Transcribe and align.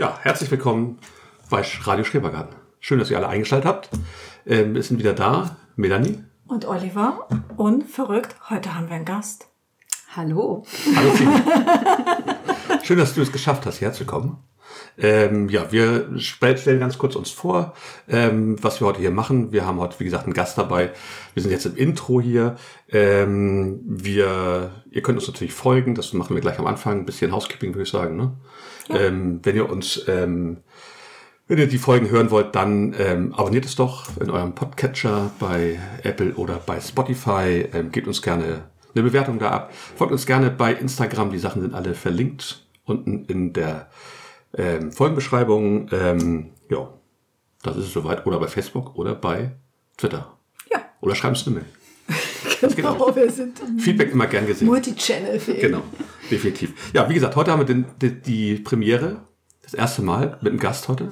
Ja, 0.00 0.18
herzlich 0.22 0.50
willkommen 0.50 0.98
bei 1.50 1.62
Radio 1.82 2.04
Schrebergarten. 2.04 2.56
Schön, 2.78 2.98
dass 2.98 3.10
ihr 3.10 3.18
alle 3.18 3.28
eingeschaltet 3.28 3.68
habt. 3.68 3.90
Ähm, 4.46 4.74
wir 4.74 4.82
sind 4.82 4.98
wieder 4.98 5.12
da. 5.12 5.58
Melanie. 5.76 6.24
Und 6.46 6.64
Oliver. 6.64 7.28
Und 7.58 7.84
verrückt, 7.84 8.34
heute 8.48 8.74
haben 8.74 8.88
wir 8.88 8.96
einen 8.96 9.04
Gast. 9.04 9.48
Hallo. 10.16 10.64
Hallo. 10.96 11.12
Schön, 12.82 12.96
dass 12.96 13.12
du 13.12 13.20
es 13.20 13.30
geschafft 13.30 13.66
hast, 13.66 13.82
herzukommen. 13.82 14.38
Ähm, 14.98 15.48
ja, 15.48 15.72
wir 15.72 16.10
stellen 16.18 16.80
ganz 16.80 16.98
kurz 16.98 17.16
uns 17.16 17.30
vor, 17.30 17.74
ähm, 18.08 18.62
was 18.62 18.80
wir 18.80 18.86
heute 18.86 19.00
hier 19.00 19.10
machen. 19.10 19.52
Wir 19.52 19.66
haben 19.66 19.78
heute, 19.78 19.98
wie 19.98 20.04
gesagt, 20.04 20.24
einen 20.24 20.34
Gast 20.34 20.58
dabei. 20.58 20.90
Wir 21.34 21.42
sind 21.42 21.52
jetzt 21.52 21.66
im 21.66 21.76
Intro 21.76 22.20
hier. 22.20 22.56
Ähm, 22.90 23.80
wir, 23.84 24.82
ihr 24.90 25.02
könnt 25.02 25.18
uns 25.18 25.26
natürlich 25.26 25.54
folgen. 25.54 25.94
Das 25.94 26.12
machen 26.12 26.34
wir 26.34 26.40
gleich 26.40 26.58
am 26.58 26.66
Anfang. 26.66 27.00
Ein 27.00 27.06
bisschen 27.06 27.32
Housekeeping, 27.32 27.74
würde 27.74 27.84
ich 27.84 27.90
sagen. 27.90 28.16
Ne? 28.16 28.32
Ja. 28.88 29.00
Ähm, 29.00 29.40
wenn 29.42 29.56
ihr 29.56 29.70
uns, 29.70 30.04
ähm, 30.08 30.58
wenn 31.48 31.58
ihr 31.58 31.66
die 31.66 31.78
Folgen 31.78 32.10
hören 32.10 32.30
wollt, 32.30 32.54
dann 32.54 32.94
ähm, 32.98 33.34
abonniert 33.34 33.64
es 33.64 33.76
doch 33.76 34.08
in 34.20 34.30
eurem 34.30 34.54
Podcatcher 34.54 35.30
bei 35.40 35.78
Apple 36.02 36.34
oder 36.34 36.60
bei 36.64 36.80
Spotify. 36.80 37.64
Gebt 37.90 38.06
uns 38.06 38.22
gerne 38.22 38.70
eine 38.94 39.04
Bewertung 39.04 39.38
da 39.38 39.50
ab. 39.50 39.72
Folgt 39.96 40.12
uns 40.12 40.26
gerne 40.26 40.50
bei 40.50 40.72
Instagram. 40.72 41.32
Die 41.32 41.38
Sachen 41.38 41.62
sind 41.62 41.74
alle 41.74 41.94
verlinkt 41.94 42.66
unten 42.84 43.24
in 43.26 43.52
der 43.52 43.88
ähm, 44.56 44.92
Folgenbeschreibung. 44.92 45.88
Ähm, 45.92 46.50
ja, 46.70 46.92
das 47.62 47.76
ist 47.76 47.86
es 47.86 47.92
soweit. 47.92 48.26
Oder 48.26 48.38
bei 48.38 48.48
Facebook 48.48 48.96
oder 48.96 49.14
bei 49.14 49.52
Twitter. 49.96 50.36
Ja. 50.70 50.80
Oder 51.00 51.14
schreiben 51.14 51.34
es 51.34 51.46
eine 51.46 51.56
Mail. 51.56 51.66
genau, 52.76 53.14
wir 53.14 53.30
sind 53.30 53.60
Feedback 53.78 54.12
immer 54.12 54.26
gern 54.26 54.46
gesehen. 54.46 54.66
Multichannel-fähig. 54.66 55.60
Genau, 55.60 55.82
definitiv. 56.30 56.92
Ja, 56.92 57.08
wie 57.08 57.14
gesagt, 57.14 57.36
heute 57.36 57.52
haben 57.52 57.60
wir 57.60 57.66
den, 57.66 57.86
die, 58.00 58.20
die 58.20 58.54
Premiere. 58.56 59.22
Das 59.62 59.74
erste 59.74 60.02
Mal 60.02 60.38
mit 60.40 60.50
einem 60.50 60.58
Gast 60.58 60.88
heute. 60.88 61.10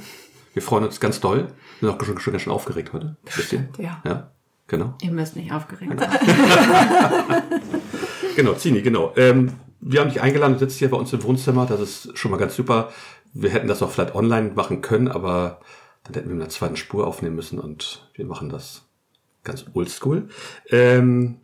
Wir 0.52 0.62
freuen 0.62 0.84
uns 0.84 0.98
ganz 0.98 1.20
doll. 1.20 1.48
Wir 1.79 1.88
sind 1.88 2.01
auch 2.01 2.05
schon, 2.05 2.18
schon 2.18 2.32
ganz 2.32 2.43
schön 2.43 2.52
aufgeregt 2.52 2.93
heute. 2.93 3.16
Bestimmt, 3.24 3.79
ja. 3.79 4.02
Ja, 4.05 4.32
genau. 4.66 4.95
Ihr 5.01 5.12
müsst 5.12 5.37
nicht 5.37 5.52
aufgeregt 5.52 5.93
sein. 5.99 6.10
genau, 8.37 8.55
Zini, 8.55 8.82
genau. 8.82 9.12
Ähm, 9.16 9.52
wir 9.80 10.01
haben 10.01 10.09
dich 10.09 10.21
eingeladen, 10.21 10.55
du 10.55 10.59
sitzt 10.59 10.79
hier 10.79 10.90
bei 10.90 10.96
uns 10.96 11.12
im 11.12 11.23
Wohnzimmer. 11.23 11.66
Das 11.66 11.80
ist 11.80 12.18
schon 12.18 12.32
mal 12.32 12.37
ganz 12.37 12.57
super. 12.57 12.90
Wir 13.32 13.51
hätten 13.51 13.68
das 13.68 13.82
auch 13.82 13.90
vielleicht 13.90 14.15
online 14.15 14.52
machen 14.54 14.80
können, 14.80 15.09
aber 15.09 15.60
dann 16.04 16.15
hätten 16.15 16.29
wir 16.29 16.34
mit 16.34 16.43
einer 16.43 16.51
zweiten 16.51 16.76
Spur 16.76 17.07
aufnehmen 17.07 17.37
müssen 17.37 17.59
und 17.59 18.09
wir 18.15 18.24
machen 18.24 18.48
das 18.48 18.82
ganz 19.45 19.66
oldschool. 19.74 20.29
Ähm, 20.71 21.37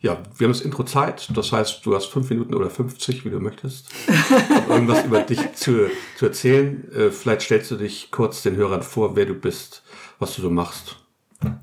ja, 0.00 0.22
wir 0.36 0.46
haben 0.46 0.52
das 0.52 0.62
Intro 0.62 0.84
Zeit. 0.84 1.28
Das 1.34 1.52
heißt, 1.52 1.84
du 1.84 1.94
hast 1.94 2.06
fünf 2.06 2.30
Minuten 2.30 2.54
oder 2.54 2.70
50, 2.70 3.24
wie 3.24 3.30
du 3.30 3.38
möchtest, 3.38 3.90
um 4.66 4.70
irgendwas 4.70 5.04
über 5.04 5.20
dich 5.20 5.40
zu, 5.54 5.90
zu 6.16 6.26
erzählen. 6.26 6.90
Äh, 6.92 7.10
vielleicht 7.10 7.42
stellst 7.42 7.70
du 7.70 7.76
dich 7.76 8.10
kurz 8.10 8.42
den 8.42 8.56
Hörern 8.56 8.82
vor, 8.82 9.14
wer 9.16 9.26
du 9.26 9.34
bist, 9.34 9.82
was 10.18 10.34
du 10.34 10.42
so 10.42 10.50
machst. 10.50 10.99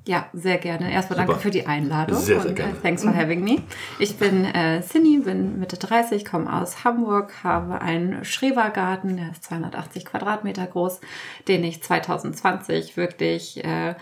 Ja, 0.05 0.25
sehr 0.33 0.57
gerne. 0.57 0.91
Erstmal 0.91 1.17
danke 1.17 1.33
Super. 1.33 1.41
für 1.43 1.51
die 1.51 1.67
Einladung 1.67 2.17
Sehr, 2.17 2.39
sehr 2.39 2.49
und 2.49 2.55
gerne. 2.55 2.71
äh, 2.73 2.81
thanks 2.81 3.03
for 3.03 3.15
having 3.15 3.43
me. 3.43 3.57
Ich 3.99 4.17
bin 4.17 4.45
äh, 4.45 4.81
Cindy, 4.81 5.19
bin 5.19 5.59
Mitte 5.59 5.77
30, 5.77 6.25
komme 6.25 6.51
aus 6.51 6.83
Hamburg, 6.83 7.33
habe 7.43 7.81
einen 7.81 8.23
Schrebergarten, 8.23 9.17
der 9.17 9.31
ist 9.31 9.43
280 9.43 10.05
Quadratmeter 10.05 10.65
groß, 10.65 11.01
den 11.47 11.63
ich 11.63 11.83
2020 11.83 12.97
wirklich 12.97 13.63
äh, 13.63 13.95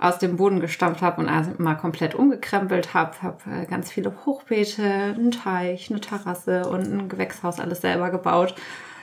aus 0.00 0.18
dem 0.18 0.36
Boden 0.36 0.60
gestampft 0.60 1.02
habe 1.02 1.20
und 1.20 1.28
also 1.28 1.52
mal 1.58 1.74
komplett 1.74 2.14
umgekrempelt 2.14 2.94
habe. 2.94 3.22
Habe 3.22 3.38
äh, 3.50 3.66
ganz 3.66 3.92
viele 3.92 4.12
Hochbeete, 4.24 4.82
einen 4.82 5.30
Teich, 5.30 5.90
eine 5.90 6.00
Terrasse 6.00 6.68
und 6.68 6.90
ein 6.90 7.08
Gewächshaus 7.08 7.60
alles 7.60 7.82
selber 7.82 8.10
gebaut. 8.10 8.54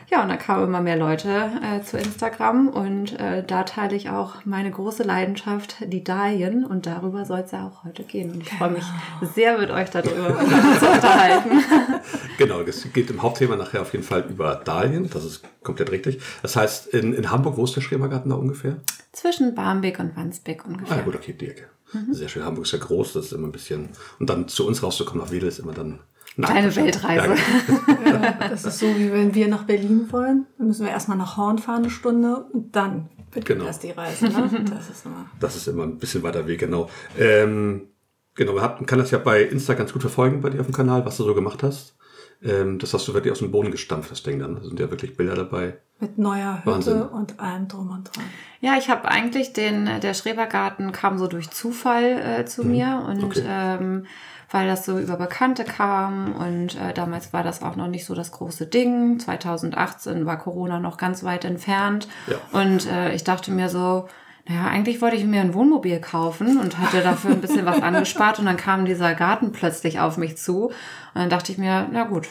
Ja, 0.10 0.24
und 0.24 0.30
da 0.30 0.38
kamen 0.38 0.64
immer 0.64 0.80
mehr 0.80 0.96
Leute 0.96 1.52
äh, 1.62 1.82
zu 1.82 1.98
Instagram 1.98 2.70
und 2.70 3.20
äh, 3.20 3.44
da 3.46 3.64
teile 3.64 3.94
ich 3.94 4.10
auch 4.10 4.46
meine 4.46 4.72
große 4.72 5.04
Leidenschaft, 5.04 5.76
die 5.86 6.02
Dahlien. 6.02 6.64
Und 6.66 6.86
darüber 6.86 7.26
soll 7.26 7.40
es 7.40 7.52
ja 7.52 7.68
auch 7.68 7.84
heute 7.84 8.04
gehen. 8.04 8.32
Und 8.32 8.44
ich 8.44 8.50
freue 8.50 8.70
mich 8.72 8.86
sehr, 9.36 9.58
mit 9.58 9.70
euch 9.70 9.90
darüber 9.90 10.38
zu 10.80 10.88
unterhalten. 10.90 11.50
Genau, 12.38 12.62
es 12.62 12.88
geht 12.94 13.10
im 13.10 13.24
Hauptthema 13.24 13.56
nachher 13.56 13.82
auf 13.82 13.92
jeden 13.94 14.04
Fall 14.06 14.24
über 14.30 14.56
Dahlien. 14.64 15.10
Das 15.10 15.26
ist 15.26 15.42
komplett 15.64 15.92
richtig. 15.92 16.22
Das 16.44 16.56
heißt, 16.56 16.88
in, 16.94 17.14
in 17.14 17.32
Hamburg, 17.32 17.58
wo 17.58 17.64
ist 17.64 17.76
der 17.76 17.82
Schrebergarten 17.82 18.30
da 18.30 18.36
ungefähr? 18.38 18.78
Zwischen 19.12 19.56
Barmbek 19.56 20.00
und 20.00 20.16
Wandsbek 20.16 20.62
Ah, 20.64 20.68
ungefähr. 20.68 20.98
ja, 20.98 21.04
gut, 21.04 21.16
okay, 21.16 21.34
die 21.34 21.48
Ecke. 21.50 21.64
Sehr 22.12 22.30
schön. 22.30 22.46
Hamburg 22.46 22.66
ist 22.66 22.74
ja 22.74 22.78
groß, 22.80 23.14
das 23.14 23.26
ist 23.26 23.32
immer 23.32 23.48
ein 23.48 23.52
bisschen. 23.52 23.90
Und 24.20 24.30
dann 24.30 24.48
zu 24.48 24.68
uns 24.68 24.84
rauszukommen 24.84 25.24
nach 25.24 25.32
Wedel 25.32 25.50
ist 25.50 25.58
immer 25.60 25.74
dann 25.74 26.00
Kleine. 26.46 26.76
Weltreise. 26.76 27.36
Ja, 28.06 28.38
das 28.50 28.64
ist 28.66 28.80
so, 28.80 28.88
wie 28.98 29.12
wenn 29.12 29.34
wir 29.34 29.48
nach 29.48 29.64
Berlin 29.64 30.08
wollen. 30.12 30.46
Dann 30.58 30.68
müssen 30.68 30.86
wir 30.86 30.92
erstmal 30.92 31.18
nach 31.18 31.36
Horn 31.38 31.58
fahren 31.58 31.84
eine 31.84 31.90
Stunde 31.90 32.46
und 32.54 32.76
dann 32.76 33.10
beginnt 33.32 33.48
Genau. 33.48 33.66
erst 33.66 33.84
die 33.84 33.92
Reise. 33.92 34.26
Ne? 34.26 34.66
Das 34.70 34.90
ist 34.90 35.06
immer. 35.06 35.26
Das 35.40 35.56
ist 35.56 35.68
immer 35.68 35.84
ein 35.84 35.98
bisschen 35.98 36.24
weiter 36.24 36.48
Weg, 36.48 36.60
genau. 36.60 36.90
Ähm, 37.18 37.88
genau, 38.36 38.54
man 38.54 38.86
kann 38.86 39.00
das 39.00 39.12
ja 39.12 39.18
bei 39.18 39.42
Insta 39.44 39.74
ganz 39.74 39.92
gut 39.94 40.02
verfolgen 40.02 40.42
bei 40.42 40.50
dir 40.52 40.62
auf 40.62 40.68
dem 40.68 40.76
Kanal, 40.76 41.06
was 41.06 41.18
du 41.18 41.24
so 41.24 41.34
gemacht 41.34 41.64
hast. 41.64 41.97
Ähm, 42.44 42.80
das 42.80 42.94
hast 42.94 43.08
du 43.08 43.14
wirklich 43.14 43.32
aus 43.32 43.40
dem 43.40 43.52
Boden 43.52 43.72
gestampft, 43.72 44.12
das 44.12 44.24
Ding 44.24 44.40
dann. 44.40 44.56
Da 44.56 44.64
sind 44.64 44.80
ja 44.80 44.90
wirklich 44.90 45.18
Bilder 45.18 45.36
dabei. 45.36 45.78
Mit 46.00 46.18
neuer 46.20 46.60
Hütte 46.60 46.72
Wahnsinn. 46.72 47.02
und 47.02 47.40
allem 47.40 47.68
drum 47.68 47.90
und 47.90 48.04
dran. 48.16 48.26
Ja, 48.62 48.76
ich 48.78 48.90
habe 48.90 49.08
eigentlich 49.08 49.54
den, 49.54 49.90
der 50.02 50.14
Schrebergarten 50.14 50.92
kam 50.92 51.18
so 51.18 51.28
durch 51.28 51.50
Zufall 51.50 52.04
äh, 52.40 52.46
zu 52.46 52.64
mir 52.64 53.04
und 53.08 53.24
okay. 53.24 53.44
ähm, 53.48 54.06
weil 54.52 54.68
das 54.68 54.86
so 54.86 54.98
über 55.00 55.18
Bekannte 55.18 55.64
kam 55.66 56.34
und 56.36 56.80
äh, 56.80 56.94
damals 56.94 57.34
war 57.34 57.44
das 57.44 57.64
auch 57.64 57.76
noch 57.76 57.88
nicht 57.88 58.06
so 58.06 58.14
das 58.14 58.32
große 58.32 58.68
Ding. 58.68 59.20
2018 59.20 60.26
war 60.28 60.38
Corona 60.38 60.80
noch 60.80 60.98
ganz 60.98 61.24
weit 61.24 61.44
entfernt 61.46 62.08
Ja. 62.28 62.38
und 62.62 62.86
äh, 62.86 63.14
ich 63.14 63.24
dachte 63.24 63.52
mir 63.52 63.68
so, 63.70 64.08
naja, 64.48 64.68
eigentlich 64.68 65.02
wollte 65.02 65.18
ich 65.18 65.26
mir 65.26 65.42
ein 65.42 65.54
Wohnmobil 65.54 66.00
kaufen 66.00 66.58
und 66.58 66.78
hatte 66.78 67.02
dafür 67.02 67.32
ein 67.32 67.42
bisschen 67.42 67.66
was 67.66 67.82
angespart 67.82 68.40
und 68.40 68.46
dann 68.46 68.58
kam 68.58 68.86
dieser 68.86 69.14
Garten 69.14 69.52
plötzlich 69.52 70.00
auf 70.00 70.18
mich 70.18 70.38
zu. 70.38 70.68
Und 70.68 70.74
dann 71.14 71.30
dachte 71.30 71.52
ich 71.52 71.58
mir, 71.58 71.88
na 71.92 72.04
gut, 72.04 72.28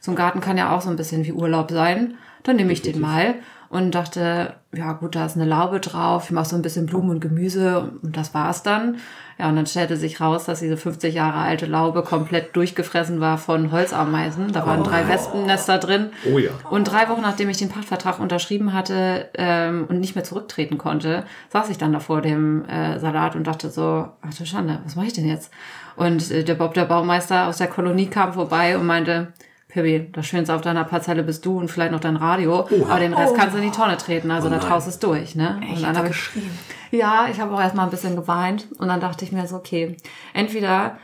so 0.00 0.10
ein 0.10 0.16
Garten 0.16 0.40
kann 0.40 0.58
ja 0.58 0.74
auch 0.74 0.80
so 0.80 0.90
ein 0.90 0.96
bisschen 0.96 1.24
wie 1.24 1.32
Urlaub 1.32 1.70
sein, 1.70 2.14
dann 2.42 2.56
nehme 2.56 2.72
ich 2.72 2.82
den 2.82 3.00
mal 3.00 3.34
und 3.70 3.94
dachte, 3.94 4.54
ja 4.74 4.92
gut, 4.94 5.14
da 5.14 5.24
ist 5.26 5.36
eine 5.36 5.46
Laube 5.46 5.78
drauf, 5.78 6.24
ich 6.24 6.30
mache 6.32 6.48
so 6.48 6.56
ein 6.56 6.62
bisschen 6.62 6.86
Blumen 6.86 7.08
und 7.08 7.20
Gemüse 7.20 7.92
und 8.02 8.16
das 8.16 8.34
war's 8.34 8.64
dann. 8.64 8.96
Ja, 9.38 9.48
und 9.48 9.56
dann 9.56 9.64
stellte 9.64 9.96
sich 9.96 10.20
raus, 10.20 10.44
dass 10.44 10.58
diese 10.58 10.76
50 10.76 11.14
Jahre 11.14 11.38
alte 11.38 11.66
Laube 11.66 12.02
komplett 12.02 12.54
durchgefressen 12.56 13.20
war 13.20 13.38
von 13.38 13.72
Holzameisen. 13.72 14.52
Da 14.52 14.66
waren 14.66 14.82
drei 14.82 15.08
Wespennester 15.08 15.78
drin. 15.78 16.10
Oh 16.30 16.36
ja. 16.36 16.50
Und 16.68 16.84
drei 16.84 17.08
Wochen 17.08 17.22
nachdem 17.22 17.48
ich 17.48 17.56
den 17.56 17.70
Pachtvertrag 17.70 18.18
unterschrieben 18.18 18.74
hatte 18.74 19.30
ähm, 19.34 19.86
und 19.88 20.00
nicht 20.00 20.16
mehr 20.16 20.24
zurücktreten 20.24 20.76
konnte, 20.76 21.24
saß 21.50 21.70
ich 21.70 21.78
dann 21.78 21.92
da 21.92 22.00
vor 22.00 22.20
dem 22.20 22.66
äh, 22.66 22.98
Salat 22.98 23.34
und 23.36 23.46
dachte 23.46 23.70
so, 23.70 24.08
ach 24.20 24.34
du 24.36 24.44
Schande, 24.44 24.80
was 24.84 24.96
mache 24.96 25.06
ich 25.06 25.14
denn 25.14 25.28
jetzt? 25.28 25.50
Und 25.96 26.30
äh, 26.30 26.42
der 26.42 26.56
Bob, 26.56 26.74
der 26.74 26.84
Baumeister 26.84 27.46
aus 27.46 27.58
der 27.58 27.68
Kolonie, 27.68 28.08
kam 28.08 28.32
vorbei 28.32 28.76
und 28.76 28.84
meinte, 28.84 29.32
Pippi, 29.70 30.08
das 30.12 30.26
Schönste 30.26 30.54
auf 30.54 30.60
deiner 30.60 30.84
Parzelle 30.84 31.22
bist 31.22 31.44
du 31.46 31.58
und 31.58 31.68
vielleicht 31.70 31.92
noch 31.92 32.00
dein 32.00 32.16
Radio, 32.16 32.66
aber 32.88 32.98
den 33.00 33.14
Rest 33.14 33.34
kannst 33.36 33.54
du 33.54 33.58
in 33.58 33.70
die 33.70 33.76
Tonne 33.76 33.96
treten, 33.96 34.30
also 34.30 34.48
Oh 34.48 34.50
da 34.50 34.56
nein. 34.58 34.66
traust 34.66 34.88
es 34.88 34.98
durch, 34.98 35.34
ne? 35.34 35.60
Ich 35.64 35.76
und 35.78 35.82
dann 35.82 35.96
habe 35.96 36.08
ich 36.08 36.12
geschrien. 36.14 36.50
ja, 36.90 37.26
ich 37.30 37.40
habe 37.40 37.54
auch 37.54 37.60
erstmal 37.60 37.86
ein 37.86 37.90
bisschen 37.90 38.16
geweint 38.16 38.66
und 38.78 38.88
dann 38.88 39.00
dachte 39.00 39.24
ich 39.24 39.32
mir 39.32 39.46
so, 39.46 39.56
okay, 39.56 39.96
entweder 40.34 40.98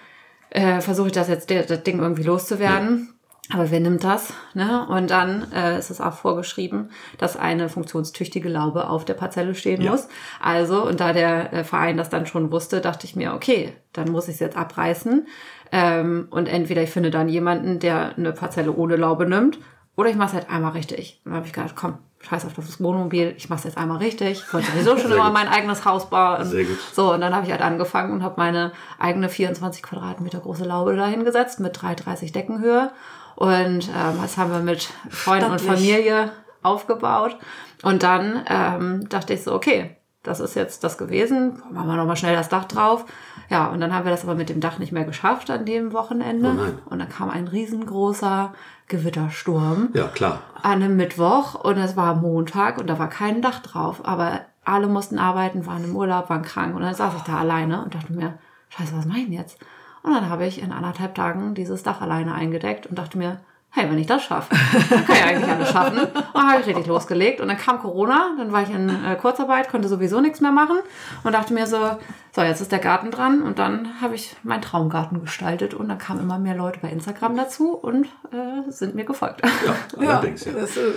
äh, 0.50 0.80
versuche 0.80 1.06
ich 1.08 1.12
das 1.12 1.28
jetzt, 1.28 1.50
das 1.50 1.82
Ding 1.82 1.98
irgendwie 1.98 2.22
loszuwerden, 2.22 3.12
aber 3.52 3.70
wer 3.70 3.78
nimmt 3.78 4.02
das? 4.02 4.32
Ne? 4.54 4.84
Und 4.88 5.10
dann 5.12 5.52
äh, 5.52 5.78
ist 5.78 5.90
es 5.90 6.00
auch 6.00 6.14
vorgeschrieben, 6.14 6.90
dass 7.18 7.36
eine 7.36 7.68
funktionstüchtige 7.68 8.48
Laube 8.48 8.88
auf 8.90 9.04
der 9.04 9.14
Parzelle 9.14 9.54
stehen 9.54 9.80
Ja. 9.82 9.92
muss. 9.92 10.08
Also, 10.40 10.84
und 10.84 10.98
da 10.98 11.12
der 11.12 11.52
äh, 11.52 11.62
Verein 11.64 11.96
das 11.96 12.08
dann 12.10 12.26
schon 12.26 12.50
wusste, 12.50 12.80
dachte 12.80 13.06
ich 13.06 13.14
mir, 13.14 13.34
okay, 13.34 13.72
dann 13.92 14.10
muss 14.10 14.26
ich 14.26 14.34
es 14.34 14.40
jetzt 14.40 14.56
abreißen. 14.56 15.28
Ähm, 15.72 16.28
und 16.30 16.48
entweder 16.48 16.82
ich 16.82 16.90
finde 16.90 17.10
dann 17.10 17.28
jemanden, 17.28 17.78
der 17.78 18.16
eine 18.16 18.32
Parzelle 18.32 18.72
ohne 18.72 18.96
Laube 18.96 19.26
nimmt, 19.26 19.58
oder 19.96 20.10
ich 20.10 20.16
mache 20.16 20.28
es 20.28 20.34
halt 20.34 20.50
einmal 20.50 20.72
richtig. 20.72 21.20
Und 21.24 21.30
dann 21.30 21.36
habe 21.38 21.46
ich 21.46 21.52
gedacht, 21.52 21.74
komm, 21.74 21.98
scheiß 22.20 22.44
auf 22.44 22.54
das 22.54 22.80
Wohnmobil, 22.82 23.34
ich 23.36 23.48
mache 23.48 23.60
es 23.60 23.64
jetzt 23.64 23.78
einmal 23.78 23.98
richtig. 23.98 24.42
Ich 24.46 24.52
wollte 24.52 24.70
sowieso 24.70 24.98
schon 24.98 25.12
immer 25.12 25.24
gut. 25.24 25.32
mein 25.32 25.48
eigenes 25.48 25.84
Haus 25.84 26.10
bauen. 26.10 26.44
Sehr 26.44 26.64
gut. 26.64 26.78
So, 26.92 27.12
und 27.14 27.20
dann 27.20 27.34
habe 27.34 27.46
ich 27.46 27.52
halt 27.52 27.62
angefangen 27.62 28.12
und 28.12 28.22
habe 28.22 28.34
meine 28.36 28.72
eigene 28.98 29.28
24 29.28 29.82
Quadratmeter 29.82 30.40
große 30.40 30.64
Laube 30.64 30.96
dahingesetzt 30.96 31.60
mit 31.60 31.78
3,30 31.78 32.32
Deckenhöhe. 32.32 32.90
Und 33.36 33.88
ähm, 33.88 34.18
das 34.20 34.36
haben 34.36 34.50
wir 34.50 34.60
mit 34.60 34.88
Freunden 35.08 35.50
und 35.50 35.60
Stattlich. 35.60 35.90
Familie 35.92 36.32
aufgebaut. 36.62 37.36
Und 37.82 38.02
dann 38.02 38.44
ähm, 38.48 39.08
dachte 39.08 39.34
ich 39.34 39.44
so, 39.44 39.54
okay, 39.54 39.95
das 40.26 40.40
ist 40.40 40.54
jetzt 40.54 40.82
das 40.84 40.98
gewesen. 40.98 41.62
Machen 41.70 41.88
wir 41.88 41.96
nochmal 41.96 42.16
schnell 42.16 42.34
das 42.34 42.48
Dach 42.48 42.64
drauf. 42.64 43.04
Ja, 43.48 43.66
und 43.68 43.80
dann 43.80 43.94
haben 43.94 44.04
wir 44.04 44.10
das 44.10 44.24
aber 44.24 44.34
mit 44.34 44.48
dem 44.48 44.60
Dach 44.60 44.78
nicht 44.78 44.92
mehr 44.92 45.04
geschafft 45.04 45.50
an 45.50 45.64
dem 45.64 45.92
Wochenende. 45.92 46.52
Oh 46.56 46.90
und 46.90 46.98
dann 46.98 47.08
kam 47.08 47.30
ein 47.30 47.48
riesengroßer 47.48 48.52
Gewittersturm 48.88 49.90
Ja, 49.94 50.08
klar. 50.08 50.40
an 50.62 50.82
einem 50.82 50.96
Mittwoch 50.96 51.54
und 51.54 51.76
es 51.78 51.96
war 51.96 52.14
Montag 52.16 52.78
und 52.78 52.88
da 52.88 52.98
war 52.98 53.08
kein 53.08 53.42
Dach 53.42 53.60
drauf, 53.60 54.00
aber 54.04 54.40
alle 54.64 54.88
mussten 54.88 55.18
arbeiten, 55.18 55.66
waren 55.66 55.84
im 55.84 55.94
Urlaub, 55.94 56.28
waren 56.30 56.42
krank 56.42 56.74
und 56.74 56.82
dann 56.82 56.94
saß 56.94 57.14
ich 57.16 57.22
da 57.22 57.38
alleine 57.38 57.82
und 57.84 57.94
dachte 57.94 58.12
mir, 58.12 58.34
scheiße, 58.70 58.96
was 58.96 59.06
mache 59.06 59.18
ich 59.18 59.24
denn 59.26 59.32
jetzt? 59.34 59.58
Und 60.02 60.12
dann 60.12 60.28
habe 60.28 60.46
ich 60.46 60.62
in 60.62 60.72
anderthalb 60.72 61.14
Tagen 61.14 61.54
dieses 61.54 61.82
Dach 61.82 62.00
alleine 62.00 62.34
eingedeckt 62.34 62.86
und 62.86 62.98
dachte 62.98 63.18
mir, 63.18 63.38
hey, 63.70 63.90
wenn 63.90 63.98
ich 63.98 64.06
das 64.06 64.24
schaffe, 64.24 64.54
dann 64.90 65.04
kann 65.04 65.16
ich 65.16 65.24
eigentlich 65.24 65.50
alles 65.50 65.70
schaffen. 65.70 65.98
Und 65.98 66.14
dann 66.34 66.50
habe 66.50 66.60
ich 66.60 66.66
richtig 66.66 66.86
losgelegt. 66.86 67.40
Und 67.40 67.48
dann 67.48 67.58
kam 67.58 67.78
Corona, 67.78 68.34
dann 68.38 68.50
war 68.50 68.62
ich 68.62 68.70
in 68.70 68.88
äh, 68.88 69.16
Kurzarbeit, 69.16 69.68
konnte 69.68 69.88
sowieso 69.88 70.20
nichts 70.20 70.40
mehr 70.40 70.52
machen 70.52 70.78
und 71.24 71.32
dachte 71.32 71.52
mir 71.52 71.66
so, 71.66 71.98
so, 72.32 72.42
jetzt 72.42 72.60
ist 72.60 72.72
der 72.72 72.78
Garten 72.78 73.10
dran. 73.10 73.42
Und 73.42 73.58
dann 73.58 74.00
habe 74.00 74.14
ich 74.14 74.34
meinen 74.42 74.62
Traumgarten 74.62 75.20
gestaltet 75.20 75.74
und 75.74 75.88
dann 75.88 75.98
kamen 75.98 76.20
immer 76.20 76.38
mehr 76.38 76.54
Leute 76.54 76.80
bei 76.80 76.88
Instagram 76.88 77.36
dazu 77.36 77.72
und 77.72 78.06
äh, 78.32 78.70
sind 78.70 78.94
mir 78.94 79.04
gefolgt. 79.04 79.42
Ja, 79.44 79.74
allerdings, 79.98 80.44
ja. 80.44 80.52
Das 80.52 80.76
äh, 80.76 80.92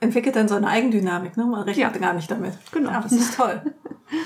entwickelt 0.00 0.36
dann 0.36 0.48
so 0.48 0.54
eine 0.56 0.66
Eigendynamik, 0.68 1.36
ne? 1.36 1.44
Man 1.44 1.62
rechnet 1.62 1.94
Ja. 1.94 1.98
gar 2.00 2.12
nicht 2.14 2.30
damit. 2.30 2.52
Genau. 2.72 2.90
Ja, 2.90 3.00
das 3.00 3.12
ist 3.12 3.36
toll. 3.36 3.62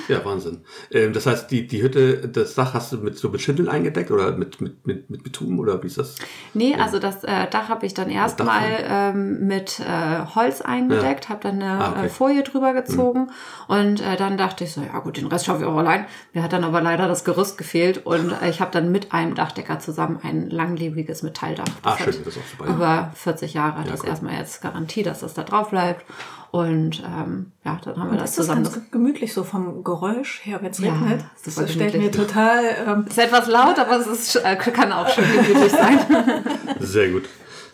Ja, 0.09 0.25
Wahnsinn. 0.25 0.63
Ähm, 0.91 1.13
das 1.13 1.25
heißt, 1.27 1.51
die, 1.53 1.67
die 1.69 1.81
Hütte, 1.83 2.29
das 2.29 2.55
Dach 2.55 2.75
hast 2.75 2.93
du 2.93 2.97
mit 2.99 3.17
so 3.17 3.29
mit 3.29 3.41
Schindeln 3.41 3.69
eingedeckt 3.69 4.11
oder 4.11 4.33
mit, 4.37 4.61
mit, 4.61 4.85
mit, 4.87 5.09
mit 5.09 5.23
Bitumen 5.23 5.59
oder 5.61 5.81
wie 5.83 5.87
ist 5.87 5.99
das? 5.99 6.17
Nee, 6.53 6.75
also 6.75 6.99
das 6.99 7.23
äh, 7.23 7.47
Dach 7.49 7.69
habe 7.69 7.87
ich 7.87 7.95
dann 7.95 8.11
erstmal 8.11 8.65
ähm, 8.89 9.47
mit 9.47 9.79
äh, 9.79 10.27
Holz 10.35 10.61
eingedeckt, 10.63 11.29
habe 11.29 11.41
dann 11.45 11.63
eine 11.63 11.85
Ah, 11.85 11.91
okay. 11.93 12.07
äh, 12.07 12.09
Folie 12.09 12.43
drüber 12.43 12.73
gezogen 12.75 13.31
und 13.69 14.01
äh, 14.01 14.17
dann 14.17 14.37
dachte 14.37 14.65
ich 14.65 14.73
so, 14.73 14.81
ja 14.83 14.99
gut, 14.99 15.17
den 15.17 15.27
Rest 15.29 15.47
schaffe 15.47 15.61
ich 15.63 15.67
auch 15.69 15.77
allein. 15.77 16.07
Mir 16.35 16.43
hat 16.43 16.53
dann 16.53 16.65
aber 16.65 16.81
leider 16.81 17.07
das 17.07 17.25
Gerüst 17.25 17.57
gefehlt 17.57 18.05
und 18.05 18.33
äh, 18.43 18.51
ich 18.51 18.61
habe 18.61 18.73
dann 18.73 18.91
mit 18.91 19.13
einem 19.13 19.37
Dachdecker 19.37 19.79
zusammen 19.79 20.19
ein 20.25 20.51
langlebiges 20.51 21.23
Metalldach. 21.23 21.65
Ah, 21.85 21.91
Das 21.93 21.99
schön, 21.99 22.07
hat 22.15 22.27
das 22.27 22.37
ist 22.37 22.39
auch 22.43 22.59
super. 22.59 22.71
Über 22.75 23.13
40 23.15 23.55
Jahre 23.55 23.79
hat 23.79 23.91
das 23.91 24.03
cool. 24.03 24.09
erstmal 24.09 24.35
jetzt 24.35 24.61
Garantie, 24.61 25.05
dass 25.05 25.21
das 25.21 25.35
da 25.35 25.45
drauf 25.45 25.58
bleibt. 25.67 26.05
Und 26.51 27.03
ähm, 27.05 27.53
ja, 27.65 27.79
dann 27.85 27.97
haben 27.99 28.11
wir 28.11 28.19
das 28.19 28.31
Das 28.31 28.31
ist 28.31 28.37
zusammen. 28.47 28.63
ganz 28.65 28.81
gemütlich 28.91 29.35
so 29.35 29.45
vom 29.45 29.85
Geräusch 29.85 30.41
her, 30.45 30.61
wenn 30.63 30.71
es 30.71 30.79
Ja, 30.79 30.93
regnet. 30.93 31.25
Das 31.45 31.71
stellt 31.73 31.99
mir 31.99 32.11
total. 32.11 32.63
Ähm, 32.87 33.05
ist 33.07 33.19
etwas 33.19 33.49
laut, 33.49 33.79
aber 33.79 33.97
es 33.99 34.07
ist, 34.07 34.37
äh, 34.37 34.57
kann 34.57 34.91
auch 34.93 35.09
schön 35.11 35.25
gemütlich 35.31 35.71
sein. 35.73 35.99
Sehr 36.81 37.11
gut. 37.11 37.25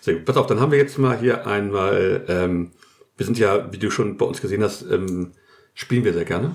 Sehr 0.01 0.15
gut. 0.15 0.25
Pass 0.25 0.37
auf, 0.37 0.47
dann 0.47 0.59
haben 0.61 0.73
wir 0.73 0.79
jetzt 0.79 0.99
mal 0.99 1.17
hier 1.17 1.47
einmal, 1.47 2.25
ähm, 2.29 2.73
wir 3.17 3.25
sind 3.27 3.39
ja, 3.39 3.73
wie 3.73 3.79
du 3.79 3.91
schon 3.91 4.17
bei 4.17 4.27
uns 4.27 4.41
gesehen 4.41 4.63
hast, 4.65 4.83
ähm, 4.91 5.33
spielen 5.75 6.05
wir 6.05 6.13
sehr 6.13 6.25
gerne. 6.25 6.55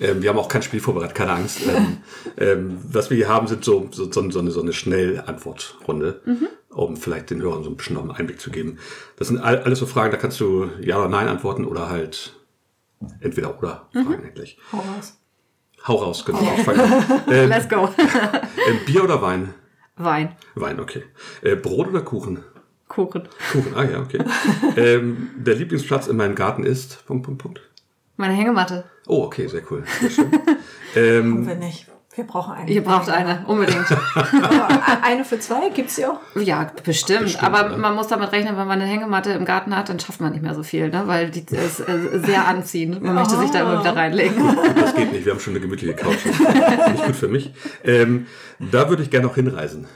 Ähm, 0.00 0.22
wir 0.22 0.30
haben 0.30 0.38
auch 0.38 0.48
kein 0.48 0.62
Spiel 0.62 0.80
vorbereitet, 0.80 1.14
keine 1.14 1.32
Angst. 1.32 1.60
ähm, 1.66 1.98
ähm, 2.38 2.78
was 2.82 3.10
wir 3.10 3.16
hier 3.16 3.28
haben, 3.28 3.46
sind 3.46 3.64
so, 3.64 3.88
so, 3.92 4.10
so, 4.10 4.30
so 4.30 4.38
eine, 4.40 4.50
so 4.50 4.60
eine 4.60 4.72
Schnellantwortrunde, 4.72 6.20
um 6.70 6.96
vielleicht 6.96 7.30
den 7.30 7.42
Hörern 7.42 7.62
so 7.62 7.70
ein 7.70 7.76
bisschen 7.76 7.94
noch 7.94 8.02
einen 8.02 8.10
Einblick 8.10 8.40
zu 8.40 8.50
geben. 8.50 8.78
Das 9.16 9.28
sind 9.28 9.38
all, 9.38 9.58
alles 9.58 9.78
so 9.78 9.86
Fragen, 9.86 10.10
da 10.10 10.16
kannst 10.16 10.40
du 10.40 10.70
Ja 10.80 10.98
oder 10.98 11.08
Nein 11.08 11.28
antworten 11.28 11.64
oder 11.64 11.90
halt 11.90 12.34
entweder 13.20 13.58
oder 13.58 13.88
Fragen 13.92 14.24
eigentlich. 14.24 14.58
hau 14.72 14.78
raus. 14.78 15.18
Hau 15.86 15.96
raus, 15.96 16.24
genau. 16.24 16.38
Fang 16.38 16.80
an. 16.80 17.04
ähm, 17.30 17.48
Let's 17.50 17.68
go. 17.68 17.90
ähm, 17.98 18.78
Bier 18.86 19.04
oder 19.04 19.20
Wein? 19.20 19.52
Wein, 19.96 20.34
Wein, 20.54 20.80
okay. 20.80 21.04
Äh, 21.42 21.56
Brot 21.56 21.88
oder 21.88 22.00
Kuchen? 22.00 22.42
Kuchen. 22.88 23.28
Kuchen, 23.52 23.74
ah 23.74 23.84
ja, 23.84 24.00
okay. 24.00 24.18
ähm, 24.76 25.30
der 25.36 25.54
Lieblingsplatz 25.54 26.06
in 26.06 26.16
meinem 26.16 26.34
Garten 26.34 26.64
ist. 26.64 27.06
Punkt, 27.06 27.26
Punkt, 27.26 27.42
Punkt. 27.42 27.60
Meine 28.16 28.34
Hängematte. 28.34 28.84
Oh, 29.06 29.24
okay, 29.24 29.46
sehr 29.46 29.62
cool. 29.70 29.84
Sehr 30.00 30.10
schön. 30.10 30.30
ähm, 30.96 31.46
Wenn 31.46 31.58
nicht, 31.58 31.86
wir 32.14 32.24
brauchen 32.24 32.54
eine. 32.54 32.70
Ihr 32.70 32.84
braucht 32.84 33.08
eine, 33.10 33.44
unbedingt. 33.48 33.84
Eine 35.02 35.24
für 35.24 35.40
zwei 35.40 35.68
gibt's 35.70 35.96
die 35.96 36.06
auch? 36.06 36.20
Ja, 36.36 36.70
bestimmt. 36.84 37.24
Bestimmt, 37.24 37.42
Aber 37.42 37.72
ja. 37.72 37.76
man 37.76 37.96
muss 37.96 38.06
damit 38.06 38.30
rechnen, 38.30 38.56
wenn 38.56 38.68
man 38.68 38.80
eine 38.80 38.88
Hängematte 38.88 39.32
im 39.32 39.44
Garten 39.44 39.76
hat, 39.76 39.88
dann 39.88 39.98
schafft 39.98 40.20
man 40.20 40.30
nicht 40.32 40.42
mehr 40.42 40.54
so 40.54 40.62
viel, 40.62 40.90
ne? 40.90 41.02
weil 41.06 41.30
die 41.30 41.40
ist 41.40 41.80
äh, 41.80 42.20
sehr 42.24 42.46
anziehend. 42.46 43.02
Man 43.02 43.16
möchte 43.16 43.36
sich 43.36 43.50
da 43.50 43.62
immer 43.62 43.80
wieder 43.80 43.96
reinlegen. 43.96 44.36
das 44.76 44.94
geht 44.94 45.12
nicht, 45.12 45.24
wir 45.24 45.32
haben 45.32 45.40
schon 45.40 45.54
eine 45.54 45.60
gemütliche 45.60 45.94
Couch. 45.94 46.24
nicht 46.24 47.04
gut 47.04 47.16
für 47.16 47.28
mich. 47.28 47.52
Ähm, 47.82 48.26
da 48.60 48.88
würde 48.88 49.02
ich 49.02 49.10
gerne 49.10 49.26
noch 49.26 49.34
hinreisen. 49.34 49.88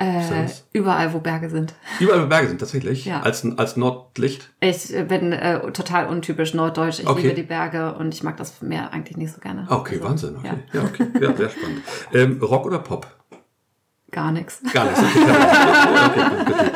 Äh, 0.00 0.46
überall, 0.72 1.12
wo 1.12 1.18
Berge 1.20 1.50
sind. 1.50 1.74
Überall 2.00 2.26
Berge 2.26 2.48
sind 2.48 2.58
tatsächlich. 2.58 3.04
Ja. 3.04 3.20
Als, 3.20 3.46
als 3.58 3.76
Nordlicht. 3.76 4.48
Ich 4.60 4.94
äh, 4.96 5.04
bin 5.04 5.32
äh, 5.32 5.60
total 5.72 6.06
untypisch 6.06 6.54
norddeutsch. 6.54 7.00
Ich 7.00 7.06
Okay. 7.06 7.22
liebe 7.22 7.34
die 7.34 7.42
Berge 7.42 7.92
und 7.94 8.14
ich 8.14 8.22
mag 8.22 8.38
das 8.38 8.62
Meer 8.62 8.92
eigentlich 8.94 9.18
nicht 9.18 9.32
so 9.34 9.40
gerne. 9.40 9.66
Ah, 9.68 9.76
okay, 9.76 9.96
Also, 9.96 10.08
Wahnsinn. 10.08 10.36
Okay. 10.38 10.54
Ja, 10.72 10.80
Ja. 10.80 10.86
okay. 10.88 11.06
Ja, 11.20 11.36
sehr 11.36 11.50
spannend. 11.50 11.82
Ähm, 12.14 12.40
Rock 12.42 12.64
oder 12.66 12.78
Pop? 12.78 13.06
gar 14.10 14.32
nichts. 14.32 14.60
Gar 14.72 14.86
nichts. 14.86 15.00
Okay, 15.00 16.70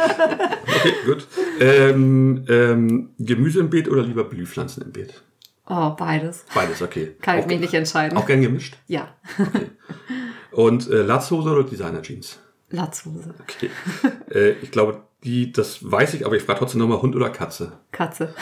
okay, 0.77 0.93
gut, 1.07 1.27
okay. 1.57 1.91
Ähm, 1.91 2.45
ähm, 2.49 3.11
Gemüse 3.19 3.61
im 3.61 3.71
Beet 3.71 3.89
oder 3.89 4.03
lieber 4.03 4.25
Blühpflanzen 4.25 4.83
im 4.85 4.93
Beet? 4.93 5.23
Oh, 5.67 5.91
beides. 5.97 6.45
Beides, 6.55 6.83
okay. 6.83 7.17
Kann 7.23 7.39
ich 7.39 7.47
mich 7.47 7.59
nicht 7.59 7.75
entscheiden. 7.75 8.17
Auch 8.19 8.27
gern 8.27 8.43
gemischt? 8.43 8.77
Ja, 8.87 9.09
Und 10.53 10.89
äh, 10.91 11.03
Latzhose 11.03 11.51
oder 11.51 11.65
Designer 11.65 12.03
Jeans? 12.03 12.39
Latzhose. 12.75 13.35
Okay. 13.41 13.71
äh, 14.31 14.51
ich 14.63 14.71
glaube, 14.71 15.03
die, 15.23 15.53
das 15.53 15.91
weiß 15.91 16.15
ich, 16.15 16.27
aber 16.27 16.37
ich 16.37 16.43
frage 16.43 16.59
trotzdem 16.59 16.81
nochmal 16.81 17.01
Hund 17.01 17.17
oder 17.17 17.31
Katze. 17.31 17.73
Katze. 17.93 18.35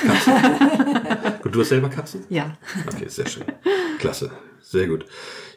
Gut, 1.43 1.55
du 1.55 1.61
hast 1.61 1.69
selber 1.69 1.89
Katzen? 1.89 2.25
Ja. 2.29 2.57
Okay, 2.87 3.09
sehr 3.09 3.27
schön. 3.27 3.45
Klasse. 3.99 4.31
Sehr 4.61 4.89
gut. 4.89 5.05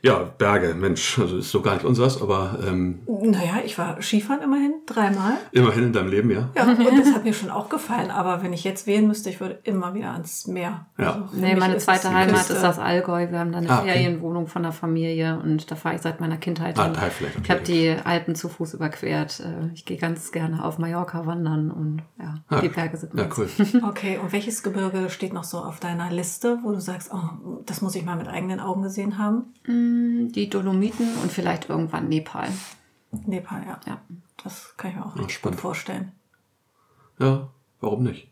Ja, 0.06 0.20
Berge, 0.38 0.76
Mensch, 0.76 1.18
also 1.18 1.38
ist 1.38 1.50
so 1.50 1.62
gar 1.62 1.74
nicht 1.74 1.84
unseres, 1.84 2.22
aber 2.22 2.60
ähm, 2.68 3.00
Naja, 3.08 3.56
ich 3.66 3.76
war 3.80 4.00
Skifahren 4.04 4.44
immerhin 4.44 4.76
dreimal. 4.86 5.34
immerhin 5.52 5.86
in 5.86 5.94
deinem 5.94 6.10
Leben, 6.10 6.30
ja. 6.30 6.50
Ja, 6.56 6.64
und 6.66 7.00
das 7.00 7.12
hat 7.12 7.24
mir 7.24 7.34
schon 7.34 7.50
auch 7.50 7.70
gefallen. 7.70 8.12
Aber 8.12 8.44
wenn 8.44 8.54
ich 8.54 8.64
jetzt 8.64 8.86
wählen 8.86 9.08
müsste, 9.08 9.32
ich 9.32 9.40
würde 9.40 9.60
immer 9.64 9.96
wieder 9.96 10.12
ans 10.12 10.46
Meer. 10.46 10.86
Ja. 11.00 11.14
Also 11.24 11.36
Nee, 11.38 11.56
meine 11.56 11.78
zweite 11.78 12.14
Heimat 12.14 12.36
Küste. 12.36 12.54
ist 12.54 12.62
das 12.62 12.78
Allgäu. 12.78 13.32
Wir 13.32 13.40
haben 13.40 13.52
da 13.52 13.58
eine 13.58 13.70
Ah, 13.70 13.80
okay. 13.82 13.94
Ferienwohnung 13.94 14.46
von 14.46 14.62
der 14.62 14.72
Familie 14.74 15.40
und 15.44 15.72
da 15.72 15.76
fahre 15.76 15.96
ich 15.96 16.02
seit 16.02 16.22
meiner 16.22 16.38
Kindheit 16.38 16.78
Ah, 16.78 16.84
hin. 16.84 16.94
daher 16.94 17.10
vielleicht. 17.10 17.40
Ich 17.42 17.50
habe 17.50 17.62
die 17.62 17.96
Alpen 18.04 18.36
zu 18.36 18.48
Fuß 18.48 18.76
überquert. 18.76 19.40
Äh, 19.40 19.72
Ich 19.74 19.86
gehe 19.86 19.98
ganz 19.98 20.32
gerne 20.32 20.64
auf 20.64 20.78
Mallorca 20.78 21.26
wandern 21.26 21.72
und 21.72 22.04
ja, 22.20 22.36
Ah, 22.50 22.62
die 22.62 22.70
Berge 22.70 22.98
sind 22.98 23.14
Ja, 23.16 23.24
meins. 23.24 23.38
cool. 23.40 23.50
Okay, 23.90 24.20
und 24.22 24.32
welches 24.34 24.62
Gebirge 24.62 25.10
steht 25.10 25.34
noch 25.34 25.44
so 25.46 25.58
auf 25.58 25.80
deiner 25.80 26.12
Liste, 26.12 26.60
wo 26.64 26.72
du 26.72 26.80
sagst, 26.80 27.12
oh, 27.12 27.62
das 27.66 27.82
muss 27.82 27.96
ich 27.96 28.06
mal 28.06 28.16
mit 28.18 28.28
eigenen 28.28 28.60
Augen 28.60 28.84
gesehen 28.84 29.18
haben? 29.18 29.46
Die 30.32 30.50
Dolomiten 30.50 31.08
und 31.22 31.32
vielleicht 31.32 31.70
irgendwann 31.70 32.08
Nepal. 32.10 32.50
Nepal, 33.26 33.64
ja. 33.66 33.80
Ja. 33.88 34.02
Das 34.44 34.74
kann 34.78 34.92
ich 34.92 34.98
mir 34.98 35.06
auch 35.06 35.16
richtig 35.16 35.28
gut 35.28 35.34
spannend. 35.34 35.60
vorstellen. 35.62 36.12
Ja, 37.20 37.50
warum 37.82 38.04
nicht? 38.04 38.28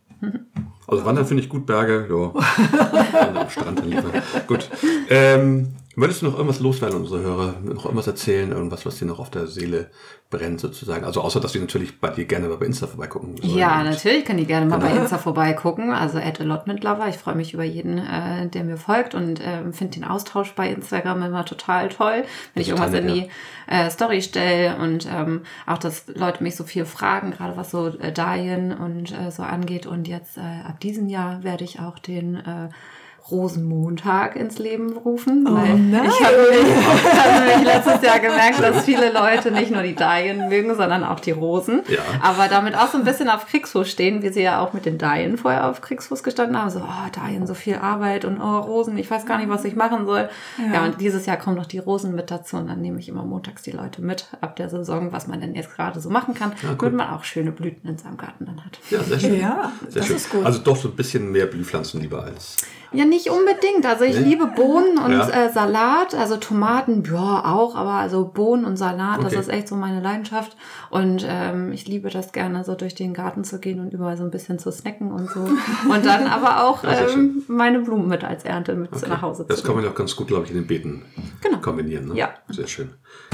Also 0.87 1.05
Wandern 1.05 1.25
finde 1.25 1.43
ich 1.43 1.49
gut, 1.49 1.65
Berge, 1.65 2.07
ja. 2.09 2.33
Wandern 2.33 3.37
am 3.43 3.49
Strand 3.49 3.79
dann 3.79 3.89
lieber. 3.89 4.11
Gut. 4.47 4.69
Ähm, 5.09 5.75
würdest 5.95 6.21
du 6.21 6.25
noch 6.25 6.33
irgendwas 6.33 6.59
loswerden, 6.59 6.99
unsere 6.99 7.21
Hörer? 7.21 7.55
Noch 7.63 7.85
irgendwas 7.85 8.07
erzählen? 8.07 8.51
Irgendwas, 8.51 8.85
was 8.85 8.97
dir 8.99 9.05
noch 9.05 9.19
auf 9.19 9.29
der 9.29 9.47
Seele 9.47 9.89
brennt, 10.29 10.59
sozusagen? 10.59 11.05
Also 11.05 11.21
außer, 11.21 11.39
dass 11.39 11.51
die 11.51 11.59
natürlich 11.59 11.99
bei 11.99 12.09
dir 12.09 12.25
gerne 12.25 12.47
mal 12.47 12.57
bei 12.57 12.65
Insta 12.65 12.87
vorbeigucken 12.87 13.37
sollen. 13.37 13.57
Ja, 13.57 13.83
natürlich 13.83 14.25
kann 14.25 14.37
die 14.37 14.45
gerne 14.45 14.65
mal 14.65 14.79
bei 14.79 14.89
Genau. 14.89 15.01
Insta 15.01 15.17
vorbeigucken. 15.17 15.91
Also 15.91 16.17
at 16.17 16.39
allotmentlover. 16.41 17.07
Ich 17.09 17.17
freue 17.17 17.35
mich 17.35 17.53
über 17.53 17.63
jeden, 17.63 17.97
äh, 17.99 18.47
der 18.47 18.63
mir 18.63 18.77
folgt 18.77 19.13
und 19.15 19.39
ähm, 19.43 19.73
finde 19.73 19.93
den 19.99 20.03
Austausch 20.03 20.53
bei 20.53 20.69
Instagram 20.69 21.21
immer 21.23 21.45
total 21.45 21.89
toll, 21.89 22.23
wenn 22.53 22.61
ich 22.61 22.69
irgendwas 22.69 22.93
in 22.93 23.05
nett, 23.05 23.15
die 23.15 23.29
äh, 23.71 23.89
Story 23.89 24.21
stelle 24.21 24.77
und 24.77 25.07
ähm, 25.11 25.41
auch, 25.65 25.77
dass 25.77 26.05
Leute 26.07 26.43
mich 26.43 26.55
so 26.55 26.63
viel 26.63 26.85
fragen, 26.85 27.31
gerade 27.31 27.55
was 27.55 27.71
so 27.71 27.87
äh, 27.87 28.11
Dayen 28.11 28.71
und 28.75 29.11
äh, 29.11 29.31
so 29.31 29.43
angeht. 29.43 29.85
Und 29.85 30.07
jetzt 30.07 30.37
äh, 30.37 30.41
ab 30.67 30.79
diesem 30.79 31.07
Jahr 31.07 31.43
werde 31.43 31.63
ich 31.63 31.79
auch 31.79 31.99
den 31.99 32.35
äh, 32.35 32.69
Rosenmontag 33.31 34.35
ins 34.35 34.59
Leben 34.59 34.97
rufen. 34.97 35.45
Oh 35.47 35.55
weil 35.55 35.77
nein. 35.77 36.05
Ich 36.05 36.25
habe 36.25 36.35
nämlich, 36.51 36.75
hab 36.77 37.39
nämlich 37.39 37.73
letztes 37.73 38.01
Jahr 38.01 38.19
gemerkt, 38.19 38.61
dass 38.61 38.83
viele 38.83 39.11
Leute 39.11 39.51
nicht 39.51 39.71
nur 39.71 39.81
die 39.81 39.95
Dayen 39.95 40.49
mögen, 40.49 40.75
sondern 40.75 41.03
auch 41.03 41.19
die 41.19 41.31
Rosen. 41.31 41.81
Ja. 41.87 41.99
Aber 42.21 42.47
damit 42.47 42.75
auch 42.75 42.89
so 42.89 42.97
ein 42.97 43.05
bisschen 43.05 43.29
auf 43.29 43.47
Kriegsfuß 43.47 43.89
stehen, 43.89 44.23
wie 44.23 44.29
sie 44.29 44.41
ja 44.41 44.59
auch 44.59 44.73
mit 44.73 44.85
den 44.85 44.97
Dayen 44.97 45.37
vorher 45.37 45.69
auf 45.69 45.81
Kriegsfuß 45.81 46.23
gestanden 46.23 46.57
haben. 46.59 46.69
So, 46.69 46.79
oh, 46.79 47.09
Dayen, 47.11 47.47
so 47.47 47.53
viel 47.53 47.75
Arbeit 47.75 48.25
und 48.25 48.41
oh, 48.41 48.59
Rosen, 48.59 48.97
ich 48.97 49.09
weiß 49.09 49.25
gar 49.25 49.37
nicht, 49.37 49.49
was 49.49 49.63
ich 49.65 49.75
machen 49.75 50.05
soll. 50.05 50.29
Ja. 50.57 50.73
Ja. 50.73 50.85
und 50.85 50.99
dieses 50.99 51.25
Jahr 51.25 51.37
kommen 51.37 51.55
noch 51.55 51.65
die 51.65 51.79
Rosen 51.79 52.15
mit 52.15 52.29
dazu 52.31 52.57
und 52.57 52.67
dann 52.67 52.81
nehme 52.81 52.99
ich 52.99 53.09
immer 53.09 53.23
montags 53.23 53.63
die 53.63 53.71
Leute 53.71 54.01
mit 54.01 54.27
ab 54.41 54.55
der 54.55 54.69
Saison, 54.69 55.11
was 55.11 55.27
man 55.27 55.41
denn 55.41 55.55
jetzt 55.55 55.75
gerade 55.75 55.99
so 55.99 56.09
machen 56.09 56.33
kann, 56.33 56.51
cool. 56.63 56.75
damit 56.77 56.93
man 56.95 57.09
auch 57.09 57.23
schöne 57.23 57.51
Blüten 57.51 57.89
in 57.89 57.97
seinem 57.97 58.17
Garten 58.17 58.45
dann 58.45 58.63
hat. 58.65 58.79
Ja, 58.89 59.01
sehr 59.03 59.19
schön. 59.19 59.39
Ja, 59.39 59.71
sehr 59.87 60.01
das 60.01 60.07
schön. 60.07 60.15
ist 60.17 60.29
gut. 60.29 60.45
Also 60.45 60.59
doch 60.59 60.75
so 60.75 60.89
ein 60.89 60.95
bisschen 60.95 61.31
mehr 61.31 61.45
Blühpflanzen 61.45 62.01
lieber 62.01 62.23
als. 62.23 62.57
Ja, 62.93 63.05
nicht 63.05 63.29
unbedingt. 63.29 63.85
Also 63.85 64.03
ich 64.03 64.17
Nee? 64.19 64.29
liebe 64.29 64.45
Bohnen 64.47 64.97
und 64.99 65.11
Ja. 65.11 65.29
äh, 65.29 65.51
Salat, 65.51 66.13
also 66.15 66.37
Tomaten, 66.37 67.03
ja 67.03 67.43
auch, 67.45 67.75
aber 67.75 67.93
also 67.93 68.25
Bohnen 68.25 68.65
und 68.65 68.77
Salat, 68.77 69.19
das 69.19 69.33
Okay. 69.33 69.39
ist 69.39 69.49
echt 69.49 69.67
so 69.67 69.75
meine 69.75 69.99
Leidenschaft. 70.01 70.55
Und 70.89 71.25
ähm, 71.27 71.71
ich 71.71 71.87
liebe 71.87 72.09
das 72.09 72.31
gerne, 72.31 72.63
so 72.63 72.75
durch 72.75 72.95
den 72.95 73.13
Garten 73.13 73.43
zu 73.43 73.59
gehen 73.59 73.79
und 73.79 73.93
überall 73.93 74.15
so 74.15 74.23
ein 74.23 74.31
bisschen 74.31 74.59
zu 74.59 74.71
snacken 74.71 75.11
und 75.11 75.29
so. 75.29 75.39
Und 75.41 76.05
dann 76.05 76.27
aber 76.27 76.63
auch 76.65 76.83
ähm, 76.87 77.43
meine 77.47 77.79
Blumen 77.79 78.07
mit 78.07 78.23
als 78.23 78.43
Ernte 78.43 78.75
mit 78.75 78.93
Okay. 78.93 79.09
nach 79.09 79.21
Hause 79.21 79.45
Das 79.47 79.57
zu 79.57 79.63
kann 79.63 79.71
nehmen. 79.71 79.77
man 79.77 79.85
ja 79.85 79.91
auch 79.91 79.97
ganz 79.97 80.15
gut, 80.15 80.27
glaube 80.27 80.45
ich, 80.45 80.51
in 80.51 80.57
den 80.57 80.67
Beeten 80.67 81.03
Genau. 81.41 81.57
kombinieren. 81.59 82.09
Ne? 82.09 82.15
Ja. 82.15 82.29
Sehr 82.49 82.67
schön. 82.67 82.91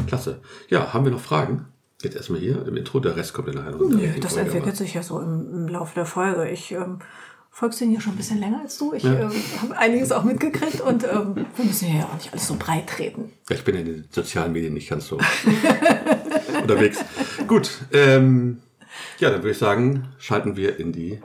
Klasse. 0.08 0.39
Ja, 0.70 0.94
haben 0.94 1.04
wir 1.06 1.12
noch 1.12 1.20
Fragen? 1.20 1.66
Jetzt 2.01 2.16
erstmal 2.16 2.39
hier 2.39 2.66
im 2.66 2.78
Intro, 2.78 3.01
der 3.01 3.18
Rest 3.18 3.34
kommt 3.34 3.50
in 3.50 3.56
der 3.56 3.63
Nö, 3.72 3.78
richtigen 3.88 4.22
das 4.22 4.32
Folge, 4.36 4.46
entwickelt 4.48 4.68
aber- 4.70 4.75
sich 4.78 4.94
ja 4.94 5.04
so 5.04 5.20
im, 5.20 5.50
im 5.54 5.68
Laufe 5.68 5.96
der 5.96 6.06
Folge. 6.06 6.48
Ich 6.50 6.72
ähm, 6.72 7.00
folgst 7.51 7.82
den 7.82 7.91
ja 7.91 8.00
schon 8.00 8.13
ein 8.13 8.18
bisschen 8.18 8.39
länger 8.39 8.62
als 8.62 8.77
du. 8.77 8.94
Ich 8.94 9.03
Ja. 9.03 9.13
ähm, 9.20 9.32
habe 9.62 9.77
einiges 9.77 10.12
auch 10.12 10.24
mitgekriegt 10.24 10.79
und 10.82 11.03
ähm, 11.03 11.46
wir 11.56 11.65
müssen 11.65 11.94
ja 11.96 12.06
auch 12.06 12.13
nicht 12.15 12.32
alles 12.32 12.48
so 12.48 12.56
breit 12.58 12.88
treten. 12.88 13.32
Ja, 13.50 13.56
Ich 13.56 13.63
bin 13.63 13.75
in 13.75 13.86
den 13.86 14.06
sozialen 14.12 14.53
Medien 14.53 14.74
nicht 14.74 14.89
ganz 14.89 15.08
so 15.08 15.18
unterwegs. 16.62 17.00
Gut, 17.48 17.72
ähm, 17.94 18.62
Ja, 19.20 19.29
dann 19.29 19.39
würde 19.41 19.51
ich 19.51 19.58
sagen, 19.58 20.08
schalten 20.18 20.56
wir 20.56 20.79
in 20.79 20.91
die 20.94 21.20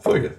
Folge. 0.00 0.34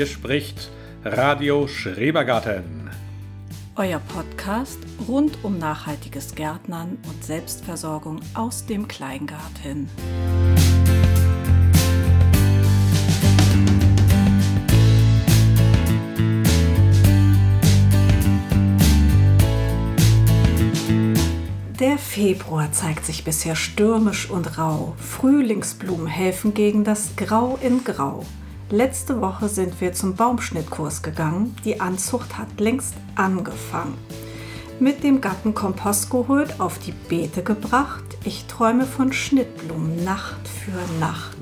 Hier 0.00 0.06
spricht 0.06 0.70
Radio 1.04 1.68
Schrebergarten. 1.68 2.88
Euer 3.76 3.98
Podcast 3.98 4.78
rund 5.06 5.36
um 5.42 5.58
nachhaltiges 5.58 6.34
Gärtnern 6.34 6.96
und 7.06 7.22
Selbstversorgung 7.22 8.22
aus 8.32 8.64
dem 8.64 8.88
Kleingarten. 8.88 9.90
Der 21.78 21.98
Februar 21.98 22.72
zeigt 22.72 23.04
sich 23.04 23.22
bisher 23.22 23.54
stürmisch 23.54 24.30
und 24.30 24.56
rau. 24.56 24.94
Frühlingsblumen 24.96 26.06
helfen 26.06 26.54
gegen 26.54 26.84
das 26.84 27.16
Grau 27.16 27.58
in 27.60 27.84
Grau. 27.84 28.24
Letzte 28.72 29.20
Woche 29.20 29.48
sind 29.48 29.80
wir 29.80 29.94
zum 29.94 30.14
Baumschnittkurs 30.14 31.02
gegangen. 31.02 31.56
Die 31.64 31.80
Anzucht 31.80 32.38
hat 32.38 32.60
längst 32.60 32.94
angefangen. 33.16 33.98
Mit 34.78 35.02
dem 35.02 35.20
Gatten 35.20 35.54
Kompost 35.54 36.08
geholt, 36.08 36.60
auf 36.60 36.78
die 36.78 36.92
Beete 36.92 37.42
gebracht. 37.42 38.04
Ich 38.22 38.44
träume 38.46 38.86
von 38.86 39.12
Schnittblumen 39.12 40.04
Nacht 40.04 40.46
für 40.46 41.00
Nacht. 41.00 41.36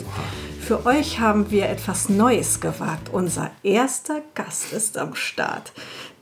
Für 0.59 0.87
euch 0.87 1.21
haben 1.21 1.51
wir 1.51 1.69
etwas 1.69 2.09
Neues 2.09 2.61
gewagt. 2.61 3.11
Unser 3.13 3.51
erster 3.63 4.23
Gast 4.35 4.73
ist 4.73 4.97
am 4.97 5.15
Start. 5.15 5.73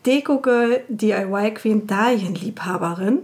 Deco 0.06 0.40
Girl 0.40 0.82
DIY 0.88 1.54
Queen 1.54 1.86
Dahlienliebhaberin 1.86 3.20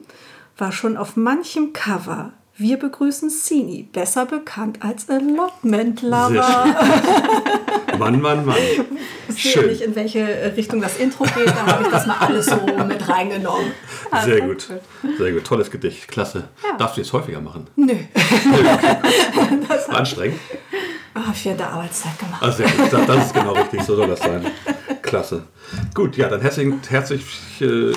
war 0.57 0.71
schon 0.71 0.97
auf 0.97 1.17
manchem 1.17 1.73
Cover. 1.73 2.33
Wir 2.57 2.79
begrüßen 2.79 3.31
Sini, 3.31 3.89
besser 3.93 4.27
bekannt 4.27 4.79
als 4.83 5.09
Allotment 5.09 6.03
Lover. 6.03 6.67
Mann, 7.99 8.21
Mann, 8.21 8.45
Mann. 8.45 8.57
Ich 9.35 9.43
sehe 9.55 9.67
nicht, 9.67 9.81
in 9.81 9.95
welche 9.95 10.53
Richtung 10.55 10.81
das 10.83 10.99
Intro 10.99 11.25
geht, 11.25 11.49
da 11.49 11.67
habe 11.67 11.85
ich 11.85 11.89
das 11.89 12.07
mal 12.07 12.17
alles 12.19 12.47
so 12.47 12.57
mit 12.87 13.09
reingenommen. 13.09 13.73
Sehr 14.25 14.43
gut. 14.43 14.69
Sehr 15.19 15.33
gut. 15.33 15.45
Tolles 15.45 15.71
Gedicht. 15.71 16.09
Klasse. 16.09 16.45
Darfst 16.79 16.99
du 16.99 17.01
jetzt 17.01 17.13
häufiger 17.15 17.41
machen? 17.41 17.69
Nö, 17.77 17.95
War 19.89 19.97
anstrengend? 19.99 20.39
habe 21.15 21.35
ich 21.35 21.43
der 21.43 21.71
Arbeitszeit 21.71 22.19
gemacht. 22.19 22.43
Ah. 22.43 22.47
Das 22.91 23.07
das 23.07 23.27
ist 23.27 23.35
genau 23.35 23.53
richtig. 23.53 23.83
So 23.83 23.97
soll 23.97 24.09
das 24.09 24.21
sein. 24.21 24.47
Klasse. 25.13 25.43
Gut, 25.93 26.17
ja, 26.17 26.27
dann 26.31 26.41
herzlich, 26.41 26.73
herzlich 26.89 27.23
äh, 27.61 27.93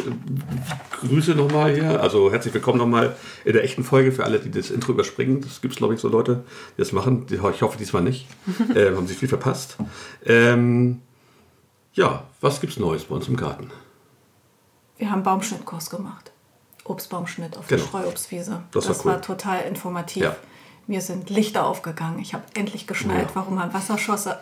Grüße 0.99 1.31
nochmal 1.33 1.73
hier. 1.73 2.01
Also 2.01 2.29
herzlich 2.29 2.53
willkommen 2.53 2.77
nochmal 2.77 3.15
in 3.45 3.53
der 3.53 3.63
echten 3.63 3.85
Folge 3.85 4.11
für 4.11 4.25
alle, 4.25 4.37
die 4.41 4.51
das 4.51 4.69
Intro 4.69 4.91
überspringen. 4.91 5.39
Das 5.39 5.61
gibt 5.61 5.75
es, 5.75 5.77
glaube 5.77 5.93
ich, 5.93 6.01
so 6.01 6.09
Leute, 6.09 6.43
die 6.75 6.81
das 6.81 6.91
machen. 6.91 7.25
Ich 7.29 7.61
hoffe 7.61 7.77
diesmal 7.77 8.01
nicht. 8.03 8.27
Ähm, 8.75 8.97
haben 8.97 9.07
sie 9.07 9.13
viel 9.13 9.29
verpasst. 9.29 9.77
Ähm, 10.25 10.99
ja, 11.93 12.25
was 12.41 12.59
gibt's 12.59 12.75
Neues 12.75 13.05
bei 13.05 13.15
uns 13.15 13.29
im 13.29 13.37
Garten? 13.37 13.71
Wir 14.97 15.09
haben 15.09 15.23
Baumschnittkurs 15.23 15.89
gemacht. 15.89 16.33
Obstbaumschnitt 16.83 17.55
auf 17.57 17.67
Genau. 17.67 17.79
der 17.81 17.87
Streuobstwiese. 17.87 18.63
Das 18.71 19.05
war 19.05 19.15
cool. 19.15 19.21
total 19.21 19.61
informativ. 19.61 20.23
Ja. 20.23 20.35
Mir 20.85 20.99
sind 20.99 21.29
Lichter 21.29 21.65
aufgegangen. 21.65 22.19
Ich 22.19 22.33
habe 22.33 22.43
endlich 22.55 22.87
geschnallt, 22.87 23.29
Ja. 23.29 23.35
warum 23.35 23.55
man 23.55 23.73
Wasserschosse 23.73 24.37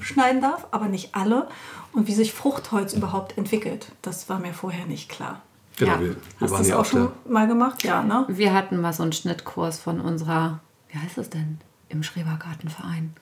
abschneiden 0.00 0.40
darf, 0.40 0.66
aber 0.70 0.86
nicht 0.88 1.14
alle. 1.14 1.48
Und 1.92 2.06
wie 2.06 2.14
sich 2.14 2.32
Fruchtholz 2.32 2.92
überhaupt 2.92 3.36
entwickelt. 3.36 3.92
Das 4.02 4.28
war 4.28 4.38
mir 4.38 4.52
vorher 4.54 4.86
nicht 4.86 5.08
klar. 5.08 5.42
Genau, 5.76 5.92
Ja. 5.92 6.00
wir, 6.00 6.08
wir 6.10 6.16
Hast 6.16 6.40
du 6.40 6.50
waren 6.50 6.58
das 6.58 6.68
ja 6.68 6.78
auch 6.78 6.84
schon 6.84 7.08
mal 7.28 7.46
gemacht? 7.46 7.82
Ja, 7.84 8.02
ne? 8.02 8.24
Wir 8.28 8.52
hatten 8.54 8.80
mal 8.80 8.92
so 8.92 9.02
einen 9.02 9.12
Schnittkurs 9.12 9.78
von 9.78 10.00
unserer, 10.00 10.60
wie 10.88 10.98
heißt 10.98 11.18
es 11.18 11.30
denn? 11.30 11.58
Im 11.88 12.02
Schrebergartenverein. 12.02 13.14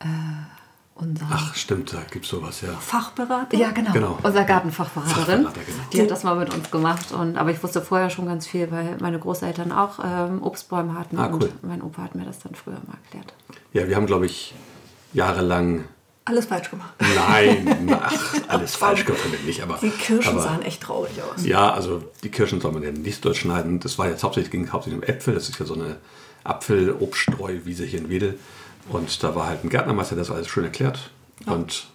Äh, 0.00 0.04
unser. 0.94 1.26
Ach, 1.30 1.54
stimmt, 1.54 1.92
da 1.92 1.98
gibt's 2.10 2.28
sowas, 2.28 2.62
ja. 2.62 2.72
Fachberater? 2.72 3.54
Ja, 3.56 3.70
genau. 3.72 3.92
Genau. 3.92 4.18
Unser 4.22 4.44
Gartenfachberaterin. 4.44 5.44
Fachberater, 5.44 5.60
genau. 5.66 5.82
Die 5.92 6.00
hat 6.02 6.10
das 6.10 6.22
mal 6.24 6.36
mit 6.36 6.54
uns 6.54 6.70
gemacht. 6.70 7.12
Und, 7.12 7.36
aber 7.36 7.50
ich 7.50 7.62
wusste 7.62 7.82
vorher 7.82 8.08
schon 8.08 8.24
ganz 8.26 8.46
viel, 8.46 8.70
weil 8.70 8.96
meine 9.00 9.18
Großeltern 9.18 9.72
auch 9.72 9.98
ähm, 10.02 10.42
Obstbäume 10.42 10.98
hatten. 10.98 11.18
Ah, 11.18 11.28
cool. 11.32 11.50
Und 11.60 11.64
mein 11.64 11.82
Opa 11.82 12.02
hat 12.02 12.14
mir 12.14 12.24
das 12.24 12.38
dann 12.38 12.54
früher 12.54 12.80
mal 12.86 12.96
erklärt. 13.04 13.34
Ja, 13.74 13.86
wir 13.88 13.96
haben, 13.96 14.06
glaube 14.06 14.24
ich, 14.24 14.54
jahrelang. 15.12 15.84
Alles 16.28 16.46
falsch 16.46 16.70
gemacht. 16.70 16.92
Nein, 16.98 17.96
ach, 18.02 18.34
alles 18.48 18.74
falsch 18.74 19.06
wir 19.06 19.38
nicht, 19.46 19.62
aber. 19.62 19.78
Die 19.80 19.90
Kirschen 19.90 20.32
aber, 20.32 20.42
sahen 20.42 20.62
echt 20.62 20.82
traurig 20.82 21.12
aus. 21.22 21.46
Ja, 21.46 21.72
also 21.72 22.02
die 22.24 22.30
Kirschen 22.30 22.60
soll 22.60 22.72
man 22.72 22.82
ja 22.82 22.90
nicht 22.90 23.24
durchschneiden. 23.24 23.78
Das 23.78 23.96
war 23.96 24.08
jetzt 24.08 24.24
hauptsächlich 24.24 24.50
ging 24.50 24.72
hauptsächlich 24.72 25.00
um 25.00 25.08
Äpfel. 25.08 25.34
Das 25.34 25.48
ist 25.48 25.60
ja 25.60 25.66
so 25.66 25.74
eine 25.74 25.98
Apfel-Obststreuwiese 26.42 27.84
hier 27.84 28.00
in 28.00 28.10
Wedel. 28.10 28.38
Und 28.88 29.22
da 29.22 29.36
war 29.36 29.46
halt 29.46 29.62
ein 29.62 29.70
Gärtnermeister, 29.70 30.16
der 30.16 30.24
das 30.24 30.34
alles 30.34 30.48
schön 30.48 30.64
erklärt. 30.64 31.10
Und 31.46 31.86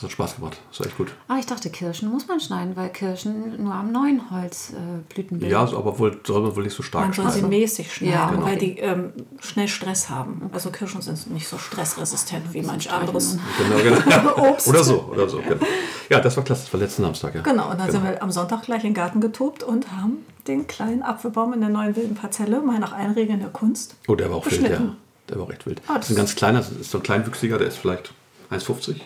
das 0.00 0.04
hat 0.04 0.12
Spaß 0.12 0.36
gemacht. 0.36 0.56
Das 0.70 0.80
war 0.80 0.86
echt 0.86 0.96
gut. 0.96 1.12
Ah, 1.28 1.36
ich 1.38 1.44
dachte, 1.44 1.68
Kirschen 1.68 2.10
muss 2.10 2.26
man 2.26 2.40
schneiden, 2.40 2.74
weil 2.74 2.88
Kirschen 2.88 3.62
nur 3.62 3.74
am 3.74 3.92
neuen 3.92 4.30
Holz 4.30 4.72
äh, 4.72 5.12
Blüten 5.12 5.38
bilden. 5.38 5.52
Ja, 5.52 5.60
aber 5.60 5.98
wohl, 5.98 6.18
soll 6.26 6.40
man 6.40 6.56
wohl 6.56 6.62
nicht 6.62 6.74
so 6.74 6.82
stark 6.82 7.04
Man 7.04 7.12
soll 7.12 7.26
sie 7.26 7.40
schneiden. 7.40 7.48
mäßig 7.50 7.92
schneiden, 7.92 8.14
Ja, 8.14 8.30
genau. 8.30 8.46
weil 8.46 8.56
die 8.56 8.78
ähm, 8.78 9.12
schnell 9.40 9.68
Stress 9.68 10.08
haben. 10.08 10.48
Also 10.54 10.70
Kirschen 10.70 11.02
sind 11.02 11.30
nicht 11.30 11.46
so 11.46 11.58
stressresistent 11.58 12.54
wie 12.54 12.62
manch 12.62 12.90
anderes. 12.90 13.36
Genau, 13.58 13.76
genau. 14.06 14.36
Obst. 14.50 14.68
Oder 14.68 14.82
so, 14.82 15.00
oder 15.12 15.28
so. 15.28 15.38
Genau. 15.38 15.66
Ja, 16.08 16.20
das 16.20 16.36
war 16.36 16.44
klasse. 16.44 16.62
Das 16.64 16.72
war 16.72 16.80
letzten 16.80 17.02
Samstag, 17.02 17.34
ja. 17.34 17.42
Genau, 17.42 17.70
und 17.70 17.78
dann 17.78 17.90
sind 17.90 18.02
wir 18.02 18.22
am 18.22 18.30
Sonntag 18.30 18.62
gleich 18.62 18.84
in 18.84 18.90
den 18.90 18.94
Garten 18.94 19.20
getobt 19.20 19.62
und 19.62 19.92
haben 19.92 20.24
den 20.46 20.66
kleinen 20.66 21.02
Apfelbaum 21.02 21.52
in 21.52 21.60
der 21.60 21.68
neuen 21.68 21.94
wilden 21.94 22.14
Parzelle, 22.14 22.60
mal 22.62 22.78
nach 22.78 22.92
allen 22.92 23.12
Regeln 23.12 23.40
der 23.40 23.50
Kunst. 23.50 23.96
Oh, 24.08 24.14
der 24.14 24.30
war 24.30 24.38
auch 24.38 24.50
wild, 24.50 24.62
ja. 24.62 24.80
Der 25.28 25.36
war 25.38 25.44
auch 25.44 25.50
echt 25.52 25.66
wild. 25.66 25.82
Ah, 25.86 25.96
das 25.96 26.06
ist 26.06 26.12
ein 26.12 26.16
ganz 26.16 26.34
kleiner, 26.34 26.58
das 26.60 26.70
ist 26.72 26.90
so 26.90 26.98
ein 26.98 27.02
kleinwüchsiger, 27.04 27.58
der 27.58 27.68
ist 27.68 27.76
vielleicht 27.76 28.12
1,50. 28.50 28.96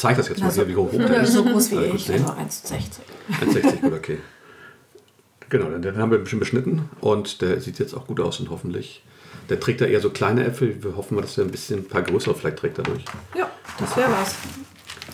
Ich 0.00 0.02
zeige 0.02 0.16
das 0.16 0.28
jetzt 0.30 0.40
mal 0.40 0.46
Also, 0.46 0.62
hier, 0.62 0.70
wie 0.70 0.76
hoch 0.76 0.90
der 0.96 1.20
ist. 1.20 1.34
so 1.34 1.44
groß 1.44 1.72
wie 1.72 1.74
gut 1.74 1.94
ich, 1.96 2.06
sehen. 2.06 2.24
also 2.24 2.32
1,60. 2.32 3.52
1,60 3.52 3.80
gut, 3.82 3.92
okay. 3.92 4.18
Genau, 5.50 5.66
den, 5.76 5.98
haben 5.98 6.10
wir 6.10 6.16
ein 6.16 6.24
bisschen 6.24 6.38
beschnitten 6.40 6.88
und 7.02 7.42
der 7.42 7.60
sieht 7.60 7.78
jetzt 7.78 7.92
auch 7.92 8.06
gut 8.06 8.18
aus 8.18 8.40
und 8.40 8.48
hoffentlich. 8.48 9.02
Der 9.50 9.60
trägt 9.60 9.82
da 9.82 9.84
eher 9.84 10.00
so 10.00 10.08
kleine 10.08 10.42
Äpfel. 10.46 10.82
Wir 10.82 10.96
hoffen 10.96 11.16
mal, 11.16 11.20
dass 11.20 11.36
er 11.36 11.44
ein 11.44 11.50
bisschen 11.50 11.80
ein 11.80 11.88
paar 11.88 12.00
größere 12.00 12.34
vielleicht 12.34 12.56
trägt 12.56 12.78
dadurch. 12.78 13.04
Ja, 13.36 13.50
das 13.78 13.94
wäre 13.94 14.08
was. 14.10 14.36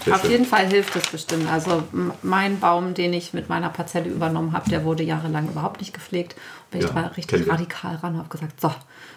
Sehr 0.05 0.15
Auf 0.15 0.21
schön. 0.21 0.31
jeden 0.31 0.45
Fall 0.45 0.67
hilft 0.69 0.95
es 0.95 1.09
bestimmt. 1.09 1.51
Also 1.51 1.83
mein 2.23 2.61
Baum, 2.61 2.95
den 2.95 3.13
ich 3.13 3.35
mit 3.35 3.49
meiner 3.49 3.71
Parzelle 3.71 4.09
übernommen 4.09 4.53
habe, 4.53 4.71
der 4.71 4.85
wurde 4.85 5.03
jahrelang 5.03 5.49
überhaupt 5.49 5.81
nicht 5.81 5.95
gepflegt. 5.95 6.37
Bin 6.71 6.81
Ja, 6.81 6.87
ich 6.87 6.93
kennen 6.95 7.07
richtig 7.09 7.49
radikal 7.51 7.97
ran 7.97 8.13
und 8.13 8.19
habe 8.21 8.29
gesagt, 8.29 8.61
so, 8.61 8.71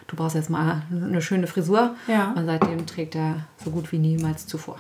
du 0.10 0.16
brauchst 0.16 0.36
jetzt 0.36 0.50
mal 0.50 0.82
eine 0.92 1.22
schöne 1.22 1.48
Frisur. 1.48 1.96
Ja. 2.08 2.34
Und 2.36 2.46
seitdem 2.46 2.86
trägt 2.86 3.16
er 3.16 3.46
so 3.64 3.72
gut 3.72 3.92
wie 3.92 3.98
niemals 4.00 4.46
zuvor. 4.48 4.76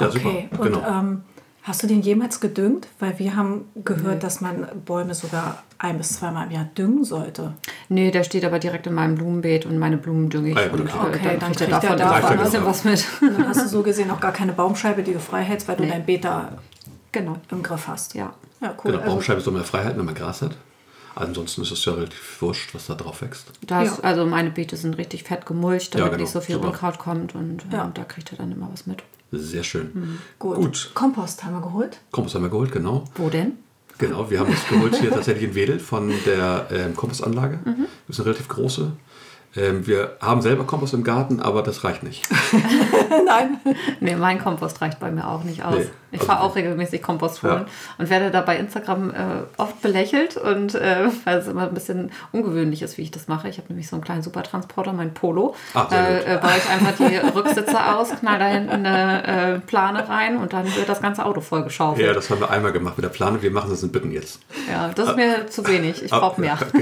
Ja, 0.00 0.08
Okay, 0.08 0.48
super. 0.50 0.62
und 0.62 0.72
Genau. 0.74 0.88
ähm, 0.88 1.22
hast 1.62 1.82
du 1.82 1.86
den 1.86 2.02
jemals 2.02 2.40
gedüngt? 2.40 2.88
Weil 2.98 3.18
wir 3.18 3.36
haben 3.36 3.64
gehört, 3.84 4.22
dass 4.24 4.40
man 4.40 4.66
Bäume 4.84 5.14
sogar 5.14 5.62
ein- 5.78 5.98
bis 5.98 6.14
zweimal 6.18 6.46
im 6.46 6.52
Jahr 6.52 6.64
düngen 6.76 7.04
sollte. 7.04 7.54
Nee, 7.88 8.10
der 8.10 8.24
steht 8.24 8.44
aber 8.44 8.58
direkt 8.58 8.86
in 8.86 8.94
meinem 8.94 9.14
Blumenbeet 9.16 9.66
und 9.66 9.78
meine 9.78 9.96
Blumen 9.96 10.28
dünge 10.30 10.50
ich. 10.50 10.56
Ah 10.56 10.66
ja, 10.66 10.72
und 10.72 10.80
okay. 10.80 10.90
äh, 10.90 11.06
Okay, 11.08 11.18
dann 11.24 11.38
dann 11.38 11.52
kriegt 11.52 11.60
er 11.72 11.78
kriegt 11.78 11.84
er 11.90 11.96
davon 11.96 12.30
ein 12.32 12.38
was. 12.38 12.50
bisschen 12.50 12.66
was 12.66 12.84
mit. 12.84 13.06
Und 13.22 13.38
dann 13.38 13.48
hast 13.48 13.62
du 13.64 13.68
so 13.68 13.82
gesehen 13.82 14.10
auch 14.10 14.20
gar 14.20 14.32
keine 14.32 14.52
Baumscheibe, 14.52 15.02
die 15.02 15.12
du 15.12 15.20
frei 15.20 15.42
hältst, 15.42 15.68
weil 15.68 15.76
du 15.76 15.84
Nee. 15.84 15.90
dein 15.90 16.04
Beet 16.04 16.24
da 16.24 16.58
genau. 17.12 17.36
im 17.50 17.62
Griff 17.62 17.86
hast. 17.88 18.14
Ja. 18.14 18.32
Ja, 18.60 18.68
cool. 18.84 18.92
genau, 18.92 18.98
Also, 18.98 19.10
Baumscheibe 19.12 19.40
soll 19.40 19.52
man 19.54 19.64
frei 19.64 19.84
halten, 19.84 19.98
wenn 19.98 20.06
man 20.06 20.14
Gras 20.14 20.42
hat. 20.42 20.56
Ansonsten 21.14 21.62
ist 21.62 21.70
es 21.70 21.84
ja 21.84 21.92
relativ 21.94 22.40
wurscht, 22.40 22.74
was 22.74 22.86
da 22.86 22.94
drauf 22.94 23.20
wächst. 23.22 23.46
Da 23.66 23.82
ist, 23.82 23.98
Ja. 23.98 24.04
Also 24.04 24.24
meine 24.26 24.50
Beete 24.50 24.76
sind 24.76 24.96
richtig 24.98 25.24
fett 25.24 25.44
gemulcht, 25.46 25.94
damit 25.94 26.04
Ja, 26.06 26.08
genau. 26.10 26.22
nicht 26.22 26.32
so 26.32 26.40
viel 26.40 26.54
Super. 26.56 26.68
Unkraut 26.68 26.98
kommt 26.98 27.34
und 27.34 27.62
äh, 27.70 27.76
Ja. 27.76 27.90
da 27.92 28.04
kriegt 28.04 28.32
er 28.32 28.38
dann 28.38 28.52
immer 28.52 28.68
was 28.72 28.86
mit. 28.86 29.02
Sehr 29.30 29.62
schön. 29.64 30.18
gut. 30.38 30.56
gut. 30.56 30.90
Kompost 30.94 31.42
haben 31.44 31.54
wir 31.54 31.62
geholt. 31.62 32.00
Kompost 32.10 32.34
haben 32.34 32.42
wir 32.42 32.50
geholt, 32.50 32.70
genau. 32.72 33.04
Wo 33.14 33.30
denn? 33.30 33.52
Genau, 33.98 34.30
wir 34.30 34.40
haben 34.40 34.50
das 34.50 34.66
geholt 34.68 34.96
hier 34.96 35.10
tatsächlich 35.14 35.44
in 35.50 35.54
Wedel 35.54 35.78
von 35.78 36.12
der 36.26 36.66
ähm, 36.70 36.96
Kompostanlage. 36.96 37.58
Das 37.64 38.16
ist 38.16 38.20
eine 38.20 38.26
relativ 38.26 38.48
große. 38.48 38.92
Ähm, 39.54 39.86
wir 39.86 40.16
haben 40.20 40.40
selber 40.42 40.64
Kompost 40.64 40.94
im 40.94 41.04
Garten, 41.04 41.40
aber 41.40 41.62
das 41.62 41.84
reicht 41.84 42.02
nicht. 42.02 42.26
Nein. 43.26 43.58
Nee, 44.00 44.16
mein 44.16 44.38
Kompost 44.42 44.80
reicht 44.80 44.98
bei 44.98 45.10
mir 45.10 45.26
auch 45.28 45.44
nicht 45.44 45.62
aus. 45.64 45.76
Nee, 45.76 45.86
ich 46.12 46.20
also 46.20 46.26
fahre 46.32 46.42
auch 46.44 46.54
regelmäßig 46.54 47.02
Kompost 47.02 47.42
holen 47.42 47.52
Ja. 47.62 47.66
und 47.98 48.08
werde 48.10 48.30
da 48.30 48.40
bei 48.42 48.56
Instagram 48.56 49.10
äh, 49.10 49.14
oft 49.56 49.82
belächelt 49.82 50.36
und 50.36 50.74
äh, 50.76 51.08
weil 51.24 51.38
es 51.38 51.48
immer 51.48 51.62
ein 51.62 51.74
bisschen 51.74 52.12
ungewöhnlich 52.30 52.82
ist, 52.82 52.98
wie 52.98 53.02
ich 53.02 53.10
das 53.10 53.26
mache. 53.28 53.48
Ich 53.48 53.58
habe 53.58 53.68
nämlich 53.68 53.88
so 53.88 53.96
einen 53.96 54.04
kleinen 54.04 54.22
Supertransporter, 54.22 54.92
mein 54.92 55.14
Polo. 55.14 55.54
Ah, 55.74 55.86
sehr 55.88 56.26
äh, 56.26 56.34
äh, 56.34 56.38
baue 56.38 56.50
ich 56.56 56.70
einfach 56.70 56.92
die 57.08 57.16
Rücksitze 57.38 57.94
aus, 57.94 58.10
knall 58.20 58.38
da 58.38 58.46
hinten 58.46 58.70
eine 58.86 59.54
äh, 59.56 59.58
Plane 59.58 60.08
rein 60.08 60.36
und 60.36 60.52
dann 60.52 60.64
wird 60.76 60.88
das 60.88 61.00
ganze 61.00 61.24
Auto 61.24 61.40
voll 61.40 61.64
geschaufelt. 61.64 62.06
Ja, 62.06 62.12
das 62.12 62.30
haben 62.30 62.40
wir 62.40 62.50
einmal 62.50 62.72
gemacht 62.72 62.96
mit 62.96 63.04
der 63.04 63.10
Plane. 63.10 63.42
Wir 63.42 63.50
machen 63.50 63.70
das 63.70 63.82
in 63.82 63.90
Bitten 63.90 64.12
jetzt. 64.12 64.40
Ja, 64.70 64.90
das 64.94 65.08
ist 65.10 65.16
mir 65.16 65.46
zu 65.48 65.66
wenig. 65.66 66.02
Ich 66.02 66.12
Ah, 66.12 66.18
brauche 66.20 66.40
mehr. 66.40 66.58
Gut, 66.72 66.74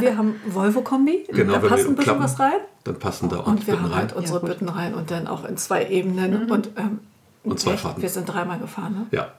wir 0.00 0.16
haben 0.16 0.40
Volvo-Kombi, 0.46 1.26
Genau, 1.32 1.52
da 1.54 1.58
passt 1.68 1.86
ein 1.86 1.94
bisschen 1.96 2.18
was 2.18 2.40
rein. 2.40 2.52
Dann 2.84 2.98
passen 2.98 3.28
da 3.28 3.36
Und 3.36 3.46
ordentlich 3.46 3.66
wir 3.66 3.74
Bitten 3.74 3.84
haben 3.84 3.92
rein. 3.92 4.00
halt 4.00 4.12
unsere 4.16 4.36
Ja, 4.38 4.40
gut. 4.40 4.48
Bütten 4.50 4.68
rein 4.70 4.94
und 4.94 5.10
dann 5.10 5.26
auch 5.26 5.44
in 5.44 5.56
zwei 5.58 5.86
Ebenen. 5.86 6.50
Und, 6.50 6.70
ähm, 6.78 7.00
Und 7.42 7.58
zwei 7.58 7.72
echt, 7.72 7.82
Fahrten. 7.82 8.02
Wir 8.02 8.08
sind 8.08 8.26
dreimal 8.26 8.58
gefahren. 8.58 8.92
Ne? 8.92 9.06
Ja, 9.12 9.32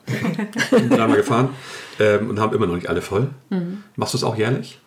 sind 0.71 0.89
dreimal 0.97 1.17
gefahren 1.17 1.49
ähm, 1.99 2.29
und 2.29 2.39
haben 2.39 2.55
immer 2.55 2.65
noch 2.65 2.75
nicht 2.75 2.89
alle 2.89 3.01
voll. 3.01 3.29
Machst 3.95 4.13
du 4.13 4.17
es 4.17 4.23
auch 4.23 4.35
jährlich? 4.35 4.79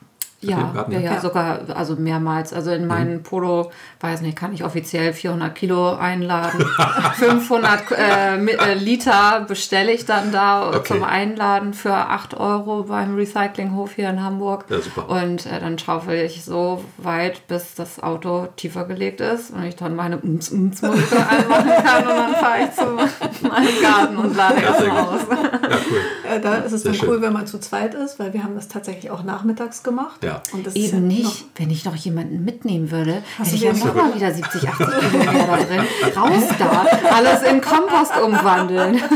Ja, 0.49 0.71
Garten? 0.75 0.93
ja, 0.93 0.99
ja, 1.01 1.13
Ja. 1.15 1.21
sogar 1.21 1.61
also 1.75 1.97
mehrmals. 1.97 2.53
Also 2.53 2.71
in 2.71 2.87
meinen 2.87 3.23
Polo, 3.23 3.71
weiß 4.01 4.21
nicht, 4.23 4.37
kann 4.37 4.53
ich 4.53 4.65
offiziell 4.65 5.13
400 5.13 5.55
Kilo 5.55 5.95
einladen. 5.95 6.65
500 7.15 7.91
äh, 7.93 8.37
äh, 8.37 8.75
Liter 8.75 9.45
bestelle 9.47 9.93
ich 9.93 10.05
dann 10.07 10.33
da 10.33 10.69
Okay. 10.69 10.95
zum 10.95 11.05
Einladen 11.05 11.75
für 11.75 11.95
8 11.95 12.35
Euro 12.35 12.85
beim 12.85 13.15
Recyclinghof 13.17 13.93
hier 13.95 14.11
in 14.11 14.23
Hamburg. 14.23 14.65
Ja, 14.69 14.81
super. 14.81 15.09
Und 15.09 15.47
äh, 15.47 15.61
dann 15.61 15.79
schaufel 15.79 16.17
ich 16.25 16.45
so 16.45 16.85
weit, 16.99 17.47
bis 17.49 17.75
das 17.75 18.03
Auto 18.03 18.49
tiefer 18.57 18.85
gelegt 18.85 19.21
ist 19.21 19.51
und 19.53 19.63
ich 19.65 19.77
dann 19.77 19.95
meine 19.97 20.19
ums 20.23 20.51
ums 20.51 20.83
Musik 20.83 21.13
anmachen 21.13 21.71
kann 21.85 22.03
und 22.07 22.17
dann 22.17 22.35
fahre 22.35 22.59
ich 22.65 22.73
zu 22.73 22.85
meinem 23.49 23.83
Garten 23.83 24.17
und 24.17 24.37
lade 24.37 24.61
Ja, 24.63 24.73
sehr 24.75 24.87
erstmal 24.87 25.05
gut. 25.05 25.13
aus. 25.15 25.21
Ja, 25.31 25.79
cool. 25.91 26.31
Äh, 26.37 26.41
da 26.41 26.55
ist 26.57 26.73
es 26.73 26.83
Sehr 26.83 26.93
dann 26.93 27.01
schön. 27.01 27.09
cool, 27.11 27.23
wenn 27.23 27.33
man 27.33 27.47
zu 27.47 27.59
zweit 27.61 27.95
ist, 27.95 28.19
weil 28.19 28.33
wir 28.33 28.43
haben 28.43 28.55
das 28.55 28.69
tatsächlich 28.69 29.11
auch 29.11 29.23
nachmittags 29.23 29.83
gemacht. 29.83 30.23
Ja. 30.25 30.34
Und 30.53 30.67
das 30.67 30.75
ist 30.75 30.93
Eben 30.93 31.11
ja 31.11 31.17
nicht, 31.17 31.45
wenn 31.57 31.71
ich 31.71 31.85
noch 31.85 31.95
jemanden 31.97 32.45
mitnehmen 32.45 32.91
würde, 32.91 33.23
hätte 33.39 33.55
ich 33.55 33.61
ja 33.63 33.73
den- 33.73 33.81
noch 33.87 33.95
mal 33.95 34.15
wieder 34.15 34.33
70, 34.33 34.69
80 34.69 34.87
Kilometer 35.11 35.47
da 35.47 35.57
drin. 35.57 35.81
Raus 36.17 36.43
da, 36.59 36.87
alles 37.15 37.43
in 37.43 37.61
Kompost 37.61 38.13
umwandeln. 38.23 39.01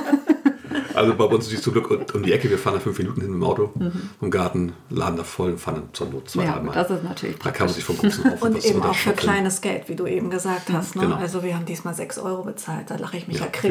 Also 0.95 1.15
bei 1.15 1.25
uns 1.25 1.47
ist 1.47 1.55
es 1.55 1.63
zum 1.63 1.75
Glück 1.75 2.13
um- 2.15 2.23
die 2.25 2.33
Ecke. 2.33 2.51
Wir 2.51 2.59
fahren 2.59 2.75
da 2.75 2.81
fünf 2.81 2.99
Minuten 2.99 3.21
hin 3.21 3.31
mit 3.31 3.41
dem 3.41 3.45
Auto 3.45 3.73
im 4.21 4.31
Garten, 4.33 4.73
laden 4.91 5.17
da 5.17 5.23
voll 5.23 5.53
und 5.53 5.59
fahren 5.59 5.77
dann 5.77 5.89
zur 5.93 6.09
Not 6.09 6.29
zwei, 6.29 6.45
Ja, 6.45 6.55
dreimal. 6.55 6.75
das 6.75 6.91
ist 6.91 7.05
natürlich 7.05 7.39
Da 7.39 7.51
kann 7.53 7.67
man 7.67 7.75
sich 7.75 7.85
vom 7.85 7.97
Großen 7.99 8.33
auf 8.33 8.43
Und 8.43 8.65
eben 8.65 8.83
auch 8.83 8.95
für 8.95 9.13
kleines 9.13 9.61
Geld, 9.61 9.89
wie 9.89 9.95
du 9.95 10.07
eben 10.07 10.29
gesagt 10.29 10.71
hast. 10.73 10.97
Ne? 10.97 11.03
Genau. 11.03 11.17
Also 11.17 11.45
wir 11.45 11.55
haben 11.55 11.67
diesmal 11.67 11.95
6 11.95 12.19
Euro 12.19 12.43
bezahlt. 12.43 12.91
Da 12.91 12.97
lache 12.97 13.17
ich 13.17 13.29
mich 13.29 13.39
ja, 13.39 13.45
Ja, 13.47 13.51
für 13.61 13.69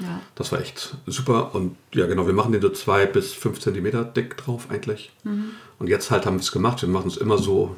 Ja. 0.00 0.20
Das 0.34 0.50
war 0.52 0.60
echt 0.60 0.96
super. 1.06 1.54
Und 1.54 1.76
ja, 1.92 2.06
genau, 2.06 2.26
wir 2.26 2.34
machen 2.34 2.52
den 2.52 2.60
so 2.62 2.68
zwei 2.70 3.06
bis 3.06 3.32
fünf 3.32 3.60
Zentimeter 3.60 4.04
dick 4.04 4.36
drauf 4.36 4.66
eigentlich. 4.70 5.12
Mhm. 5.22 5.50
Und 5.78 5.88
jetzt 5.88 6.10
halt 6.10 6.26
haben 6.26 6.36
wir 6.36 6.40
es 6.42 6.52
gemacht. 6.52 6.82
Wir 6.82 6.88
machen 6.88 7.08
es 7.08 7.16
immer 7.16 7.38
so 7.38 7.76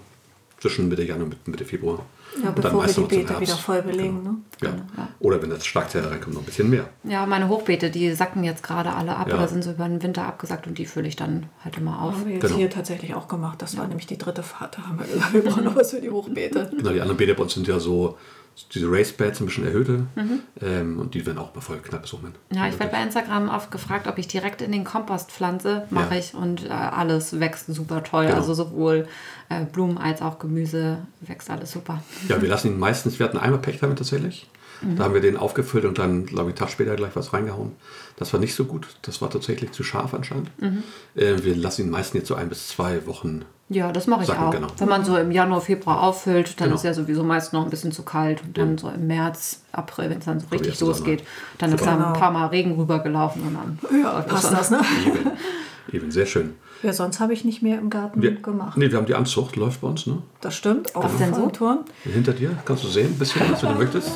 zwischen 0.59 0.89
Mitte 0.89 1.03
Januar 1.05 1.27
und 1.27 1.49
Mitte 1.49 1.65
Februar. 1.67 2.05
Ja, 2.43 2.49
Und 2.51 2.59
dann 2.59 2.73
bevor 2.73 2.87
wir 2.87 2.93
die 2.93 3.17
Beete 3.17 3.41
wieder 3.41 3.57
voll 3.57 3.83
belegen. 3.83 4.23
Ne? 4.23 4.35
Ja. 4.63 5.09
Oder 5.21 5.41
wenn 5.41 5.49
das 5.51 5.65
Schlagzeilen 5.65 6.09
reinkommt, 6.09 6.35
noch 6.35 6.43
ein 6.43 6.47
bisschen 6.47 6.69
mehr. 6.69 6.89
Ja, 7.05 7.25
meine 7.27 7.49
Hochbeete, 7.49 7.91
die 7.91 8.13
sacken 8.15 8.45
jetzt 8.45 8.63
gerade 8.63 8.93
alle 8.93 9.17
ab 9.17 9.29
Ja. 9.29 9.35
oder 9.37 9.49
sind 9.49 9.63
so 9.65 9.71
über 9.73 9.87
den 9.89 10.03
Winter 10.03 10.25
abgesackt 10.27 10.67
und 10.67 10.77
die 10.79 10.85
fülle 10.87 11.09
ich 11.09 11.17
dann 11.17 11.47
halt 11.65 11.77
immer 11.79 12.01
auf. 12.03 12.15
Haben 12.15 12.27
wir 12.27 12.35
jetzt 12.35 12.43
Genau. 12.47 12.57
hier 12.57 12.71
tatsächlich 12.71 13.15
auch 13.15 13.29
gemacht. 13.29 13.61
Das 13.63 13.77
war 13.77 13.87
nämlich 13.87 14.07
die 14.07 14.19
dritte 14.19 14.43
Fahrt. 14.43 14.77
Da 14.79 14.83
haben 14.87 14.99
wir 14.99 15.07
gesagt, 15.07 15.33
wir 15.35 15.45
brauchen 15.45 15.65
noch 15.65 15.77
was 15.77 15.91
für 15.93 16.01
die 16.01 16.11
Hochbeete. 16.11 16.71
Genau, 16.77 16.91
die 16.91 17.01
anderen 17.01 17.17
Bäder 17.19 17.35
bei 17.35 17.43
uns 17.43 17.55
sind 17.55 17.69
ja 17.69 17.79
so, 17.79 18.19
diese 18.73 18.91
Race 18.91 19.13
Beds 19.13 19.41
ein 19.41 19.47
bisschen 19.47 19.67
erhöhte. 19.67 20.07
Mhm. 20.15 20.41
Ähm, 20.63 20.99
und 20.99 21.15
die 21.15 21.25
werden 21.27 21.39
auch 21.39 21.55
mal 21.55 21.61
voll 21.61 21.79
knapp 21.79 22.07
hin. 22.07 22.35
Ja, 22.51 22.67
ich 22.69 22.79
werde 22.79 22.93
bei 22.93 23.03
Instagram 23.03 23.49
oft 23.49 23.71
gefragt, 23.71 24.07
ob 24.07 24.17
ich 24.19 24.29
direkt 24.29 24.63
in 24.63 24.73
den 24.73 24.85
Kompost 24.85 25.31
pflanze. 25.31 25.87
Mache 25.91 26.15
Ja. 26.15 26.21
ich 26.21 26.35
und 26.35 26.65
äh, 26.65 26.69
alles 26.71 27.39
wächst 27.39 27.67
super 27.67 28.03
toll. 28.03 28.27
Genau. 28.27 28.37
Also 28.39 28.55
sowohl 28.55 29.07
äh, 29.49 29.65
Blumen 29.65 29.99
als 29.99 30.23
auch 30.23 30.39
Gemüse 30.39 30.99
wächst 31.21 31.51
alles 31.51 31.73
super. 31.73 32.03
Ja, 32.29 32.41
wir 32.41 32.49
lassen 32.57 32.69
ihn 32.69 32.79
meistens, 32.79 33.19
wir 33.19 33.27
hatten 33.27 33.39
einmal 33.39 33.61
Pech 33.61 33.79
damit 33.81 33.99
tatsächlich. 33.99 34.49
Mhm. 34.83 34.97
Da 34.97 35.05
haben 35.05 35.15
wir 35.15 35.21
den 35.21 35.37
aufgefüllt 35.37 35.85
und 35.85 35.99
dann, 35.99 36.27
glaube 36.27 36.51
ich, 36.51 36.55
einen 36.55 36.59
Tag 36.59 36.71
später 36.71 36.97
gleich 36.97 37.15
was 37.15 37.33
reingehauen. 37.33 37.73
Das 38.17 38.33
war 38.33 38.41
nicht 38.41 38.55
so 38.55 38.65
gut. 38.65 38.87
Das 39.03 39.21
war 39.23 39.31
tatsächlich 39.31 39.73
zu 39.73 39.83
scharf 39.83 40.15
anscheinend. 40.15 40.51
Mhm. 40.61 40.83
Äh, 41.15 41.43
wir 41.45 41.55
lassen 41.57 41.83
ihn 41.83 41.91
meistens 41.91 42.21
jetzt 42.21 42.29
so 42.29 42.35
ein 42.35 42.49
bis 42.49 42.69
zwei 42.69 43.07
Wochen. 43.07 43.45
Ja, 43.69 43.91
das 43.91 44.07
mache 44.07 44.21
ich 44.23 44.29
Sacken, 44.29 44.45
auch. 44.45 44.51
genau. 44.53 44.69
Wenn 44.79 44.89
man 44.89 45.05
so 45.05 45.17
im 45.17 45.33
Januar, 45.33 45.61
Februar 45.61 46.03
auffüllt, 46.05 46.61
dann 46.61 46.67
Genau. 46.69 46.77
ist 46.77 46.85
ja 46.85 46.95
sowieso 46.95 47.25
meist 47.25 47.53
noch 47.53 47.65
ein 47.65 47.71
bisschen 47.71 47.91
zu 47.91 48.05
kalt. 48.05 48.41
Und 48.45 48.57
dann 48.57 48.79
so 48.79 48.89
im 48.89 49.09
März, 49.09 49.63
April, 49.73 50.09
wenn 50.11 50.19
es 50.19 50.25
dann 50.25 50.39
so 50.39 50.47
richtig 50.53 50.79
losgeht, 50.81 51.25
dann 51.59 51.73
ist 51.73 51.85
da 51.85 51.95
Genau. 51.97 52.07
ein 52.09 52.13
paar 52.13 52.31
Mal 52.31 52.47
Regen 52.47 52.77
rübergelaufen 52.79 53.43
und 53.43 53.55
dann 53.55 54.01
Ja, 54.03 54.21
passt 54.23 54.53
das, 54.53 54.71
ne? 54.71 54.81
Eben, 55.05 55.31
eben 55.93 56.11
sehr 56.13 56.27
schön. 56.27 56.55
Ja, 56.83 56.93
sonst 56.93 57.21
habe 57.21 57.33
ich 57.33 57.45
nicht 57.45 57.63
mehr 57.63 57.79
im 57.79 57.89
Garten 57.91 58.21
Wir, 58.23 58.35
gemacht. 58.35 58.77
nee, 58.77 58.91
wir 58.91 58.99
haben 58.99 59.07
die 59.07 59.15
Anzucht, 59.15 59.57
läuft 59.57 59.81
bei 59.81 59.89
uns, 59.89 60.07
ne? 60.07 60.19
Das 60.41 60.55
stimmt. 60.55 60.93
Denn 61.19 61.35
so? 61.35 61.49
Turn. 61.49 61.79
Hinter 62.05 62.33
dir 62.33 62.51
kannst 62.65 62.85
du 62.85 62.89
sehen, 62.89 63.13
ein 63.15 63.19
bisschen, 63.19 63.43
was 63.51 63.63
wenn 63.63 63.73
du 63.73 63.79
möchtest. 63.79 64.11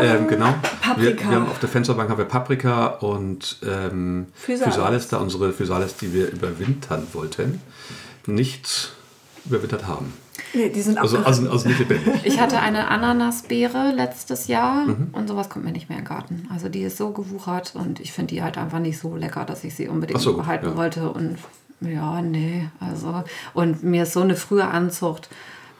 Ähm, 0.00 0.26
genau. 0.26 0.54
Paprika. 0.80 0.96
Wir, 1.00 1.18
wir 1.18 1.36
haben 1.36 1.48
auf 1.48 1.58
der 1.58 1.68
Fensterbank 1.68 2.08
haben 2.10 2.18
wir 2.18 2.24
Paprika 2.24 2.86
und 2.86 3.58
ähm, 3.66 4.26
Physalis. 4.34 4.74
Physalis, 4.74 5.08
da 5.08 5.18
unsere 5.18 5.52
Physalis, 5.52 5.96
die 5.96 6.12
wir 6.14 6.30
überwintern 6.32 7.06
wollten, 7.12 7.60
nicht 8.26 8.92
überwintert 9.44 9.86
haben. 9.86 10.12
Nee, 10.54 10.70
die 10.70 10.80
sind 10.82 10.98
Also, 10.98 11.18
also, 11.18 11.48
also 11.50 11.68
nicht 11.68 11.78
lebendig. 11.78 12.14
Ich 12.24 12.40
hatte 12.40 12.58
eine 12.60 12.88
Ananasbeere 12.88 13.92
letztes 13.94 14.48
Jahr 14.48 14.86
Mhm. 14.86 15.08
und 15.12 15.28
sowas 15.28 15.48
kommt 15.48 15.64
mir 15.64 15.72
nicht 15.72 15.88
mehr 15.88 15.98
in 15.98 16.04
den 16.04 16.08
Garten. 16.08 16.48
Also 16.52 16.68
die 16.68 16.82
ist 16.82 16.96
so 16.96 17.10
gewuchert 17.10 17.74
und 17.74 18.00
ich 18.00 18.12
finde 18.12 18.34
die 18.34 18.42
halt 18.42 18.58
einfach 18.58 18.78
nicht 18.78 18.98
so 18.98 19.16
lecker, 19.16 19.44
dass 19.44 19.64
ich 19.64 19.74
sie 19.74 19.88
unbedingt 19.88 20.20
so, 20.20 20.36
behalten 20.36 20.66
ja. 20.66 20.76
wollte. 20.76 21.10
Und 21.10 21.36
ja, 21.80 22.20
nee, 22.22 22.68
also 22.80 23.24
und 23.54 23.82
mir 23.82 24.04
ist 24.04 24.12
so 24.14 24.20
eine 24.22 24.36
frühe 24.36 24.66
Anzucht, 24.66 25.28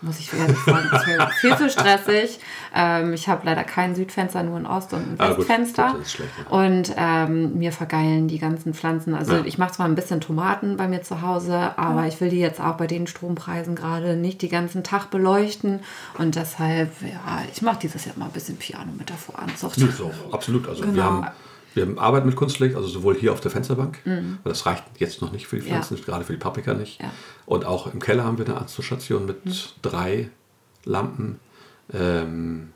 muss 0.03 0.19
ich 0.21 0.31
ehrlich 0.35 0.59
sagen, 0.59 0.89
ist 0.93 1.07
mir 1.07 1.27
viel 1.41 1.57
zu 1.57 1.71
stressig. 1.71 2.39
Ähm, 2.75 3.15
ich 3.15 3.29
habe 3.31 3.47
leider 3.47 3.65
kein 3.65 3.95
Südfenster, 3.95 4.43
nur 4.43 4.59
ein 4.59 4.67
Ost- 4.67 4.93
und 4.93 5.01
ein 5.01 5.15
Ah, 5.19 5.29
gut, 5.31 5.39
Westfenster. 5.39 5.93
gut, 5.93 6.03
ist 6.03 6.13
schlecht, 6.13 6.31
ja. 6.39 6.55
Und 6.57 6.93
ähm, 6.99 7.59
mir 7.59 7.73
vergeilen 7.73 8.29
die 8.29 8.39
ganzen 8.39 8.75
Pflanzen. 8.75 9.15
Also 9.15 9.37
Ja. 9.37 9.45
ich 9.47 9.57
mache 9.57 9.73
zwar 9.73 9.87
ein 9.87 9.95
bisschen 9.95 10.21
Tomaten 10.21 10.77
bei 10.77 10.87
mir 10.87 11.03
zu 11.03 11.23
Hause, 11.23 11.73
aber 11.79 12.07
ich 12.07 12.21
will 12.21 12.29
die 12.29 12.39
jetzt 12.39 12.61
auch 12.61 12.75
bei 12.75 12.87
den 12.87 13.07
Strompreisen 13.07 13.75
gerade 13.75 14.17
nicht 14.17 14.43
den 14.43 14.51
ganzen 14.51 14.85
Tag 14.85 15.11
beleuchten. 15.11 15.81
Und 16.19 16.35
deshalb, 16.37 16.91
ja, 17.01 17.43
ich 17.51 17.63
mache 17.63 17.79
dieses 17.81 18.05
Jahr 18.05 18.17
mal 18.19 18.27
ein 18.27 18.33
bisschen 18.33 18.59
Piano 18.59 18.93
mit 18.97 19.09
der 19.09 19.17
Voranzucht. 19.17 19.79
Nee, 19.79 19.89
so, 19.97 20.11
absolut. 20.31 20.69
Also 20.69 20.85
wir, 20.85 20.93
Genau. 20.93 21.03
haben, 21.05 21.27
wir 21.77 21.85
haben 21.85 21.99
Arbeit 21.99 22.25
mit 22.27 22.35
Kunstlicht, 22.37 22.75
also 22.75 22.89
sowohl 22.89 23.15
hier 23.17 23.33
auf 23.33 23.41
der 23.41 23.51
Fensterbank, 23.51 23.99
weil 24.05 24.25
das 24.45 24.67
reicht 24.67 24.83
jetzt 24.99 25.21
noch 25.23 25.31
nicht 25.31 25.47
für 25.47 25.57
die 25.57 25.63
Pflanzen, 25.63 25.97
Ja. 25.97 26.03
gerade 26.05 26.25
für 26.25 26.33
die 26.33 26.39
Paprika 26.39 26.75
nicht. 26.75 27.01
Ja. 27.01 27.11
Und 27.45 27.65
auch 27.65 27.93
im 27.93 28.01
Keller 28.01 28.25
haben 28.25 28.39
wir 28.39 28.47
eine 28.47 28.57
Arztstation 28.57 29.27
mit 29.27 29.75
drei 29.83 30.31
Lampen. 30.85 31.39
Ähm, 31.93 32.71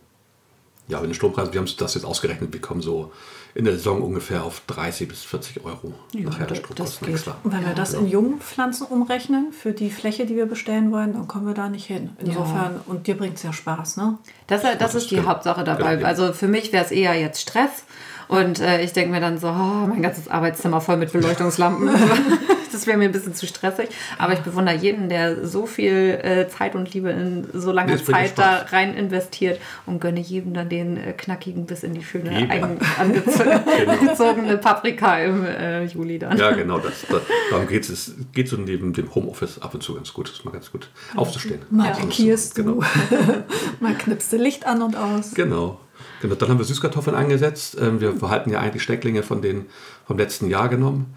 ja, 0.88 1.00
mit 1.00 1.10
den 1.10 1.14
Strompreisen, 1.14 1.52
wir 1.52 1.60
haben 1.60 1.68
das 1.78 1.94
jetzt 1.94 2.04
ausgerechnet, 2.04 2.52
wir 2.52 2.60
kommen 2.60 2.80
so 2.80 3.12
in 3.54 3.64
der 3.64 3.74
Saison 3.74 4.00
ungefähr 4.02 4.44
auf 4.44 4.62
30 4.66 5.08
bis 5.08 5.22
40 5.22 5.64
Euro 5.64 5.92
nachher 6.14 6.46
das- 6.46 6.58
Stromkosten 6.58 6.84
das 6.84 7.00
geht. 7.00 7.08
extra. 7.14 7.36
Und 7.44 7.52
wenn 7.52 7.64
wir 7.64 7.74
das 7.74 7.94
in 7.94 8.08
jungen 8.08 8.40
Pflanzen 8.40 8.86
umrechnen, 8.88 9.52
für 9.52 9.72
die 9.72 9.90
Fläche, 9.90 10.26
die 10.26 10.36
wir 10.36 10.46
bestellen 10.46 10.90
wollen, 10.92 11.12
dann 11.12 11.26
kommen 11.28 11.46
wir 11.46 11.54
da 11.54 11.68
nicht 11.68 11.86
hin. 11.86 12.10
Insofern, 12.18 12.80
und 12.86 13.06
dir 13.06 13.16
bringt 13.16 13.36
es 13.36 13.42
ja 13.44 13.52
Spaß, 13.52 13.96
ne? 13.98 14.18
Das, 14.46 14.62
das 14.78 14.94
ist 14.96 15.10
die 15.10 15.16
Genau. 15.16 15.28
Hauptsache 15.28 15.64
dabei. 15.64 15.96
Genau. 15.96 16.06
Also 16.08 16.32
für 16.32 16.48
mich 16.48 16.72
wäre 16.72 16.84
es 16.84 16.90
eher 16.92 17.14
jetzt 17.14 17.40
Stress. 17.40 17.84
Und 18.30 18.60
äh, 18.60 18.80
ich 18.82 18.92
denke 18.92 19.10
mir 19.10 19.20
dann 19.20 19.38
so, 19.38 19.48
oh, 19.48 19.86
mein 19.88 20.02
ganzes 20.02 20.28
Arbeitszimmer 20.28 20.80
voll 20.80 20.98
mit 20.98 21.12
Beleuchtungslampen. 21.12 21.90
das 22.72 22.86
wäre 22.86 22.96
mir 22.96 23.04
ein 23.04 23.12
bisschen 23.12 23.34
zu 23.34 23.46
stressig. 23.46 23.88
Aber 24.18 24.32
ich 24.32 24.40
bewundere 24.40 24.76
jeden, 24.76 25.08
der 25.08 25.46
so 25.46 25.66
viel 25.66 26.18
äh, 26.22 26.48
Zeit 26.48 26.74
und 26.74 26.92
Liebe 26.92 27.10
in 27.10 27.46
so 27.52 27.72
langer 27.72 27.96
Nee, 27.96 28.02
Zeit 28.02 28.38
ja 28.38 28.64
da 28.66 28.76
rein 28.76 28.94
investiert 28.94 29.60
und 29.86 30.00
gönne 30.00 30.20
jedem 30.20 30.54
dann 30.54 30.68
den 30.68 30.96
äh, 30.96 31.12
knackigen 31.12 31.66
bis 31.66 31.82
in 31.82 31.94
die 31.94 32.04
schöne 32.04 32.30
eigen 32.30 32.78
angezogene 33.86 34.58
Paprika 34.58 35.18
im 35.18 35.44
äh, 35.44 35.84
Juli 35.84 36.18
dann. 36.18 36.38
Ja, 36.38 36.52
genau, 36.52 36.78
das, 36.78 37.06
das, 37.08 37.22
darum 37.50 37.66
geht 37.66 37.88
es. 37.88 38.14
Geht 38.32 38.48
so 38.48 38.56
neben 38.56 38.92
dem 38.92 39.14
Homeoffice 39.14 39.60
ab 39.60 39.74
und 39.74 39.82
zu 39.82 39.94
ganz 39.94 40.12
gut. 40.12 40.28
Das 40.28 40.36
ist 40.36 40.44
mal 40.44 40.50
ganz 40.52 40.70
gut 40.70 40.90
aufzustehen. 41.16 41.60
Mal 41.70 41.88
und 41.88 41.94
zu. 41.94 42.00
piekierst 42.06 42.58
du, 42.58 42.64
Genau. 42.64 42.82
mal 43.80 43.94
knippst 43.94 44.32
du 44.32 44.36
Licht 44.36 44.66
an 44.66 44.82
und 44.82 44.96
aus. 44.96 45.34
Genau. 45.34 45.80
genau. 46.20 46.34
Dann 46.34 46.48
haben 46.48 46.58
wir 46.58 46.64
Süßkartoffeln 46.64 47.16
angesetzt. 47.16 47.76
Ähm, 47.80 48.00
Wir 48.00 48.12
behalten 48.12 48.50
ja 48.50 48.60
eigentlich 48.60 48.82
Stecklinge 48.82 49.22
von 49.22 49.42
den, 49.42 49.66
vom 50.06 50.18
letzten 50.18 50.48
Jahr 50.48 50.68
genommen. 50.68 51.14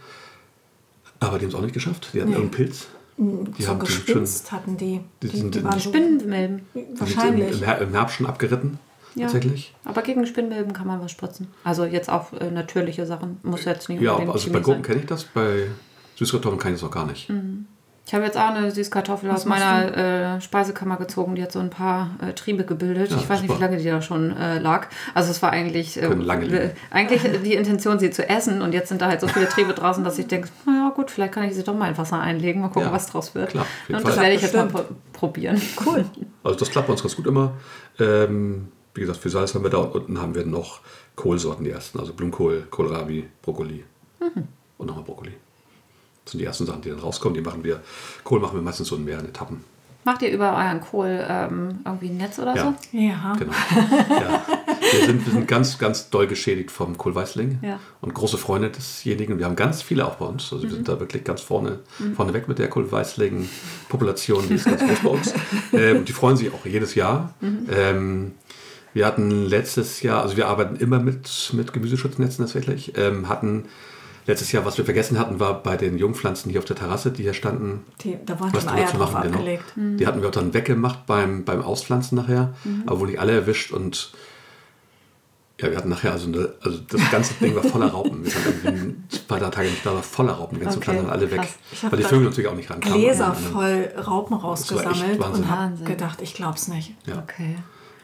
Aber 1.28 1.38
die 1.40 1.46
haben 1.46 1.50
es 1.52 1.56
auch 1.56 1.62
nicht 1.62 1.74
geschafft. 1.74 2.10
Die 2.14 2.20
hatten 2.22 2.30
Nee. 2.32 2.36
irgendeinen 2.38 2.66
Pilz. 2.66 2.88
Die 3.18 3.64
so 3.64 3.70
haben 3.70 3.80
die 3.80 3.92
schon, 3.92 4.06
gespitzt 4.06 4.52
hatten 4.52 4.76
die. 4.78 5.00
die 5.22 5.28
Die, 5.30 5.38
sind 5.38 5.56
die 5.56 5.64
waren 5.64 5.80
Spinnenmilben. 5.80 6.62
die 6.74 6.80
sind 6.80 7.00
wahrscheinlich. 7.00 7.62
im, 7.62 7.82
im 7.88 7.92
Herbst 7.94 8.16
schon 8.16 8.26
abgeritten. 8.26 8.80
Ja. 9.16 9.24
Tatsächlich. 9.28 9.76
Aber 9.86 10.02
gegen 10.02 10.26
Spinnenmilben 10.26 10.74
kann 10.74 10.88
man 10.88 11.00
was 11.00 11.12
spritzen. 11.12 11.48
Also 11.64 11.86
jetzt 11.86 12.10
auch 12.10 12.34
äh, 12.34 12.50
natürliche 12.50 13.06
Sachen. 13.06 13.38
Muss 13.44 13.66
jetzt 13.66 13.88
nicht 13.90 14.02
Ja, 14.02 14.16
also 14.18 14.34
Chemie 14.40 14.54
bei 14.54 14.60
Gurken 14.62 14.82
kenne 14.82 15.02
ich 15.02 15.06
das. 15.06 15.24
Bei 15.26 15.68
Süßkartoffeln 16.16 16.60
kann 16.60 16.74
ich 16.74 16.80
das 16.82 16.90
auch 16.90 16.94
gar 16.94 17.06
nicht. 17.06 17.30
Ich 18.06 18.14
habe 18.14 18.26
jetzt 18.26 18.38
auch 18.38 18.50
eine 18.50 18.70
Süßkartoffel 18.70 19.32
aus 19.32 19.46
meiner 19.46 20.36
äh, 20.36 20.42
Speisekammer 20.42 20.98
gezogen. 20.98 21.36
Die 21.36 21.42
hat 21.44 21.54
so 21.54 21.60
ein 21.60 21.70
paar 21.70 22.10
äh, 22.22 22.34
Triebe 22.34 22.66
gebildet. 22.66 23.12
Ja, 23.12 23.18
ich 23.18 23.30
weiß 23.30 23.42
nicht, 23.42 23.56
wie 23.56 23.62
lange 23.62 23.78
die 23.78 23.86
da 23.86 24.02
schon 24.02 24.36
äh, 24.36 24.60
lag. 24.60 24.88
Also 25.14 25.32
es 25.32 25.42
war 25.42 25.52
eigentlich, 25.52 26.02
äh, 26.02 26.08
äh, 26.08 26.72
eigentlich 26.92 27.22
die 27.44 27.54
Intention, 27.54 28.00
sie 28.00 28.12
zu 28.12 28.28
essen. 28.28 28.62
Und 28.62 28.74
jetzt 28.74 28.90
sind 28.90 29.02
da 29.02 29.08
halt 29.08 29.22
so 29.22 29.28
viele 29.30 29.48
Triebe 29.48 29.74
draußen, 29.74 30.04
dass 30.04 30.20
ich 30.20 30.28
denke, 30.28 30.50
naja 30.66 30.90
gut, 30.94 31.12
vielleicht 31.12 31.32
kann 31.34 31.46
ich 31.46 31.56
sie 31.56 31.64
doch 31.64 31.76
mal 31.76 31.88
in 31.90 31.98
Wasser 31.98 32.20
einlegen. 32.20 32.62
Mal 32.62 32.68
gucken, 32.68 32.90
Ja, 32.90 32.92
was 32.92 33.08
draus 33.08 33.36
wird. 33.36 33.52
klar, 33.52 33.66
und 33.88 33.94
das 33.94 34.04
Fall. 34.04 34.24
werde 34.24 34.36
ich 34.36 34.42
jetzt 34.42 34.54
mal 34.54 34.68
pro 34.68 34.84
probieren. 35.14 35.62
Cool. 35.86 36.06
Also 36.44 36.60
das 36.60 36.70
klappt 36.72 36.88
bei 36.88 36.92
uns 36.92 37.02
ganz 37.02 37.16
gut 37.16 37.26
immer. 37.26 37.54
Ähm, 38.02 38.68
wie 38.94 39.00
gesagt, 39.00 39.20
für 39.20 39.30
Salz 39.30 39.56
haben 39.56 39.64
wir 39.64 39.70
da 39.70 39.78
und 39.78 39.94
unten 39.96 40.22
haben 40.22 40.36
wir 40.36 40.46
noch 40.46 40.82
Kohlsorten, 41.16 41.64
die 41.64 41.72
ersten. 41.72 42.00
Also 42.02 42.12
Blumenkohl, 42.12 42.68
Kohlrabi, 42.70 43.30
Brokkoli 43.42 43.86
und 44.78 44.86
nochmal 44.88 45.06
Brokkoli. 45.06 45.32
Das 46.26 46.32
sind 46.32 46.40
die 46.40 46.46
ersten 46.46 46.66
Sachen, 46.66 46.82
die 46.82 46.90
dann 46.90 47.00
rauskommen. 47.00 47.34
Die 47.36 47.42
machen 47.42 47.64
wir, 47.64 47.82
Kohl 48.24 48.40
machen 48.40 48.56
wir 48.58 48.62
meistens 48.62 48.88
so 48.88 48.96
in 48.96 49.04
mehreren 49.06 49.28
Etappen. 49.28 49.64
Macht 50.06 50.22
ihr 50.22 50.32
über 50.34 50.52
euren 50.58 50.82
Kohl 50.82 51.26
ähm, 51.30 51.80
irgendwie 51.86 52.10
ein 52.10 52.18
Netz 52.18 52.38
oder 52.38 52.54
Ja. 52.56 52.76
so? 52.92 52.98
Ja. 52.98 53.36
Genau. 53.40 53.54
ja. 54.10 54.42
wir, 54.92 55.06
sind, 55.06 55.26
wir 55.26 55.32
sind 55.32 55.48
ganz, 55.48 55.78
ganz 55.78 56.10
doll 56.10 56.28
geschädigt 56.28 56.72
vom 56.72 56.98
Kohlweißling 56.98 57.60
Ja. 57.62 57.80
und 58.02 58.14
große 58.14 58.38
Freunde 58.38 58.70
desjenigen. 58.70 59.38
Wir 59.40 59.46
haben 59.46 59.56
ganz 59.56 59.82
viele 59.82 60.06
auch 60.06 60.16
bei 60.16 60.26
uns. 60.26 60.52
Also 60.52 60.64
wir 60.64 60.72
sind 60.72 60.90
da 60.90 61.00
wirklich 61.00 61.24
ganz 61.24 61.40
vorne, 61.40 61.80
vorne 62.18 62.34
weg 62.34 62.50
mit 62.50 62.60
der 62.60 62.68
Kohlweißling-Population. 62.70 64.48
Die 64.50 64.56
ist 64.56 64.66
ganz 64.66 64.82
groß 64.82 65.00
bei 65.04 65.10
uns. 65.10 65.34
Ähm, 65.74 65.98
und 66.00 66.10
die 66.10 66.14
freuen 66.14 66.38
sich 66.38 66.54
auch 66.54 66.66
jedes 66.66 66.94
Jahr. 66.94 67.34
Ähm, 67.42 68.34
wir 68.94 69.08
hatten 69.08 69.46
letztes 69.46 70.02
Jahr, 70.04 70.22
also 70.22 70.38
wir 70.38 70.48
arbeiten 70.48 70.76
immer 70.76 71.00
mit, 71.00 71.52
mit 71.54 71.74
Gemüseschutznetzen 71.74 72.46
tatsächlich, 72.46 72.96
ähm, 72.96 73.28
hatten 73.28 73.66
letztes 74.26 74.52
Jahr, 74.52 74.66
was 74.66 74.78
wir 74.78 74.86
vergessen 74.86 75.20
hatten, 75.20 75.40
war 75.40 75.62
bei 75.62 75.78
den 75.78 75.98
Jungpflanzen 75.98 76.50
hier 76.52 76.60
auf 76.60 76.66
der 76.66 76.76
Terrasse, 76.76 77.12
die 77.12 77.24
hier 77.24 77.34
standen, 77.34 77.86
Die, 78.02 78.18
da 78.26 78.40
waren 78.40 78.54
was 78.54 78.64
schon 78.64 78.74
Eier 78.74 78.88
zu 78.88 78.98
drauf 78.98 79.12
machen, 79.14 79.24
genau. 79.24 79.38
abgelegt. 79.40 79.64
Die 79.76 80.08
hatten 80.08 80.22
wir 80.22 80.30
auch 80.30 80.34
dann 80.34 80.54
weggemacht 80.54 81.06
beim, 81.06 81.44
beim 81.44 81.62
Auspflanzen 81.62 82.16
nachher, 82.16 82.54
aber 82.86 83.00
wohl 83.00 83.08
nicht 83.08 83.20
alle 83.20 83.34
erwischt 83.34 83.72
und 83.72 84.14
ja, 85.62 85.70
wir 85.70 85.78
hatten 85.78 85.90
nachher 85.90 86.12
also, 86.12 86.28
eine, 86.28 86.54
also 86.62 86.80
das 86.90 87.12
ganze 87.12 87.36
Ding 87.36 87.56
war 87.56 87.64
voller 87.64 87.88
Raupen. 87.88 88.24
Wir 88.24 88.32
sind 88.32 88.66
irgendwie 88.66 88.96
zwei 89.10 89.40
drei 89.40 89.50
Tage 89.50 89.70
nicht 89.70 89.86
da, 89.86 89.94
war 89.94 90.04
voller 90.04 90.34
Raupen. 90.34 90.58
Die 90.58 90.64
ganzen 90.64 90.80
Okay, 90.80 90.86
Pflanzen 90.86 91.08
waren 91.08 91.14
alle 91.14 91.32
weg. 91.32 91.48
Weil 91.90 92.00
die 92.00 92.04
Vögel 92.04 92.26
natürlich 92.26 92.50
auch 92.50 92.56
nicht 92.56 92.70
rankamen. 92.70 92.98
Gläser 92.98 93.26
Ja, 93.28 93.34
voll 93.34 93.94
Raupen 93.96 94.36
rausgesammelt 94.36 95.20
und 95.20 95.50
habe 95.50 95.84
gedacht, 95.84 96.22
ich 96.22 96.34
glaub's 96.34 96.68
nicht. 96.68 96.96
Ja. 97.06 97.20
Okay. 97.20 97.56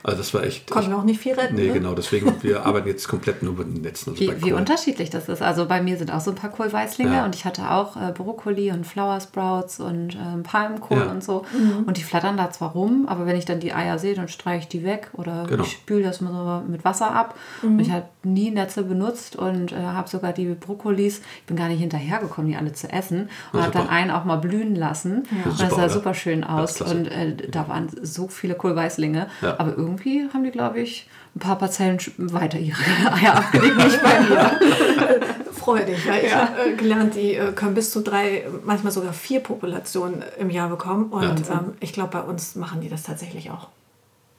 Also 0.03 0.17
das 0.19 0.33
war 0.33 0.43
echt. 0.43 0.69
Konnten 0.69 0.91
wir 0.91 0.97
auch 0.97 1.03
nicht 1.03 1.19
viel 1.19 1.33
retten. 1.33 1.55
Nee, 1.55 1.67
ne? 1.67 1.73
genau. 1.73 1.93
Deswegen, 1.93 2.33
wir 2.41 2.65
arbeiten 2.65 2.87
jetzt 2.87 3.07
komplett 3.07 3.43
nur 3.43 3.53
mit 3.53 3.67
den 3.75 3.81
Netzen. 3.81 4.11
Also 4.11 4.21
Wie, 4.21 4.43
wie 4.45 4.53
unterschiedlich 4.53 5.09
das 5.09 5.27
ist. 5.27 5.41
Also 5.41 5.65
bei 5.65 5.81
mir 5.81 5.97
sind 5.97 6.11
auch 6.13 6.21
so 6.21 6.31
ein 6.31 6.35
paar 6.35 6.49
Kohlweißlinge 6.51 7.15
Ja. 7.17 7.25
und 7.25 7.35
ich 7.35 7.45
hatte 7.45 7.69
auch 7.71 7.95
äh, 7.97 8.11
Brokkoli 8.13 8.71
und 8.71 8.85
Flower 8.87 9.19
Sprouts 9.19 9.79
und 9.79 10.15
ähm, 10.15 10.43
Palmkohl 10.43 10.97
Ja. 10.97 11.11
und 11.11 11.23
so. 11.23 11.43
Mhm. 11.53 11.83
Und 11.85 11.97
die 11.97 12.03
flattern 12.03 12.37
da 12.37 12.49
zwar 12.51 12.71
rum, 12.71 13.05
aber 13.07 13.25
wenn 13.25 13.35
ich 13.35 13.45
dann 13.45 13.59
die 13.59 13.73
Eier 13.73 13.99
sehe, 13.99 14.15
dann 14.15 14.27
streiche 14.29 14.59
ich 14.63 14.67
die 14.69 14.83
weg 14.83 15.09
oder 15.13 15.45
Genau. 15.49 15.63
ich 15.63 15.71
spüle 15.73 16.03
das 16.03 16.21
mal 16.21 16.31
so 16.63 16.71
mit 16.71 16.85
Wasser 16.85 17.11
ab. 17.13 17.35
Mhm. 17.61 17.69
Und 17.73 17.79
ich 17.79 17.91
habe 17.91 18.05
nie 18.23 18.51
Netze 18.51 18.83
benutzt 18.83 19.35
und 19.35 19.71
äh, 19.73 19.75
habe 19.75 20.07
sogar 20.09 20.31
die 20.33 20.45
Brokkolis, 20.45 21.21
ich 21.39 21.45
bin 21.45 21.57
gar 21.57 21.67
nicht 21.67 21.79
hinterhergekommen, 21.79 22.49
die 22.49 22.57
alle 22.57 22.71
zu 22.73 22.89
essen. 22.91 23.29
Und 23.51 23.59
Ja, 23.59 23.65
habe 23.65 23.73
dann 23.73 23.89
einen 23.89 24.11
auch 24.11 24.23
mal 24.25 24.37
blühen 24.37 24.75
lassen. 24.75 25.23
Und 25.45 25.51
Super, 25.51 25.63
das 25.63 25.69
sah 25.71 25.75
oder? 25.75 25.89
super 25.89 26.13
schön 26.13 26.41
Ja, 26.41 26.59
aus. 26.59 26.81
und 26.81 27.07
äh, 27.07 27.35
da 27.49 27.67
waren 27.67 27.87
so 28.01 28.27
viele 28.29 28.55
Kohlweißlinge. 28.55 29.27
Ja. 29.41 29.59
Aber 29.59 29.71
irgendwie 29.75 29.88
haben 29.97 30.43
die, 30.43 30.51
glaube 30.51 30.79
ich, 30.81 31.07
ein 31.35 31.39
paar 31.39 31.57
Parzellen 31.57 31.99
weiter 32.17 32.59
ihre 32.59 32.77
Eier 33.13 33.35
abgelegt, 33.35 33.77
nicht 33.77 34.01
bei 34.03 34.19
mir. 34.21 34.59
Freudig, 35.53 36.07
weil 36.07 36.25
ich 36.25 36.33
habe 36.35 36.69
äh, 36.71 36.75
gelernt, 36.75 37.15
die 37.15 37.35
äh, 37.35 37.51
können 37.51 37.75
bis 37.75 37.91
zu 37.91 38.01
drei, 38.01 38.45
manchmal 38.63 38.91
sogar 38.91 39.13
vier 39.13 39.39
Populationen 39.41 40.23
im 40.39 40.49
Jahr 40.49 40.69
bekommen. 40.69 41.05
Und 41.11 41.49
ähm, 41.49 41.73
ich 41.79 41.93
glaube, 41.93 42.11
bei 42.11 42.21
uns 42.21 42.55
machen 42.55 42.81
die 42.81 42.89
das 42.89 43.03
tatsächlich 43.03 43.51
auch. 43.51 43.67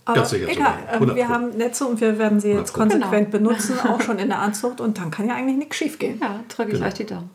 Aber 0.06 0.18
Ja, 0.20 0.24
sicher, 0.24 0.48
egal, 0.48 0.56
sogar. 0.56 0.78
ähm, 0.88 0.94
100 0.94 1.16
wir 1.16 1.28
haben 1.28 1.48
Netze 1.50 1.84
und 1.86 2.00
wir 2.00 2.18
werden 2.18 2.40
sie 2.40 2.48
jetzt 2.48 2.74
100 2.74 2.74
Pro. 2.74 2.80
konsequent 3.08 3.30
benutzen, 3.30 3.74
auch 3.88 4.00
schon 4.00 4.18
in 4.18 4.28
der 4.28 4.38
Anzucht. 4.40 4.80
Und 4.80 4.96
dann 4.98 5.10
kann 5.10 5.28
ja 5.28 5.34
eigentlich 5.34 5.58
nichts 5.58 5.76
schief 5.76 5.98
gehen. 5.98 6.18
Ja, 6.20 6.40
drücke 6.48 6.70
ich 6.72 6.76
Genau. 6.78 6.88
euch 6.88 6.94
die 6.94 7.04
Daumen. 7.06 7.30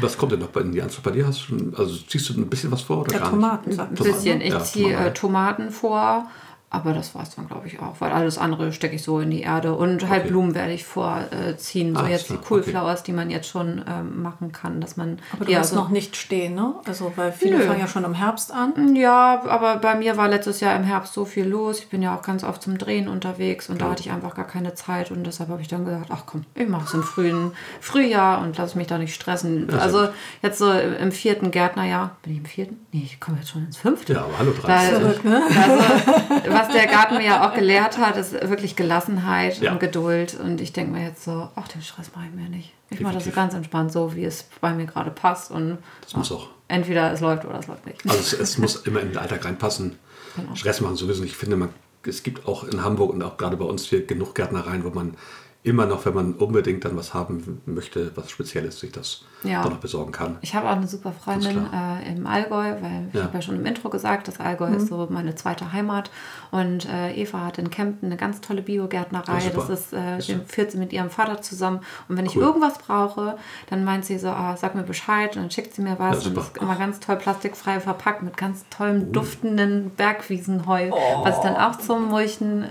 Was 0.00 0.16
kommt 0.16 0.32
denn 0.32 0.40
noch 0.40 0.48
bei 0.48 0.62
in 0.62 0.72
die 0.72 0.82
Anzucht? 0.82 1.02
Bei 1.04 1.10
dir 1.10 1.26
hast 1.26 1.40
du 1.40 1.44
schon, 1.44 1.74
also 1.76 1.94
ziehst 2.08 2.28
du 2.30 2.34
ein 2.40 2.46
bisschen 2.48 2.70
was 2.72 2.80
vor 2.82 3.00
oder 3.02 3.12
Ja, 3.12 3.18
gar 3.18 3.30
Tomaten, 3.30 3.78
Ein 3.78 3.94
bisschen. 3.94 4.40
Ich 4.40 4.52
Ja, 4.52 4.60
ziehe 4.60 4.88
Tomaten. 4.88 5.06
äh, 5.06 5.12
Tomaten 5.14 5.70
vor, 5.70 6.30
aber 6.74 6.92
das 6.92 7.14
war 7.14 7.22
es 7.22 7.34
dann, 7.34 7.46
glaube 7.46 7.66
ich, 7.66 7.80
auch. 7.80 8.00
Weil 8.00 8.12
alles 8.12 8.36
andere 8.38 8.72
stecke 8.72 8.96
ich 8.96 9.02
so 9.02 9.20
in 9.20 9.30
die 9.30 9.42
Erde. 9.42 9.74
Und 9.74 10.08
halt 10.08 10.22
Okay. 10.22 10.28
Blumen 10.30 10.54
werde 10.54 10.72
ich 10.72 10.84
vorziehen. 10.84 11.94
So 11.94 12.00
Ah, 12.02 12.08
jetzt 12.08 12.26
klar, 12.26 12.38
die 12.40 12.44
Coolflowers, 12.46 13.02
die 13.02 13.12
man 13.12 13.30
jetzt 13.30 13.48
schon 13.48 13.84
ähm, 13.88 14.22
machen 14.22 14.52
kann, 14.52 14.80
dass 14.80 14.96
man 14.96 15.18
Aber 15.32 15.44
du 15.44 15.52
eher 15.52 15.60
hast 15.60 15.70
so- 15.70 15.76
noch 15.76 15.88
nicht 15.88 16.16
stehen, 16.16 16.54
ne? 16.54 16.74
Also, 16.86 17.12
weil 17.16 17.32
viele 17.32 17.58
Nö. 17.58 17.64
fangen 17.64 17.80
ja 17.80 17.86
schon 17.88 18.04
im 18.04 18.14
Herbst 18.14 18.52
an. 18.52 18.94
Ja, 18.96 19.42
aber 19.46 19.76
bei 19.76 19.94
mir 19.94 20.16
war 20.16 20.28
letztes 20.28 20.60
Jahr 20.60 20.74
im 20.76 20.84
Herbst 20.84 21.12
so 21.14 21.24
viel 21.24 21.46
los. 21.46 21.78
Ich 21.80 21.88
bin 21.88 22.02
ja 22.02 22.14
auch 22.16 22.22
ganz 22.22 22.44
oft 22.44 22.62
zum 22.62 22.78
Drehen 22.78 23.08
unterwegs 23.08 23.68
und 23.70 23.80
da 23.80 23.90
hatte 23.90 24.00
ich 24.02 24.10
einfach 24.10 24.34
gar 24.34 24.46
keine 24.46 24.74
Zeit 24.74 25.10
und 25.10 25.24
deshalb 25.26 25.50
habe 25.50 25.62
ich 25.62 25.68
dann 25.68 25.84
gesagt, 25.84 26.06
ach 26.10 26.22
komm, 26.26 26.44
ich 26.54 26.68
mache 26.68 26.84
es 26.86 26.94
im 26.94 27.02
frühen 27.02 27.52
Frühjahr 27.80 28.40
und 28.42 28.56
lasse 28.58 28.76
mich 28.78 28.86
da 28.86 28.98
nicht 28.98 29.14
stressen. 29.14 29.68
also 29.78 30.08
jetzt 30.42 30.58
so 30.58 30.70
im 30.70 30.94
im 31.04 31.12
vierten 31.12 31.50
Gärtnerjahr, 31.50 32.16
bin 32.22 32.32
ich 32.32 32.38
im 32.38 32.44
vierten? 32.46 32.86
Nee, 32.92 33.02
ich 33.04 33.20
komme 33.20 33.36
jetzt 33.38 33.50
schon 33.50 33.64
ins 33.66 33.76
fünfte. 33.76 34.14
Ja, 34.14 34.20
aber 34.24 34.38
hallo, 34.38 34.52
Da, 34.62 34.68
30. 34.68 34.94
also, 34.94 35.20
was 36.48 36.63
der 36.68 36.86
Garten 36.86 37.16
mir 37.16 37.24
ja 37.24 37.48
auch 37.48 37.54
gelehrt 37.54 37.98
hat, 37.98 38.16
ist 38.16 38.32
wirklich 38.32 38.76
Gelassenheit 38.76 39.60
Ja. 39.60 39.72
und 39.72 39.80
Geduld. 39.80 40.34
Und 40.38 40.60
ich 40.60 40.72
denke 40.72 40.92
mir 40.92 41.02
jetzt 41.04 41.24
so, 41.24 41.48
ach, 41.56 41.68
den 41.68 41.82
Stress 41.82 42.10
mache 42.14 42.26
ich 42.26 42.34
mir 42.34 42.48
nicht. 42.48 42.72
Ich 42.90 43.00
mache 43.00 43.14
das 43.14 43.24
so 43.24 43.30
ganz 43.30 43.54
entspannt, 43.54 43.90
so 43.92 44.14
wie 44.14 44.24
es 44.24 44.44
bei 44.60 44.72
mir 44.72 44.86
gerade 44.86 45.10
passt. 45.10 45.50
Und 45.50 45.78
Das 46.02 46.14
muss 46.14 46.30
auch. 46.32 46.48
entweder 46.68 47.12
es 47.12 47.20
läuft 47.20 47.44
oder 47.44 47.58
es 47.58 47.66
läuft 47.66 47.86
nicht. 47.86 48.04
Also 48.06 48.18
es, 48.18 48.32
es 48.32 48.58
muss 48.58 48.76
immer 48.86 49.00
in 49.00 49.08
den 49.08 49.18
Alltag 49.18 49.44
reinpassen. 49.44 49.98
Genau. 50.36 50.54
Stress 50.54 50.80
machen 50.80 50.96
sowieso 50.96 51.22
nicht. 51.22 51.32
Ich 51.32 51.36
finde, 51.36 51.56
man, 51.56 51.70
es 52.06 52.22
gibt 52.22 52.46
auch 52.46 52.64
in 52.64 52.82
Hamburg 52.84 53.12
und 53.12 53.22
auch 53.22 53.36
gerade 53.36 53.56
bei 53.56 53.64
uns 53.64 53.84
hier 53.84 54.04
genug 54.06 54.34
Gärtnereien, 54.34 54.84
wo 54.84 54.90
man 54.90 55.16
immer 55.64 55.86
noch, 55.86 56.04
wenn 56.04 56.12
man 56.14 56.34
unbedingt 56.34 56.84
dann 56.84 56.94
was 56.96 57.14
haben 57.14 57.60
möchte, 57.64 58.12
was 58.16 58.30
Spezielles, 58.30 58.78
sich 58.80 58.92
das 58.92 59.24
Ja. 59.44 59.62
dann 59.62 59.72
noch 59.72 59.78
besorgen 59.80 60.12
kann. 60.12 60.36
Ich 60.42 60.54
habe 60.54 60.68
auch 60.68 60.76
eine 60.76 60.86
super 60.86 61.10
Freundin 61.12 61.66
äh, 61.72 62.12
im 62.14 62.26
Allgäu, 62.26 62.74
weil 62.82 63.08
ich 63.08 63.14
Ja. 63.14 63.24
habe 63.24 63.34
ja 63.34 63.42
schon 63.42 63.56
im 63.56 63.64
Intro 63.64 63.88
gesagt, 63.88 64.28
das 64.28 64.40
Allgäu 64.40 64.68
ist 64.74 64.88
so 64.88 65.06
meine 65.10 65.34
zweite 65.36 65.72
Heimat. 65.72 66.10
Und 66.50 66.86
äh, 66.86 67.14
Eva 67.14 67.46
hat 67.46 67.56
in 67.58 67.70
Kempten 67.70 68.06
eine 68.10 68.18
ganz 68.18 68.42
tolle 68.42 68.60
Biogärtnerei. 68.60 69.34
Ja, 69.36 69.40
super. 69.40 69.66
das 69.68 69.80
ist, 69.80 69.92
äh, 69.94 70.18
Ist 70.18 70.34
führt 70.48 70.70
sie 70.70 70.76
mit 70.78 70.92
ihrem 70.92 71.08
Vater 71.08 71.40
zusammen. 71.40 71.80
Und 72.08 72.18
wenn 72.18 72.26
ich 72.26 72.36
Cool. 72.36 72.42
irgendwas 72.42 72.76
brauche, 72.78 73.36
dann 73.70 73.84
meint 73.84 74.04
sie 74.04 74.18
so, 74.18 74.28
ah, 74.28 74.56
sag 74.58 74.74
mir 74.74 74.82
Bescheid. 74.82 75.34
Und 75.36 75.42
dann 75.44 75.50
schickt 75.50 75.74
sie 75.74 75.80
mir 75.82 75.90
Ja, 75.94 75.98
was. 75.98 76.16
und 76.18 76.22
super. 76.24 76.36
das 76.36 76.46
ist 76.48 76.56
immer 76.58 76.76
ganz 76.76 77.00
toll 77.00 77.16
plastikfrei 77.16 77.80
verpackt 77.80 78.22
mit 78.22 78.36
ganz 78.36 78.66
tollem 78.68 79.12
duftenden 79.12 79.90
Bergwiesenheu, 79.96 80.90
was 81.22 81.36
ich 81.36 81.42
dann 81.42 81.56
auch 81.56 81.78
zum 81.78 82.08
Mulchen 82.10 82.66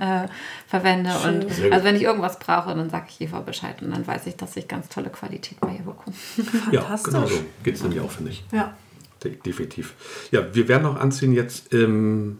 verwende. 0.73 1.11
Und 1.27 1.53
Sehr 1.53 1.65
gut. 1.65 1.73
also 1.73 1.85
wenn 1.85 1.95
ich 1.95 2.01
irgendwas 2.01 2.39
brauche, 2.39 2.73
dann 2.73 2.89
sage 2.89 3.05
ich 3.09 3.21
Eva 3.21 3.41
Bescheid. 3.41 3.79
Und 3.83 3.91
dann 3.91 4.07
weiß 4.07 4.25
ich, 4.25 4.35
dass 4.35 4.57
ich 4.57 4.67
ganz 4.67 4.89
tolle 4.89 5.11
Qualität 5.11 5.59
bei 5.59 5.71
ihr 5.73 5.83
bekomme. 5.83 6.15
Ja, 6.71 6.81
Fantastisch. 6.81 7.13
genau 7.13 7.27
so 7.27 7.35
geht 7.63 7.75
es 7.75 7.83
nämlich 7.83 7.99
auch, 8.01 8.09
finde 8.09 8.31
ich. 8.31 8.43
Ja. 8.51 8.73
De 9.23 9.35
definitiv. 9.35 9.93
Ja, 10.31 10.53
wir 10.55 10.67
werden 10.67 10.83
noch 10.83 10.95
anziehen 10.99 11.31
jetzt 11.31 11.71
im 11.73 12.39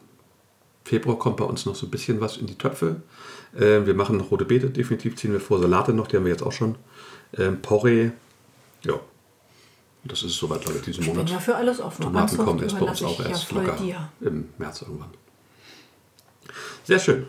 Februar 0.84 1.17
kommt 1.19 1.38
bei 1.38 1.46
uns 1.46 1.65
noch 1.67 1.76
so 1.76 1.86
ein 1.86 1.91
bisschen 1.91 2.19
was 2.22 2.38
in 2.38 2.48
die 2.48 2.58
Töpfe. 2.58 3.04
Äh, 3.56 3.86
wir 3.86 3.93
machen 3.93 4.17
noch 4.17 4.32
rote 4.32 4.46
Beete, 4.46 4.69
definitiv 4.72 5.15
ziehen 5.15 5.32
wir 5.32 5.39
vor. 5.39 5.60
Salate 5.60 5.93
noch, 5.93 6.08
die 6.08 6.17
haben 6.17 6.26
wir 6.26 6.32
jetzt 6.32 6.43
auch 6.43 6.52
schon. 6.52 6.76
Ähm, 7.38 7.62
Porree, 7.62 8.10
ja. 8.84 8.96
Das 10.06 10.24
ist 10.24 10.34
soweit, 10.36 10.62
glaube 10.62 10.80
ich, 10.80 10.86
diesen 10.86 11.02
Ich 11.02 11.08
bin 11.08 11.15
Monat. 11.17 11.32
ja 11.32 11.39
für 11.39 11.56
alles 11.56 11.80
offen. 11.80 12.02
Tomaten 12.02 12.38
kommen 12.38 12.62
erst 12.63 12.78
bei 12.80 12.86
uns 12.86 13.04
auch 13.04 13.19
erst 13.24 13.52
ja 13.52 13.62
locker 13.62 13.78
dir. 13.78 14.10
im 14.22 14.50
März 14.58 14.82
irgendwann. 14.82 15.12
Sehr 16.84 17.00
schön. 17.00 17.26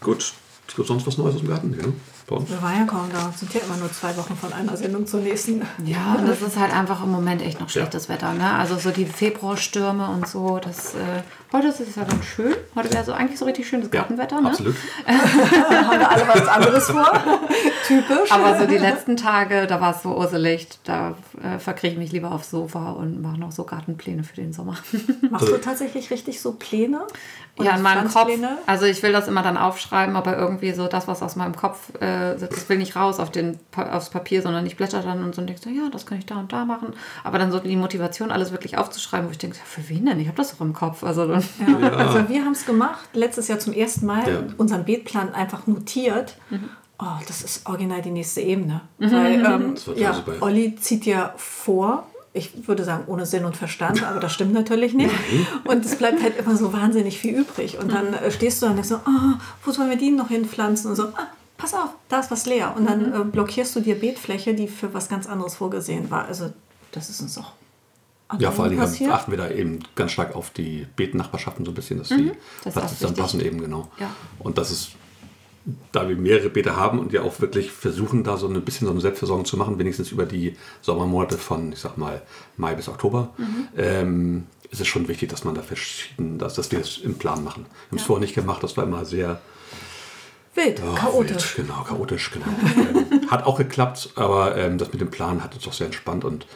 Gut. 0.00 0.32
Gibt 0.66 0.80
es 0.80 0.86
sonst 0.86 1.06
was 1.06 1.18
Neues 1.18 1.34
aus 1.34 1.40
dem 1.40 1.48
Garten? 1.48 1.74
Ja, 1.78 1.86
uns? 1.86 1.94
Wir 2.30 2.62
waren 2.62 2.78
ja 2.78 2.84
kaum 2.84 3.08
da. 3.10 3.32
Sind 3.34 3.54
ja 3.54 3.60
immer 3.62 3.76
nur 3.76 3.90
zwei 3.90 4.14
Wochen 4.18 4.36
von 4.36 4.52
einer 4.52 4.76
Sendung 4.76 5.06
zur 5.06 5.20
nächsten. 5.20 5.62
Ja, 5.84 6.16
und 6.18 6.28
das 6.28 6.42
ist 6.42 6.58
halt 6.58 6.74
einfach 6.74 7.02
im 7.02 7.10
Moment 7.10 7.40
echt 7.40 7.58
noch 7.58 7.70
schlechtes 7.70 8.10
Wetter. 8.10 8.34
Ne? 8.34 8.52
Also 8.52 8.76
so 8.76 8.90
die 8.90 9.06
Februarstürme 9.06 10.08
und 10.10 10.28
so. 10.28 10.58
Das, 10.58 10.94
äh, 10.94 11.22
heute 11.52 11.68
ist 11.68 11.80
es 11.80 11.96
ja 11.96 12.04
ganz 12.04 12.24
schön. 12.26 12.54
Heute 12.74 12.92
wäre 12.92 13.04
so 13.04 13.12
eigentlich 13.12 13.38
so 13.38 13.46
richtig 13.46 13.66
schönes 13.66 13.88
Ja, 13.92 14.00
Gartenwetter. 14.00 14.42
Ne? 14.42 14.48
absolut. 14.48 14.74
haben 15.06 16.00
wir 16.00 16.10
alle 16.10 16.28
was 16.28 16.48
anderes 16.48 16.90
vor. 16.90 17.10
Typisch. 17.86 18.30
Aber 18.30 18.58
so 18.58 18.66
die 18.66 18.76
letzten 18.78 19.16
Tage, 19.16 19.66
da 19.66 19.80
war 19.80 19.96
es 19.96 20.02
so 20.02 20.14
urselig. 20.14 20.68
Da 20.84 21.14
äh, 21.42 21.58
verkriege 21.58 21.94
ich 21.94 21.98
mich 21.98 22.12
lieber 22.12 22.32
aufs 22.32 22.50
Sofa 22.50 22.90
und 22.90 23.22
mache 23.22 23.38
noch 23.38 23.52
so 23.52 23.64
Gartenpläne 23.64 24.22
für 24.22 24.36
den 24.36 24.52
Sommer. 24.52 24.76
Machst 25.30 25.48
du 25.48 25.56
tatsächlich 25.56 26.10
richtig 26.10 26.42
so 26.42 26.52
Pläne? 26.52 27.06
ja, 27.64 27.76
in 27.76 27.82
meinem 27.82 28.08
Kopf. 28.08 28.30
Also 28.66 28.86
ich 28.86 29.02
will 29.02 29.12
das 29.12 29.28
immer 29.28 29.42
dann 29.42 29.56
aufschreiben, 29.56 30.16
aber 30.16 30.36
irgendwie 30.36 30.72
so 30.72 30.86
das, 30.86 31.08
was 31.08 31.22
aus 31.22 31.36
meinem 31.36 31.56
Kopf 31.56 31.90
äh, 32.00 32.17
sitzt, 32.38 32.56
das 32.56 32.68
will 32.68 32.78
nicht 32.78 32.96
raus 32.96 33.18
auf 33.20 33.30
den, 33.30 33.58
aufs 33.74 34.10
Papier, 34.10 34.42
sondern 34.42 34.66
ich 34.66 34.76
blätter 34.76 35.02
dann 35.02 35.22
und 35.22 35.34
so 35.34 35.40
und 35.40 35.46
denke 35.46 35.62
so, 35.62 35.70
ja, 35.70 35.88
das 35.90 36.06
kann 36.06 36.18
ich 36.18 36.26
da 36.26 36.36
und 36.38 36.52
da 36.52 36.64
machen. 36.64 36.88
Aber 37.24 37.38
dann 37.38 37.50
so 37.52 37.58
die 37.58 37.76
Motivation, 37.76 38.30
alles 38.30 38.52
wirklich 38.52 38.76
aufzuschreiben, 38.78 39.26
wo 39.26 39.30
ich 39.32 39.38
denke, 39.38 39.56
ja, 39.56 39.62
für 39.64 39.88
wen 39.88 40.06
denn? 40.06 40.20
Ich 40.20 40.26
habe 40.28 40.36
das 40.36 40.52
doch 40.52 40.60
im 40.60 40.72
Kopf. 40.72 41.04
Also 41.04 41.26
dann, 41.26 41.42
Ja, 41.66 41.88
also 41.96 42.28
wir 42.28 42.44
haben 42.44 42.52
es 42.52 42.66
gemacht, 42.66 43.08
letztes 43.12 43.48
Jahr 43.48 43.58
zum 43.58 43.72
ersten 43.72 44.06
Mal 44.06 44.28
Ja. 44.28 44.42
unseren 44.56 44.84
Beetplan 44.84 45.34
einfach 45.34 45.66
notiert. 45.66 46.36
Mhm. 46.50 46.68
Oh, 47.00 47.04
das 47.28 47.42
ist 47.42 47.66
original 47.66 48.02
die 48.02 48.10
nächste 48.10 48.40
Ebene. 48.40 48.80
Weil 48.98 49.44
ähm, 49.44 49.74
Das 49.74 49.86
wird 49.86 49.98
ja, 49.98 50.14
super. 50.14 50.32
Olli 50.40 50.74
zieht 50.76 51.06
ja 51.06 51.32
vor 51.36 52.06
ich 52.34 52.68
würde 52.68 52.84
sagen, 52.84 53.04
ohne 53.06 53.26
Sinn 53.26 53.44
und 53.44 53.56
Verstand, 53.56 54.04
aber 54.04 54.20
das 54.20 54.32
stimmt 54.32 54.52
natürlich 54.52 54.94
nicht. 54.94 55.12
Und 55.64 55.84
es 55.84 55.96
bleibt 55.96 56.22
halt 56.22 56.38
immer 56.38 56.54
so 56.56 56.72
wahnsinnig 56.72 57.18
viel 57.18 57.34
übrig. 57.34 57.78
Und 57.78 57.90
dann 57.92 58.14
äh, 58.14 58.30
stehst 58.30 58.60
du 58.62 58.66
da 58.66 58.70
und 58.70 58.76
denkst 58.76 58.90
so, 58.90 58.96
oh, 58.96 59.34
wo 59.64 59.70
sollen 59.72 59.90
wir 59.90 59.96
die 59.96 60.10
noch 60.10 60.28
hinpflanzen? 60.28 60.90
Und 60.90 60.96
so, 60.96 61.04
ah, 61.04 61.26
pass 61.58 61.74
auf, 61.74 61.90
da 62.08 62.20
ist 62.20 62.30
was 62.30 62.46
leer. 62.46 62.74
Und 62.76 62.86
dann 62.86 63.12
äh, 63.12 63.24
blockierst 63.24 63.76
du 63.76 63.80
dir 63.80 63.96
Beetfläche, 63.96 64.54
die 64.54 64.68
für 64.68 64.94
was 64.94 65.08
ganz 65.10 65.26
anderes 65.26 65.56
vorgesehen 65.56 66.10
war. 66.10 66.24
Also 66.24 66.50
das 66.92 67.10
ist 67.10 67.20
uns 67.20 67.36
auch 67.36 67.52
Ja, 68.38 68.50
vor 68.50 68.64
allen 68.64 68.70
Dingen 68.72 68.82
passiert. 68.82 69.10
achten 69.10 69.30
wir 69.32 69.38
da 69.38 69.50
eben 69.50 69.80
ganz 69.94 70.12
stark 70.12 70.34
auf 70.34 70.50
die 70.50 70.86
Beetnachbarschaften 70.96 71.64
so 71.66 71.72
ein 71.72 71.74
bisschen, 71.74 71.98
dass 71.98 72.08
die 72.08 72.14
Mhm. 72.14 72.32
Das 72.64 72.74
ist 72.74 72.76
dass 72.76 72.84
auch 72.84 72.88
die 72.88 72.94
dann 73.02 73.10
wichtig. 73.10 73.22
passen 73.24 73.40
eben 73.40 73.60
genau. 73.60 73.90
Ja. 74.00 74.10
Und 74.38 74.56
das 74.56 74.70
ist, 74.70 74.92
da 75.92 76.08
wir 76.08 76.16
mehrere 76.16 76.48
Beete 76.48 76.76
haben 76.76 76.98
und 76.98 77.12
ja 77.12 77.22
auch 77.22 77.40
wirklich 77.40 77.70
versuchen, 77.72 78.24
da 78.24 78.36
so 78.38 78.48
ein 78.48 78.58
bisschen 78.62 78.86
so 78.86 78.92
eine 78.92 79.00
Selbstversorgung 79.02 79.44
zu 79.44 79.56
machen, 79.58 79.78
wenigstens 79.78 80.10
über 80.12 80.24
die 80.24 80.56
Sommermonate 80.80 81.36
von, 81.36 81.72
ich 81.72 81.78
sag 81.80 81.98
mal, 81.98 82.22
Mai 82.56 82.74
bis 82.74 82.88
Oktober, 82.88 83.30
Mhm. 83.36 83.68
ähm, 83.76 84.46
ist 84.70 84.80
es 84.80 84.86
schon 84.86 85.08
wichtig, 85.08 85.28
dass 85.30 85.44
man 85.44 85.54
da 85.54 85.62
verschieden, 85.62 86.38
dass, 86.38 86.54
dass 86.54 86.70
wir 86.70 86.78
es 86.80 86.98
im 86.98 87.16
Plan 87.18 87.42
machen. 87.44 87.64
Wir 87.66 87.90
haben 87.90 87.98
es 87.98 88.02
vorher 88.04 88.20
nicht 88.20 88.34
gemacht, 88.34 88.62
das 88.62 88.76
war 88.76 88.84
immer 88.84 89.04
sehr 89.04 89.40
Wild, 90.54 90.82
Oh, 90.84 90.94
chaotisch. 90.94 91.56
Wild, 91.58 91.68
genau, 91.68 91.82
chaotisch, 91.84 92.30
genau. 92.30 92.46
hat 93.30 93.44
auch 93.46 93.58
geklappt, 93.58 94.10
aber 94.16 94.56
ähm, 94.56 94.78
das 94.78 94.92
mit 94.92 95.00
dem 95.00 95.10
Plan 95.10 95.42
hat 95.44 95.54
uns 95.54 95.66
auch 95.68 95.72
sehr 95.72 95.86
entspannt 95.86 96.24
und 96.24 96.46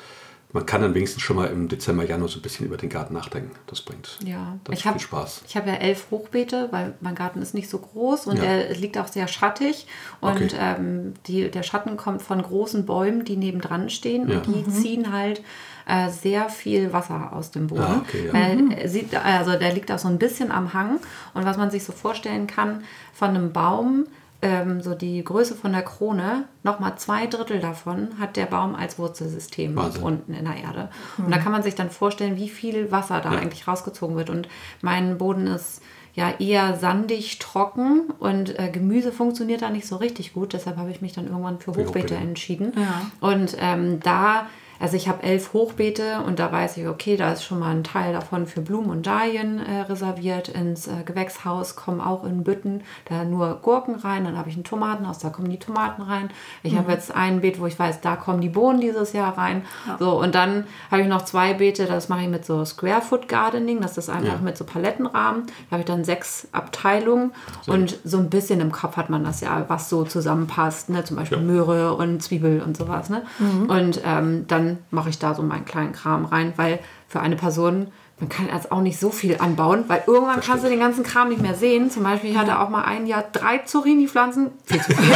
man 0.55 0.67
kann 0.67 0.83
dann 0.83 0.93
wenigstens 0.95 1.23
schon 1.23 1.37
mal 1.37 1.47
im 1.47 1.69
Dezember, 1.69 2.05
Januar 2.05 2.29
so 2.29 2.39
ein 2.39 2.43
bisschen 2.43 2.67
über 2.67 2.77
den 2.77 2.91
Garten 2.91 3.15
nachdenken. 3.15 3.53
Das 3.69 3.81
bringt 3.81 4.19
Ja, 4.23 4.59
das 4.65 4.75
ich 4.77 4.83
viel 4.83 4.91
habe 4.91 5.01
Spaß. 5.01 5.43
ich 5.49 5.57
hab 5.57 5.67
ja 5.67 5.73
elf 5.77 6.09
Hochbeete, 6.11 6.69
weil 6.73 6.93
mein 7.01 7.15
Garten 7.15 7.41
ist 7.41 7.55
nicht 7.55 7.71
so 7.71 7.79
groß 7.79 8.27
und 8.27 8.37
Ja. 8.37 8.45
er 8.45 8.75
liegt 8.75 8.99
auch 8.99 9.09
sehr 9.09 9.29
schattig. 9.29 9.87
Und 10.21 10.33
Okay. 10.43 10.51
ähm, 10.59 11.15
die, 11.27 11.51
der 11.51 11.63
Schatten 11.63 11.97
kommt 11.97 12.21
von 12.21 12.43
großen 12.43 12.85
Bäumen, 12.85 13.25
die 13.25 13.37
nebendran 13.39 13.89
stehen 13.89 14.29
Ja. 14.29 14.37
und 14.41 14.47
die 14.47 14.69
ziehen 14.71 15.11
halt 15.11 15.41
äh, 15.87 16.09
sehr 16.11 16.49
viel 16.49 16.93
Wasser 16.93 17.33
aus 17.33 17.51
dem 17.51 17.67
Boden. 17.69 17.83
Ah, 17.83 18.03
okay, 18.07 18.27
ja. 18.27 18.33
Weil 18.33 18.73
er 18.73 18.89
sieht, 18.89 19.15
also 19.15 19.59
der 19.59 19.73
liegt 19.73 19.91
auch 19.93 19.99
so 19.99 20.09
ein 20.09 20.19
bisschen 20.19 20.51
am 20.53 20.73
Hang. 20.75 20.99
Und 21.35 21.45
was 21.45 21.57
man 21.57 21.71
sich 21.71 21.85
so 21.85 21.93
vorstellen 21.93 22.47
kann, 22.47 22.85
von 23.13 23.31
einem 23.31 23.53
Baum, 23.53 24.07
ähm, 24.45 24.81
so 24.81 24.95
die 24.95 25.23
Größe 25.23 25.55
von 25.55 25.73
der 25.73 25.83
Krone, 25.83 26.45
nochmal 26.65 26.97
zwei 26.97 27.27
Drittel 27.29 27.61
davon 27.61 28.09
hat 28.19 28.37
der 28.37 28.47
Baum 28.47 28.75
als 28.75 28.99
Wurzelsystem 28.99 29.77
Wahnsinn. 29.77 30.03
unten 30.03 30.35
in 30.35 30.45
der 30.47 30.57
Erde. 30.57 30.89
Und 31.19 31.31
da 31.33 31.39
kann 31.39 31.53
man 31.53 31.63
sich 31.63 31.75
dann 31.77 31.91
vorstellen, 31.91 32.37
wie 32.37 32.49
viel 32.49 32.91
Wasser 32.91 33.21
da 33.21 33.33
Ja. 33.35 33.39
eigentlich 33.39 33.69
rausgezogen 33.69 34.17
wird. 34.17 34.31
Und 34.31 34.49
mein 34.81 35.17
Boden 35.19 35.47
ist 35.47 35.81
ja 36.15 36.31
eher 36.41 36.77
sandig, 36.77 37.39
trocken 37.39 38.11
und 38.19 38.59
äh, 38.59 38.69
Gemüse 38.71 39.13
funktioniert 39.13 39.63
da 39.63 39.71
nicht 39.71 39.87
so 39.87 39.97
richtig 39.97 40.35
gut. 40.35 40.53
Deshalb 40.53 40.77
habe 40.77 40.91
ich 40.91 41.01
mich 41.01 41.13
dann 41.15 41.27
irgendwann 41.29 41.59
für 41.61 41.71
Hochbeete. 41.75 42.17
entschieden. 42.17 42.73
Ja. 42.77 43.07
Und 43.27 43.57
ähm, 43.61 44.01
da, 44.01 44.47
also 44.83 44.97
ich 44.97 45.09
habe 45.09 45.23
elf 45.23 45.53
Hochbeete 45.53 46.21
und 46.27 46.39
da 46.41 46.51
weiß 46.51 46.77
ich, 46.77 46.89
okay, 46.89 47.17
da 47.17 47.33
ist 47.33 47.45
schon 47.45 47.61
mal 47.61 47.71
ein 47.71 47.85
Teil 47.85 48.13
davon 48.13 48.47
für 48.47 48.61
Blumen 48.61 48.91
und 48.91 49.07
Dahlien 49.07 49.61
äh, 49.61 49.83
reserviert. 49.83 50.49
Ins 50.49 50.89
äh, 50.89 51.05
Gewächshaus 51.05 51.77
kommen 51.77 52.01
auch 52.01 52.25
in 52.25 52.43
Bütten 52.43 52.83
da 53.09 53.23
nur 53.25 53.61
Gurken 53.63 53.95
rein. 53.95 54.25
Dann 54.25 54.37
habe 54.37 54.49
ich 54.51 54.57
ein 54.57 54.65
Tomatenhaus, 54.65 55.21
da 55.21 55.31
kommen 55.31 55.49
die 55.51 55.59
Tomaten 55.61 56.03
rein. 56.03 56.31
Ich 56.65 56.77
habe 56.77 56.91
jetzt 56.91 57.15
ein 57.15 57.41
Beet, 57.41 57.61
wo 57.61 57.67
ich 57.67 57.79
weiß, 57.79 58.01
da 58.01 58.17
kommen 58.17 58.41
die 58.41 58.49
Bohnen 58.49 58.81
dieses 58.81 59.13
Jahr 59.13 59.39
rein. 59.39 59.63
So, 60.01 60.21
und 60.21 60.35
dann 60.35 60.65
habe 60.91 61.03
ich 61.03 61.09
noch 61.09 61.23
zwei 61.23 61.55
Beete, 61.55 61.87
das 61.87 62.09
mache 62.09 62.23
ich 62.23 62.29
mit 62.29 62.45
so 62.45 62.65
Square 62.65 63.03
Foot 63.03 63.29
Gardening. 63.29 63.81
Das 63.81 63.97
ist 63.97 64.11
einfach 64.11 64.35
Ja. 64.35 64.39
mit 64.43 64.57
so 64.59 64.65
Palettenrahmen. 64.65 65.45
Da 65.47 65.71
habe 65.73 65.81
ich 65.83 65.87
dann 65.87 66.05
sechs 66.05 66.49
Abteilungen 66.51 67.33
und 67.69 67.99
so 68.05 68.19
ein 68.19 68.31
bisschen 68.31 68.61
im 68.61 68.73
Kopf 68.73 68.97
hat 68.97 69.11
man 69.11 69.23
das 69.23 69.41
ja, 69.43 69.65
was 69.69 69.89
so 69.89 70.03
zusammenpasst. 70.03 70.89
Ne? 70.91 71.05
Zum 71.05 71.17
Beispiel 71.17 71.39
Ja. 71.39 71.45
Möhre 71.45 71.95
und 71.95 72.21
Zwiebel 72.23 72.61
und 72.63 72.77
sowas. 72.77 73.11
Ne? 73.11 73.23
Und 73.69 74.01
ähm, 74.05 74.45
dann 74.49 74.72
mache 74.91 75.11
ich 75.11 75.19
da 75.19 75.35
so 75.35 75.43
meinen 75.43 75.65
kleinen 75.65 75.93
Kram 75.93 76.25
rein, 76.25 76.53
weil 76.57 76.79
für 77.09 77.21
eine 77.21 77.37
Person, 77.37 77.89
man 78.21 78.29
kann 78.29 78.47
jetzt 78.53 78.71
auch 78.71 78.81
nicht 78.81 78.99
so 79.01 79.11
viel 79.11 79.37
anbauen, 79.39 79.85
weil 79.89 80.05
irgendwann 80.07 80.41
kannst 80.41 80.65
du 80.65 80.69
den 80.69 80.79
ganzen 80.79 81.03
Kram 81.03 81.29
nicht 81.29 81.43
mehr 81.43 81.55
sehen. 81.55 81.91
Zum 81.91 82.05
Beispiel, 82.05 82.31
ich 82.31 82.39
hatte 82.39 82.59
auch 82.61 82.69
mal 82.69 82.83
ein 82.85 83.07
Jahr 83.07 83.25
drei 83.33 83.59
Zucchini-Pflanzen. 83.59 84.51
Viel 84.65 84.81
zu 84.81 84.93
viel. 84.97 85.15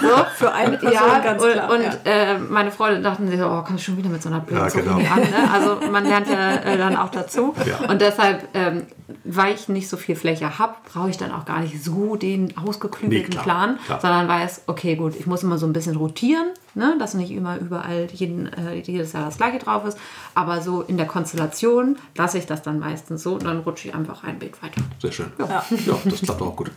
so, 0.00 0.24
Für 0.36 0.52
eine 0.52 0.78
Person 0.78 0.92
ja, 0.94 1.18
ganz 1.18 1.42
und, 1.42 1.52
klar. 1.52 1.70
und 1.70 1.82
ja. 1.82 1.92
äh, 2.04 2.38
meine 2.38 2.70
Freunde 2.72 3.02
dachten 3.02 3.28
sich 3.28 3.38
so, 3.38 3.46
oh, 3.46 3.62
kommst 3.62 3.82
du 3.82 3.90
schon 3.90 3.96
wieder 3.98 4.08
mit 4.08 4.22
so 4.22 4.28
einer 4.30 4.40
blöden 4.40 4.64
Ja, 4.64 4.70
Zucchini 4.70 5.02
genau. 5.02 5.14
an. 5.14 5.20
Ne? 5.20 5.50
Also 5.52 5.90
man 5.90 6.04
lernt 6.04 6.28
ja 6.28 6.54
äh, 6.56 6.78
dann 6.78 6.96
auch 6.96 7.10
dazu. 7.10 7.54
Ja. 7.66 7.88
Und 7.90 8.00
deshalb, 8.00 8.48
ähm, 8.54 8.86
weil 9.24 9.54
ich 9.54 9.68
nicht 9.68 9.88
so 9.88 9.96
viel 9.96 10.16
Fläche 10.16 10.58
habe, 10.58 10.74
brauche 10.92 11.10
ich 11.10 11.18
dann 11.18 11.32
auch 11.32 11.44
gar 11.44 11.60
nicht 11.60 11.84
so 11.84 12.16
den 12.16 12.56
ausgeklügelten 12.56 13.28
Nee, 13.28 13.34
klar, 13.34 13.44
Plan, 13.44 13.78
klar. 13.84 14.00
sondern 14.00 14.28
weiß, 14.28 14.62
okay, 14.66 14.96
gut, 14.96 15.14
ich 15.16 15.26
muss 15.26 15.42
immer 15.42 15.58
so 15.58 15.66
ein 15.66 15.72
bisschen 15.72 15.96
rotieren, 15.96 16.46
ne? 16.76 16.96
dass 16.98 17.14
nicht 17.14 17.30
immer 17.32 17.58
überall 17.58 18.06
jeden, 18.12 18.46
äh, 18.52 18.74
jedes 18.76 19.12
Jahr 19.12 19.24
das 19.26 19.36
gleiche 19.38 19.58
drauf 19.58 19.84
ist. 19.84 19.98
Aber 20.34 20.60
so 20.62 20.82
in 20.82 20.96
der 20.96 21.06
Konstellation 21.06 21.96
lasse 22.16 22.38
ich 22.38 22.46
das 22.46 22.62
dann 22.62 22.78
meistens 22.78 23.22
so 23.22 23.34
und 23.34 23.44
dann 23.44 23.60
rutsche 23.60 23.88
ich 23.88 23.94
einfach 23.94 24.22
ein 24.24 24.38
Beet 24.38 24.62
weiter. 24.62 24.80
Sehr 25.02 25.12
schön. 25.12 25.32
Ja. 25.38 25.64
das 26.04 26.20
klappt 26.22 26.42
auch 26.42 26.54
gut. 26.56 26.70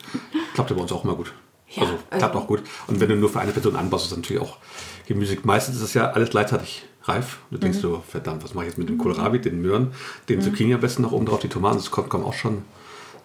Klappt 0.55 0.69
ja 0.71 0.75
bei 0.75 0.81
uns 0.81 0.91
auch 0.91 1.03
immer 1.03 1.15
gut. 1.15 1.31
Ja, 1.69 1.83
also 1.83 1.93
klappt 2.09 2.35
auch 2.35 2.47
gut. 2.47 2.63
Und 2.87 2.99
wenn 2.99 3.09
du 3.09 3.15
nur 3.15 3.29
für 3.29 3.39
eine 3.41 3.51
Person 3.51 3.75
anbaust, 3.75 4.05
ist 4.05 4.11
das 4.11 4.17
natürlich 4.17 4.41
auch 4.41 4.57
Gemüse. 5.07 5.37
Meistens 5.43 5.75
ist 5.75 5.83
es 5.83 5.93
ja 5.93 6.09
alles 6.11 6.31
gleichzeitig 6.31 6.85
reif. 7.03 7.37
Du 7.51 7.57
Mhm. 7.57 7.61
denkst 7.61 7.77
so, 7.79 8.03
verdammt, 8.07 8.43
was 8.43 8.53
mache 8.55 8.65
ich 8.65 8.69
jetzt 8.71 8.77
mit 8.79 8.89
dem 8.89 8.97
Kohlrabi, 8.97 9.39
den 9.39 9.61
Möhren, 9.61 9.91
den 10.29 10.41
Zucchini 10.41 10.73
am 10.73 10.81
besten 10.81 11.03
noch 11.03 11.11
oben 11.11 11.25
drauf, 11.27 11.39
die 11.39 11.47
Tomaten, 11.47 11.77
das 11.77 11.91
kommt, 11.91 12.09
kommt 12.09 12.25
auch 12.25 12.33
schon. 12.33 12.63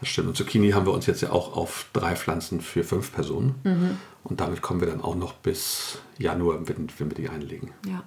Das 0.04 0.10
stimmt. 0.10 0.28
Und 0.28 0.36
Zucchini 0.36 0.72
haben 0.72 0.84
wir 0.84 0.92
uns 0.92 1.06
jetzt 1.06 1.22
ja 1.22 1.30
auch 1.30 1.56
auf 1.56 1.86
drei 1.94 2.14
Pflanzen 2.14 2.60
für 2.60 2.84
fünf 2.84 3.10
Personen. 3.14 3.54
Mhm. 3.64 3.96
Und 4.22 4.38
damit 4.38 4.60
kommen 4.60 4.80
wir 4.80 4.86
dann 4.86 5.00
auch 5.00 5.14
noch 5.14 5.32
bis 5.32 5.96
Januar, 6.18 6.58
wenn, 6.68 6.88
wenn 6.98 7.10
wir 7.10 7.14
die 7.16 7.30
einlegen. 7.30 7.70
Ja. 7.86 8.02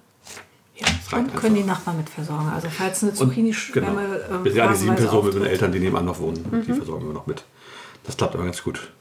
Ja. 0.76 1.18
Und 1.18 1.34
können 1.34 1.56
die. 1.56 1.64
Nachbarn 1.64 1.96
mit 1.96 2.08
versorgen. 2.08 2.50
Also 2.54 2.68
falls 2.70 3.02
eine 3.02 3.10
Und, 3.10 3.16
Zucchini-Schwemme 3.16 4.20
genau. 4.20 4.36
ähm, 4.36 4.44
Wir 4.44 4.52
sind 4.52 4.58
ja 4.58 4.68
die 4.68 4.76
sieben 4.76 4.94
Personen 4.94 5.24
mit 5.26 5.34
den. 5.34 5.44
Eltern, 5.46 5.72
die 5.72 5.80
nebenan 5.80 6.04
noch 6.04 6.20
wohnen. 6.20 6.46
Mhm. 6.48 6.62
Die 6.66 6.72
versorgen 6.72 7.04
wir 7.08 7.12
noch 7.14 7.26
mit. 7.26 7.42
Das 8.04 8.16
klappt 8.16 8.36
aber 8.36 8.44
ganz 8.44 8.62
gut. 8.62 8.92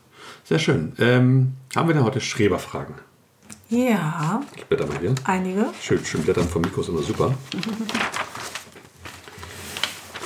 Sehr 0.43 0.57
schön. 0.57 0.93
Ähm, 0.97 1.53
haben 1.75 1.87
wir 1.87 1.93
denn 1.93 2.03
heute 2.03 2.19
Schreberfragen? 2.19 2.95
Ja, 3.69 4.41
Ich 4.55 4.65
blätter 4.65 4.87
mal 4.87 4.97
hier. 4.97 5.13
einige. 5.25 5.67
Schön, 5.79 6.03
schön 6.03 6.23
blättern 6.23 6.47
vom 6.47 6.63
Mikro 6.63 6.81
ist 6.81 6.89
immer 6.89 7.03
super. 7.03 7.35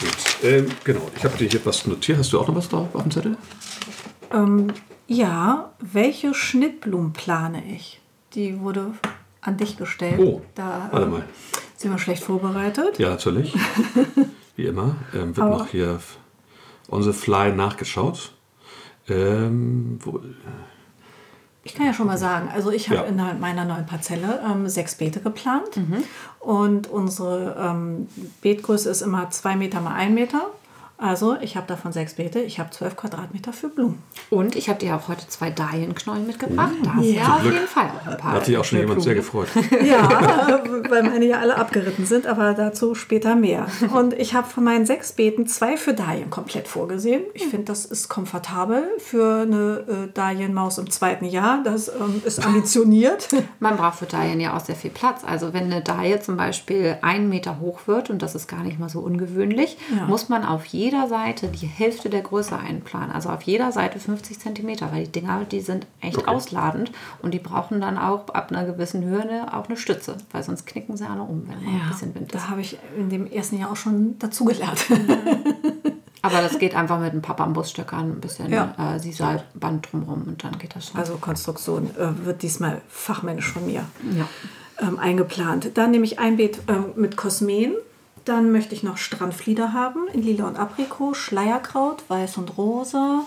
Gut, 0.02 0.44
ähm, 0.44 0.66
genau. 0.84 1.02
Ich 1.16 1.24
habe 1.24 1.38
dir 1.38 1.48
hier 1.48 1.64
was 1.66 1.86
notiert. 1.86 2.18
Hast 2.18 2.34
du 2.34 2.40
auch 2.40 2.48
noch 2.48 2.56
was 2.56 2.70
drauf 2.70 2.90
auf 2.94 3.04
dem 3.04 3.12
Zettel? 3.12 3.38
Ähm, 4.32 4.74
ja, 5.08 5.72
welche 5.80 6.34
Schnittblumen 6.34 7.14
plane 7.14 7.64
ich? 7.76 8.02
Die 8.34 8.60
wurde 8.60 8.94
an 9.42 9.58
dich 9.58 9.78
gestellt. 9.78 10.20
Oh, 10.20 10.42
da 10.56 10.90
warte 10.92 11.06
ähm, 11.06 11.12
mal. 11.12 11.24
sind 11.78 11.92
wir 11.92 11.98
schlecht 12.00 12.24
vorbereitet. 12.24 12.98
Ja, 12.98 13.10
natürlich. 13.10 13.54
Wie 14.56 14.66
immer. 14.66 14.96
Ähm, 15.14 15.36
wird 15.36 15.40
Aber- 15.40 15.58
noch 15.60 15.68
hier 15.68 16.00
on 16.90 17.04
the 17.04 17.14
fly 17.14 17.52
nachgeschaut. 17.52 18.34
Ähm, 19.10 20.00
wo, 20.02 20.20
Ich 21.64 21.76
kann 21.76 21.86
ja 21.86 21.94
schon 21.94 22.08
mal 22.08 22.18
sagen, 22.18 22.50
also 22.52 22.72
ich 22.72 22.90
habe 22.90 23.02
Ja. 23.02 23.30
in 23.32 23.40
meiner 23.40 23.66
neuen 23.66 23.86
Parzelle 23.86 24.42
ähm, 24.50 24.68
sechs 24.68 24.96
Beete 24.96 25.20
geplant. 25.20 25.78
Mhm. 25.78 26.04
Und 26.40 26.88
unsere 26.90 27.56
ähm, 27.60 28.08
Beetgröße 28.42 28.90
ist 28.90 29.02
immer 29.02 29.30
zwei 29.30 29.56
Meter 29.56 29.80
mal 29.80 29.94
ein 29.94 30.14
Meter. 30.16 30.48
Also 31.02 31.36
ich 31.42 31.58
habe 31.58 31.66
davon 31.68 31.92
sechs 31.92 32.14
Beete. 32.14 32.40
Ich 32.40 32.60
habe 32.60 32.70
zwölf 32.70 32.96
Quadratmeter 32.96 33.52
für 33.54 33.70
Blumen. 33.70 34.02
Und 34.30 34.56
ich 34.56 34.70
habe 34.70 34.78
dir 34.80 34.96
auch 34.96 35.08
heute 35.08 35.28
zwei 35.28 35.50
Dahlienknollen 35.50 36.28
mitgebracht. 36.28 36.72
Da 36.84 36.94
hast 36.96 37.06
Ja. 37.06 37.36
auf 37.38 37.44
jeden 37.44 37.68
Fall 37.68 37.88
auch 37.88 38.06
ein 38.06 38.12
da 38.12 38.16
paar. 38.18 38.32
hat 38.34 38.46
sich 38.46 38.56
auch 38.58 38.64
schon 38.64 38.80
jemand 38.80 39.02
sehr 39.02 39.16
Blumen. 39.16 39.26
gefreut. 39.26 39.48
Ja, 39.84 40.62
weil 40.90 41.04
meine 41.04 41.26
ja 41.26 41.40
alle 41.40 41.58
abgeritten 41.58 42.06
sind, 42.06 42.28
aber 42.28 42.54
dazu 42.54 42.94
später 42.96 43.36
mehr. 43.36 43.66
Und 43.94 44.14
ich 44.14 44.34
habe 44.36 44.48
von 44.48 44.64
meinen 44.64 44.86
sechs 44.86 45.12
Beeten 45.14 45.48
zwei 45.48 45.76
für 45.76 45.94
Dahlien 45.94 46.30
komplett 46.30 46.68
vorgesehen. 46.68 47.24
Ich 47.34 47.48
finde, 47.48 47.66
das 47.66 47.86
ist 47.86 48.08
komfortabel 48.10 48.84
für 49.00 49.42
eine 49.42 50.08
äh, 50.08 50.14
Dahlienmaus 50.14 50.78
im 50.78 50.90
zweiten 50.92 51.26
Jahr. 51.26 51.62
Das 51.64 51.88
ähm, 51.90 52.22
ist 52.26 52.46
ambitioniert. 52.46 53.28
Man 53.60 53.76
braucht 53.78 54.00
für 54.00 54.06
Dahlien 54.06 54.40
ja 54.40 54.56
auch 54.56 54.60
sehr 54.64 54.76
viel 54.76 54.92
Platz. 54.92 55.24
Also 55.26 55.54
wenn 55.54 55.64
eine 55.66 55.82
Dahlie 55.82 56.20
zum 56.20 56.38
Beispiel 56.38 56.98
einen 57.02 57.28
Meter 57.30 57.60
hoch 57.60 57.82
wird, 57.88 58.10
und 58.10 58.22
das 58.22 58.36
ist 58.36 58.48
gar 58.48 58.64
nicht 58.64 58.80
mal 58.80 58.90
so 58.90 59.00
ungewöhnlich, 59.00 59.78
Ja. 59.96 60.06
muss 60.06 60.30
man 60.30 60.46
auf 60.46 60.66
jeder 60.92 61.08
Seite 61.08 61.48
die 61.48 61.68
Hälfte 61.68 62.10
der 62.10 62.22
Größe 62.22 62.58
einplanen. 62.58 63.12
Also 63.12 63.30
auf 63.30 63.44
jeder 63.44 63.72
Seite 63.72 63.98
50 64.00 64.40
Zentimeter, 64.40 64.92
weil 64.92 65.06
die 65.06 65.12
Dinger, 65.14 65.46
die 65.50 65.62
sind 65.62 65.88
echt 66.02 66.18
Okay. 66.18 66.30
ausladend 66.30 66.92
und 67.22 67.34
die 67.34 67.40
brauchen 67.40 67.80
dann 67.80 67.98
auch 67.98 68.28
ab 68.30 68.52
einer 68.52 68.66
gewissen 68.66 69.04
Höhe 69.06 69.22
eine, 69.22 69.58
auch 69.58 69.68
eine 69.68 69.78
Stütze, 69.78 70.18
weil 70.32 70.44
sonst 70.44 70.66
knicken 70.68 70.98
sie 70.98 71.06
alle 71.10 71.22
um, 71.22 71.48
wenn 71.48 71.64
mal 71.64 71.82
ein 71.82 71.90
bisschen 71.90 72.14
Wind 72.14 72.34
ist. 72.34 72.44
da 72.44 72.50
habe 72.50 72.60
ich 72.60 72.78
in 72.98 73.10
dem 73.10 73.26
ersten 73.32 73.58
Jahr 73.58 73.72
auch 73.72 73.76
schon 73.78 74.20
dazugelernt. 74.20 74.86
Aber 76.24 76.42
das 76.42 76.60
geht 76.60 76.76
einfach 76.76 77.00
mit 77.00 77.14
ein 77.14 77.22
paar 77.22 77.36
Bambusstöckern, 77.36 78.12
ein 78.12 78.20
bisschen 78.22 78.52
Ja. 78.52 78.76
äh, 78.96 79.00
Sisalband 79.00 79.88
drumherum 79.92 80.24
und 80.28 80.44
dann 80.44 80.58
geht 80.60 80.76
das 80.76 80.88
schon. 80.90 81.00
Also 81.00 81.16
Konstruktion 81.16 81.90
äh, 81.98 82.26
wird 82.26 82.44
diesmal 82.44 82.82
fachmännisch 82.90 83.48
von 83.52 83.66
mir 83.66 83.86
ja. 84.16 84.28
ähm, 84.86 85.00
eingeplant. 85.00 85.72
Dann 85.76 85.90
nehme 85.92 86.04
ich 86.06 86.20
ein 86.20 86.38
Beet 86.38 86.60
ähm, 86.68 86.86
mit 86.96 87.16
Kosmen. 87.18 87.74
Dann 88.26 88.52
möchte 88.52 88.76
ich 88.76 88.84
noch 88.84 88.98
Strandflieder 88.98 89.74
haben 89.74 90.08
in 90.14 90.22
Lila 90.22 90.48
und 90.48 90.58
Aprikot, 90.58 91.14
Schleierkraut, 91.16 92.04
Weiß 92.08 92.38
und 92.38 92.58
Rosa. 92.58 93.24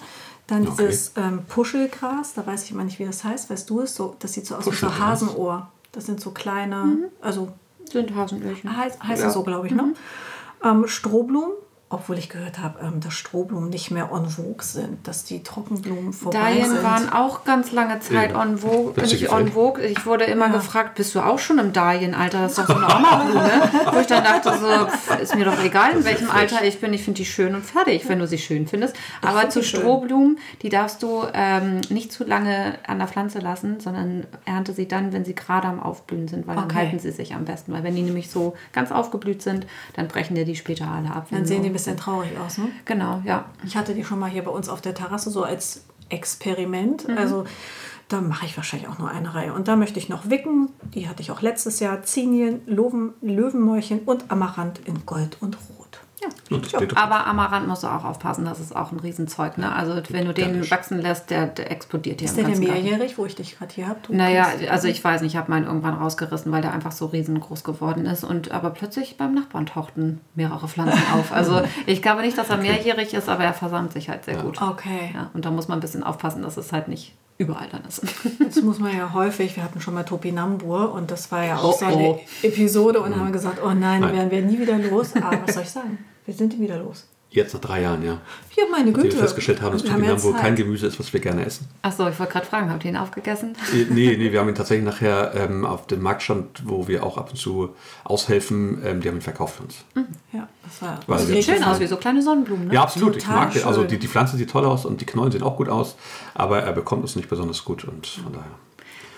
Dann 0.46 0.68
Okay. 0.68 0.76
dieses 0.86 1.12
ähm, 1.16 1.40
Puschelgras, 1.48 2.34
da 2.34 2.46
weiß 2.46 2.64
ich 2.64 2.70
immer 2.70 2.84
nicht, 2.84 2.98
wie 2.98 3.04
das 3.06 3.24
heißt. 3.24 3.50
Weißt 3.50 3.68
du 3.70 3.80
es? 3.80 3.94
So, 3.96 4.14
das 4.20 4.34
sieht 4.34 4.46
so 4.46 4.54
aus 4.56 4.66
wie 4.66 4.74
so? 4.74 4.98
Hasenohr. 4.98 5.70
Das 5.92 6.06
sind 6.06 6.20
so 6.20 6.30
kleine, 6.32 7.10
also 7.20 7.48
Sind 7.90 8.14
Hasenöhrchen. 8.14 8.76
Heißt, 8.76 9.02
heißt 9.02 9.22
Ja. 9.22 9.28
es 9.28 9.34
so, 9.34 9.42
glaube 9.42 9.66
ich, 9.68 9.72
ne? 9.74 9.94
Ähm, 10.62 10.86
Strohblumen, 10.86 11.52
obwohl 11.94 12.18
ich 12.18 12.28
gehört 12.28 12.58
habe, 12.58 12.80
ähm, 12.82 13.00
dass 13.00 13.14
Strohblumen 13.14 13.70
nicht 13.70 13.90
mehr 13.90 14.10
en 14.12 14.28
vogue 14.28 14.62
sind, 14.62 15.06
dass 15.06 15.24
die 15.24 15.42
Trockenblumen 15.42 16.12
vorbei 16.12 16.38
Dayen 16.38 16.68
sind. 16.70 16.82
waren 16.82 17.12
auch 17.12 17.44
ganz 17.44 17.72
lange 17.72 18.00
Zeit 18.00 18.32
Ja. 18.32 18.40
on 18.40 18.58
vogue. 18.58 18.92
Nicht 19.00 19.20
gefällt? 19.20 19.50
vogue. 19.52 19.82
Ich 19.84 20.04
wurde 20.06 20.24
immer 20.24 20.46
Ja. 20.46 20.52
gefragt, 20.52 20.96
bist 20.96 21.14
du 21.14 21.20
auch 21.20 21.38
schon 21.38 21.58
im 21.58 21.72
Dayen-Alter? 21.72 22.40
Das 22.42 22.52
ist 22.52 22.58
doch 22.58 22.66
so 22.66 22.74
eine 22.74 22.86
Oma-Blume. 22.96 23.70
Wo 23.92 23.98
ich 24.00 24.06
dann 24.06 24.24
dachte, 24.24 24.50
so, 24.58 24.86
pff, 24.86 25.20
ist 25.20 25.34
mir 25.36 25.44
doch 25.44 25.62
egal, 25.64 25.92
in 25.92 26.04
welchem. 26.04 26.30
Alter 26.30 26.64
ich 26.64 26.80
bin. 26.80 26.92
Ich 26.92 27.02
finde 27.02 27.18
die 27.18 27.24
schön 27.26 27.54
und 27.54 27.64
fertig, 27.64 28.08
wenn 28.08 28.18
du 28.18 28.26
sie 28.26 28.38
schön 28.38 28.66
findest. 28.66 28.96
Aber 29.22 29.40
find 29.40 29.52
zu. 29.52 29.62
Strohblumen, 29.62 30.38
die 30.62 30.68
darfst 30.68 31.02
du 31.02 31.22
ähm, 31.32 31.80
nicht 31.90 32.12
zu 32.12 32.24
lange 32.24 32.74
an 32.86 32.98
der 32.98 33.08
Pflanze 33.08 33.38
lassen, 33.38 33.80
sondern 33.80 34.26
ernte 34.44 34.72
sie 34.72 34.88
dann, 34.88 35.12
wenn 35.12 35.24
sie 35.24 35.34
gerade 35.34 35.68
am 35.68 35.80
Aufblühen 35.80 36.28
sind, 36.28 36.46
weil 36.46 36.56
dann 36.56 36.64
Okay. 36.64 36.76
halten 36.78 36.98
sie 36.98 37.10
sich 37.10 37.34
am 37.34 37.44
besten. 37.44 37.72
Weil 37.72 37.82
wenn 37.84 37.94
die 37.94 38.02
nämlich 38.02 38.30
so 38.30 38.54
ganz 38.72 38.90
aufgeblüht 38.90 39.42
sind, 39.42 39.66
dann 39.94 40.08
brechen 40.08 40.34
dir 40.34 40.44
die 40.44 40.56
später 40.56 40.86
alle 40.88 41.10
ab. 41.14 41.26
Dann 41.30 41.44
sehen 41.44 41.62
die 41.62 41.68
ein 41.70 41.72
bisschen 41.72 41.83
traurig 41.92 42.38
aus, 42.38 42.58
ne? 42.58 42.68
Genau, 42.84 43.22
ja. 43.24 43.46
Ich 43.64 43.76
hatte 43.76 43.94
die 43.94 44.04
schon 44.04 44.18
mal 44.18 44.30
hier 44.30 44.44
bei 44.44 44.50
uns 44.50 44.68
auf 44.68 44.80
der 44.80 44.94
Terrasse 44.94 45.30
so 45.30 45.42
als 45.42 45.84
Experiment. 46.08 47.08
Mhm. 47.08 47.18
Also 47.18 47.44
da 48.08 48.20
mache 48.20 48.46
ich 48.46 48.56
wahrscheinlich 48.56 48.88
auch 48.88 48.98
nur 48.98 49.10
eine 49.10 49.34
Reihe. 49.34 49.52
Und 49.52 49.68
da 49.68 49.76
möchte 49.76 49.98
ich 49.98 50.08
noch 50.08 50.28
Wicken, 50.28 50.68
die 50.94 51.08
hatte 51.08 51.22
ich 51.22 51.30
auch 51.30 51.42
letztes 51.42 51.80
Jahr, 51.80 52.02
Zinien, 52.02 52.60
Löwen, 52.66 53.14
Löwenmäulchen 53.22 54.00
und 54.00 54.30
Amaranth 54.30 54.80
in 54.84 55.06
Gold 55.06 55.38
und 55.40 55.56
Rot. 55.56 56.00
Ja. 56.24 56.58
Doch- 56.80 56.96
Aber 56.96 57.26
Amaranth 57.26 57.66
musst 57.66 57.82
du 57.82 57.86
auch 57.88 58.04
aufpassen, 58.04 58.44
das 58.44 58.60
ist 58.60 58.74
auch 58.74 58.92
ein 58.92 59.00
Riesenzeug. 59.00 59.58
Ne? 59.58 59.72
Also 59.74 59.94
wenn 60.10 60.26
du 60.26 60.32
den 60.34 60.70
wachsen 60.70 61.00
lässt, 61.00 61.30
der, 61.30 61.46
der 61.46 61.70
explodiert 61.70 62.20
dir 62.20 62.24
Ist 62.26 62.36
der 62.36 62.44
denn 62.44 62.58
mehrjährig, 62.58 63.18
wo 63.18 63.26
ich 63.26 63.34
dich 63.34 63.58
gerade 63.58 63.72
hier 63.74 63.88
habe? 63.88 63.98
Naja, 64.08 64.48
also 64.70 64.88
ich 64.88 65.02
weiß 65.02 65.22
nicht, 65.22 65.32
ich 65.32 65.36
habe 65.36 65.50
meinen 65.50 65.66
irgendwann 65.66 65.94
rausgerissen, 65.94 66.50
weil 66.52 66.62
der 66.62 66.72
einfach 66.72 66.92
so 66.92 67.06
riesengroß 67.06 67.64
geworden 67.64 68.06
ist. 68.06 68.24
Und 68.24 68.52
aber 68.52 68.70
plötzlich 68.70 69.16
beim 69.16 69.34
Nachbarn 69.34 69.66
tauchten 69.66 70.20
mehrere 70.34 70.68
Pflanzen 70.68 71.02
auf. 71.14 71.32
Also 71.32 71.62
ich 71.86 72.02
glaube 72.02 72.22
nicht, 72.22 72.38
dass 72.38 72.50
er 72.50 72.56
mehrjährig 72.58 73.14
ist, 73.14 73.28
aber 73.28 73.44
er 73.44 73.54
versammelt 73.54 73.92
sich 73.92 74.08
halt 74.08 74.24
sehr 74.24 74.36
gut. 74.36 74.60
Okay. 74.62 75.10
Ja, 75.14 75.30
und 75.34 75.44
da 75.44 75.50
muss 75.50 75.68
man 75.68 75.78
ein 75.78 75.80
bisschen 75.80 76.02
aufpassen, 76.02 76.42
dass 76.42 76.56
es 76.56 76.72
halt 76.72 76.88
nicht 76.88 77.14
überall 77.36 77.68
dann 77.70 77.84
ist. 77.84 78.02
Das 78.38 78.62
muss 78.62 78.78
man 78.78 78.96
ja 78.96 79.12
häufig, 79.12 79.56
wir 79.56 79.64
hatten 79.64 79.80
schon 79.80 79.94
mal 79.94 80.04
Topinambur 80.04 80.92
und 80.92 81.10
das 81.10 81.32
war 81.32 81.44
ja 81.44 81.56
auch 81.56 81.74
Oh, 81.74 81.76
so 81.78 81.84
eine 81.86 81.96
oh. 81.96 82.20
Episode 82.42 83.00
und 83.00 83.18
haben 83.18 83.32
gesagt, 83.32 83.58
oh 83.64 83.70
nein, 83.74 84.00
Nein. 84.02 84.12
werden 84.12 84.30
wir 84.30 84.42
nie 84.42 84.58
wieder 84.60 84.78
los. 84.78 85.14
Aber 85.16 85.42
was 85.44 85.54
soll 85.54 85.64
ich 85.64 85.70
sagen? 85.70 85.98
Wir 86.26 86.34
sind 86.34 86.58
wieder 86.58 86.78
los. 86.78 87.06
Jetzt 87.30 87.52
nach 87.52 87.60
drei 87.60 87.82
Jahren, 87.82 88.04
ja. 88.04 88.20
Ja, 88.56 88.62
meine 88.70 88.92
Güte. 88.92 89.10
wir 89.10 89.18
festgestellt 89.18 89.60
haben, 89.60 89.72
dass 89.72 89.82
Wir 89.82 89.92
haben 89.92 90.04
ja 90.04 90.10
Topinambur 90.10 90.32
Zeit. 90.34 90.40
kein 90.40 90.54
Gemüse 90.54 90.86
ist, 90.86 91.00
was 91.00 91.12
wir 91.12 91.18
gerne 91.18 91.44
essen. 91.44 91.66
Achso, 91.82 92.08
ich 92.08 92.16
wollte 92.20 92.32
gerade 92.32 92.46
fragen, 92.46 92.70
habt 92.70 92.84
ihr 92.84 92.92
ihn 92.92 92.96
aufgegessen? 92.96 93.56
Äh, 93.72 93.86
Nee, 93.92 94.16
nee, 94.16 94.30
wir 94.30 94.38
haben 94.38 94.48
ihn 94.48 94.54
tatsächlich 94.54 94.84
nachher 94.84 95.34
ähm, 95.34 95.66
auf 95.66 95.88
dem 95.88 96.00
Marktstand, 96.00 96.62
wo 96.64 96.86
wir 96.86 97.02
auch 97.04 97.18
ab 97.18 97.30
und 97.30 97.36
zu 97.36 97.70
aushelfen, 98.04 98.80
ähm, 98.84 99.00
die 99.00 99.08
haben 99.08 99.16
ihn 99.16 99.20
verkauft 99.20 99.56
für 99.56 99.64
uns. 99.64 99.78
Ja, 100.32 100.46
das 100.62 100.80
war 100.80 101.00
Weil 101.08 101.18
das 101.18 101.28
richtig 101.28 101.56
Schön 101.56 101.64
aus, 101.64 101.80
wie 101.80 101.86
so 101.88 101.96
kleine 101.96 102.22
Sonnenblumen. 102.22 102.68
Ne? 102.68 102.74
Ja, 102.74 102.82
absolut. 102.82 103.16
Ich 103.16 103.24
Total 103.24 103.36
mag 103.46 103.52
den. 103.52 103.64
Also 103.64 103.82
die, 103.82 103.98
die 103.98 104.06
Pflanze 104.08 104.36
sieht 104.36 104.50
toll 104.50 104.64
aus 104.64 104.84
und 104.86 105.00
die 105.00 105.06
Knollen 105.06 105.32
sehen 105.32 105.42
auch 105.42 105.56
gut 105.56 105.68
aus, 105.68 105.96
aber 106.34 106.62
er 106.62 106.72
bekommt 106.72 107.04
es 107.04 107.16
nicht 107.16 107.28
besonders 107.28 107.64
gut 107.64 107.82
und 107.84 108.06
von 108.06 108.32
daher. 108.32 108.46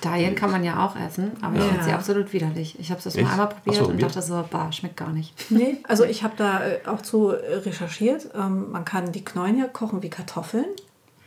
Dayen 0.02 0.34
kann 0.34 0.50
man 0.50 0.62
ja 0.62 0.84
auch 0.84 0.94
essen, 0.96 1.32
aber 1.42 1.56
ich 1.56 1.62
Ja. 1.62 1.68
finde 1.68 1.84
sie 1.84 1.92
absolut 1.92 2.32
widerlich. 2.32 2.78
Ich 2.78 2.90
habe 2.90 2.98
es 2.98 3.04
das 3.04 3.16
mal 3.16 3.30
einmal 3.30 3.48
probiert 3.48 3.76
so, 3.76 3.82
und 3.82 3.88
probiert? 3.92 4.10
dachte 4.14 4.22
so, 4.26 4.44
bah, 4.50 4.70
schmeckt 4.72 4.96
gar 4.96 5.10
nicht. 5.12 5.32
Nee, 5.50 5.78
also 5.88 6.04
ich 6.04 6.22
habe 6.22 6.34
da 6.36 6.64
äh, 6.64 6.78
auch 6.86 7.02
zu 7.02 7.30
äh, 7.30 7.56
recherchiert. 7.56 8.28
Ähm, 8.34 8.70
man 8.70 8.84
kann 8.84 9.12
die 9.12 9.24
Knollen 9.24 9.58
ja 9.58 9.66
kochen 9.66 10.02
wie 10.02 10.10
Kartoffeln. 10.10 10.66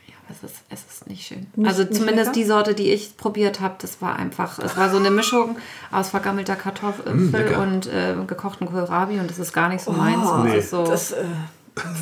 Ja, 0.07 0.13
aber 0.25 0.35
es 0.35 0.43
ist, 0.51 0.61
es 0.69 0.85
ist 0.91 1.07
nicht 1.07 1.25
schön. 1.25 1.47
Nicht- 1.55 1.67
also 1.67 1.81
nicht 1.83 1.95
zumindest 1.95 2.27
lecker? 2.27 2.39
die 2.39 2.43
Sorte, 2.45 2.73
die 2.75 2.91
ich 2.91 3.17
probiert 3.17 3.59
habe, 3.59 3.75
das 3.79 4.01
war 4.01 4.15
einfach, 4.17 4.59
es 4.59 4.77
war 4.77 4.89
so 4.89 4.97
eine 4.97 5.11
Mischung 5.11 5.57
aus 5.91 6.09
vergammelter 6.09 6.55
Kartoffel 6.55 7.13
Mm, 7.13 7.35
und 7.61 7.87
äh, 7.87 8.15
gekochten 8.27 8.67
Kohlrabi 8.67 9.19
und 9.19 9.29
das 9.29 9.39
ist 9.39 9.51
gar 9.53 9.69
nicht 9.69 9.83
so 9.83 9.91
meins. 9.91 10.21
Oh, 10.25 10.33
Und 10.35 10.43
nee. 10.45 10.55
das 10.55 10.65
ist 10.65 10.69
so, 10.71 10.83
Das 10.85 11.11
äh, 11.13 11.23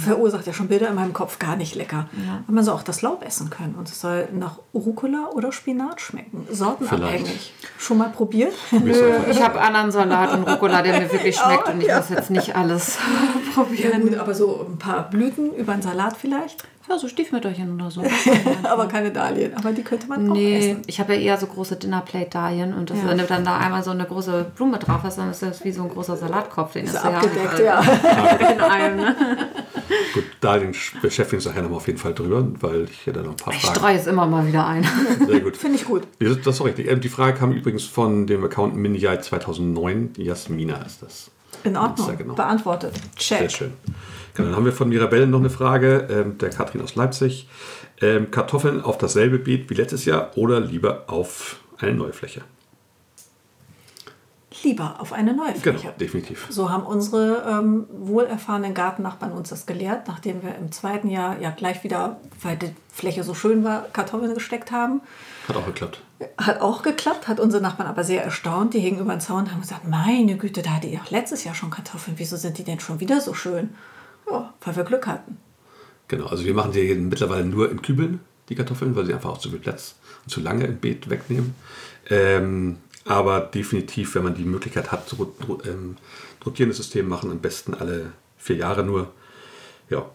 verursacht 0.04 0.46
ja 0.48 0.54
schon 0.54 0.68
Bilder 0.68 0.90
in 0.90 0.96
meinem 0.96 1.14
Kopf. 1.14 1.40
Gar 1.40 1.56
nicht 1.56 1.76
lecker. 1.76 2.08
Und 2.48 2.54
man 2.56 2.64
soll 2.64 2.74
auch 2.76 2.84
das 2.84 3.02
Laub 3.02 3.24
essen 3.26 3.50
können. 3.50 3.76
Und 3.76 3.88
es 3.90 4.00
soll 4.02 4.28
nach 4.34 4.60
Rucola 4.74 5.30
oder 5.34 5.52
Spinat 5.52 6.02
schmecken. 6.02 6.48
Sortenabhängig. 6.50 7.54
Schon 7.78 7.98
mal 7.98 8.10
probiert? 8.10 8.54
Nö, 8.72 8.94
ich 9.30 9.42
habe 9.42 9.60
anderen 9.62 9.92
Salat 9.92 10.34
und 10.34 10.44
Rucola, 10.44 10.82
der 10.82 11.00
mir 11.00 11.12
wirklich 11.12 11.36
schmeckt 11.40 11.70
und 11.70 11.82
ich 11.82 11.88
muss 11.94 12.10
jetzt 12.10 12.30
nicht 12.30 12.56
alles 12.56 12.98
Ja, 13.58 13.64
probieren. 13.64 14.02
gut, 14.02 14.16
aber 14.18 14.34
so 14.34 14.66
ein 14.70 14.78
paar 14.78 15.10
Blüten 15.10 15.54
über 15.54 15.74
einen 15.74 15.82
Salat 15.82 16.16
vielleicht. 16.18 16.64
Ja, 16.90 16.98
so 16.98 17.08
Stiefmütterchen 17.08 17.74
oder 17.76 17.92
so. 17.92 18.02
aber 18.64 18.88
keine 18.88 19.12
Dahlien. 19.12 19.54
Aber 19.56 19.72
die 19.74 19.84
könnte 19.84 20.08
man 20.08 20.30
auch 20.30 20.34
Nee, 20.34 20.58
essen. 20.72 20.82
ich 20.88 21.00
habe 21.02 21.16
ja 21.16 21.20
eher 21.20 21.38
so 21.38 21.48
große 21.48 21.76
Dinnerplate-Dahlien 21.76 22.74
und 22.74 22.90
das, 22.90 22.98
Ja. 23.00 23.10
wenn 23.10 23.18
du 23.18 23.26
dann 23.26 23.44
da 23.44 23.58
einmal 23.58 23.84
so 23.84 23.92
eine 23.92 24.06
große 24.06 24.52
Blume 24.56 24.78
drauf 24.80 25.02
hast, 25.04 25.18
dann 25.18 25.30
ist 25.30 25.42
das 25.42 25.64
wie 25.66 25.72
so 25.72 25.84
ein 25.84 25.90
großer 25.90 26.16
Salatkopf. 26.16 26.74
Den 26.74 26.86
Ist 26.86 26.96
abgedeckt, 26.96 27.60
ja. 27.60 27.82
ja. 27.82 27.82
In 28.54 28.62
einem, 28.62 28.96
ne? 28.98 29.16
Gut, 30.14 30.24
da 30.40 30.58
den 30.58 30.72
beschäftigen 31.02 31.32
wir 31.32 31.38
uns 31.40 31.46
nachher 31.46 31.62
nochmal 31.64 31.78
auf 31.78 31.88
jeden 31.88 32.00
Fall 32.00 32.14
drüber, 32.14 32.48
weil 32.62 32.86
ich 32.86 33.06
hätte 33.06 33.20
noch 33.22 33.32
ein 33.32 33.36
paar 33.36 33.54
Ich 33.54 33.62
Fragen. 33.62 33.76
streue 33.80 33.96
es 33.98 34.08
immer 34.08 34.26
mal 34.26 34.48
wieder 34.48 34.66
ein. 34.66 34.88
Sehr 35.28 35.42
gut. 35.42 35.58
Finde 35.58 35.76
ich 35.78 35.86
gut. 35.86 36.04
Das 36.20 36.32
ist 36.38 36.46
doch 36.60 36.66
richtig. 36.66 36.90
Ähm, 36.90 37.02
Die 37.02 37.10
Frage 37.10 37.38
kam 37.38 37.52
übrigens 37.52 37.84
von 37.84 38.28
dem 38.28 38.44
Account 38.46 38.76
Minijai 38.78 39.18
2009. 39.18 40.14
Jasmina 40.18 40.78
ist 40.84 41.02
das. 41.04 41.32
In 41.64 41.76
Ordnung. 41.76 42.08
Ja, 42.08 42.16
genau. 42.16 42.34
Beantwortet. 42.36 42.94
Check. 43.18 43.40
Sehr 43.40 43.50
schön. 43.50 43.74
Genau, 44.38 44.50
dann 44.50 44.56
haben 44.58 44.66
wir 44.66 44.72
von 44.72 44.88
Mirabelle 44.88 45.26
noch 45.26 45.40
eine 45.40 45.50
Frage, 45.50 46.08
ähm, 46.12 46.38
der 46.38 46.52
Katrin 46.52 46.82
aus 46.82 46.94
Leipzig. 46.94 47.50
Ähm, 48.00 48.30
Kartoffeln 48.30 48.82
auf 48.84 49.00
dasselbe 49.00 49.40
Beet 49.40 49.68
wie 49.70 49.74
letztes 49.74 50.06
Jahr 50.06 50.32
oder 50.38 50.60
lieber 50.60 51.06
auf 51.08 51.60
eine 51.80 51.96
neue 51.96 52.14
Fläche? 52.14 52.42
Lieber 54.64 54.98
auf 55.00 55.12
eine 55.14 55.36
neue 55.36 55.54
Genau, 55.54 55.80
Fläche. 55.80 55.94
definitiv. 56.00 56.46
So 56.52 56.70
haben 56.70 56.84
unsere 56.84 57.44
ähm, 57.50 57.86
wohlerfahrenen 57.92 58.76
Gartennachbarn 58.76 59.32
uns 59.32 59.50
das 59.50 59.66
gelehrt, 59.66 60.08
nachdem 60.08 60.44
wir 60.44 60.54
im 60.56 60.72
zweiten 60.72 61.10
Jahr 61.10 61.40
ja 61.40 61.50
gleich 61.50 61.84
wieder, 61.84 62.18
weil 62.44 62.58
die 62.58 62.70
Fläche 62.94 63.24
so 63.24 63.34
schön 63.34 63.64
war, 63.64 63.88
Kartoffeln 63.92 64.36
gesteckt 64.36 64.72
haben. 64.72 65.02
Hat 65.48 65.56
auch 65.56 65.66
geklappt. 65.66 66.02
Hat 66.38 66.62
auch 66.62 66.84
geklappt, 66.84 67.28
hat 67.28 67.40
unsere 67.40 67.64
Nachbarn 67.64 67.90
aber 67.90 68.04
sehr 68.04 68.24
erstaunt. 68.24 68.76
Die 68.76 68.80
hingen 68.80 69.00
über 69.00 69.14
den 69.16 69.22
Zaun 69.22 69.46
und 69.46 69.52
haben 69.52 69.62
gesagt, 69.62 69.88
meine 69.88 70.38
Güte, 70.38 70.62
da 70.62 70.72
hatte 70.72 70.86
ihr 70.88 71.02
auch 71.02 71.10
letztes 71.10 71.44
Jahr 71.44 71.56
schon 71.56 71.72
Kartoffeln. 71.72 72.18
Wieso 72.20 72.38
sind 72.38 72.60
die 72.60 72.64
denn 72.64 72.80
schon 72.80 73.00
wieder 73.00 73.20
so 73.22 73.34
schön? 73.34 73.70
Ja, 74.30 74.54
weil 74.62 74.76
wir 74.76 74.84
Glück 74.84 75.08
hatten. 75.08 75.38
Genau, 76.08 76.28
also 76.28 76.46
wir 76.46 76.54
machen 76.54 76.72
hier 76.72 76.96
mittlerweile 76.96 77.46
nur 77.46 77.70
in 77.70 77.82
Kübeln, 77.82 78.20
die 78.50 78.56
Kartoffeln, 78.56 78.96
weil 78.96 79.06
sie 79.06 79.14
einfach 79.14 79.30
auch 79.32 79.38
zu 79.40 79.50
viel 79.50 79.60
Platz 79.60 79.96
und 80.24 80.30
zu 80.30 80.40
lange 80.42 80.66
im 80.66 80.78
Beet 80.78 81.10
wegnehmen. 81.10 81.56
Ähm, 82.10 82.78
aber 83.06 83.42
definitiv, 83.42 84.16
wenn 84.16 84.24
man 84.24 84.36
die 84.36 84.44
Möglichkeit 84.46 84.92
hat, 84.92 85.14
ro- 85.18 85.62
ähm, 85.66 85.98
rotierendes 86.46 86.78
System 86.78 87.08
machen, 87.08 87.32
am 87.32 87.40
besten 87.40 87.74
alle 87.74 88.12
vier 88.38 88.58
Jahre 88.58 88.84
nur. 88.84 89.12
Ja, 89.90 90.10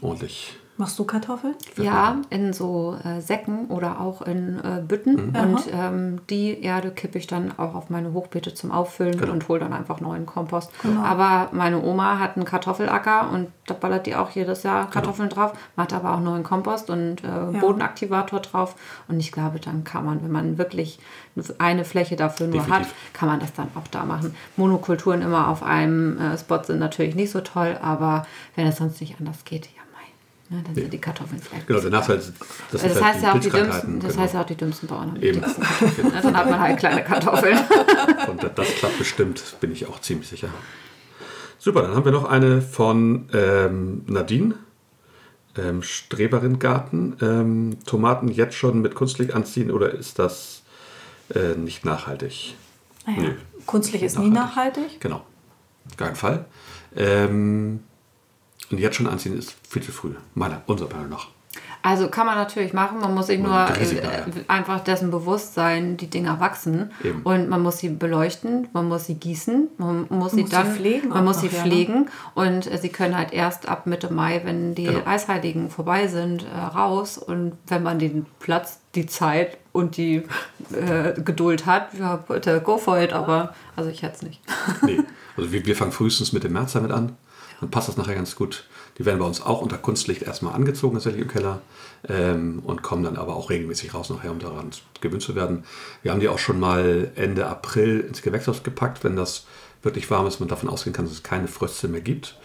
ordentlich. 0.00 0.56
Machst 0.78 0.98
du 0.98 1.04
Kartoffeln? 1.04 1.54
Ja, 1.76 2.16
in 2.30 2.54
so 2.54 2.96
äh, 3.04 3.20
Säcken 3.20 3.66
oder 3.66 4.00
auch 4.00 4.22
in 4.22 4.58
äh, 4.58 4.80
Bütten. 4.80 5.28
Mhm. 5.28 5.36
Und 5.36 5.60
ähm, 5.72 6.20
die 6.30 6.62
Erde 6.62 6.90
kippe 6.90 7.18
ich 7.18 7.26
dann 7.26 7.52
auch 7.58 7.74
auf 7.74 7.90
meine 7.90 8.14
Hochbeete 8.14 8.54
zum 8.54 8.72
Auffüllen 8.72 9.18
Genau. 9.18 9.32
und 9.34 9.48
hole 9.48 9.60
dann 9.60 9.74
einfach 9.74 10.00
neuen 10.00 10.24
Kompost. 10.24 10.70
Aber 11.04 11.50
meine 11.52 11.82
Oma 11.82 12.18
hat 12.18 12.36
einen 12.36 12.46
Kartoffelacker 12.46 13.30
und 13.30 13.48
da 13.66 13.74
ballert 13.74 14.06
die 14.06 14.16
auch 14.16 14.30
jedes 14.30 14.62
Jahr 14.62 14.80
Genau. 14.82 14.92
Kartoffeln 14.92 15.28
drauf, 15.28 15.52
macht 15.76 15.92
aber 15.92 16.14
auch 16.14 16.20
neuen 16.20 16.42
Kompost 16.42 16.88
und 16.88 17.22
äh, 17.22 17.58
Bodenaktivator 17.60 18.40
drauf. 18.40 18.74
Und 19.08 19.20
ich 19.20 19.30
glaube, 19.30 19.60
dann 19.60 19.84
kann 19.84 20.06
man, 20.06 20.22
wenn 20.24 20.32
man 20.32 20.56
wirklich 20.58 20.98
eine 21.58 21.84
Fläche 21.84 22.16
dafür 22.16 22.46
nur 22.46 22.60
Definitiv. 22.60 22.88
hat, 22.88 22.94
kann 23.12 23.28
man 23.28 23.40
das 23.40 23.52
dann 23.52 23.68
auch 23.74 23.86
da 23.90 24.04
machen. 24.04 24.34
Monokulturen 24.56 25.20
immer 25.20 25.48
auf 25.48 25.62
einem 25.62 26.18
äh, 26.18 26.38
Spot 26.38 26.62
sind 26.64 26.78
natürlich 26.78 27.14
nicht 27.14 27.30
so 27.30 27.40
toll, 27.42 27.78
aber 27.82 28.26
wenn 28.56 28.66
es 28.66 28.76
sonst 28.78 29.00
nicht 29.02 29.16
anders 29.20 29.44
geht, 29.44 29.66
ja. 29.66 29.81
Ne, 30.52 30.62
dann 30.62 30.74
sind 30.74 30.92
die 30.92 30.98
Kartoffeln 30.98 31.40
vielleicht. 31.40 31.66
Genau, 31.66 31.80
der 31.80 31.90
Nachteil 31.90 32.18
ist, 32.18 32.34
das, 32.38 32.82
das 32.82 32.92
sind 32.92 33.02
heißt 33.02 33.04
halt 33.04 33.22
ja 33.22 33.32
auch 33.32 33.38
die 33.40 33.48
dümmsten, 33.48 34.00
das 34.00 34.10
genau. 34.10 34.22
heißt 34.22 34.34
ja 34.34 34.40
auch 34.42 34.46
die 34.46 34.54
dümmsten 34.54 34.86
Bauern 34.86 35.10
haben 35.12 35.20
die 35.20 35.26
Eben. 35.28 35.40
Kartoffeln. 35.40 36.08
Ne? 36.08 36.20
Dann 36.22 36.36
hat 36.36 36.50
man 36.50 36.60
halt 36.60 36.78
kleine 36.78 37.02
Kartoffeln. 37.02 37.58
Und 38.28 38.50
das 38.54 38.74
klappt 38.74 38.98
bestimmt, 38.98 39.56
bin 39.60 39.72
ich 39.72 39.86
auch 39.86 39.98
ziemlich 40.02 40.28
sicher. 40.28 40.50
Super, 41.58 41.80
dann 41.80 41.94
haben 41.94 42.04
wir 42.04 42.12
noch 42.12 42.26
eine 42.26 42.60
von 42.60 43.30
ähm, 43.32 44.02
Nadine, 44.06 44.56
ähm, 45.56 45.82
Streberin 45.82 46.58
Garten. 46.58 47.16
Ähm, 47.22 47.78
Tomaten 47.86 48.28
jetzt 48.28 48.54
schon 48.54 48.82
mit 48.82 48.94
Kunstlicht 48.94 49.32
anziehen 49.32 49.70
oder 49.70 49.90
ist 49.90 50.18
das 50.18 50.64
äh, 51.34 51.56
nicht 51.56 51.86
nachhaltig? 51.86 52.56
Naja, 53.06 53.22
Nö. 53.22 53.34
Kunstlich 53.64 54.02
ist 54.02 54.18
nie 54.18 54.28
nachhaltig. 54.28 55.00
Genau, 55.00 55.22
kein 55.96 56.14
Fall. 56.14 56.44
Ähm, 56.94 57.80
und 58.72 58.78
jetzt 58.78 58.96
schon 58.96 59.06
anziehen 59.06 59.38
ist 59.38 59.54
viel 59.68 59.82
zu 59.82 59.92
früh, 59.92 60.14
meiner, 60.34 60.62
unserer 60.66 60.90
Meinung 60.92 61.10
nach. 61.10 61.28
Also 61.84 62.08
kann 62.08 62.26
man 62.26 62.36
natürlich 62.36 62.72
machen, 62.72 63.00
man 63.00 63.12
muss 63.12 63.26
sich 63.26 63.40
nur 63.40 63.50
Man 63.50 63.74
äh, 63.74 63.96
ja. 63.96 64.24
einfach 64.46 64.80
dessen 64.80 65.10
bewusst 65.10 65.54
sein, 65.54 65.96
die 65.96 66.06
Dinger 66.06 66.38
wachsen 66.38 66.92
Eben. 67.02 67.22
und 67.22 67.48
man 67.48 67.60
muss 67.60 67.78
sie 67.78 67.88
beleuchten, 67.88 68.68
man 68.72 68.86
muss 68.86 69.06
sie 69.06 69.16
gießen, 69.16 69.68
man 69.78 70.06
muss 70.08 70.30
sie 70.30 70.42
muss 70.42 70.50
sie 70.50 70.56
dann 70.56 70.72
pflegen 70.72 71.08
man 71.08 71.24
muss 71.24 71.40
sie 71.40 71.48
ja, 71.48 71.52
ne? 71.52 71.58
pflegen 71.58 72.08
und 72.34 72.70
äh, 72.70 72.78
sie 72.78 72.88
können 72.88 73.16
halt 73.16 73.32
erst 73.32 73.68
ab 73.68 73.86
Mitte 73.86 74.12
Mai, 74.12 74.42
wenn 74.44 74.76
die 74.76 74.84
Genau. 74.84 75.04
Eisheiligen 75.06 75.70
vorbei 75.70 76.06
sind, 76.06 76.44
äh, 76.44 76.56
raus 76.56 77.18
und 77.18 77.54
wenn 77.66 77.82
man 77.82 77.98
den 77.98 78.26
Platz, 78.38 78.78
die 78.94 79.06
Zeit 79.06 79.58
und 79.72 79.96
die 79.96 80.22
äh, 80.72 81.20
Geduld 81.20 81.66
hat, 81.66 81.88
ja 81.98 82.16
bitte 82.16 82.60
go 82.60 82.78
for 82.78 83.00
it, 83.00 83.12
aber 83.12 83.54
also 83.74 83.90
ich 83.90 84.02
hätte 84.02 84.16
es 84.16 84.22
nicht. 84.22 84.40
Nee. 84.82 85.00
Also 85.36 85.50
wir, 85.50 85.66
wir 85.66 85.74
fangen 85.74 85.92
frühestens 85.92 86.32
mit 86.32 86.44
dem 86.44 86.52
März 86.52 86.74
damit 86.74 86.92
an. 86.92 87.16
Dann 87.62 87.70
passt 87.70 87.88
das 87.88 87.96
nachher 87.96 88.16
ganz 88.16 88.34
gut. 88.34 88.64
Die 88.98 89.06
werden 89.06 89.20
bei 89.20 89.24
uns 89.24 89.40
auch 89.40 89.62
unter 89.62 89.78
Kunstlicht 89.78 90.22
erstmal 90.22 90.52
angezogen, 90.54 90.94
tatsächlich 90.96 91.22
im 91.22 91.28
Keller. 91.28 91.62
Ähm, 92.08 92.58
und 92.64 92.82
kommen 92.82 93.04
dann 93.04 93.16
aber 93.16 93.36
auch 93.36 93.48
regelmäßig 93.50 93.94
raus 93.94 94.10
nachher, 94.10 94.32
um 94.32 94.40
daran 94.40 94.70
gewöhnt 95.00 95.22
zu 95.22 95.36
werden. 95.36 95.64
Wir 96.02 96.10
haben 96.10 96.18
die 96.18 96.28
auch 96.28 96.40
schon 96.40 96.58
mal 96.58 97.12
Ende 97.14 97.46
April 97.46 98.00
ins 98.00 98.20
Gewächshaus 98.20 98.64
gepackt, 98.64 99.04
wenn 99.04 99.14
das 99.14 99.46
wirklich 99.84 100.10
warm 100.10 100.26
ist, 100.26 100.40
man 100.40 100.48
davon 100.48 100.68
ausgehen 100.68 100.92
kann, 100.92 101.04
dass 101.04 101.14
es 101.14 101.22
keine 101.22 101.46
Fröste 101.46 101.86
mehr 101.86 102.00
gibt. 102.00 102.36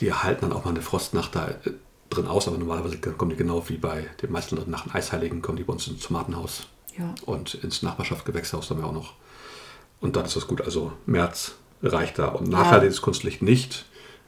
Die 0.00 0.12
halten 0.12 0.42
dann 0.48 0.52
auch 0.52 0.64
mal 0.64 0.70
eine 0.70 0.80
Frostnacht 0.82 1.34
da 1.34 1.48
äh, 1.48 1.70
drin 2.08 2.26
aus, 2.26 2.48
aber 2.48 2.56
normalerweise 2.56 2.96
kommen 2.98 3.30
die 3.30 3.36
genau 3.36 3.68
wie 3.68 3.76
bei 3.76 4.06
den 4.22 4.32
meisten 4.32 4.54
anderen 4.56 4.70
Nachen 4.70 4.92
Eisheiligen, 4.92 5.42
kommen 5.42 5.58
die 5.58 5.64
bei 5.64 5.74
uns 5.74 5.86
ins 5.86 6.00
Tomatenhaus 6.02 6.66
Ja. 6.98 7.14
und 7.26 7.52
ins 7.54 7.82
Nachbarschaftsgewächshaus 7.82 8.70
haben 8.70 8.80
wir 8.80 8.86
auch 8.86 8.92
noch. 8.92 9.12
Und 10.00 10.16
dann 10.16 10.24
ist 10.24 10.36
das 10.36 10.46
gut. 10.46 10.62
Also 10.62 10.92
März 11.04 11.52
reicht 11.82 12.18
da. 12.18 12.28
Und 12.28 12.48
nachhaltiges 12.48 13.02
Kunstlicht 13.02 13.42
nicht. 13.42 13.84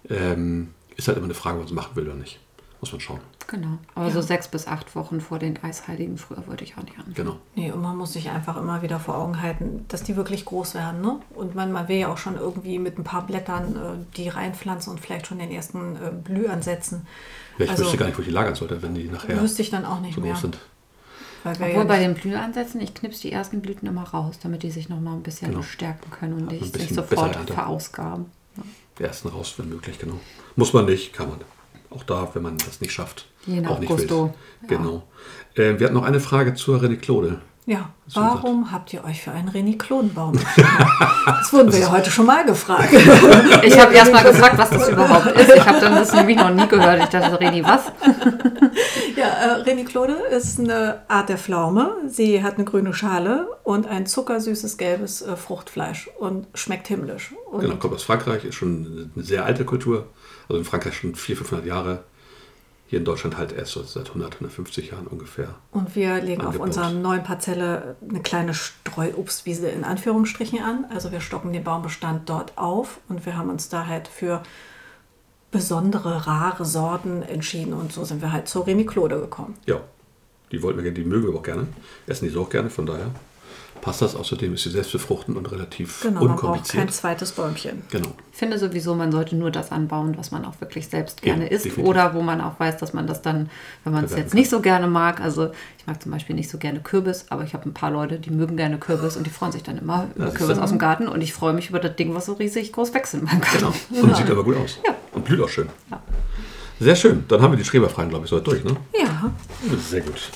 Ähm, 0.09 0.75
ist 0.97 1.09
halt 1.09 1.17
immer 1.19 1.27
eine 1.27 1.35
Frage, 1.35 1.59
was 1.61 1.67
man 1.71 1.77
machen 1.77 1.97
will 1.97 2.07
oder 2.09 2.17
nicht. 2.17 2.39
Muss 2.81 2.93
man 2.93 3.01
schauen. 3.01 3.21
Genau. 3.47 3.79
Aber 3.95 4.11
so 4.11 4.23
sechs 4.23 4.49
bis 4.49 4.67
acht 4.67 4.95
Wochen 4.97 5.21
vor 5.21 5.39
den 5.39 5.63
Eisheiligen 5.63 6.17
früher 6.17 6.47
würde 6.47 6.65
ich 6.65 6.79
auch 6.79 6.83
nicht 6.83 6.97
anfangen. 6.97 7.15
Genau. 7.15 7.37
Nee, 7.57 7.73
und 7.73 7.83
man 7.83 7.97
muss 7.97 8.13
sich 8.15 8.31
einfach 8.31 8.57
immer 8.57 8.81
wieder 8.81 8.99
vor 9.01 9.19
Augen 9.19 9.43
halten, 9.43 9.85
dass 9.89 10.03
die 10.05 10.17
wirklich 10.17 10.45
groß 10.47 10.75
werden. 10.75 11.01
Ne? 11.03 11.21
Und 11.35 11.55
man, 11.55 11.73
man 11.73 11.89
will 11.89 11.97
ja 11.99 12.09
auch 12.09 12.17
schon 12.17 12.37
irgendwie 12.37 12.79
mit 12.79 12.97
ein 12.97 13.05
paar 13.05 13.27
Blättern 13.27 13.77
äh, 13.77 14.17
die 14.17 14.29
reinpflanzen 14.29 14.93
und 14.93 15.01
vielleicht 15.01 15.27
schon 15.27 15.39
den 15.41 15.51
ersten 15.51 15.97
äh, 15.97 16.11
Blühansätzen. 16.25 17.07
Ja, 17.59 17.65
ich 17.67 17.71
Also- 17.73 17.85
wüsste 17.85 17.97
gar 17.99 18.07
nicht, 18.07 18.17
wo 18.17 18.23
ich 18.23 18.29
die 18.29 18.35
lagern 18.35 18.55
sollte, 18.55 18.81
wenn 18.83 18.95
die 18.95 19.09
nachher 19.09 19.41
Wüsste 19.43 19.61
ich 19.63 19.71
dann 19.71 19.85
auch 19.85 20.01
nicht 20.01 20.15
so 20.15 20.21
mehr. 20.23 20.33
groß 20.33 20.41
sind. 20.43 20.59
Obwohl 21.45 21.69
ja 21.69 21.85
bei 21.85 21.99
den 21.99 22.15
Blühansätzen, 22.15 22.81
ich 22.81 22.95
knipse 22.95 23.23
die 23.23 23.33
ersten 23.33 23.61
Blüten 23.63 23.87
immer 23.89 24.05
raus, 24.05 24.39
damit 24.43 24.63
die 24.63 24.71
sich 24.71 24.89
noch 24.89 25.01
mal 25.01 25.15
ein 25.15 25.23
bisschen 25.23 25.51
Genau. 25.51 25.63
stärken 25.63 26.11
können 26.11 26.35
und 26.35 26.51
nicht 26.53 26.95
sofort 26.95 27.37
verausgaben. 27.51 28.27
Die 28.57 28.63
ersten 28.99 29.29
raus, 29.29 29.55
wenn 29.57 29.69
möglich, 29.69 29.99
genau. 29.99 30.21
Muss 30.57 30.73
man 30.73 30.85
nicht, 30.87 31.13
kann 31.13 31.29
man. 31.29 31.41
Auch 31.91 32.05
da, 32.05 32.31
wenn 32.35 32.43
man 32.43 32.59
das 32.59 32.81
nicht 32.81 32.93
schafft. 32.93 33.27
Je 33.47 33.61
nach 33.61 33.71
auch 33.71 33.79
nicht 33.79 33.89
Gusto. 33.89 34.35
will. 34.61 34.69
Genau. 34.69 35.09
Ähm, 35.57 35.79
wir 35.79 35.87
hatten 35.87 35.95
noch 35.97 36.05
eine 36.05 36.21
Frage 36.21 36.55
zur 36.55 36.81
René 36.81 36.97
Claude. 36.97 37.41
Ja, 37.71 37.89
So 38.09 38.21
warum 38.21 38.73
habt 38.73 38.93
ihr 38.93 39.05
euch 39.05 39.23
für 39.23 39.31
einen 39.31 39.49
Reniklonenbaum 39.49 40.35
entschieden? 40.35 40.69
Das 41.25 41.53
wurden 41.53 41.73
wir 41.73 41.79
ja 41.79 41.93
heute 41.93 42.11
schon 42.11 42.27
mal 42.27 42.45
gefragt. 42.45 42.93
Ich 43.63 43.79
habe 43.79 43.95
erst 43.95 44.13
mal 44.13 44.25
gefragt, 44.25 44.59
was 44.59 44.71
das 44.71 44.89
überhaupt 44.89 45.27
ist. 45.29 45.55
Ich 45.55 45.65
habe 45.65 45.79
dann 45.81 45.95
das 45.95 46.13
nämlich 46.13 46.37
noch 46.37 46.51
nie 46.51 46.67
gehört. 46.67 47.01
Ich 47.01 47.09
dachte, 47.11 47.39
Reni, 47.39 47.63
was? 47.63 47.83
Ja, 49.17 49.27
äh, 49.27 49.51
Reniklode 49.63 50.15
ist 50.37 50.59
eine 50.59 51.03
Art 51.07 51.29
der 51.29 51.39
Pflaume. 51.39 51.93
Sie 52.09 52.43
hat 52.43 52.57
eine 52.57 52.65
grüne 52.65 52.93
Schale 52.93 53.47
und 53.63 53.87
ein 53.87 54.05
zuckersüßes 54.07 54.77
gelbes 54.77 55.23
äh, 55.23 55.37
Fruchtfleisch 55.37 56.11
und 56.19 56.49
schmeckt 56.55 56.89
himmlisch. 56.89 57.35
Und 57.53 57.61
Genau, 57.61 57.77
kommt 57.77 57.95
aus 57.95 58.03
Frankreich, 58.03 58.45
ist 58.45 58.57
schon 58.57 59.11
eine 59.15 59.25
sehr 59.25 59.45
alte 59.45 59.65
Kultur. 59.65 60.07
Also 60.49 60.59
in 60.59 60.65
Frankreich 60.65 60.97
schon 60.97 61.15
400, 61.15 61.47
500 61.47 61.67
Jahre. 61.67 62.05
Hier 62.91 62.99
in 62.99 63.05
Deutschland 63.05 63.39
halt 63.39 63.53
erst 63.53 63.71
so 63.71 63.85
seit 63.85 64.09
100, 64.09 64.35
150 64.35 64.91
Jahren 64.91 65.07
ungefähr. 65.07 65.55
Und 65.71 65.95
wir 65.95 66.21
legen 66.21 66.41
auf 66.41 66.49
Angebaut. 66.49 66.67
unserer 66.67 66.91
neuen 66.91 67.23
Parzelle 67.23 67.95
eine 68.09 68.21
kleine 68.21 68.53
Streuobstwiese 68.53 69.69
in 69.69 69.85
Anführungsstrichen 69.85 70.61
an. 70.61 70.87
Also 70.93 71.13
wir 71.13 71.21
stocken 71.21 71.53
den 71.53 71.63
Baumbestand 71.63 72.29
dort 72.29 72.59
auf 72.59 72.99
und 73.09 73.25
wir 73.27 73.37
haben 73.37 73.49
uns 73.49 73.69
da 73.69 73.87
halt 73.87 74.09
für 74.09 74.43
besondere, 75.53 76.27
rare 76.27 76.65
Sorten 76.65 77.23
entschieden 77.23 77.75
und 77.75 77.93
so 77.93 78.05
sind 78.05 78.23
wir 78.23 78.33
halt 78.33 78.49
zur 78.49 78.67
Reniklode 78.67 79.21
gekommen. 79.21 79.55
Ja, 79.67 79.81
die 80.51 80.61
wollten 80.61 80.79
wir 80.79 80.83
gerne, 80.83 80.99
die 80.99 81.05
mögen 81.05 81.29
wir 81.29 81.39
auch 81.39 81.45
gerne. 81.45 81.69
Essen 82.09 82.25
die 82.25 82.33
so 82.33 82.43
auch 82.43 82.51
gerne, 82.51 82.71
von 82.71 82.87
daher 82.87 83.13
passt 83.81 84.03
das. 84.03 84.15
Außerdem 84.17 84.55
ist 84.55 84.63
sie 84.65 84.71
selbstbefruchtend 84.71 85.37
und 85.37 85.51
relativ 85.53 86.01
Genau, 86.03 86.21
man 86.21 86.29
braucht 86.31 86.43
unkompliziert. 86.45 86.85
kein 86.85 86.93
zweites 86.93 87.33
Bäumchen. 87.33 87.83
genau. 87.91 88.09
Ich 88.33 88.39
finde 88.39 88.59
sowieso, 88.59 88.95
man 88.95 89.13
sollte 89.13 89.37
nur 89.37 89.51
das 89.51 89.71
anbauen, 89.71 90.17
was 90.17 90.31
man 90.31 90.45
auch 90.47 90.61
wirklich 90.61 90.89
selbst 90.89 91.21
gerne 91.21 91.45
Eben, 91.47 91.55
isst. 91.55 91.65
definitiv. 91.67 91.91
Oder 91.91 92.15
wo 92.15 92.23
man 92.23 92.41
auch 92.41 92.59
weiß, 92.59 92.79
dass 92.79 92.93
man 92.95 93.07
das 93.07 93.21
dann, 93.21 93.51
wenn 93.85 93.93
man 93.93 94.05
es 94.05 94.17
jetzt 94.17 94.33
nicht 94.35 94.49
so 94.49 94.61
gerne 94.61 94.87
mag, 94.87 95.21
also 95.21 95.51
ich 95.79 95.87
mag 95.87 96.03
zum 96.03 96.11
Beispiel 96.13 96.35
nicht 96.37 96.49
so 96.49 96.57
gerne 96.57 96.81
Kürbis, 96.81 97.27
aber 97.29 97.45
ich 97.45 97.53
habe 97.53 97.69
ein 97.69 97.75
paar 97.75 97.91
Leute, 97.91 98.19
die 98.19 98.31
mögen 98.31 98.57
gerne 98.57 98.79
Kürbis 98.79 99.17
und 99.19 99.27
die 99.27 99.31
freuen 99.31 99.53
sich 99.53 99.63
dann 99.63 99.77
immer 99.77 100.07
über 100.15 100.27
Das 100.27 100.35
Kürbis 100.37 100.59
aus 100.59 100.71
dem 100.71 100.79
Garten 100.79 101.07
und 101.09 101.21
ich 101.21 101.35
freue 101.35 101.53
mich 101.53 101.69
über 101.69 101.81
das 101.81 101.97
Ding, 101.97 102.15
was 102.15 102.27
so 102.27 102.33
riesig 102.35 102.73
groß 102.73 102.95
wächst 102.95 103.13
in 103.15 103.25
meinem 103.25 103.41
Garten. 103.43 103.59
Genau. 103.91 104.03
Und 104.07 104.17
sieht 104.17 104.31
aber 104.31 104.45
gut 104.45 104.57
aus. 104.57 104.79
Und 105.13 105.25
blüht 105.25 105.41
auch 105.43 105.49
schön. 105.49 105.69
Sehr 106.79 106.97
schön. 106.97 107.25
Dann 107.29 107.43
haben 107.43 107.53
wir 107.53 107.59
die 107.59 107.65
Schreberfragen, 107.67 108.09
glaube 108.09 108.25
ich, 108.25 108.31
soweit 108.31 108.47
durch, 108.47 108.65
ne? 108.65 108.75
Ja, 108.99 109.31
Sehr 109.87 110.01
gut. 110.01 110.31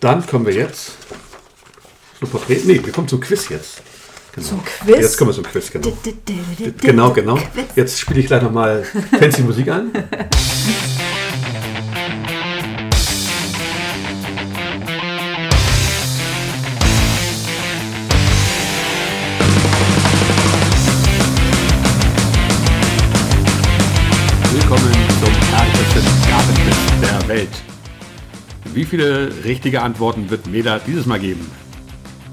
Dann 0.00 0.26
kommen 0.26 0.46
wir 0.46 0.54
jetzt 0.54 0.92
zum 2.18 2.28
Porträt. 2.30 2.60
Nee, 2.64 2.80
wir 2.84 2.92
kommen 2.92 3.08
zum 3.08 3.20
Quiz 3.20 3.48
jetzt. 3.48 3.82
Genau. 4.34 4.48
Zum 4.48 4.64
Quiz? 4.64 4.96
Jetzt 4.98 5.16
kommen 5.16 5.30
wir 5.30 5.34
zum 5.34 5.44
Quiz, 5.44 5.70
genau. 5.70 5.96
Genau, 6.80 7.12
genau. 7.12 7.38
Jetzt 7.76 8.00
spiele 8.00 8.20
ich 8.20 8.26
gleich 8.26 8.42
nochmal 8.42 8.84
fancy 9.18 9.42
Musik 9.42 9.68
an. 9.68 9.92
Willkommen 24.52 24.92
zum 25.20 25.34
ärgsten 25.54 26.02
Gartenquiz 26.28 26.76
der 27.00 27.28
Welt. 27.28 27.48
Wie 28.74 28.84
viele 28.84 29.32
richtige 29.44 29.82
Antworten 29.82 30.30
wird 30.30 30.46
Mela 30.46 30.78
dieses 30.80 31.06
Mal 31.06 31.18
geben? 31.20 31.50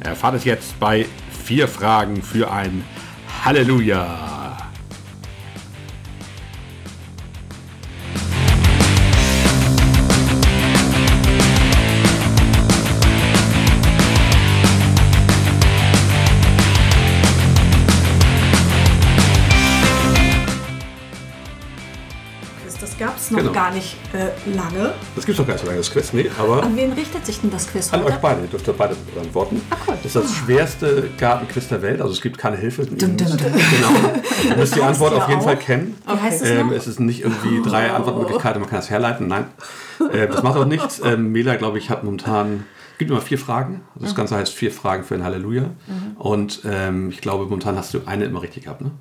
Erfahrt 0.05 0.35
es 0.35 0.45
jetzt 0.45 0.79
bei 0.79 1.05
vier 1.45 1.67
Fragen 1.67 2.21
für 2.21 2.51
ein 2.51 2.83
Halleluja. 3.43 4.44
Noch 23.43 23.51
Genau. 23.51 23.53
gar 23.53 23.71
nicht 23.73 23.95
äh, 24.13 24.55
lange. 24.55 24.93
Das 25.15 25.25
gibt 25.25 25.29
es 25.29 25.37
doch 25.37 25.45
gar 25.47 25.53
nicht 25.53 25.61
so 25.61 25.67
lange, 25.67 25.77
das 25.79 25.91
Quiz. 25.91 26.13
Nee, 26.13 26.29
aber 26.39 26.63
An 26.63 26.75
wen 26.75 26.93
richtet 26.93 27.25
sich 27.25 27.39
denn 27.41 27.51
das 27.51 27.67
Quiz 27.67 27.91
an 27.93 28.01
euch 28.01 28.11
heute? 28.13 28.19
beide. 28.21 28.41
Ihr 28.41 28.47
dürft 28.47 28.67
ja 28.67 28.73
beide 28.77 28.95
antworten. 29.19 29.61
Das 29.87 30.05
ist 30.05 30.15
das 30.15 30.31
schwerste 30.33 31.09
Gartenquiz 31.17 31.67
der 31.67 31.81
Welt. 31.81 32.01
Also 32.01 32.13
es 32.13 32.21
gibt 32.21 32.37
keine 32.37 32.57
Hilfe. 32.57 32.85
Dum, 32.85 32.97
dum, 32.97 33.17
dum. 33.17 33.37
Genau. 33.37 34.49
Ihr 34.49 34.57
müsst 34.57 34.75
die 34.75 34.81
Antwort 34.81 35.13
ihr 35.13 35.17
auf 35.17 35.27
jeden 35.29 35.41
auch? 35.41 35.45
Fall 35.45 35.57
kennen. 35.57 35.95
Wie 36.05 36.11
heißt 36.19 36.41
es 36.43 36.49
Ähm, 36.49 36.67
noch? 36.67 36.75
es 36.75 36.87
ist 36.87 36.99
nicht 36.99 37.21
irgendwie 37.21 37.61
drei 37.67 37.91
Antwortmöglichkeiten, 37.91 38.59
man 38.61 38.69
kann 38.69 38.79
das 38.79 38.89
herleiten. 38.89 39.27
Nein, 39.27 39.45
äh, 40.11 40.27
das 40.27 40.43
macht 40.43 40.57
auch 40.57 40.65
nichts. 40.65 41.01
Ähm, 41.03 41.31
Mela, 41.31 41.55
glaube 41.55 41.77
ich, 41.77 41.89
hat 41.89 42.03
momentan, 42.03 42.65
gibt 42.97 43.11
immer 43.11 43.21
vier 43.21 43.37
Fragen. 43.39 43.81
Also 43.95 44.05
das 44.05 44.15
Ganze 44.15 44.35
heißt 44.35 44.53
vier 44.53 44.71
Fragen 44.71 45.03
für 45.03 45.15
ein 45.15 45.23
Halleluja. 45.23 45.65
Und 46.17 46.61
ähm, 46.65 47.09
ich 47.09 47.21
glaube, 47.21 47.45
momentan 47.45 47.77
hast 47.77 47.93
du 47.93 48.01
eine 48.05 48.25
immer 48.25 48.41
richtig 48.41 48.63
gehabt. 48.65 48.81
Ne? 48.81 48.91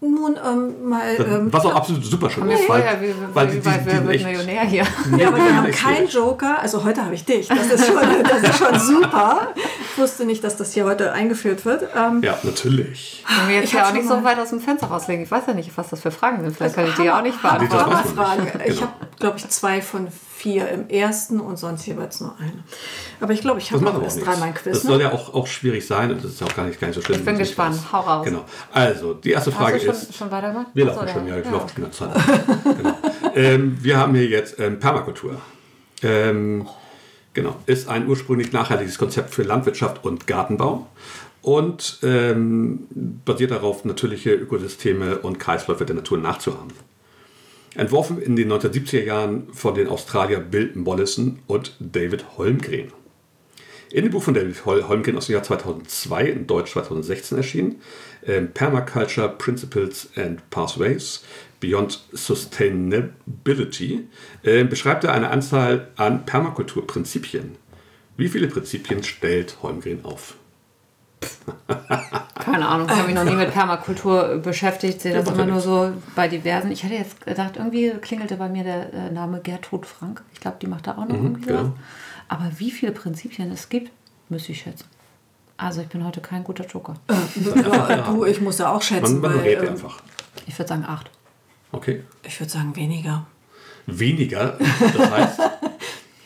Nun, 0.00 0.38
ähm, 0.46 0.88
mal. 0.88 1.16
Ähm, 1.18 1.52
Was 1.52 1.64
auch 1.66 1.74
absolut 1.74 2.04
super 2.04 2.30
schön 2.30 2.48
ist. 2.50 2.64
vorher, 2.66 3.00
wie, 3.02 3.12
weil 3.34 3.48
wie, 3.52 3.56
die, 3.58 3.60
die, 3.60 3.78
die 3.78 3.86
wird 4.04 4.10
echt, 4.14 4.24
Millionär 4.26 4.62
hier? 4.62 4.84
ja, 5.18 5.28
aber 5.28 5.36
wir 5.38 5.56
haben 5.56 5.70
keinen. 5.72 6.06
Joker. 6.08 6.60
Also 6.60 6.84
heute 6.84 7.04
habe 7.04 7.14
ich 7.16 7.24
dich. 7.24 7.48
Das 7.48 7.66
ist, 7.66 7.86
schon, 7.86 7.96
das 8.22 8.42
ist 8.44 8.58
schon 8.58 8.78
super. 8.78 9.48
Ich 9.92 9.98
wusste 10.00 10.24
nicht, 10.24 10.44
dass 10.44 10.56
das 10.56 10.72
hier 10.72 10.84
heute 10.84 11.12
eingeführt 11.12 11.64
wird. 11.64 11.88
Ähm, 11.96 12.22
Ja, 12.22 12.38
natürlich. 12.44 13.24
Wenn 13.40 13.48
wir 13.48 13.56
jetzt 13.56 13.64
Ich 13.64 13.72
ja 13.72 13.88
auch 13.88 13.92
nicht 13.92 14.06
so 14.06 14.22
weit 14.22 14.38
aus 14.38 14.50
dem 14.50 14.60
Fenster 14.60 14.86
rauslegen. 14.86 15.24
Ich 15.24 15.30
weiß 15.32 15.42
ja 15.48 15.54
nicht, 15.54 15.76
was 15.76 15.88
das 15.88 16.00
für 16.00 16.12
Fragen 16.12 16.42
sind. 16.42 16.56
Vielleicht 16.56 16.76
kann 16.76 16.86
ich 16.86 16.94
die 16.94 17.02
ja 17.02 17.18
auch 17.18 17.22
nicht 17.22 17.42
beantworten. 17.42 18.14
Fragen. 18.14 18.46
Ich 18.66 18.76
Genau. 18.76 18.82
habe, 18.82 18.92
glaube 19.18 19.38
ich, 19.38 19.48
zwei 19.48 19.82
von 19.82 20.06
vier 20.38 20.68
im 20.68 20.88
ersten 20.88 21.40
und 21.40 21.58
sonst 21.58 21.84
jeweils 21.86 22.20
nur 22.20 22.34
eine. 22.38 22.62
Aber 23.20 23.32
ich 23.32 23.40
glaube, 23.40 23.58
ich 23.58 23.68
Das 23.70 23.80
habe 23.80 23.92
noch 23.92 24.02
erst 24.02 24.24
dreimal 24.24 24.48
ein 24.48 24.54
Das 24.54 24.62
Quiz. 24.62 24.82
soll 24.82 24.98
Ne? 24.98 25.04
ja 25.04 25.12
auch, 25.12 25.34
auch 25.34 25.46
schwierig 25.48 25.84
sein 25.86 26.12
und 26.12 26.22
das 26.24 26.32
ist 26.32 26.40
ja 26.40 26.46
auch 26.46 26.54
gar 26.54 26.64
nicht, 26.66 26.80
gar 26.80 26.86
nicht 26.88 26.94
so 26.94 27.02
schlimm. 27.02 27.18
Ich 27.18 27.24
bin 27.24 27.38
gespannt. 27.38 27.74
weiß. 27.74 27.92
Hau 27.92 28.00
raus. 28.00 28.24
Genau. 28.24 28.44
Also, 28.72 29.14
die 29.14 29.30
erste 29.32 29.50
Frage 29.50 29.76
Hast 29.76 29.84
du 29.84 29.90
ist. 29.90 30.04
schon, 30.06 30.14
schon 30.14 30.30
weitergemacht? 30.30 30.68
Wir 30.74 30.84
laufen 30.84 31.08
schon, 31.08 31.26
ja, 31.26 31.38
ich 31.38 31.44
ja. 31.44 31.50
laufe 31.50 31.74
die 31.76 31.80
ganze 31.82 31.98
Zeit. 31.98 32.16
genau. 32.76 32.94
ähm, 33.34 33.78
wir 33.80 33.96
haben 33.98 34.14
hier 34.14 34.26
jetzt 34.26 34.58
ähm, 34.60 34.78
Permakultur. 34.78 35.40
Ähm, 36.02 36.66
genau, 37.34 37.56
ist 37.66 37.88
ein 37.88 38.06
ursprünglich 38.06 38.52
nachhaltiges 38.52 38.96
Konzept 38.98 39.34
für 39.34 39.42
Landwirtschaft 39.42 40.04
und 40.04 40.26
Gartenbau 40.28 40.86
und 41.42 41.98
ähm, 42.04 42.86
basiert 43.24 43.50
darauf, 43.50 43.84
natürliche 43.84 44.34
Ökosysteme 44.34 45.18
und 45.18 45.40
Kreisläufe 45.40 45.84
der 45.84 45.96
Natur 45.96 46.18
nachzuahmen. 46.18 46.72
Entworfen 47.78 48.20
in 48.20 48.34
den 48.34 48.52
1970er 48.52 49.04
Jahren 49.04 49.52
von 49.52 49.74
den 49.74 49.86
Australier 49.86 50.40
Bill 50.40 50.72
Mollison 50.74 51.38
und 51.46 51.76
David 51.78 52.36
Holmgren. 52.36 52.92
In 53.92 54.02
dem 54.02 54.10
Buch 54.10 54.24
von 54.24 54.34
David 54.34 54.66
Hol 54.66 54.88
Holmgren 54.88 55.16
aus 55.16 55.26
dem 55.26 55.34
Jahr 55.34 55.44
2002, 55.44 56.24
in 56.24 56.46
Deutsch 56.48 56.72
2016 56.72 57.38
erschienen, 57.38 57.80
ähm, 58.26 58.52
Permaculture 58.52 59.28
Principles 59.28 60.10
and 60.16 60.50
Pathways 60.50 61.22
Beyond 61.60 62.02
Sustainability, 62.12 64.08
äh, 64.42 64.64
beschreibt 64.64 65.04
er 65.04 65.12
eine 65.12 65.30
Anzahl 65.30 65.92
an 65.94 66.26
Permakulturprinzipien. 66.26 67.54
Wie 68.16 68.28
viele 68.28 68.48
Prinzipien 68.48 69.04
stellt 69.04 69.62
Holmgren 69.62 70.04
auf? 70.04 70.37
Keine 72.34 72.66
Ahnung, 72.66 72.86
ich 72.88 72.96
habe 72.96 73.06
mich 73.06 73.14
noch 73.14 73.24
nie 73.24 73.34
mit 73.34 73.52
Permakultur 73.52 74.38
beschäftigt, 74.38 75.00
sehe 75.00 75.12
das 75.12 75.28
immer 75.28 75.40
ja 75.40 75.46
nur 75.46 75.60
so 75.60 75.92
bei 76.14 76.28
diversen. 76.28 76.70
Ich 76.70 76.84
hatte 76.84 76.94
jetzt 76.94 77.24
gedacht, 77.24 77.56
irgendwie 77.56 77.90
klingelte 78.00 78.36
bei 78.36 78.48
mir 78.48 78.64
der 78.64 78.92
äh, 78.92 79.10
Name 79.10 79.40
Gertrud 79.40 79.84
Frank. 79.84 80.22
Ich 80.32 80.40
glaube, 80.40 80.56
die 80.62 80.66
macht 80.66 80.86
da 80.86 80.92
auch 80.92 81.06
noch 81.06 81.14
irgendwie 81.14 81.46
genau. 81.46 81.62
was. 81.64 81.70
Aber 82.28 82.50
wie 82.58 82.70
viele 82.70 82.92
Prinzipien 82.92 83.50
es 83.50 83.68
gibt, 83.68 83.90
müsste 84.28 84.52
ich 84.52 84.62
schätzen. 84.62 84.86
Also 85.56 85.80
ich 85.80 85.88
bin 85.88 86.04
heute 86.04 86.20
kein 86.20 86.44
guter 86.44 86.64
Joker. 86.66 86.94
Ja, 87.54 88.02
du, 88.02 88.24
ich 88.24 88.40
muss 88.40 88.58
ja 88.58 88.68
auch 88.68 88.74
Man, 88.74 88.82
schätzen, 88.82 89.20
man 89.20 89.30
weil 89.30 89.38
berät 89.38 89.62
ähm, 89.62 89.68
einfach. 89.70 90.00
Ich 90.46 90.58
würde 90.58 90.68
sagen 90.68 90.84
acht. 90.86 91.10
Okay. 91.72 92.04
ich 92.22 92.40
würde 92.40 92.50
sagen 92.50 92.74
weniger. 92.76 93.26
Weniger, 93.86 94.58
das 94.58 95.10
heißt, 95.10 95.40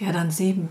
Ja, 0.03 0.11
dann 0.11 0.33
sieben. 0.33 0.69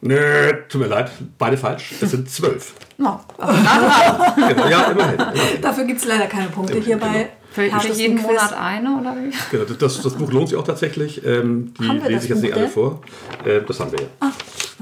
Nö, 0.00 0.52
tut 0.68 0.80
mir 0.80 0.86
leid, 0.88 1.10
beide 1.38 1.56
falsch. 1.56 1.94
Es 2.00 2.10
sind 2.10 2.30
zwölf. 2.30 2.74
No, 2.98 3.20
aber 3.38 3.52
nah 3.52 4.34
dran. 4.36 4.48
Genau, 4.48 4.68
ja, 4.68 4.82
immerhin. 4.90 5.14
immerhin. 5.14 5.60
Dafür 5.62 5.84
gibt 5.84 6.00
es 6.00 6.06
leider 6.06 6.26
keine 6.26 6.48
Punkte 6.48 6.78
hier 6.80 6.98
bei 6.98 7.28
Für, 7.50 7.62
für 7.62 7.72
härtesten 7.72 7.98
jeden 7.98 8.16
Quiz. 8.18 8.26
Monat 8.26 8.52
eine 8.58 8.98
oder 9.00 9.14
wie? 9.16 9.32
Genau, 9.50 9.64
das- 9.64 10.02
das, 10.02 10.14
Buch 10.14 10.30
lohnt 10.32 10.48
sich 10.48 10.58
auch 10.58 10.64
tatsächlich. 10.66 11.24
Ähm, 11.24 11.74
die 11.80 11.88
Haben 11.88 12.02
wir 12.02 12.08
lese 12.10 12.14
das 12.14 12.24
ich 12.24 12.30
jetzt 12.30 12.42
nicht 12.42 12.54
alle 12.54 12.68
vor. 12.68 13.00
Äh, 13.44 13.60
das 13.66 13.80
haben 13.80 13.92
wir 13.92 14.00
ja. 14.00 14.06
Da 14.20 14.32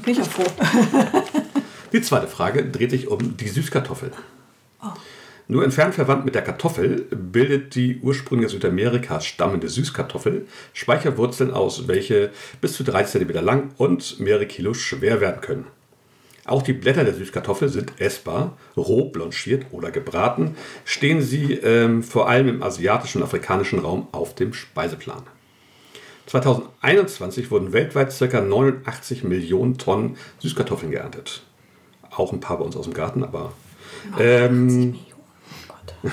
bin 0.03 0.13
ich 0.13 0.19
ja 0.19 0.25
froh. 0.25 0.45
Die 1.93 2.03
zweite 2.03 2.27
Frage 2.27 2.65
dreht 2.65 2.91
sich 2.91 3.07
um 3.07 3.37
die 3.37 3.47
Süßkartoffel. 3.49 4.11
Nur 5.47 5.63
entfernt 5.63 5.95
verwandt 5.95 6.25
mit 6.25 6.35
der 6.35 6.43
Kartoffel 6.43 7.03
bildet 7.11 7.75
die 7.75 8.01
ursprünglich 8.01 8.47
aus 8.47 8.53
Südamerika 8.53 9.21
stammende 9.21 9.69
Süßkartoffel 9.69 10.47
Speicherwurzeln 10.73 11.51
aus, 11.51 11.87
welche 11.87 12.31
bis 12.63 12.73
zu 12.73 12.83
3 12.83 13.05
cm 13.05 13.31
lang 13.45 13.71
und 13.77 14.21
mehrere 14.21 14.47
Kilo 14.47 14.73
schwer 14.73 15.21
werden 15.21 15.43
können. 15.43 15.67
Auch 16.47 16.63
die 16.63 16.73
Blätter 16.73 17.05
der 17.05 17.15
Süßkartoffel 17.15 17.69
sind 17.69 18.01
essbar, 18.01 18.57
roh 18.77 19.11
blanchiert 19.11 19.67
oder 19.71 19.91
gebraten, 19.91 20.57
stehen 20.85 21.23
sie 21.23 21.55
ähm, 21.55 22.03
vor 22.03 22.29
allem 22.29 22.49
im 22.49 22.63
asiatischen 22.63 23.19
und 23.19 23.25
afrikanischen 23.25 23.79
Raum 23.79 24.09
auf 24.13 24.35
dem 24.35 24.53
Speiseplan. 24.53 25.23
2021 26.27 27.51
wurden 27.51 27.73
weltweit 27.73 28.15
ca. 28.19 28.41
89 28.41 29.25
Millionen 29.25 29.77
Tonnen 29.77 30.17
Süßkartoffeln 30.39 30.91
geerntet. 30.91 31.43
Auch 32.11 32.33
ein 32.33 32.41
paar 32.41 32.59
bei 32.59 32.65
uns 32.65 32.77
aus 32.77 32.85
dem 32.85 32.95
Garten, 32.95 33.25
aber 33.25 33.53
ähm, 34.19 34.99
Gott. 35.87 36.13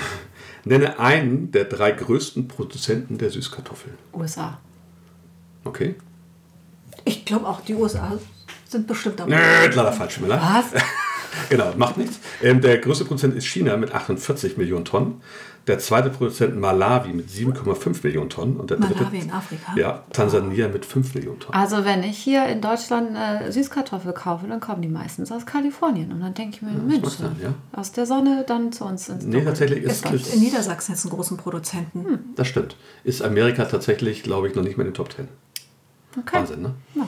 nenne 0.64 0.98
einen 0.98 1.50
der 1.50 1.64
drei 1.64 1.92
größten 1.92 2.48
Produzenten 2.48 3.18
der 3.18 3.30
Süßkartoffeln. 3.30 3.96
USA. 4.14 4.58
Okay? 5.64 5.96
Ich 7.04 7.24
glaube 7.24 7.46
auch, 7.48 7.60
die 7.62 7.74
USA 7.74 8.18
sind 8.68 8.86
bestimmt 8.86 9.20
dabei. 9.20 9.36
Nö, 9.36 9.74
leider 9.74 9.92
falsch, 9.92 10.20
Miller. 10.20 10.40
Was? 10.40 10.82
Genau, 11.48 11.72
macht 11.76 11.96
nichts. 11.96 12.20
Ähm, 12.42 12.60
der 12.60 12.76
größte 12.76 13.06
Produzent 13.06 13.34
ist 13.34 13.46
China 13.46 13.78
mit 13.78 13.94
48 13.94 14.58
Millionen 14.58 14.84
Tonnen. 14.84 15.22
Der 15.68 15.78
zweite 15.78 16.10
Produzent 16.10 16.56
Malawi 16.58 17.12
mit 17.12 17.28
7,5 17.28 18.00
Millionen 18.02 18.28
Tonnen. 18.30 18.56
Und 18.56 18.70
der 18.70 18.78
dritte, 18.78 18.94
Malawi 19.04 19.18
in 19.20 19.30
Afrika? 19.30 19.72
Ja, 19.76 20.02
Tansania 20.12 20.68
mit 20.68 20.84
5 20.84 21.14
Millionen 21.14 21.38
Tonnen. 21.38 21.54
Also 21.54 21.84
wenn 21.84 22.02
ich 22.02 22.18
hier 22.18 22.46
in 22.46 22.60
Deutschland 22.60 23.16
äh, 23.16 23.50
Süßkartoffel 23.52 24.12
kaufe, 24.12 24.46
dann 24.48 24.58
kommen 24.60 24.82
die 24.82 24.88
meistens 24.88 25.30
aus 25.30 25.46
Kalifornien. 25.46 26.10
Und 26.12 26.20
dann 26.20 26.34
denke 26.34 26.56
ich 26.56 26.62
mir, 26.62 26.72
Mensch, 26.72 27.02
mag 27.02 27.10
sein, 27.12 27.36
ja. 27.40 27.54
aus 27.78 27.92
der 27.92 28.06
Sonne 28.06 28.44
dann 28.46 28.72
zu 28.72 28.84
uns 28.84 29.08
ins 29.08 29.24
Nee, 29.24 29.32
Dunkel. 29.34 29.44
tatsächlich 29.50 29.84
Es 29.84 29.92
ist, 29.92 30.02
gibt 30.02 30.14
ist 30.16 30.34
in 30.34 30.40
Niedersachsen 30.40 30.92
jetzt 30.92 31.04
einen 31.04 31.14
großen 31.14 31.36
Produzenten. 31.36 32.32
das 32.34 32.48
stimmt. 32.48 32.76
Ist 33.04 33.22
Amerika 33.22 33.64
tatsächlich, 33.64 34.22
glaube 34.24 34.48
ich, 34.48 34.54
noch 34.56 34.62
nicht 34.64 34.76
mehr 34.76 34.86
in 34.86 34.92
den 34.92 34.96
Top 34.96 35.12
10. 35.12 35.28
Okay. 36.18 36.36
Wahnsinn, 36.38 36.62
ne? 36.62 36.74
Ja. 36.94 37.06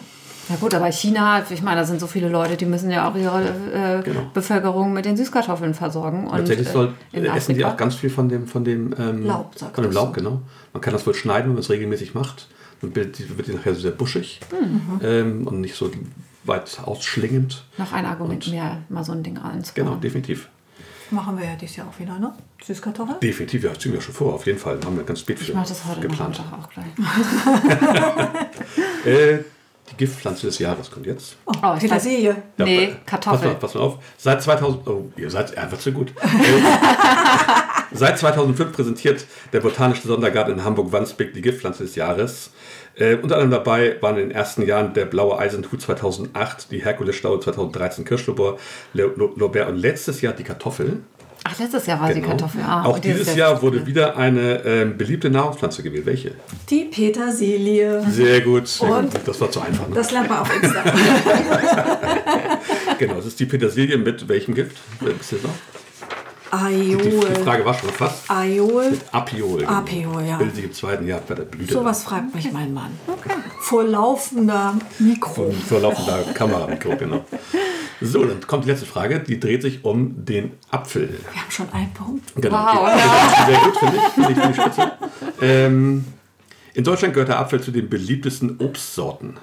Ja 0.48 0.56
gut, 0.60 0.74
aber 0.74 0.90
China, 0.92 1.42
ich 1.48 1.62
meine, 1.62 1.80
da 1.80 1.86
sind 1.86 2.00
so 2.00 2.06
viele 2.06 2.28
Leute, 2.28 2.56
die 2.56 2.66
müssen 2.66 2.90
ja 2.90 3.08
auch 3.10 3.14
ihre 3.16 3.40
äh, 3.72 4.02
Genau. 4.02 4.30
Bevölkerung 4.34 4.92
mit 4.92 5.04
den 5.04 5.16
Süßkartoffeln 5.16 5.74
versorgen. 5.74 6.26
Und, 6.26 6.36
Tatsächlich 6.38 6.68
soll, 6.68 6.94
äh, 7.12 7.18
in 7.18 7.24
essen 7.26 7.54
die 7.54 7.64
Afrika- 7.64 7.72
auch 7.72 7.76
ganz 7.76 7.94
viel 7.94 8.10
von 8.10 8.28
dem, 8.28 8.46
von 8.46 8.64
dem 8.64 8.94
ähm, 8.98 9.24
Laub, 9.26 9.52
sagt 9.58 9.74
Von 9.74 9.84
dem. 9.84 9.92
Laub, 9.92 10.12
genau. 10.14 10.40
Man 10.72 10.80
kann 10.80 10.92
das 10.92 11.06
wohl 11.06 11.14
schneiden, 11.14 11.46
wenn 11.48 11.54
man 11.54 11.60
es 11.62 11.70
regelmäßig 11.70 12.14
macht. 12.14 12.48
Dann 12.80 12.94
wird 12.94 13.18
die, 13.18 13.36
wird 13.38 13.48
die 13.48 13.52
nachher 13.54 13.74
sehr 13.74 13.92
buschig 13.92 14.40
Mhm. 14.52 15.00
ähm, 15.02 15.46
und 15.46 15.60
nicht 15.60 15.74
so 15.76 15.90
weit 16.44 16.78
ausschlingend. 16.84 17.64
Noch 17.78 17.92
ein 17.92 18.04
Argument 18.04 18.44
Und- 18.46 18.52
mehr, 18.52 18.78
mal 18.88 19.04
so 19.04 19.12
ein 19.12 19.22
Ding 19.22 19.38
einzubauen. 19.38 19.86
Genau, 19.86 19.96
definitiv. 20.00 20.48
Machen 21.10 21.38
wir 21.38 21.44
ja 21.44 21.54
dieses 21.60 21.76
Jahr 21.76 21.86
auch 21.86 21.98
wieder, 22.00 22.18
ne? 22.18 22.32
Süßkartoffel? 22.64 23.16
Definitiv, 23.22 23.62
ja, 23.62 23.68
das 23.70 23.78
ziehen 23.78 23.92
wir 23.92 24.00
schon 24.00 24.14
vor, 24.14 24.34
auf 24.34 24.46
jeden 24.46 24.58
Fall. 24.58 24.78
Haben 24.84 24.96
wir 24.96 25.04
ganz 25.04 25.20
spät 25.20 25.38
für 25.38 25.44
Ich 25.44 25.54
mache 25.54 25.68
das 25.68 25.84
heute 25.84 26.00
geplant. 26.00 26.40
Auch 26.50 26.68
gleich. 26.70 26.86
Äh, 29.06 29.38
die 29.94 30.04
Giftpflanze 30.04 30.46
des 30.46 30.58
Jahres 30.58 30.90
kommt 30.90 31.06
jetzt. 31.06 31.36
Oh, 31.46 31.52
Oh, 31.62 31.74
Petersilie. 31.78 32.36
Ja, 32.58 32.64
nee, 32.64 32.94
Kartoffel. 33.06 33.38
Pass 33.38 33.44
mal, 33.52 33.54
pass 33.60 33.74
mal 33.74 33.80
auf. 33.80 33.98
Seit 34.18 34.42
2000, 34.42 34.86
oh, 34.88 35.10
ihr 35.16 35.30
seid 35.30 35.56
einfach 35.56 35.78
zu 35.78 35.92
gut. 35.92 36.12
Äh, 36.22 37.96
Seit 37.96 38.18
2005 38.18 38.72
präsentiert 38.72 39.24
der 39.52 39.60
Botanische 39.60 40.08
Sondergarten 40.08 40.54
in 40.54 40.64
Hamburg-Wandsbek 40.64 41.32
die 41.32 41.42
Giftpflanze 41.42 41.84
des 41.84 41.94
Jahres. 41.94 42.50
Äh, 42.96 43.14
unter 43.16 43.36
anderem 43.36 43.52
dabei 43.52 43.96
waren 44.00 44.16
in 44.16 44.28
den 44.28 44.30
ersten 44.32 44.62
Jahren 44.66 44.94
der 44.94 45.04
blaue 45.04 45.38
Eisenhut 45.38 45.80
2008, 45.80 46.72
die 46.72 46.82
Herkulesstaue 46.84 47.38
2013 47.38 48.04
Kirschlobor, 48.04 48.58
Le- 48.94 49.12
Lo- 49.14 49.32
Lorbeer 49.36 49.68
und 49.68 49.76
letztes 49.76 50.20
Jahr 50.22 50.32
die 50.32 50.42
Kartoffel. 50.44 51.02
Ach, 51.46 51.58
letztes 51.58 51.86
Jahr 51.86 52.00
war 52.00 52.08
die 52.08 52.14
Genau. 52.14 52.28
Kartoffel. 52.28 52.62
Ah, 52.66 52.84
Auch 52.84 52.94
und 52.94 53.04
dieses 53.04 53.34
Jahr 53.36 53.60
wurde 53.60 53.86
wieder 53.86 54.16
eine 54.16 54.64
ähm, 54.64 54.96
beliebte 54.96 55.28
Nahrungspflanze 55.28 55.82
gewählt. 55.82 56.06
Welche? 56.06 56.32
Die 56.70 56.84
Petersilie. 56.84 58.02
Sehr 58.10 58.40
gut. 58.40 58.66
Sehr 58.66 58.88
Und? 58.90 59.12
gut. 59.12 59.20
Das 59.26 59.40
war 59.40 59.50
zu 59.50 59.60
einfach. 59.60 59.86
Ne? 59.88 59.94
Das 59.94 60.10
lernt 60.10 60.28
man 60.30 60.38
auf 60.38 60.62
Insta. 60.62 60.82
Genau, 62.98 63.14
das 63.14 63.26
ist 63.26 63.40
die 63.40 63.46
Petersilie 63.46 63.98
mit 63.98 64.28
welchem 64.28 64.54
Gift? 64.54 64.76
Wisst 65.00 65.32
ihr 65.32 65.38
noch? 65.42 65.50
Die, 66.70 66.96
die 66.96 67.08
Aiol. 67.08 67.34
Frage 67.42 67.64
war 67.64 67.74
schon 67.74 67.88
fast. 67.90 68.30
Aiol. 68.30 68.96
Apiol. 69.10 69.58
genau. 69.58 69.72
Apiol, 69.72 70.22
ja. 70.24 70.36
Bildet 70.36 70.54
sich 70.54 70.64
im 70.66 70.72
zweiten 70.72 71.06
Jahr 71.08 71.20
bei 71.26 71.34
der 71.34 71.42
Blüte. 71.42 71.72
Sowas 71.74 72.04
fragt 72.04 72.32
mich 72.34 72.52
mein 72.52 72.72
Mann. 72.72 72.92
Vor 73.60 73.82
laufender 73.82 74.74
Mikro. 75.00 75.52
Vor 75.68 75.80
laufender 75.80 76.22
Kameramikro, 76.32 76.96
genau. 76.96 77.24
So, 78.06 78.24
dann 78.24 78.40
kommt 78.46 78.64
die 78.64 78.70
letzte 78.70 78.86
Frage. 78.86 79.20
Die 79.20 79.40
dreht 79.40 79.62
sich 79.62 79.84
um 79.84 80.24
den 80.24 80.52
Apfel. 80.70 81.08
Wir 81.08 81.40
haben 81.40 81.50
schon 81.50 81.70
einen 81.72 81.92
Punkt. 81.92 82.34
Genau. 82.36 82.56
Wow, 82.56 82.90
die, 82.94 83.52
Sehr 83.52 83.60
gut, 83.60 83.76
finde 83.76 83.96
ich. 83.96 84.02
Finde 84.12 84.32
ich, 84.32 84.38
finde 84.38 84.50
ich 84.50 84.56
spitze. 84.56 84.92
Ähm, 85.40 86.04
in 86.74 86.84
Deutschland 86.84 87.14
gehört 87.14 87.28
der 87.28 87.38
Apfel 87.38 87.60
zu 87.60 87.70
den 87.70 87.88
beliebtesten 87.88 88.58
Obstsorten. 88.58 89.38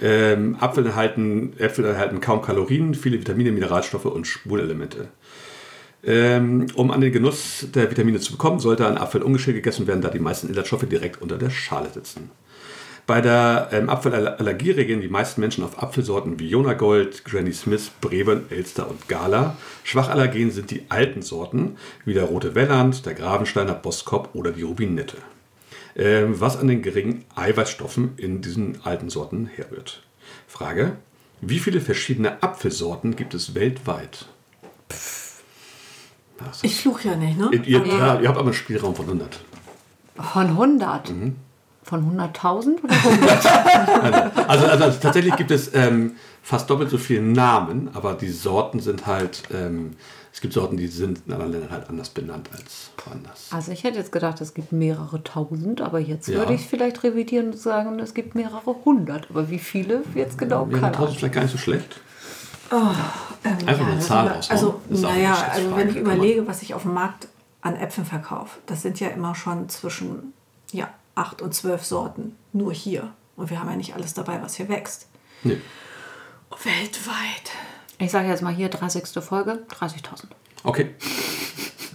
Ähm, 0.00 0.56
Apfel 0.58 0.86
enthalten, 0.86 1.52
Äpfel 1.58 1.84
enthalten 1.84 2.20
kaum 2.20 2.42
Kalorien, 2.42 2.94
viele 2.94 3.18
Vitamine, 3.18 3.52
Mineralstoffe 3.52 4.06
und 4.06 4.26
Spurenelemente. 4.26 5.08
Ähm, 6.02 6.66
um 6.74 6.90
an 6.90 7.02
den 7.02 7.12
Genuss 7.12 7.66
der 7.74 7.90
Vitamine 7.90 8.18
zu 8.20 8.32
bekommen, 8.32 8.58
sollte 8.58 8.86
ein 8.86 8.96
Apfel 8.96 9.22
ungeschält 9.22 9.56
gegessen 9.56 9.86
werden, 9.86 10.00
da 10.00 10.08
die 10.08 10.18
meisten 10.18 10.48
Inhaltsstoffe 10.48 10.88
direkt 10.88 11.20
unter 11.20 11.36
der 11.36 11.50
Schale 11.50 11.90
sitzen. 11.92 12.30
Bei 13.10 13.20
der 13.20 13.70
ähm, 13.72 13.90
Apfelallergie 13.90 14.70
reagieren 14.70 15.00
die 15.00 15.08
meisten 15.08 15.40
Menschen 15.40 15.64
auf 15.64 15.82
Apfelsorten 15.82 16.38
wie 16.38 16.48
Jona 16.48 16.74
Gold, 16.74 17.24
Granny 17.24 17.52
Smith, 17.52 17.90
Bremen, 18.00 18.44
Elster 18.50 18.88
und 18.88 19.08
Gala. 19.08 19.56
Schwachallergen 19.82 20.52
sind 20.52 20.70
die 20.70 20.84
alten 20.90 21.20
Sorten, 21.20 21.76
wie 22.04 22.14
der 22.14 22.26
Rote 22.26 22.54
Welland, 22.54 23.04
der 23.06 23.14
Gravensteiner 23.14 23.74
Boskop 23.74 24.28
oder 24.34 24.52
die 24.52 24.62
Rubinette. 24.62 25.16
Ähm, 25.96 26.40
was 26.40 26.56
an 26.56 26.68
den 26.68 26.82
geringen 26.82 27.24
Eiweißstoffen 27.34 28.12
in 28.16 28.42
diesen 28.42 28.80
alten 28.84 29.10
Sorten 29.10 29.46
herrührt. 29.46 30.04
Frage: 30.46 30.92
Wie 31.40 31.58
viele 31.58 31.80
verschiedene 31.80 32.40
Apfelsorten 32.44 33.16
gibt 33.16 33.34
es 33.34 33.56
weltweit? 33.56 34.26
Das 34.86 36.62
Ich 36.62 36.80
fluch 36.80 37.00
ja 37.00 37.16
nicht, 37.16 37.36
ne? 37.36 37.50
ihr, 37.50 37.64
ihr, 37.64 37.86
ja, 37.88 38.20
ihr 38.20 38.28
habt 38.28 38.38
aber 38.38 38.42
einen 38.42 38.54
Spielraum 38.54 38.94
von 38.94 39.06
100. 39.06 39.40
Von 40.14 40.46
100. 40.46 41.10
Mhm. 41.10 41.36
Von 41.90 42.16
100.000 42.18 42.84
oder 42.84 42.94
100? 42.94 44.48
Also, 44.48 44.66
also 44.66 44.98
tatsächlich 45.00 45.34
gibt 45.34 45.50
es 45.50 45.74
ähm, 45.74 46.12
fast 46.40 46.70
doppelt 46.70 46.88
so 46.88 46.98
viele 46.98 47.20
Namen, 47.22 47.90
aber 47.94 48.14
die 48.14 48.30
Sorten 48.30 48.78
sind 48.78 49.06
halt, 49.08 49.42
ähm, 49.52 49.96
es 50.32 50.40
gibt 50.40 50.54
Sorten, 50.54 50.76
die 50.76 50.86
sind 50.86 51.22
in 51.26 51.32
anderen 51.32 51.50
Ländern 51.50 51.70
halt 51.72 51.88
anders 51.90 52.08
benannt 52.10 52.48
als 52.56 52.90
woanders. 53.04 53.48
Also 53.50 53.72
ich 53.72 53.82
hätte 53.82 53.98
jetzt 53.98 54.12
gedacht, 54.12 54.40
es 54.40 54.54
gibt 54.54 54.70
mehrere 54.70 55.20
tausend, 55.24 55.80
aber 55.80 55.98
jetzt 55.98 56.28
Ja. 56.28 56.38
würde 56.38 56.54
ich 56.54 56.68
vielleicht 56.68 57.02
revidieren 57.02 57.46
und 57.46 57.58
sagen, 57.58 57.98
es 57.98 58.14
gibt 58.14 58.36
mehrere 58.36 58.72
hundert. 58.84 59.28
Aber 59.28 59.50
wie 59.50 59.58
viele 59.58 60.02
jetzt 60.14 60.38
genau? 60.38 60.68
Ja, 60.70 60.78
Keine 60.78 60.86
1000 60.86 60.92
ist 60.92 60.98
Ahnung. 61.00 61.14
vielleicht 61.18 61.34
gar 61.34 61.42
nicht 61.42 61.52
so 61.52 61.58
schlecht. 61.58 62.00
Ähm, 62.72 62.88
Einfach 63.66 63.78
nur 63.84 63.92
eine 63.94 64.00
Zahl 64.00 64.28
also, 64.28 64.80
also, 64.88 65.08
naja, 65.08 65.36
also 65.52 65.74
wenn 65.76 65.88
ich 65.88 65.96
überlege, 65.96 66.46
was 66.46 66.62
ich 66.62 66.72
auf 66.74 66.82
dem 66.82 66.94
Markt 66.94 67.26
an 67.62 67.74
Äpfeln 67.74 68.06
verkaufe, 68.06 68.60
das 68.66 68.82
sind 68.82 69.00
ja 69.00 69.08
immer 69.08 69.34
schon 69.34 69.68
zwischen 69.68 70.32
ja, 70.70 70.88
acht 71.14 71.42
und 71.42 71.54
zwölf 71.54 71.84
Sorten 71.84 72.36
nur 72.52 72.72
hier. 72.72 73.12
Und 73.36 73.50
wir 73.50 73.60
haben 73.60 73.70
ja 73.70 73.76
nicht 73.76 73.94
alles 73.94 74.14
dabei, 74.14 74.42
was 74.42 74.54
hier 74.54 74.68
wächst. 74.68 75.06
Nee. 75.42 75.60
Weltweit. 76.62 77.52
Ich 77.98 78.10
sage 78.10 78.28
jetzt 78.28 78.42
mal 78.42 78.52
hier 78.54 78.68
30. 78.68 79.22
Folge, 79.22 79.64
30.000. 79.70 80.24
Okay. 80.64 80.94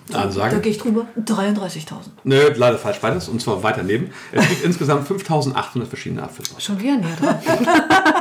Da 0.09 0.21
Ansage. 0.21 0.59
gehe 0.59 0.71
ich 0.71 0.77
drüber. 0.77 1.05
33.000. 1.19 1.93
Nö, 2.25 2.39
leider 2.55 2.77
falsch 2.77 2.99
beides. 3.01 3.27
Und 3.27 3.41
zwar 3.41 3.63
weiter 3.63 3.81
neben. 3.83 4.11
Es 4.31 4.47
gibt 4.49 4.63
insgesamt 4.65 5.07
5800 5.07 5.87
verschiedene 5.89 6.21
Apfelsorten. 6.23 6.61
Schon 6.61 6.79
wieder 6.79 6.97
näher 6.97 7.15
dran. 7.19 7.35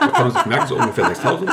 Da 0.04 0.08
kann 0.10 0.26
man 0.28 0.32
sich 0.34 0.46
merken, 0.46 0.66
so 0.68 0.76
ungefähr 0.76 1.06
6000. 1.06 1.50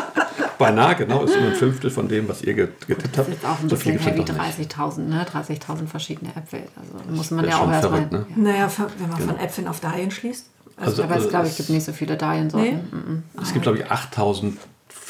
Beinahe, 0.58 0.96
genau, 0.96 1.24
ist 1.24 1.36
immer 1.36 1.48
ein 1.48 1.56
Fünftel 1.56 1.90
von 1.90 2.08
dem, 2.08 2.28
was 2.30 2.42
ihr 2.44 2.54
get- 2.54 2.86
getippt 2.88 3.18
Das 3.18 3.20
habt. 3.20 3.30
ist 3.30 3.34
jetzt 3.36 3.46
auch 3.46 3.60
ein 3.60 3.70
So 3.70 3.76
viel 3.76 3.94
bisschen 3.94 4.14
heavy, 4.14 4.20
nicht. 4.60 4.76
30.000, 4.76 5.00
ne? 5.00 5.26
30.000 5.26 5.88
verschiedene 5.88 6.32
Äpfel. 6.36 6.64
Also 6.76 7.16
muss 7.16 7.32
man 7.32 7.46
Das 7.46 7.54
ja 7.54 7.60
ist 7.60 7.66
auch 7.68 7.72
erstmal. 7.92 8.02
ne? 8.08 8.26
Naja, 8.36 8.70
wenn 9.00 9.10
man 9.10 9.20
von 9.20 9.40
Äpfeln 9.40 9.68
auf 9.68 9.80
Dahlien 9.80 10.12
schließt. 10.12 10.46
Also, 10.78 11.04
Aber 11.04 11.16
es, 11.18 11.26
äh, 11.26 11.30
glaube 11.30 11.46
ich, 11.46 11.52
es- 11.52 11.58
gibt 11.58 11.70
nicht 11.72 11.84
so 11.86 11.94
viele 11.94 12.16
Dahlien-Sorten. 12.18 13.24
Nee? 13.36 13.42
Es 13.42 13.54
gibt, 13.54 13.64
glaube 13.64 13.80
ich, 13.80 13.90
8000 13.92 14.58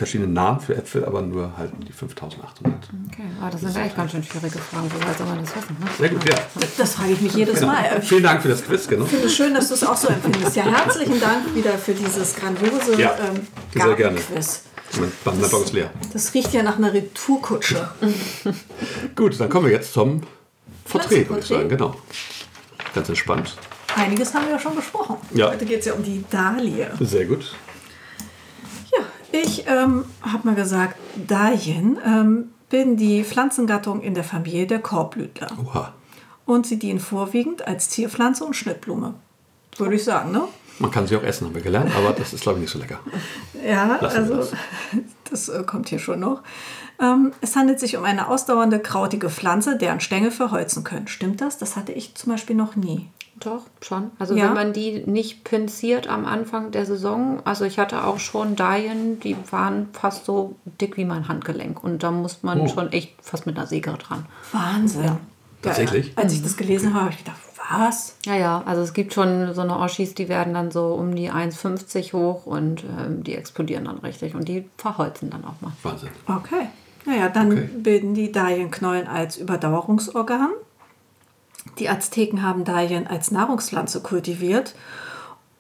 verschiedene 0.02 0.34
Namen 0.34 0.60
für 0.60 0.76
Äpfel, 0.76 1.06
aber 1.06 1.22
nur 1.22 1.56
halt 1.56 1.70
die 1.88 1.94
5800. 1.94 2.90
Okay, 3.12 3.22
aber 3.40 3.52
das 3.52 3.62
sind 3.62 3.76
echt 3.78 3.96
ganz 3.96 4.12
schön 4.12 4.24
schwierige 4.24 4.58
Fragen. 4.58 4.90
Woher 4.92 5.14
soll 5.14 5.28
man 5.28 5.42
das 5.42 5.56
wissen? 5.56 5.78
Ne? 5.80 5.86
Sehr 5.96 6.10
gut, 6.10 6.28
ja. 6.28 6.36
Das 6.76 6.96
frage 6.96 7.12
ich 7.12 7.22
mich 7.22 7.34
jedes 7.36 7.60
Genau. 7.60 7.72
Mal. 7.72 8.00
Ich 8.02 8.10
Vielen 8.10 8.24
Dank 8.24 8.42
für 8.42 8.48
das 8.48 8.66
Quiz, 8.66 8.88
genau. 8.88 9.06
finde 9.06 9.28
es 9.28 9.36
schön, 9.36 9.54
dass 9.54 9.68
du 9.68 9.76
es 9.76 9.84
auch 9.84 9.96
so 9.96 10.08
empfindest. 10.08 10.56
Ja, 10.56 10.64
herzlichen 10.64 11.20
Dank 11.20 11.54
wieder 11.54 11.78
für 11.78 11.94
dieses 11.94 12.36
grandiose 12.36 13.00
Ja, 13.00 13.16
ähm, 13.20 13.46
sehr 13.72 13.94
gerne. 13.96 14.20
Mein 15.00 15.12
Wanderbank 15.24 15.66
ist 15.66 15.74
leer. 15.74 15.92
Das 16.14 16.34
riecht 16.34 16.52
ja 16.52 16.64
nach 16.64 16.78
einer 16.80 16.92
Retourkutsche. 16.92 17.88
Gut, 19.16 19.40
dann 19.40 19.50
kommen 19.50 19.68
wir 19.68 19.72
jetzt 19.72 19.94
zum 19.94 20.22
Porträt, 20.86 21.30
würde 21.30 21.42
ich 21.42 21.46
sagen. 21.46 21.70
Genau. 21.70 21.96
Ganz 22.96 23.08
entspannt. 23.08 23.56
Einiges 23.96 24.34
haben 24.34 24.46
wir 24.46 24.54
ja 24.54 24.60
schon 24.60 24.76
besprochen. 24.76 25.18
Ja. 25.36 25.52
Heute 25.52 25.66
geht 25.66 25.82
es 25.82 25.86
ja 25.86 25.94
um 25.94 26.02
die 26.02 26.26
Dahlie. 26.32 26.90
Sehr 27.00 27.26
gut. 27.26 27.54
Ich 29.32 29.66
ähm, 29.68 30.06
habe 30.22 30.48
mal 30.48 30.56
gesagt, 30.56 30.98
Dahlien 31.28 31.98
ähm, 32.06 32.50
bilden 32.70 32.98
die 32.98 33.24
Pflanzengattung 33.24 34.02
in 34.02 34.14
der 34.14 34.24
Familie 34.24 34.68
der 34.68 34.80
Korbblütler. 34.80 35.48
Oha. 35.64 35.94
Und 36.46 36.68
sie 36.68 36.80
dienen 36.80 37.00
vorwiegend 37.00 37.68
als 37.68 37.90
Zierpflanze 37.90 38.44
und 38.44 38.56
Schnittblume. 38.56 39.14
Würde 39.78 39.96
ich 39.96 40.04
sagen, 40.04 40.32
ne? 40.32 40.44
Man 40.80 40.90
kann 40.90 41.06
sie 41.06 41.16
auch 41.16 41.24
essen, 41.24 41.48
haben 41.48 41.56
wir 41.56 41.62
gelernt, 41.62 41.96
aber 41.96 42.12
das 42.12 42.34
ist, 42.34 42.42
glaube 42.42 42.58
ich, 42.58 42.64
nicht 42.64 42.72
so 42.72 42.80
lecker. 42.80 43.00
Ja, 43.66 44.00
Lassen 44.02 44.18
also 44.18 44.52
das 45.30 45.48
äh, 45.50 45.64
kommt 45.64 45.90
hier 45.90 46.00
schon 46.00 46.20
noch. 46.20 46.42
Ähm, 47.00 47.34
es 47.42 47.56
handelt 47.56 47.80
sich 47.80 47.98
um 47.98 48.04
eine 48.04 48.28
ausdauernde, 48.28 48.80
krautige 48.80 49.30
Pflanze, 49.30 49.78
deren 49.78 50.00
Stängel 50.00 50.32
verholzen 50.32 50.84
können. 50.84 51.08
Stimmt 51.08 51.42
das? 51.42 51.58
Das 51.58 51.76
hatte 51.76 51.92
ich 51.92 52.16
zum 52.16 52.32
Beispiel 52.32 52.56
noch 52.56 52.76
nie. 52.76 53.08
Doch, 53.44 53.64
schon. 53.82 54.12
Also 54.20 54.36
Ja. 54.36 54.46
wenn 54.46 54.54
man 54.54 54.74
die 54.74 55.04
nicht 55.06 55.44
pinziert 55.44 56.08
am 56.08 56.26
Anfang 56.26 56.72
der 56.72 56.86
Saison, 56.86 57.42
also 57.44 57.66
ich 57.66 57.80
hatte 57.80 58.06
auch 58.06 58.20
schon 58.20 58.56
Dahlien, 58.56 59.20
die 59.20 59.36
waren 59.52 59.90
fast 59.94 60.26
so 60.26 60.56
dick 60.80 60.96
wie 60.98 61.06
mein 61.06 61.28
Handgelenk. 61.28 61.84
Und 61.84 62.04
da 62.04 62.12
muss 62.12 62.44
man 62.44 62.62
Oh. 62.62 62.68
schon 62.68 62.92
echt 62.92 63.14
fast 63.22 63.46
mit 63.48 63.58
einer 63.58 63.68
Säge 63.68 63.92
dran. 63.94 64.26
Wahnsinn. 64.52 65.06
Ja. 65.06 65.18
Tatsächlich? 65.64 66.12
als 66.18 66.34
ich 66.34 66.42
das 66.42 66.58
gelesen 66.58 66.94
habe, 66.94 67.02
habe 67.06 67.12
ich 67.14 67.20
gedacht, 67.20 67.38
was? 67.70 68.16
Ja, 68.26 68.36
ja, 68.36 68.64
also 68.66 68.82
es 68.82 68.94
gibt 68.94 69.14
schon 69.14 69.54
so 69.54 69.62
eine 69.62 69.78
Oschis, 69.78 70.16
die 70.16 70.28
werden 70.28 70.54
dann 70.56 70.72
so 70.72 70.88
um 70.88 71.14
die 71.16 71.30
1,50 71.32 72.14
hoch 72.14 72.46
und 72.48 72.84
ähm, 72.84 73.24
die 73.24 73.36
explodieren 73.36 73.86
dann 73.86 74.00
richtig 74.00 74.34
und 74.36 74.48
die 74.48 74.68
verholzen 74.78 75.30
dann 75.30 75.46
auch 75.46 75.62
mal. 75.62 75.72
Wahnsinn. 75.84 76.10
Okay. 76.28 76.68
Naja, 77.06 77.30
dann 77.30 77.52
Okay. 77.52 77.70
bilden 77.78 78.14
die 78.16 78.32
Dahlienknollen 78.32 79.08
als 79.08 79.38
Überdauerungsorgan. 79.38 80.50
Die 81.80 81.90
Azteken 81.90 82.44
haben 82.44 82.64
Dahlien 82.64 83.08
als 83.08 83.32
Nahrungspflanze 83.32 84.02
kultiviert. 84.02 84.76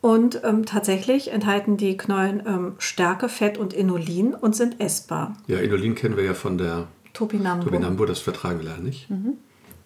Und 0.01 0.41
ähm, 0.43 0.65
tatsächlich 0.65 1.31
enthalten 1.31 1.77
die 1.77 1.95
Knollen 1.95 2.41
ähm, 2.45 2.73
Stärke, 2.79 3.29
Fett 3.29 3.59
und 3.59 3.71
Inulin 3.71 4.33
und 4.33 4.55
sind 4.55 4.81
essbar. 4.81 5.33
Ja, 5.45 5.59
Inulin 5.59 5.93
kennen 5.93 6.17
wir 6.17 6.23
ja 6.23 6.33
von 6.33 6.57
der 6.57 6.87
Topinambur. 7.13 7.65
Topinambur, 7.65 8.07
das 8.07 8.19
vertragen 8.19 8.59
wir 8.59 8.69
leider 8.69 8.81
nicht. 8.81 9.11
Mhm. 9.11 9.37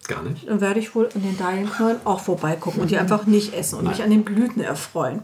Gar 0.08 0.22
nicht. 0.22 0.48
Dann 0.48 0.60
werde 0.60 0.80
ich 0.80 0.94
wohl 0.94 1.08
an 1.14 1.22
den 1.22 1.36
Dahlienknollen 1.36 1.98
auch 2.04 2.20
vorbeigucken 2.20 2.80
und 2.80 2.90
die 2.90 2.96
einfach 2.96 3.26
nicht 3.26 3.54
essen 3.54 3.78
und 3.78 3.88
mich 3.88 4.02
an 4.02 4.10
den 4.10 4.24
Blüten 4.24 4.62
erfreuen. 4.62 5.22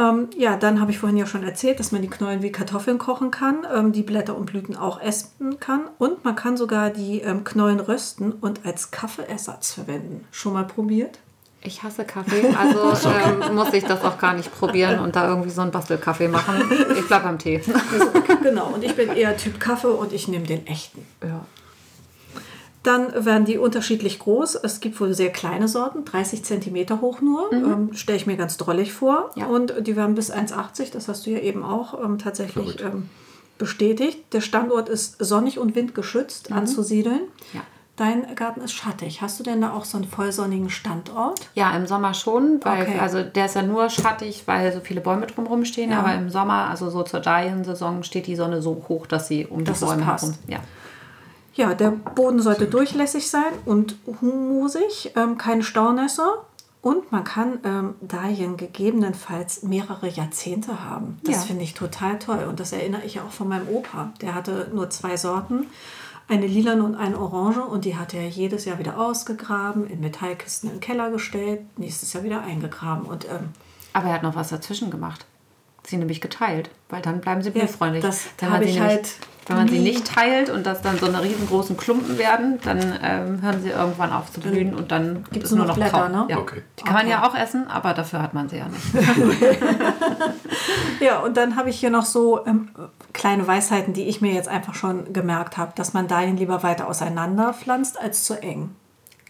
Ähm, 0.00 0.28
ja, 0.36 0.56
dann 0.56 0.80
habe 0.80 0.90
ich 0.90 0.98
vorhin 0.98 1.18
ja 1.18 1.26
schon 1.26 1.42
erzählt, 1.42 1.78
dass 1.78 1.92
man 1.92 2.00
die 2.00 2.08
Knollen 2.08 2.42
wie 2.42 2.50
Kartoffeln 2.50 2.96
kochen 2.98 3.30
kann, 3.30 3.66
ähm, 3.74 3.92
die 3.92 4.02
Blätter 4.02 4.36
und 4.36 4.46
Blüten 4.46 4.76
auch 4.76 5.00
essen 5.00 5.60
kann 5.60 5.82
und 5.98 6.24
man 6.24 6.36
kann 6.36 6.56
sogar 6.56 6.88
die 6.88 7.20
ähm, 7.20 7.44
Knollen 7.44 7.80
rösten 7.80 8.32
und 8.32 8.64
als 8.64 8.90
Kaffeeersatz 8.90 9.74
verwenden. 9.74 10.24
Schon 10.30 10.54
mal 10.54 10.64
probiert? 10.64 11.18
Ich 11.62 11.82
hasse 11.82 12.04
Kaffee, 12.04 12.48
also 12.58 13.08
ähm, 13.10 13.54
muss 13.54 13.74
ich 13.74 13.84
das 13.84 14.02
auch 14.02 14.16
gar 14.16 14.32
nicht 14.32 14.50
probieren 14.58 15.00
und 15.00 15.14
da 15.16 15.28
irgendwie 15.28 15.50
so 15.50 15.60
einen 15.60 15.70
Bastelkaffee 15.70 16.28
machen. 16.28 16.62
Ich 16.98 17.06
bleibe 17.06 17.24
beim 17.24 17.38
Tee. 17.38 17.60
genau, 18.42 18.68
und 18.68 18.82
ich 18.82 18.96
bin 18.96 19.10
eher 19.10 19.36
Typ 19.36 19.60
Kaffee 19.60 19.88
und 19.88 20.14
ich 20.14 20.28
nehme 20.28 20.46
den 20.46 20.66
echten. 20.66 21.06
Ja. 21.22 21.44
Dann 22.82 23.26
werden 23.26 23.44
die 23.44 23.58
unterschiedlich 23.58 24.18
groß. 24.18 24.54
Es 24.56 24.80
gibt 24.80 24.98
wohl 25.00 25.12
sehr 25.12 25.30
kleine 25.30 25.68
Sorten, 25.68 26.04
30 26.06 26.42
cm 26.44 27.00
hoch 27.02 27.20
nur. 27.20 27.52
Ähm, 27.52 27.92
Stelle 27.92 28.16
ich 28.16 28.26
mir 28.26 28.36
ganz 28.36 28.56
drollig 28.56 28.92
vor. 28.94 29.30
Ja. 29.34 29.46
Und 29.46 29.74
die 29.86 29.96
werden 29.96 30.14
bis 30.14 30.32
1,80, 30.32 30.90
das 30.92 31.06
hast 31.08 31.26
du 31.26 31.30
ja 31.30 31.40
eben 31.40 31.62
auch 31.62 32.02
ähm, 32.02 32.18
tatsächlich 32.18 32.80
ähm, 32.82 33.10
bestätigt. 33.58 34.32
Der 34.32 34.40
Standort 34.40 34.88
ist 34.88 35.16
sonnig 35.22 35.58
und 35.58 35.74
windgeschützt 35.74 36.50
anzusiedeln. 36.52 37.20
Ja. 37.52 37.60
Dein 37.96 38.34
Garten 38.34 38.62
ist 38.62 38.72
schattig. 38.72 39.20
Hast 39.20 39.38
du 39.38 39.44
denn 39.44 39.60
da 39.60 39.74
auch 39.74 39.84
so 39.84 39.98
einen 39.98 40.06
vollsonnigen 40.06 40.70
Standort? 40.70 41.38
Ja, 41.54 41.76
im 41.76 41.86
Sommer 41.86 42.14
schon, 42.14 42.58
weil 42.62 42.84
Okay. 42.84 42.98
also 42.98 43.22
der 43.22 43.44
ist 43.44 43.56
ja 43.56 43.62
nur 43.62 43.90
schattig, 43.90 44.44
weil 44.46 44.72
so 44.72 44.80
viele 44.80 45.02
Bäume 45.02 45.26
drumherum 45.26 45.66
stehen. 45.66 45.90
Ja. 45.90 45.98
Aber 45.98 46.14
im 46.14 46.30
Sommer, 46.30 46.70
also 46.70 46.88
so 46.88 47.02
zur 47.02 47.20
Dahlien-Saison, 47.20 48.02
steht 48.04 48.26
die 48.26 48.36
Sonne 48.36 48.62
so 48.62 48.86
hoch, 48.88 49.06
dass 49.06 49.28
sie 49.28 49.44
um 49.44 49.66
Dass 49.66 49.80
die 49.80 49.84
Bäume 49.84 50.02
passt. 50.02 50.24
herum. 50.24 50.38
Ja. 50.48 50.60
Ja, 51.54 51.74
der 51.74 51.90
Boden 51.90 52.40
sollte 52.40 52.66
durchlässig 52.66 53.28
sein 53.30 53.52
und 53.66 53.96
humusig, 54.20 55.12
ähm, 55.16 55.36
keine 55.36 55.62
Staunässe. 55.62 56.22
Und 56.82 57.12
man 57.12 57.24
kann 57.24 57.58
ähm, 57.64 57.94
Dahlien 58.00 58.56
gegebenenfalls 58.56 59.62
mehrere 59.64 60.08
Jahrzehnte 60.08 60.82
haben. 60.82 61.18
Das 61.24 61.34
Ja. 61.36 61.40
finde 61.42 61.64
ich 61.64 61.74
total 61.74 62.18
toll. 62.18 62.46
Und 62.48 62.58
das 62.58 62.72
erinnere 62.72 63.04
ich 63.04 63.20
auch 63.20 63.30
von 63.30 63.48
meinem 63.48 63.68
Opa. 63.68 64.12
Der 64.22 64.34
hatte 64.34 64.70
nur 64.72 64.88
zwei 64.88 65.18
Sorten, 65.18 65.66
eine 66.26 66.46
lilane 66.46 66.82
und 66.82 66.94
eine 66.94 67.18
orange. 67.18 67.60
Und 67.62 67.84
die 67.84 67.96
hat 67.96 68.14
er 68.14 68.26
jedes 68.26 68.64
Jahr 68.64 68.78
wieder 68.78 68.98
ausgegraben, 68.98 69.86
in 69.88 70.00
Metallkisten 70.00 70.70
im 70.70 70.80
Keller 70.80 71.10
gestellt, 71.10 71.60
nächstes 71.76 72.14
Jahr 72.14 72.22
wieder 72.24 72.40
eingegraben. 72.40 73.04
Und 73.04 73.26
ähm, 73.26 73.50
Aber 73.92 74.06
er 74.08 74.14
hat 74.14 74.22
noch 74.22 74.36
was 74.36 74.48
dazwischen 74.48 74.90
gemacht. 74.90 75.26
Sie 75.86 75.96
nämlich 75.96 76.20
geteilt, 76.20 76.70
weil 76.88 77.02
dann 77.02 77.20
bleiben 77.20 77.42
sie 77.42 77.48
Ja, 77.50 77.60
blühfreundlich. 77.64 78.02
das 78.02 78.26
wenn 78.38 78.48
hab 78.50 78.58
man 78.58 78.62
sie 78.64 78.68
ich 78.70 78.76
nämlich, 78.78 78.96
halt 78.96 79.10
wenn 79.46 79.56
man 79.56 79.68
sie 79.68 79.78
nicht 79.80 80.04
teilt 80.14 80.48
und 80.50 80.64
das 80.64 80.80
dann 80.82 80.98
so 80.98 81.06
eine 81.06 81.20
riesengroßen 81.22 81.76
Klumpen 81.76 82.18
werden, 82.18 82.60
dann 82.62 82.78
ähm, 83.02 83.42
hören 83.42 83.60
sie 83.62 83.70
irgendwann 83.70 84.12
auf 84.12 84.30
zu 84.30 84.40
blühen 84.40 84.74
und 84.74 84.92
dann 84.92 85.24
Gibt's 85.32 85.50
ist 85.50 85.56
nur 85.56 85.66
noch 85.66 85.74
Blätter, 85.74 86.02
Kauen. 86.02 86.12
ne? 86.12 86.26
Ja. 86.28 86.38
Okay. 86.38 86.62
Die 86.78 86.84
kann 86.84 86.92
man 86.92 87.02
Okay. 87.06 87.10
ja 87.10 87.26
auch 87.28 87.34
essen, 87.34 87.66
aber 87.66 87.92
dafür 87.94 88.22
hat 88.22 88.32
man 88.34 88.48
sie 88.48 88.58
ja 88.58 88.66
nicht. 88.68 88.82
Ja, 91.00 91.20
und 91.20 91.36
dann 91.36 91.56
habe 91.56 91.70
ich 91.70 91.80
hier 91.80 91.90
noch 91.90 92.04
so 92.04 92.44
ähm, 92.46 92.68
kleine 93.14 93.46
Weisheiten, 93.46 93.94
die 93.94 94.02
ich 94.08 94.20
mir 94.20 94.32
jetzt 94.34 94.48
einfach 94.48 94.74
schon 94.74 95.12
gemerkt 95.14 95.56
habe, 95.56 95.72
dass 95.74 95.94
man 95.94 96.08
Dahlien 96.08 96.36
lieber 96.36 96.62
weiter 96.62 96.86
auseinander 96.88 97.54
pflanzt 97.54 97.98
als 98.00 98.24
zu 98.24 98.40
eng. 98.42 98.74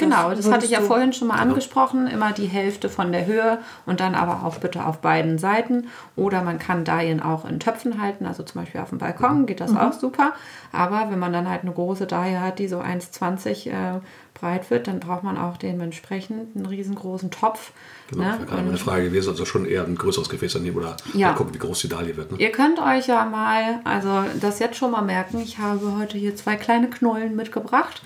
Genau, 0.01 0.30
das 0.30 0.51
hatte 0.51 0.64
ich 0.64 0.70
ja 0.72 0.80
vorhin 0.80 1.12
schon 1.12 1.28
mal 1.28 1.36
angesprochen. 1.36 2.07
Immer 2.07 2.32
die 2.32 2.46
Hälfte 2.46 2.88
von 2.88 3.12
der 3.12 3.26
Höhe 3.26 3.59
und 3.86 4.01
dann 4.01 4.14
aber 4.14 4.46
auch 4.46 4.57
bitte 4.57 4.84
auf 4.84 4.98
beiden 4.98 5.38
Seiten. 5.38 5.88
Oder 6.16 6.42
man 6.42 6.59
kann 6.59 6.84
Dahlien 6.84 7.22
auch 7.22 7.44
in 7.44 7.61
Töpfen 7.61 8.01
halten, 8.01 8.26
also 8.26 8.42
zum 8.42 8.62
Beispiel 8.62 8.80
auf 8.80 8.88
dem 8.88 8.98
Balkon 8.98 9.46
geht 9.46 9.61
das 9.61 9.76
auch 9.76 9.92
super. 9.92 10.32
Aber 10.72 11.11
wenn 11.11 11.18
man 11.18 11.32
dann 11.32 11.48
halt 11.48 11.62
eine 11.62 11.72
große 11.72 12.07
Dahlie 12.07 12.40
hat, 12.40 12.59
die 12.59 12.68
so 12.68 12.80
1,20 12.80 13.70
äh, 13.70 14.01
breit 14.41 14.70
wird, 14.70 14.86
dann 14.88 15.01
braucht 15.01 15.22
man 15.22 15.36
auch 15.36 15.57
dementsprechend 15.57 16.57
einen 16.57 16.66
riesengroßen 16.66 17.30
Topf. 17.30 17.72
Genau, 18.11 18.24
ne? 18.24 18.38
gerade 18.47 18.62
meine 18.62 18.76
Frage 18.76 19.05
gewesen. 19.05 19.28
Also 19.30 19.45
schon 19.45 19.66
eher 19.66 19.84
ein 19.84 19.95
größeres 19.95 20.28
Gefäß 20.28 20.55
daneben 20.55 20.76
oder 20.78 20.97
Ja. 21.14 21.28
mal 21.28 21.34
gucken, 21.34 21.55
wie 21.55 21.59
groß 21.59 21.80
die 21.80 21.88
Dahlie 21.88 22.16
wird. 22.16 22.32
Ne? 22.32 22.38
Ihr 22.38 22.51
könnt 22.51 22.80
euch 22.80 23.07
ja 23.07 23.24
mal, 23.24 23.80
also 23.84 24.24
das 24.41 24.59
jetzt 24.59 24.76
schon 24.76 24.91
mal 24.91 25.03
merken, 25.03 25.38
ich 25.41 25.59
habe 25.59 25.97
heute 25.99 26.18
hier 26.18 26.34
zwei 26.34 26.57
kleine 26.57 26.91
Knollen 26.91 27.36
mitgebracht, 27.36 28.03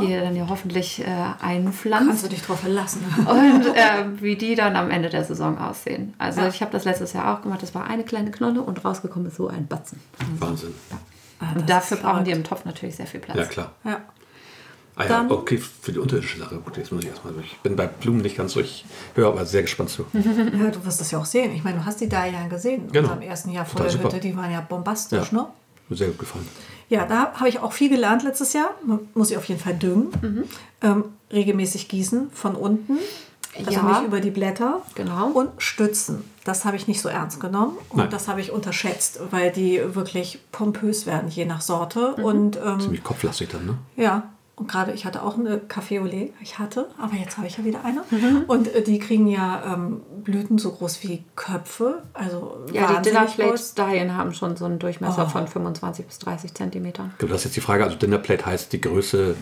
die 0.00 0.04
ihr 0.12 0.20
dann 0.20 0.36
ja 0.36 0.46
hoffentlich 0.48 1.00
äh, 1.00 1.04
Kannst 1.04 1.42
einpflanzt. 1.44 2.24
du 2.24 2.28
dich 2.28 2.42
drauf 2.42 2.60
verlassen. 2.60 3.04
und 3.18 3.66
äh, 3.74 4.04
wie 4.22 4.36
die 4.36 4.54
dann 4.54 4.76
am 4.76 4.90
Ende 4.90 5.08
der 5.08 5.24
Saison 5.24 5.58
aussehen. 5.58 6.14
Also 6.18 6.42
Ja. 6.42 6.48
ich 6.48 6.60
habe 6.60 6.70
das 6.70 6.84
letztes 6.84 7.12
Jahr 7.14 7.36
auch 7.36 7.42
gemacht. 7.42 7.62
Das 7.62 7.74
war 7.74 7.86
eine 7.88 8.04
kleine 8.04 8.30
Knolle 8.30 8.60
und 8.62 8.84
rausgekommen 8.84 9.28
ist 9.28 9.36
so 9.36 9.48
ein 9.48 9.66
Batzen. 9.66 9.98
Wahnsinn. 10.38 10.74
Und 11.54 11.68
dafür 11.70 11.96
brauchen 11.98 12.24
die 12.24 12.32
im 12.32 12.42
Topf 12.44 12.64
natürlich 12.64 12.96
sehr 12.96 13.06
viel 13.06 13.20
Platz. 13.20 13.36
Ja, 13.38 13.44
klar. 13.44 13.72
Ja. 13.84 14.00
Ah 15.00 15.04
ja, 15.04 15.08
Dann- 15.10 15.30
okay, 15.30 15.58
für 15.58 15.92
die 15.92 15.98
unterirdische 16.00 16.38
Sache. 16.40 16.56
Gut, 16.56 16.76
jetzt 16.76 16.90
muss 16.90 17.04
ich 17.04 17.08
erstmal 17.10 17.32
durch. 17.32 17.46
Ich 17.46 17.58
bin 17.60 17.76
bei 17.76 17.86
Blumen 17.86 18.20
nicht 18.20 18.36
ganz 18.36 18.52
so. 18.52 18.60
Ich 18.60 18.84
höre 19.14 19.28
aber 19.28 19.46
sehr 19.46 19.62
gespannt 19.62 19.90
zu. 19.90 20.04
ja, 20.12 20.70
du 20.70 20.84
wirst 20.84 21.00
das 21.00 21.10
ja 21.12 21.18
auch 21.20 21.24
sehen. 21.24 21.54
Ich 21.54 21.62
meine, 21.62 21.78
du 21.78 21.84
hast 21.86 22.00
die 22.00 22.08
Dahlien 22.08 22.48
gesehen 22.48 22.86
in 22.86 22.92
Genau. 22.92 23.08
unserem 23.12 23.22
ersten 23.22 23.50
Jahr 23.50 23.64
vor 23.64 23.76
Total 23.76 23.86
der 23.86 23.92
super. 24.02 24.08
Hütte. 24.16 24.20
Die 24.28 24.36
waren 24.36 24.50
ja 24.50 24.60
bombastisch, 24.60 25.30
Ja. 25.32 25.38
ne? 25.38 25.46
Mir 25.88 25.96
sehr 25.96 26.08
gut 26.08 26.18
gefallen. 26.18 26.48
Ja, 26.88 27.06
da 27.06 27.32
habe 27.34 27.48
ich 27.48 27.60
auch 27.60 27.72
viel 27.72 27.88
gelernt 27.90 28.24
letztes 28.24 28.52
Jahr. 28.54 28.70
Man 28.84 29.00
muss 29.14 29.30
ich 29.30 29.36
auf 29.36 29.44
jeden 29.44 29.60
Fall 29.60 29.74
düngen. 29.74 30.48
Ähm, 30.82 31.04
regelmäßig 31.32 31.88
gießen 31.88 32.30
von 32.32 32.56
unten. 32.56 32.98
Also 33.56 33.70
Ja. 33.70 33.82
nicht 33.82 34.02
über 34.06 34.20
die 34.20 34.30
Blätter. 34.30 34.82
Genau. 34.94 35.28
Und 35.28 35.50
Stützen. 35.58 36.24
Das 36.44 36.64
habe 36.64 36.76
ich 36.76 36.86
nicht 36.88 37.00
so 37.00 37.08
ernst 37.08 37.40
genommen. 37.40 37.76
Und 37.90 37.98
Nein. 37.98 38.10
das 38.10 38.26
habe 38.28 38.40
ich 38.40 38.50
unterschätzt, 38.52 39.20
weil 39.30 39.50
die 39.52 39.80
wirklich 39.94 40.40
pompös 40.52 41.06
werden, 41.06 41.28
je 41.30 41.44
nach 41.44 41.60
Sorte. 41.60 42.14
Mhm. 42.18 42.24
Und 42.24 42.58
ähm, 42.64 42.80
Ziemlich 42.80 43.02
kopflastig 43.04 43.48
dann, 43.50 43.66
ne? 43.66 43.74
ja, 43.96 44.28
und 44.58 44.68
gerade 44.70 44.92
ich 44.92 45.04
hatte 45.04 45.22
auch 45.22 45.38
eine 45.38 45.58
Café 45.58 46.00
au 46.00 46.04
lait. 46.04 46.32
Ich 46.40 46.58
hatte, 46.58 46.88
aber 46.98 47.14
jetzt 47.14 47.36
habe 47.38 47.46
ich 47.46 47.56
ja 47.58 47.64
wieder 47.64 47.84
eine. 47.84 48.02
Mhm. 48.10 48.44
Und 48.46 48.74
äh, 48.74 48.82
die 48.82 48.98
kriegen 48.98 49.26
ja 49.28 49.62
ähm, 49.74 50.00
Blüten 50.24 50.58
so 50.58 50.72
groß 50.72 51.02
wie 51.04 51.24
Köpfe. 51.36 52.02
Also 52.14 52.58
Ja, 52.72 52.86
die 52.88 52.94
wahnsinnig 52.94 53.04
Dinnerplate 53.04 53.50
groß. 53.50 53.74
Dahlien 53.74 54.16
haben 54.16 54.32
schon 54.34 54.56
so 54.56 54.64
einen 54.64 54.78
Durchmesser 54.78 55.24
Oh. 55.26 55.30
von 55.30 55.46
25 55.48 56.06
bis 56.06 56.18
30 56.18 56.54
Zentimetern. 56.54 57.12
Genau, 57.18 57.32
das 57.32 57.40
ist 57.42 57.44
jetzt 57.46 57.56
die 57.56 57.60
Frage. 57.60 57.84
Also 57.84 57.96
Dinnerplate 57.96 58.46
heißt 58.46 58.72
die 58.72 58.80
Größe 58.80 59.34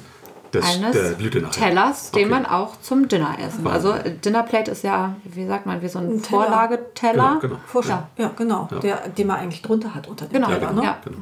des, 0.55 0.65
Eines 0.65 0.93
der 0.93 1.11
Blüte 1.17 1.41
nachher. 1.41 1.69
Tellers, 1.71 2.13
den 2.13 2.25
Okay. 2.27 2.31
man 2.31 2.47
auch 2.47 2.81
zum 2.81 3.09
Dinner 3.09 3.37
essen. 3.39 3.65
Wahnsinn. 3.65 3.91
Also 3.93 3.93
äh, 3.93 4.15
Dinnerplate 4.17 4.71
ist 4.71 4.85
ja, 4.85 5.17
wie 5.25 5.45
sagt 5.47 5.67
man, 5.67 5.83
wie 5.83 5.89
so 5.89 5.99
ein, 5.99 6.05
Ein 6.13 6.23
Teller. 6.23 6.43
Vorlageteller. 6.45 7.39
Genau, 7.41 7.57
genau. 7.73 7.89
Ja. 7.89 8.09
Ja, 8.17 8.31
genau. 8.37 8.69
Der, 8.83 9.09
den 9.09 9.27
man 9.27 9.39
eigentlich 9.39 9.63
drunter 9.63 9.95
hat 9.95 10.07
unter 10.09 10.27
dem 10.27 10.35
Genau, 10.35 10.47
Teller. 10.49 10.73
Ne? 10.73 10.83
ja. 10.85 10.99
Genau. 11.05 11.19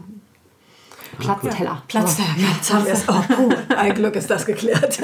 Platzteller. 1.15 1.83
Platz, 1.89 2.17
So. 2.17 2.23
ja, 2.23 2.49
jetzt 2.57 2.73
haben 2.73 2.85
wir 2.85 2.93
es 2.93 3.09
auch. 3.09 3.27
Gut, 3.29 3.57
ein 3.77 3.95
Glück 3.95 4.17
ist 4.17 4.31
das 4.31 4.47
geklärt. 4.47 4.99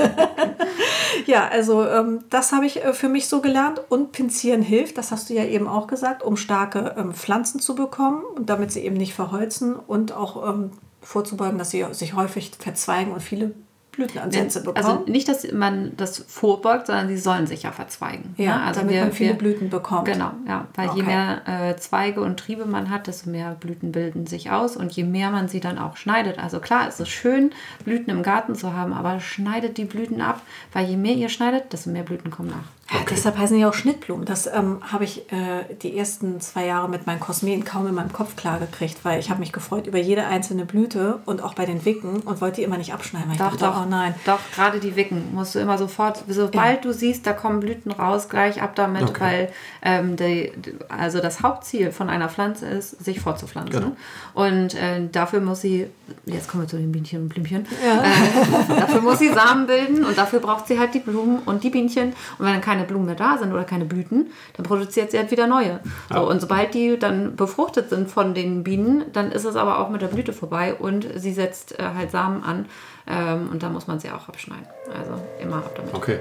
ja, 1.27 1.49
also 1.49 1.87
ähm, 1.87 2.25
das 2.31 2.53
habe 2.53 2.67
ich 2.67 2.85
äh, 2.85 2.93
für 2.93 3.09
mich 3.09 3.29
so 3.29 3.41
gelernt. 3.41 3.81
Und 3.89 4.13
Pinzieren 4.13 4.63
hilft, 4.63 4.99
das 4.99 5.11
hast 5.11 5.31
du 5.31 5.35
ja 5.35 5.45
eben 5.45 5.69
auch 5.69 5.87
gesagt, 5.87 6.23
um 6.23 6.37
starke 6.37 6.95
ähm, 6.97 7.13
Pflanzen 7.13 7.61
zu 7.61 7.75
bekommen 7.75 8.23
und 8.37 8.51
damit 8.51 8.73
sie 8.73 8.81
eben 8.81 8.97
nicht 8.97 9.15
verholzen 9.15 9.77
und 9.77 10.13
auch 10.13 10.49
ähm, 10.49 10.73
vorzubeugen, 11.03 11.59
dass 11.59 11.71
sie 11.71 11.85
sich 11.93 12.15
häufig 12.15 12.53
verzweigen 12.59 13.13
und 13.13 13.23
viele 13.23 13.55
Blütenansätze 13.93 14.62
bekommen. 14.62 14.76
Also 14.76 15.05
nicht, 15.11 15.28
dass 15.28 15.51
man 15.53 15.93
das 15.97 16.18
vorbeugt, 16.18 16.86
sondern 16.86 17.09
sie 17.09 17.16
sollen 17.16 17.47
sich 17.47 17.64
ja 17.64 17.72
verzweigen. 17.72 18.34
ja, 18.36 18.57
ne? 18.57 18.62
also 18.62 18.80
damit 18.80 18.95
wir, 18.95 19.03
man 19.03 19.12
viele 19.12 19.30
wir, 19.30 19.38
Blüten 19.38 19.70
bekommt. 19.70 20.07
Genau, 20.07 20.30
ja, 20.47 20.66
weil 20.74 20.91
je 20.95 21.01
Okay. 21.01 21.03
mehr 21.03 21.43
äh, 21.47 21.76
Zweige 21.76 22.20
und 22.20 22.38
Triebe 22.38 22.66
man 22.66 22.91
hat, 22.91 23.07
desto 23.07 23.30
mehr 23.30 23.57
Blüten 23.59 23.93
bilden 23.93 24.26
sich 24.26 24.51
aus 24.51 24.76
und 24.76 24.93
je 24.93 25.05
mehr 25.05 25.30
man 25.30 25.49
sie 25.49 25.61
dann 25.61 25.78
auch 25.78 25.97
schneidet. 25.97 26.38
Also 26.38 26.61
klar, 26.61 26.86
es 26.88 27.01
ist 27.01 27.09
schön, 27.09 27.53
Blüten 27.84 28.11
im 28.11 28.22
Garten 28.22 28.55
zu 28.55 28.74
haben, 28.74 28.93
aber 28.93 29.20
schneidet 29.20 29.78
die 29.78 29.84
Blüten 29.84 30.20
ab, 30.20 30.43
weil 30.72 30.86
je 30.86 30.97
mehr 30.97 31.14
ihr 31.14 31.28
schneidet, 31.28 31.72
desto 31.72 31.91
mehr 31.91 32.03
Blüten 32.03 32.30
kommen 32.30 32.51
nach. 32.51 32.80
Ja, 32.93 32.99
Deshalb 33.09 33.38
heißen 33.38 33.57
die 33.57 33.64
auch 33.64 33.74
Schnittblumen. 33.74 34.24
Das 34.24 34.47
ähm, 34.47 34.78
habe 34.91 35.05
ich 35.05 35.30
äh, 35.32 35.74
die 35.82 35.97
ersten 35.97 36.41
zwei 36.41 36.66
Jahre 36.66 36.88
mit 36.88 37.07
meinen 37.07 37.20
Kosmeten 37.20 37.64
kaum 37.64 37.86
in 37.86 37.95
meinem 37.95 38.12
Kopf 38.12 38.34
klar 38.36 38.59
gekriegt, 38.59 38.99
weil 39.05 39.20
ich 39.20 39.30
habe 39.30 39.41
mich 39.41 39.53
gefreut 39.53 39.86
über 39.86 39.99
jede 39.99 40.26
einzelne 40.26 40.64
Blüte 40.64 41.18
und 41.26 41.43
auch 41.43 41.55
bei 41.55 41.66
den 41.66 41.84
Wicken 41.84 42.20
und 42.20 42.41
wollte 42.41 42.57
die 42.57 42.62
immer 42.62 42.78
nicht 42.78 42.93
abschneiden, 42.93 43.28
weil 43.28 43.34
ich 43.34 43.41
Doch, 43.41 43.57
dachte, 43.57 43.64
doch, 43.64 43.82
oh 43.84 43.88
nein. 43.88 44.14
doch, 44.24 44.38
gerade 44.55 44.80
die 44.80 44.97
Wicken 44.97 45.34
musst 45.34 45.55
du 45.55 45.59
immer 45.59 45.76
sofort, 45.78 46.24
sobald 46.28 46.84
du 46.84 46.93
siehst, 46.93 47.26
da 47.26 47.32
kommen 47.32 47.61
Blüten 47.61 47.93
raus, 47.93 48.28
gleich 48.28 48.62
ab 48.62 48.74
damit, 48.74 49.03
Okay. 49.03 49.20
weil 49.20 49.53
ähm, 49.82 50.16
die, 50.16 50.53
also 50.88 51.20
das 51.20 51.43
Hauptziel 51.43 51.93
von 51.93 52.09
einer 52.11 52.28
Pflanze 52.28 52.66
ist, 52.66 53.05
sich 53.05 53.20
fortzupflanzen. 53.20 53.80
Genau. 53.80 53.97
Und 54.34 54.74
äh, 54.74 55.09
dafür 55.11 55.41
muss 55.41 55.61
sie, 55.61 55.86
jetzt 56.26 56.49
kommen 56.49 56.64
wir 56.64 56.68
zu 56.68 56.76
den 56.76 56.91
Bienchen 56.93 57.22
und 57.22 57.28
Blümchen, 57.28 57.66
äh, 57.66 58.80
dafür 58.80 59.01
muss 59.01 59.18
sie 59.18 59.28
Samen 59.32 59.66
bilden 59.66 60.05
und 60.05 60.16
dafür 60.16 60.41
braucht 60.41 60.66
sie 60.68 60.78
halt 60.78 60.95
die 60.95 61.01
Blumen 61.01 61.41
und 61.45 61.62
die 61.64 61.70
Bienchen. 61.70 62.14
Und 62.38 62.47
wenn 62.47 62.53
dann 62.53 62.61
keine 62.61 62.80
Blumen 62.85 63.07
mehr 63.07 63.14
da 63.14 63.39
sind 63.39 63.53
oder 63.53 63.64
keine 63.64 63.85
Blüten, 63.85 64.31
dann 64.57 64.64
produziert 64.64 65.11
sie 65.11 65.18
halt 65.18 65.31
wieder 65.31 65.47
neue. 65.47 65.81
So, 66.12 66.28
und 66.28 66.41
sobald 66.41 66.74
die 66.74 66.99
dann 66.99 67.37
befruchtet 67.37 67.91
sind 67.91 68.11
von 68.11 68.35
den 68.35 68.64
Bienen, 68.64 69.05
dann 69.12 69.33
ist 69.33 69.45
es 69.45 69.57
aber 69.57 69.78
auch 69.78 69.91
mit 69.91 70.03
der 70.03 70.09
Blüte 70.09 70.33
vorbei 70.33 70.74
und 70.74 71.07
sie 71.16 71.33
setzt 71.33 71.78
äh, 71.78 71.83
halt 71.95 72.11
Samen 72.11 72.43
an 72.43 72.66
ähm, 73.07 73.49
und 73.53 73.62
dann 73.62 73.72
muss 73.72 73.87
man 73.87 73.99
sie 74.01 74.11
auch 74.11 74.28
abschneiden. 74.28 74.66
Also 74.97 75.20
immer 75.41 75.57
ab 75.57 75.72
damit. 75.76 75.95
Okay. 75.95 76.20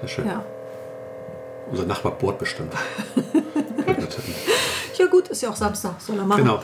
Sehr 0.00 0.08
schön. 0.08 0.26
Ja. 0.26 0.44
Unser 1.70 1.84
Nachbar 1.86 2.12
bohrt 2.12 2.38
bestimmt. 2.38 2.72
ja 4.98 5.06
gut, 5.06 5.28
ist 5.28 5.42
ja 5.42 5.50
auch 5.50 5.56
Samstag, 5.56 6.00
soll 6.00 6.18
er 6.18 6.24
machen. 6.24 6.44
genau. 6.44 6.62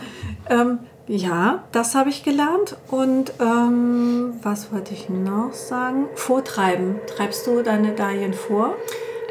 Ähm, 0.49 0.79
ja, 1.07 1.65
das 1.73 1.95
habe 1.95 2.11
ich 2.11 2.23
gelernt. 2.25 2.77
Und 2.91 3.33
ähm, 3.41 4.35
was 4.43 4.73
wollte 4.73 4.95
ich 4.95 5.09
noch 5.09 5.53
sagen? 5.53 6.07
Vortreiben. 6.15 7.01
Treibst 7.07 7.47
du 7.47 7.63
deine 7.63 7.93
Dahlien 7.93 8.33
vor? 8.33 8.75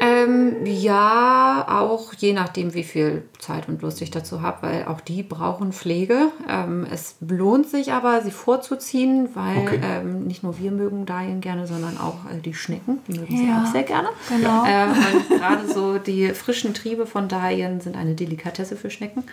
Ähm, 0.00 0.66
ja, 0.66 1.66
auch 1.68 2.12
je 2.14 2.32
nachdem, 2.32 2.74
wie 2.74 2.82
viel 2.84 3.22
Zeit 3.38 3.68
und 3.68 3.82
Lust 3.82 4.00
ich 4.02 4.10
dazu 4.10 4.42
habe, 4.42 4.62
weil 4.66 4.84
auch 4.86 5.00
die 5.00 5.22
brauchen 5.22 5.72
Pflege. 5.72 6.28
Ähm, 6.48 6.86
es 6.90 7.16
lohnt 7.20 7.68
sich 7.68 7.92
aber, 7.92 8.22
sie 8.22 8.30
vorzuziehen, 8.30 9.28
weil 9.34 9.58
Okay. 9.58 9.80
ähm, 9.82 10.24
nicht 10.24 10.42
nur 10.42 10.58
wir 10.58 10.70
mögen 10.72 11.06
Dahlien 11.06 11.40
gerne, 11.40 11.66
sondern 11.66 11.96
auch 11.98 12.16
äh, 12.30 12.40
die 12.40 12.54
Schnecken, 12.54 12.98
die 13.06 13.18
mögen 13.18 13.36
sie 13.36 13.46
Ja, 13.46 13.62
auch 13.62 13.66
sehr 13.66 13.82
gerne. 13.84 14.08
genau. 14.28 14.64
Äh, 14.64 14.86
und 14.86 15.28
gerade 15.38 15.68
so 15.68 15.98
die 15.98 16.28
frischen 16.30 16.74
Triebe 16.74 17.06
von 17.06 17.28
Dahlien 17.28 17.80
sind 17.80 17.96
eine 17.96 18.14
Delikatesse 18.14 18.76
für 18.76 18.90
Schnecken. 18.90 19.24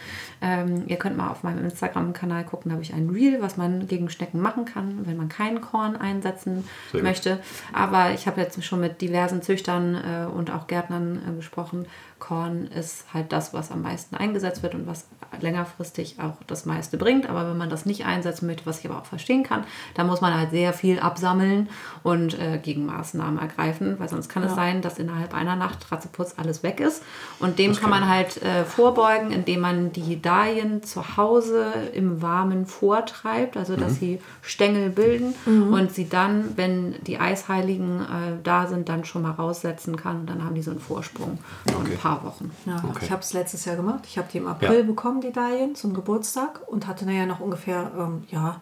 Ähm, 0.42 0.84
ihr 0.88 0.98
könnt 0.98 1.18
mal 1.18 1.30
auf 1.30 1.44
meinem 1.44 1.64
Instagram-Kanal 1.66 2.44
gucken, 2.44 2.70
da 2.70 2.74
habe 2.74 2.84
ich 2.84 2.94
ein 2.94 3.10
Reel, 3.10 3.42
was 3.42 3.58
man 3.58 3.88
gegen 3.88 4.10
Schnecken 4.10 4.42
machen 4.42 4.66
kann, 4.66 5.00
wenn 5.06 5.18
man 5.18 5.30
keinen 5.30 5.62
Korn 5.62 5.96
einsetzen 5.96 6.66
Sehr 6.92 7.02
gut. 7.02 7.10
möchte. 7.10 7.40
Aber 7.74 8.12
ich 8.12 8.28
habe 8.28 8.42
jetzt 8.42 8.64
schon 8.64 8.80
mit 8.82 9.02
diversen 9.02 9.42
Züchtern 9.42 9.96
äh, 9.96 10.26
und 10.32 10.51
auch 10.52 10.68
Gärtnern 10.68 11.22
äh, 11.28 11.36
gesprochen. 11.36 11.88
Korn 12.22 12.68
ist 12.68 13.04
halt 13.14 13.34
das, 13.34 13.54
was 13.54 13.72
am 13.72 13.82
meisten 13.82 14.16
eingesetzt 14.16 14.64
wird 14.64 14.76
und 14.76 14.88
was 14.88 15.08
längerfristig 15.40 16.18
auch 16.22 16.36
das 16.46 16.66
meiste 16.66 16.98
bringt. 16.98 17.28
Aber 17.28 17.50
wenn 17.50 17.58
man 17.58 17.70
das 17.70 17.86
nicht 17.86 18.06
einsetzen 18.06 18.46
möchte, 18.46 18.66
was 18.66 18.80
ich 18.80 18.90
aber 18.90 19.00
auch 19.00 19.06
verstehen 19.06 19.44
kann, 19.44 19.64
dann 19.96 20.08
muss 20.08 20.22
man 20.22 20.38
halt 20.38 20.52
sehr 20.52 20.72
viel 20.72 21.00
absammeln 21.00 21.68
und 22.04 22.40
äh, 22.40 22.60
Gegenmaßnahmen 22.60 23.40
ergreifen, 23.40 23.96
weil 23.98 24.08
sonst 24.08 24.30
kann 24.30 24.44
es 24.44 24.54
sein, 24.54 24.82
dass 24.82 25.00
innerhalb 25.00 25.34
einer 25.34 25.56
Nacht 25.56 25.92
ratzeputz 25.92 26.36
alles 26.38 26.64
weg 26.64 26.80
ist. 26.80 27.04
Und 27.40 27.60
dem 27.60 27.76
kann 27.76 27.90
man 27.90 28.08
halt 28.08 28.42
äh, 28.44 28.66
vorbeugen, 28.66 29.32
indem 29.32 29.62
man 29.62 29.92
die 29.92 30.22
Dahlien 30.22 30.84
zu 30.84 31.18
Hause 31.18 31.74
im 31.94 32.22
Warmen 32.22 32.68
vortreibt, 32.68 33.58
also 33.58 33.76
dass 33.76 33.96
sie 33.96 34.22
Stängel 34.42 34.90
bilden 34.92 35.34
und 35.72 35.92
sie 35.92 36.08
dann, 36.08 36.56
wenn 36.56 36.96
die 37.04 37.20
Eisheiligen 37.20 38.02
äh, 38.02 38.06
da 38.44 38.68
sind, 38.68 38.90
dann 38.90 39.06
schon 39.06 39.24
mal 39.24 39.32
raussetzen 39.32 39.96
kann. 39.96 40.22
Und 40.22 40.30
dann 40.30 40.44
haben 40.44 40.54
die 40.56 40.62
so 40.62 40.72
einen 40.72 40.80
Vorsprung 40.80 41.40
Okay. 41.66 41.94
ein 41.94 41.98
paar 41.98 42.11
Wochen. 42.24 42.52
Ja, 42.66 42.84
Okay. 42.90 43.06
ich 43.06 43.12
habe 43.12 43.22
es 43.22 43.34
letztes 43.34 43.66
Jahr 43.66 43.76
gemacht. 43.76 44.02
Ich 44.06 44.18
habe 44.18 44.28
die 44.32 44.38
im 44.40 44.48
April 44.48 44.80
Ja. 44.80 44.84
bekommen, 44.84 45.22
die 45.22 45.32
Dahlien, 45.32 45.76
zum 45.76 45.94
Geburtstag 45.94 46.62
und 46.68 46.88
hatte 46.88 47.06
naja 47.06 47.26
noch 47.26 47.40
ungefähr 47.40 47.92
ähm, 47.98 48.26
ja, 48.30 48.60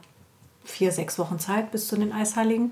vier, 0.64 0.92
sechs 0.92 1.18
Wochen 1.18 1.40
Zeit 1.40 1.72
bis 1.72 1.88
zu 1.88 1.96
den 1.98 2.12
Eisheiligen. 2.12 2.72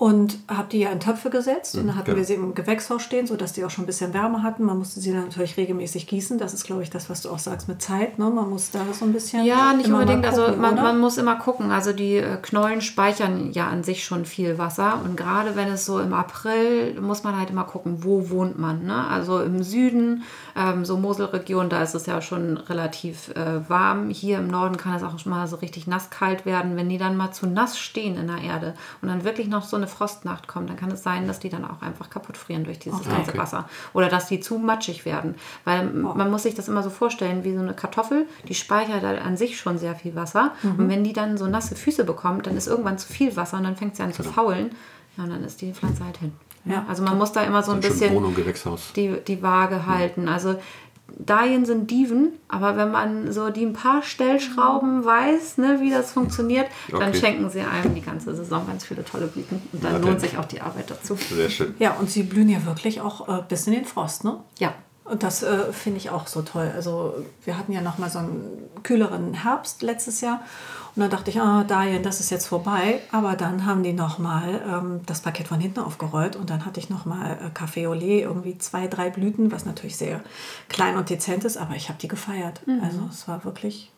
Und 0.00 0.38
habe 0.48 0.66
die 0.72 0.78
ja 0.78 0.90
in 0.92 0.98
Töpfe 0.98 1.28
gesetzt 1.28 1.76
und 1.76 1.88
dann 1.88 1.94
hatten 1.94 2.06
genau. 2.06 2.16
wir 2.16 2.24
sie 2.24 2.32
im 2.32 2.54
Gewächshaus 2.54 3.02
stehen, 3.02 3.26
sodass 3.26 3.52
die 3.52 3.66
auch 3.66 3.70
schon 3.70 3.84
ein 3.84 3.86
bisschen 3.86 4.14
Wärme 4.14 4.42
hatten. 4.42 4.64
Man 4.64 4.78
musste 4.78 4.98
sie 4.98 5.12
dann 5.12 5.24
natürlich 5.24 5.58
regelmäßig 5.58 6.06
gießen. 6.06 6.38
Das 6.38 6.54
ist, 6.54 6.64
glaube 6.64 6.82
ich, 6.82 6.88
das, 6.88 7.10
was 7.10 7.20
du 7.20 7.28
auch 7.28 7.38
sagst 7.38 7.68
mit 7.68 7.82
Zeit. 7.82 8.18
Ne? 8.18 8.30
Man 8.30 8.48
muss 8.48 8.70
da 8.70 8.80
so 8.98 9.04
ein 9.04 9.12
bisschen. 9.12 9.44
Ja, 9.44 9.74
nicht 9.74 9.88
immer 9.88 9.98
mal 9.98 10.04
unbedingt. 10.04 10.24
also 10.24 10.44
gucken, 10.44 10.60
man, 10.62 10.72
oder? 10.72 10.82
man 10.84 11.00
muss 11.00 11.18
immer 11.18 11.36
gucken. 11.36 11.70
Also 11.70 11.92
die 11.92 12.16
äh, 12.16 12.38
Knollen 12.40 12.80
speichern 12.80 13.52
ja 13.52 13.66
an 13.66 13.84
sich 13.84 14.02
schon 14.02 14.24
viel 14.24 14.56
Wasser. 14.56 15.02
Und 15.04 15.18
gerade 15.18 15.54
wenn 15.54 15.68
es 15.68 15.84
so 15.84 16.00
im 16.00 16.14
April, 16.14 16.98
muss 16.98 17.22
man 17.22 17.38
halt 17.38 17.50
immer 17.50 17.64
gucken, 17.64 18.02
wo 18.02 18.30
wohnt 18.30 18.58
man. 18.58 18.86
Ne? 18.86 19.06
Also 19.06 19.42
im 19.42 19.62
Süden, 19.62 20.22
ähm, 20.56 20.86
so 20.86 20.96
Moselregion, 20.96 21.68
da 21.68 21.82
ist 21.82 21.94
es 21.94 22.06
ja 22.06 22.22
schon 22.22 22.56
relativ 22.56 23.28
äh, 23.36 23.68
warm. 23.68 24.08
Hier 24.08 24.38
im 24.38 24.48
Norden 24.48 24.78
kann 24.78 24.94
es 24.94 25.02
auch 25.02 25.18
schon 25.18 25.28
mal 25.28 25.46
so 25.46 25.56
richtig 25.56 25.86
nasskalt 25.86 26.46
werden. 26.46 26.78
Wenn 26.78 26.88
die 26.88 26.96
dann 26.96 27.18
mal 27.18 27.32
zu 27.32 27.46
nass 27.46 27.78
stehen 27.78 28.16
in 28.16 28.28
der 28.28 28.38
Erde 28.38 28.72
und 29.02 29.08
dann 29.08 29.24
wirklich 29.24 29.48
noch 29.48 29.64
so 29.64 29.76
eine 29.76 29.89
Frostnacht 29.90 30.48
kommt, 30.48 30.70
dann 30.70 30.76
kann 30.76 30.90
es 30.90 31.02
sein, 31.02 31.26
dass 31.26 31.38
die 31.38 31.50
dann 31.50 31.64
auch 31.64 31.82
einfach 31.82 32.08
kaputt 32.08 32.36
frieren 32.36 32.64
durch 32.64 32.78
dieses 32.78 33.02
ganze 33.04 33.30
okay. 33.30 33.38
Wasser. 33.38 33.68
Oder 33.92 34.08
dass 34.08 34.26
die 34.26 34.40
zu 34.40 34.58
matschig 34.58 35.04
werden. 35.04 35.34
Weil 35.64 35.84
man 35.90 36.30
muss 36.30 36.44
sich 36.44 36.54
das 36.54 36.68
immer 36.68 36.82
so 36.82 36.90
vorstellen, 36.90 37.44
wie 37.44 37.54
so 37.54 37.60
eine 37.60 37.74
Kartoffel, 37.74 38.26
die 38.48 38.54
speichert 38.54 39.02
halt 39.02 39.20
an 39.20 39.36
sich 39.36 39.58
schon 39.58 39.78
sehr 39.78 39.94
viel 39.94 40.14
Wasser. 40.14 40.52
Und 40.62 40.88
wenn 40.88 41.04
die 41.04 41.12
dann 41.12 41.36
so 41.36 41.46
nasse 41.46 41.74
Füße 41.74 42.04
bekommt, 42.04 42.46
dann 42.46 42.56
ist 42.56 42.66
irgendwann 42.66 42.98
zu 42.98 43.12
viel 43.12 43.36
Wasser 43.36 43.58
und 43.58 43.64
dann 43.64 43.76
fängt 43.76 43.96
sie 43.96 44.02
an 44.02 44.12
zu 44.12 44.22
faulen. 44.22 44.70
Ja, 45.16 45.24
und 45.24 45.30
dann 45.30 45.44
ist 45.44 45.60
die 45.60 45.72
Pflanze 45.72 46.04
halt 46.04 46.18
hin. 46.18 46.32
Ja, 46.64 46.84
also 46.88 47.02
man 47.02 47.16
muss 47.16 47.32
da 47.32 47.42
immer 47.42 47.62
so 47.62 47.72
ein 47.72 47.80
bisschen 47.80 48.14
die, 48.94 49.16
die 49.26 49.42
Waage 49.42 49.86
halten. 49.86 50.28
Also 50.28 50.56
Dahlien 51.18 51.64
sind 51.64 51.90
Diven, 51.90 52.32
aber 52.48 52.76
wenn 52.76 52.90
man 52.90 53.32
so 53.32 53.50
die 53.50 53.64
ein 53.64 53.72
paar 53.72 54.02
Stellschrauben 54.02 55.04
weiß, 55.04 55.58
ne, 55.58 55.78
wie 55.80 55.90
das 55.90 56.12
funktioniert, 56.12 56.66
dann 56.90 57.10
Okay. 57.10 57.18
schenken 57.18 57.50
sie 57.50 57.60
einem 57.60 57.94
die 57.94 58.00
ganze 58.02 58.34
Saison 58.34 58.66
ganz 58.66 58.84
viele 58.84 59.04
tolle 59.04 59.26
Blüten. 59.26 59.60
Und 59.72 59.84
dann 59.84 59.92
Ja, 59.94 59.98
lohnt 59.98 60.20
sich 60.20 60.38
auch 60.38 60.44
die 60.44 60.60
Arbeit 60.60 60.90
dazu. 60.90 61.16
Sehr 61.16 61.50
schön. 61.50 61.74
Ja, 61.78 61.92
und 61.98 62.10
sie 62.10 62.22
blühen 62.22 62.48
ja 62.48 62.64
wirklich 62.66 63.00
auch 63.00 63.28
äh, 63.28 63.42
bis 63.48 63.66
in 63.66 63.72
den 63.74 63.84
Frost, 63.84 64.24
ne? 64.24 64.38
Ja. 64.58 64.72
Und 65.04 65.24
das 65.24 65.42
äh, 65.42 65.72
finde 65.72 65.98
ich 65.98 66.10
auch 66.10 66.28
so 66.28 66.42
toll. 66.42 66.70
Also 66.74 67.14
wir 67.44 67.58
hatten 67.58 67.72
ja 67.72 67.80
noch 67.80 67.98
mal 67.98 68.08
so 68.08 68.20
einen 68.20 68.68
kühleren 68.84 69.34
Herbst 69.34 69.82
letztes 69.82 70.20
Jahr. 70.20 70.40
Und 70.96 71.00
dann 71.00 71.10
dachte 71.10 71.30
ich, 71.30 71.40
ah, 71.40 71.64
Dahlien, 71.64 72.02
das 72.02 72.20
ist 72.20 72.30
jetzt 72.30 72.46
vorbei. 72.46 73.00
Aber 73.12 73.36
dann 73.36 73.66
haben 73.66 73.82
die 73.82 73.92
noch 73.92 74.18
mal 74.18 74.60
ähm, 74.66 75.00
das 75.06 75.20
Paket 75.20 75.48
von 75.48 75.60
hinten 75.60 75.80
aufgerollt. 75.80 76.36
Und 76.36 76.50
dann 76.50 76.64
hatte 76.64 76.80
ich 76.80 76.90
noch 76.90 77.06
mal 77.06 77.38
äh, 77.40 77.58
Café 77.58 77.88
au 77.88 77.94
lait, 77.94 78.22
irgendwie 78.22 78.58
zwei, 78.58 78.86
drei 78.86 79.10
Blüten, 79.10 79.52
was 79.52 79.64
natürlich 79.64 79.96
sehr 79.96 80.20
klein 80.68 80.96
und 80.96 81.10
dezent 81.10 81.44
ist. 81.44 81.56
Aber 81.56 81.74
ich 81.74 81.88
habe 81.88 81.98
die 82.00 82.08
gefeiert. 82.08 82.60
Also 82.82 83.00
es 83.10 83.28
war 83.28 83.44
wirklich 83.44 83.90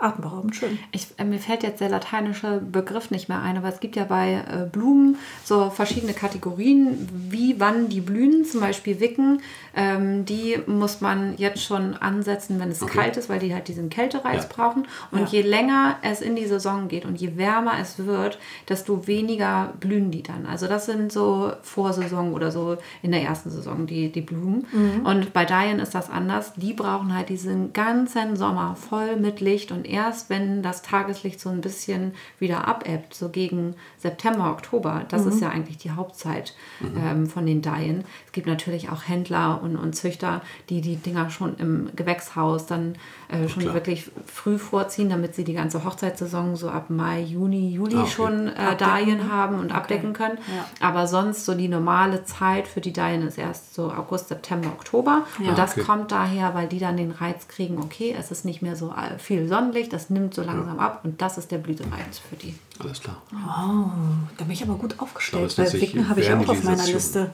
atemberaubend 0.00 0.56
schön. 0.56 0.78
Ich, 0.92 1.08
äh, 1.18 1.24
mir 1.24 1.38
fällt 1.38 1.62
jetzt 1.62 1.80
der 1.80 1.88
lateinische 1.88 2.58
Begriff 2.60 3.10
nicht 3.10 3.28
mehr 3.28 3.40
ein, 3.42 3.56
aber 3.56 3.68
es 3.68 3.80
gibt 3.80 3.96
ja 3.96 4.04
bei 4.04 4.32
äh, 4.34 4.66
Blumen 4.70 5.16
so 5.44 5.70
verschiedene 5.70 6.12
Kategorien, 6.14 7.08
wie 7.30 7.58
wann 7.60 7.88
die 7.88 8.00
blühen, 8.00 8.44
zum 8.44 8.60
Beispiel 8.60 9.00
Wicken. 9.00 9.42
Ähm, 9.76 10.24
die 10.24 10.58
muss 10.66 11.00
man 11.00 11.34
jetzt 11.36 11.62
schon 11.62 11.94
ansetzen, 11.94 12.58
wenn 12.58 12.70
es 12.70 12.82
Okay. 12.82 12.98
kalt 12.98 13.16
ist, 13.16 13.28
weil 13.28 13.38
die 13.38 13.54
halt 13.54 13.68
diesen 13.68 13.88
Kältereiz 13.90 14.42
Ja. 14.44 14.48
brauchen. 14.48 14.86
Und 15.10 15.20
Ja. 15.20 15.26
je 15.26 15.42
länger 15.42 15.96
es 16.02 16.20
in 16.20 16.34
die 16.34 16.46
Saison 16.46 16.88
geht 16.88 17.04
und 17.04 17.20
je 17.20 17.36
wärmer 17.36 17.74
es 17.80 17.98
wird, 18.04 18.38
desto 18.68 19.06
weniger 19.06 19.72
blühen 19.80 20.10
die 20.10 20.22
dann. 20.22 20.46
Also 20.46 20.66
das 20.66 20.86
sind 20.86 21.12
so 21.12 21.52
Vorsaison 21.62 22.32
oder 22.32 22.50
so 22.50 22.76
in 23.02 23.12
der 23.12 23.22
ersten 23.22 23.50
Saison 23.50 23.86
die, 23.86 24.10
die 24.10 24.20
Blumen. 24.22 24.66
Und 25.04 25.32
bei 25.32 25.44
Dahlien 25.44 25.78
ist 25.78 25.94
das 25.94 26.10
anders. 26.10 26.52
Die 26.56 26.72
brauchen 26.72 27.14
halt 27.14 27.28
diesen 27.28 27.72
ganzen 27.72 28.36
Sommer 28.36 28.76
voll 28.76 29.16
mit 29.16 29.40
Licht 29.40 29.72
und 29.72 29.86
erst 29.90 30.30
wenn 30.30 30.62
das 30.62 30.82
Tageslicht 30.82 31.40
so 31.40 31.50
ein 31.50 31.60
bisschen 31.60 32.14
wieder 32.38 32.66
abebbt, 32.66 33.14
so 33.14 33.28
gegen 33.28 33.76
September, 34.00 34.50
Oktober, 34.50 35.02
das 35.08 35.26
ist 35.26 35.40
ja 35.40 35.50
eigentlich 35.50 35.76
die 35.78 35.90
Hauptzeit 35.90 36.54
ähm, 36.96 37.26
von 37.26 37.44
den 37.46 37.60
Dahlien. 37.62 38.04
Es 38.26 38.32
gibt 38.32 38.46
natürlich 38.46 38.88
auch 38.90 39.06
Händler 39.06 39.60
und, 39.62 39.76
und 39.76 39.94
Züchter, 39.94 40.40
die 40.68 40.80
die 40.80 40.96
Dinger 40.96 41.30
schon 41.30 41.56
im 41.58 41.90
Gewächshaus 41.94 42.66
dann 42.66 42.94
äh, 43.28 43.48
schon 43.48 43.62
Klar. 43.62 43.74
wirklich 43.74 44.10
früh 44.26 44.58
vorziehen, 44.58 45.10
damit 45.10 45.34
sie 45.34 45.44
die 45.44 45.52
ganze 45.52 45.84
Hochzeitssaison 45.84 46.56
so 46.56 46.70
ab 46.70 46.90
Mai, 46.90 47.20
Juni, 47.20 47.70
Juli 47.70 47.96
Ah, 47.96 48.02
okay. 48.02 48.10
schon 48.10 48.48
äh. 48.48 48.76
Dahlien 48.76 49.30
haben 49.30 49.58
und 49.58 49.72
abdecken 49.72 50.12
können. 50.12 50.38
Ja. 50.80 50.86
Aber 50.88 51.06
sonst 51.06 51.44
so 51.44 51.54
die 51.54 51.68
normale 51.68 52.24
Zeit 52.24 52.66
für 52.68 52.80
die 52.80 52.92
Dahlien 52.92 53.22
ist 53.26 53.36
erst 53.38 53.74
so 53.74 53.92
August, 53.92 54.28
September, 54.28 54.68
Oktober. 54.68 55.24
Ja. 55.42 55.50
Und 55.50 55.58
das 55.58 55.72
Okay. 55.72 55.82
kommt 55.82 56.10
daher, 56.10 56.54
weil 56.54 56.66
die 56.68 56.78
dann 56.78 56.96
den 56.96 57.10
Reiz 57.12 57.46
kriegen, 57.48 57.78
okay, 57.78 58.14
es 58.18 58.30
ist 58.30 58.44
nicht 58.44 58.62
mehr 58.62 58.74
so 58.76 58.90
äh, 58.90 59.18
viel 59.18 59.46
Sonnenlicht, 59.46 59.92
das 59.92 60.10
nimmt 60.10 60.34
so 60.34 60.42
langsam 60.42 60.78
ab 60.80 61.00
und 61.04 61.20
das 61.22 61.38
ist 61.38 61.50
der 61.52 61.58
Blütereiz 61.58 62.18
für 62.18 62.36
die. 62.36 62.54
Alles 62.80 63.00
klar. 63.00 63.16
Oh, 63.32 63.89
da 64.36 64.44
bin 64.44 64.52
ich 64.52 64.62
aber 64.62 64.74
gut 64.74 64.98
aufgestellt, 64.98 65.46
es 65.50 65.58
weil 65.58 65.72
Wicken 65.80 66.08
habe 66.08 66.20
ich 66.20 66.32
auch 66.32 66.48
auf 66.48 66.62
meiner. 66.64 66.86
Liste. 66.86 67.30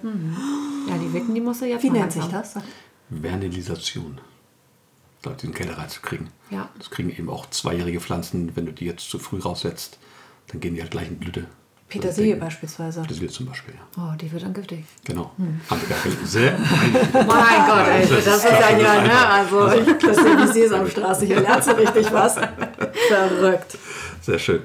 Ja, 0.88 0.96
die 0.98 1.12
Wicken, 1.12 1.34
die 1.34 1.40
musst 1.40 1.61
du 1.62 1.66
jetzt 1.66 1.82
Wie 1.82 1.90
nennt 1.90 2.12
sich 2.12 2.24
das? 2.26 2.54
Vernilisation. 3.22 4.18
Leute, 5.24 5.38
diesen 5.42 5.54
Kältereiz 5.54 5.94
zu 5.94 6.00
kriegen. 6.02 6.28
Ja. 6.50 6.68
Das 6.78 6.90
kriegen 6.90 7.11
eben 7.11 7.28
auch 7.30 7.50
zweijährige 7.50 8.00
Pflanzen. 8.00 8.52
Wenn 8.54 8.66
du 8.66 8.72
die 8.72 8.84
jetzt 8.84 9.11
zu 9.11 9.18
früh 9.18 9.38
raussetzt, 9.40 9.98
dann 10.48 10.61
gehen 10.61 10.74
die 10.74 10.80
halt 10.80 10.90
gleich 10.92 11.09
in 11.09 11.18
Blüte. 11.18 11.46
Petersilie 11.88 12.30
Deswegen- 12.34 12.40
beispielsweise. 12.40 13.02
Petersilie 13.02 13.30
zum 13.30 13.46
Beispiel, 13.46 13.74
ja. 13.74 14.02
Oh, 14.12 14.16
die 14.16 14.30
wird 14.30 14.42
dann 14.42 14.52
giftig. 14.52 14.84
Genau. 15.04 15.30
Haben 15.70 15.80
wir 15.80 15.88
gar 15.88 15.98
keine. 15.98 16.14
Sehr. 16.26 16.59
Mein 17.12 17.66
Gott, 17.66 17.86
ey, 17.88 18.09
das 18.09 18.26
ist 18.38 18.44
ja 18.44 18.68
hier, 18.68 19.02
ne? 19.02 19.26
Also, 19.28 19.66
Das 20.07 20.16
ist 20.18 20.24
ja 20.26 20.46
die 20.46 20.52
Sesamstraße, 20.52 21.26
hier 21.26 21.40
lernst 21.40 21.68
du 21.68 21.72
richtig 21.78 22.12
was. 22.12 22.34
Verrückt. 23.09 23.78
Sehr 24.20 24.38
schön. 24.38 24.62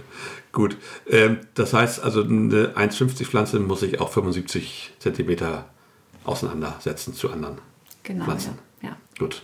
Gut. 0.52 0.78
Ähm, 1.08 1.40
das 1.54 1.74
heißt 1.74 2.04
also, 2.04 2.24
eine 2.24 2.74
1,50 2.76 3.26
Pflanze 3.26 3.60
muss 3.60 3.84
ich 3.84 4.00
auch 4.00 4.10
75 4.10 4.94
Zentimeter 5.00 5.66
auseinandersetzen 6.24 7.14
zu 7.14 7.32
anderen 7.32 7.60
genau. 8.04 8.26
Pflanzen. 8.26 8.60
Ja. 8.82 8.90
ja. 8.90 8.98
Gut. 9.18 9.44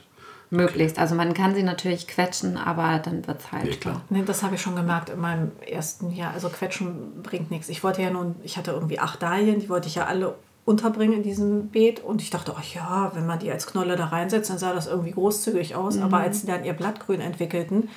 Möglichst. 0.50 0.98
Also 0.98 1.16
man 1.16 1.34
kann 1.34 1.56
sie 1.56 1.64
natürlich 1.64 2.08
quetschen, 2.08 2.56
aber 2.56 3.00
dann 3.00 3.28
wird 3.28 3.40
es 3.40 3.52
halt. 3.52 3.66
Nee, 3.66 3.72
klar. 3.72 4.02
Nee, 4.10 4.24
das 4.26 4.44
habe 4.44 4.56
ich 4.56 4.62
schon 4.62 4.78
gemerkt 4.78 5.10
in 5.10 5.20
meinem 5.20 5.52
ersten 5.66 6.12
Jahr. 6.12 6.34
Also 6.34 6.48
Quetschen 6.48 7.22
bringt 7.22 7.52
nichts. 7.52 7.68
Ich 7.68 7.84
wollte 7.84 8.02
ja 8.02 8.10
nun, 8.10 8.36
ich 8.44 8.58
hatte 8.58 8.72
irgendwie 8.72 9.00
acht 9.00 9.22
Dahlien, 9.22 9.60
die 9.60 9.68
wollte 9.68 9.90
ich 9.90 9.96
ja 9.96 10.06
alle 10.06 10.36
unterbringen 10.64 11.16
in 11.16 11.24
diesem 11.24 11.68
Beet. 11.68 12.00
Und 12.00 12.22
ich 12.22 12.30
dachte, 12.30 12.54
ach 12.58 12.64
ja, 12.74 13.12
wenn 13.14 13.26
man 13.26 13.40
die 13.40 13.52
als 13.52 13.68
Knolle 13.68 13.98
da 13.98 14.06
reinsetzt, 14.06 14.50
dann 14.50 14.58
sah 14.58 14.74
das 14.74 14.88
irgendwie 14.88 15.12
großzügig 15.12 15.76
aus. 15.76 15.98
Aber 15.98 16.20
als 16.20 16.42
sie 16.42 16.48
dann 16.48 16.64
ihr 16.64 16.74
Blattgrün 16.74 17.20
entwickelten, 17.20 17.90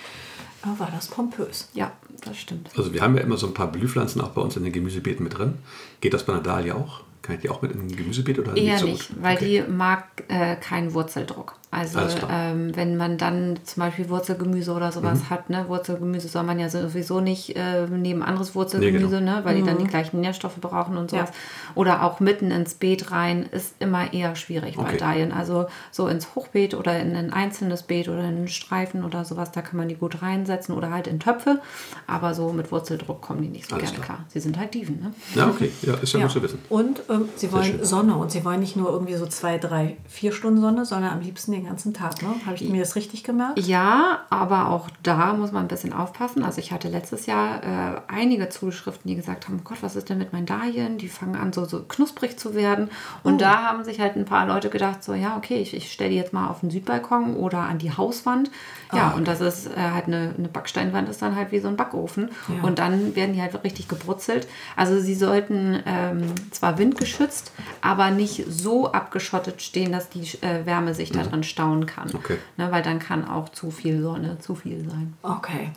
äh, 0.65 0.79
war 0.81 0.89
das 0.93 1.07
pompös. 1.07 1.69
Ja, 1.73 1.93
das 2.21 2.39
stimmt. 2.39 2.71
Also 2.77 2.93
wir 2.93 3.01
haben 3.03 3.17
ja 3.17 3.23
immer 3.23 3.37
so 3.37 3.47
ein 3.47 3.55
paar 3.55 3.71
Blühpflanzen 3.71 4.21
auch 4.21 4.31
bei 4.31 4.41
uns 4.41 4.57
in 4.57 4.65
den 4.65 4.73
Gemüsebeeten 4.73 5.25
mit 5.25 5.37
drin. 5.39 5.55
Geht 6.01 6.15
das 6.15 6.25
bei 6.25 6.33
einer 6.33 6.43
Dahlia 6.43 6.75
auch? 6.75 7.01
Kann 7.23 7.37
ich 7.37 7.43
die 7.43 7.51
auch 7.51 7.61
mit 7.63 7.73
in 7.73 7.81
ein 7.81 7.97
Gemüsebeet 7.97 8.39
oder 8.39 8.57
Eher 8.57 8.73
nicht 8.75 8.81
so 8.81 8.87
nicht, 8.87 9.23
weil 9.23 9.37
Okay. 9.37 9.65
die 9.67 9.71
mag 9.73 10.05
äh, 10.29 10.57
keinen 10.57 10.95
Wurzeldruck. 10.95 11.55
Also 11.73 12.01
ähm, 12.29 12.75
wenn 12.75 12.97
man 12.97 13.17
dann 13.17 13.61
zum 13.63 13.83
Beispiel 13.85 14.09
Wurzelgemüse 14.09 14.73
oder 14.73 14.91
sowas 14.91 15.21
Mhm. 15.21 15.31
hat, 15.31 15.51
ne, 15.51 15.67
Wurzelgemüse 15.69 16.27
soll 16.27 16.43
man 16.43 16.59
ja 16.59 16.69
sowieso 16.69 17.21
nicht 17.21 17.55
äh, 17.57 17.87
neben 17.89 18.25
anderes 18.25 18.57
Wurzelgemüse, 18.57 19.07
Nee, 19.07 19.21
genau. 19.21 19.37
ne, 19.39 19.45
weil 19.45 19.55
die 19.57 19.63
dann 19.63 19.79
die 19.79 19.85
gleichen 19.87 20.21
Nährstoffe 20.21 20.57
brauchen 20.61 20.97
und 20.97 21.11
sowas. 21.11 21.29
Ja. 21.29 21.35
Oder 21.77 22.03
auch 22.03 22.19
mitten 22.19 22.51
ins 22.51 22.75
Beet 22.75 23.13
rein 23.13 23.47
ist 23.53 23.75
immer 23.79 24.13
eher 24.13 24.35
schwierig 24.35 24.77
bei 24.77 24.83
Okay. 24.83 24.97
Dahlien. 24.97 25.31
Also 25.33 25.67
so 25.93 26.09
ins 26.09 26.35
Hochbeet 26.35 26.75
oder 26.75 26.99
in 26.99 27.15
ein 27.15 27.33
einzelnes 27.33 27.85
Beet 27.85 28.09
oder 28.09 28.19
in 28.21 28.25
einen 28.37 28.49
Streifen 28.49 29.05
oder 29.05 29.25
sowas, 29.25 29.53
da 29.53 29.63
kann 29.63 29.77
man 29.77 29.87
die 29.87 29.95
gut 29.95 30.23
reinsetzen 30.23 30.75
oder 30.75 30.91
halt 30.91 31.07
in 31.07 31.21
Töpfe. 31.21 31.61
Aber 32.09 32.35
so 32.35 32.53
mit 32.53 32.73
Wurzeldruck 32.73 33.21
kommen 33.23 33.43
die 33.43 33.49
nicht 33.49 33.69
so 33.71 33.77
Alles 33.77 33.91
gerne 33.93 34.05
klar. 34.05 34.17
klar. 34.19 34.27
Sie 34.29 34.41
sind 34.41 34.59
halt 34.59 34.75
Dieven, 34.75 35.01
ne? 35.01 35.13
Ja, 35.37 35.47
okay. 35.49 35.71
Ja, 35.83 35.95
ist 35.95 36.13
ja, 36.15 36.21
gut 36.23 36.33
zu 36.33 36.43
wissen. 36.43 36.59
Und 36.69 37.03
ähm, 37.09 37.29
sie 37.37 37.53
wollen. 37.53 37.85
Sonne 37.85 38.17
und 38.17 38.33
sie 38.33 38.45
wollen 38.45 38.59
nicht 38.59 38.75
nur 38.75 38.91
irgendwie 38.91 39.15
so 39.15 39.27
zwei, 39.27 39.57
drei, 39.59 39.97
vier 40.09 40.33
Stunden 40.33 40.61
Sonne, 40.61 40.85
sondern 40.85 41.13
am 41.13 41.21
liebsten 41.21 41.53
den 41.53 41.60
ganzen 41.65 41.95
Tag. 41.95 42.23
Ne? 42.23 42.29
Habe 42.47 42.57
ich 42.57 42.69
mir 42.69 42.81
das 42.81 42.97
richtig 42.97 43.25
gemerkt? 43.25 43.59
Ja, 43.61 44.21
aber 44.31 44.69
auch 44.69 44.89
da 45.03 45.33
muss 45.35 45.53
man 45.53 45.65
ein 45.65 45.69
bisschen 45.69 45.93
aufpassen. 45.93 46.43
Also 46.45 46.59
ich 46.61 46.73
hatte 46.73 46.89
letztes 46.89 47.27
Jahr 47.27 47.63
äh, 47.63 48.01
einige 48.09 48.49
Zuschriften, 48.49 49.09
die 49.09 49.17
gesagt 49.17 49.47
haben, 49.49 49.59
oh 49.61 49.63
Gott, 49.69 49.79
was 49.83 49.97
ist 49.97 50.09
denn 50.09 50.19
mit 50.19 50.33
meinen 50.33 50.47
Dahlien? 50.47 50.99
Die 50.99 51.09
fangen 51.09 51.37
an 51.37 51.53
so, 51.53 51.65
so 51.65 51.83
knusprig 51.83 52.39
zu 52.39 52.55
werden. 52.55 52.91
Und 53.23 53.35
Oh. 53.35 53.39
da 53.39 53.63
haben 53.65 53.85
sich 53.85 54.01
halt 54.01 54.17
ein 54.17 54.25
paar 54.25 54.47
Leute 54.47 54.69
gedacht, 54.71 55.03
so 55.05 55.15
ja, 55.15 55.37
okay, 55.37 55.57
ich, 55.57 55.75
ich 55.75 55.93
stelle 55.93 56.11
die 56.11 56.17
jetzt 56.17 56.33
mal 56.33 56.49
auf 56.49 56.61
den 56.61 56.71
Südbalkon 56.71 57.37
oder 57.37 57.59
an 57.61 57.79
die 57.79 57.97
Hauswand. 57.97 58.51
Ja, 58.93 59.13
Ah, 59.13 59.17
und 59.17 59.29
das 59.29 59.41
ist 59.41 59.67
äh, 59.69 59.71
halt 59.77 60.07
eine, 60.07 60.35
eine 60.37 60.49
Backsteinwand 60.49 61.09
ist 61.09 61.23
dann 61.23 61.37
halt 61.37 61.53
wie 61.53 61.61
so 61.61 61.69
ein 61.69 61.77
Backofen. 61.77 62.31
Ja. 62.49 62.63
Und 62.67 62.79
dann 62.81 63.15
werden 63.15 63.35
die 63.35 63.41
halt 63.41 63.63
richtig 63.65 63.87
gebrutzelt. 63.89 64.49
Also 64.77 64.99
sie 65.01 65.15
sollten 65.15 65.81
ähm, 65.87 66.23
zwar 66.51 66.77
windgeschützt, 66.79 67.53
aber 67.83 68.11
nicht 68.11 68.45
so 68.49 68.91
abgeschottet 68.93 69.63
stehen, 69.63 69.93
dass 69.93 70.09
die 70.09 70.23
äh, 70.43 70.67
Wärme 70.67 70.95
sich 70.95 71.13
da 71.13 71.23
drin 71.23 71.43
stauen 71.51 71.87
kann. 71.87 72.09
Okay. 72.15 72.39
Ne, 72.57 72.71
weil 72.73 72.83
dann 72.83 72.99
kann 72.99 73.27
auch 73.29 73.49
zu 73.51 73.71
viel 73.71 74.01
Sonne 74.03 74.39
zu 74.39 74.55
viel 74.55 74.89
sein. 74.89 75.15
Okay. 75.23 75.71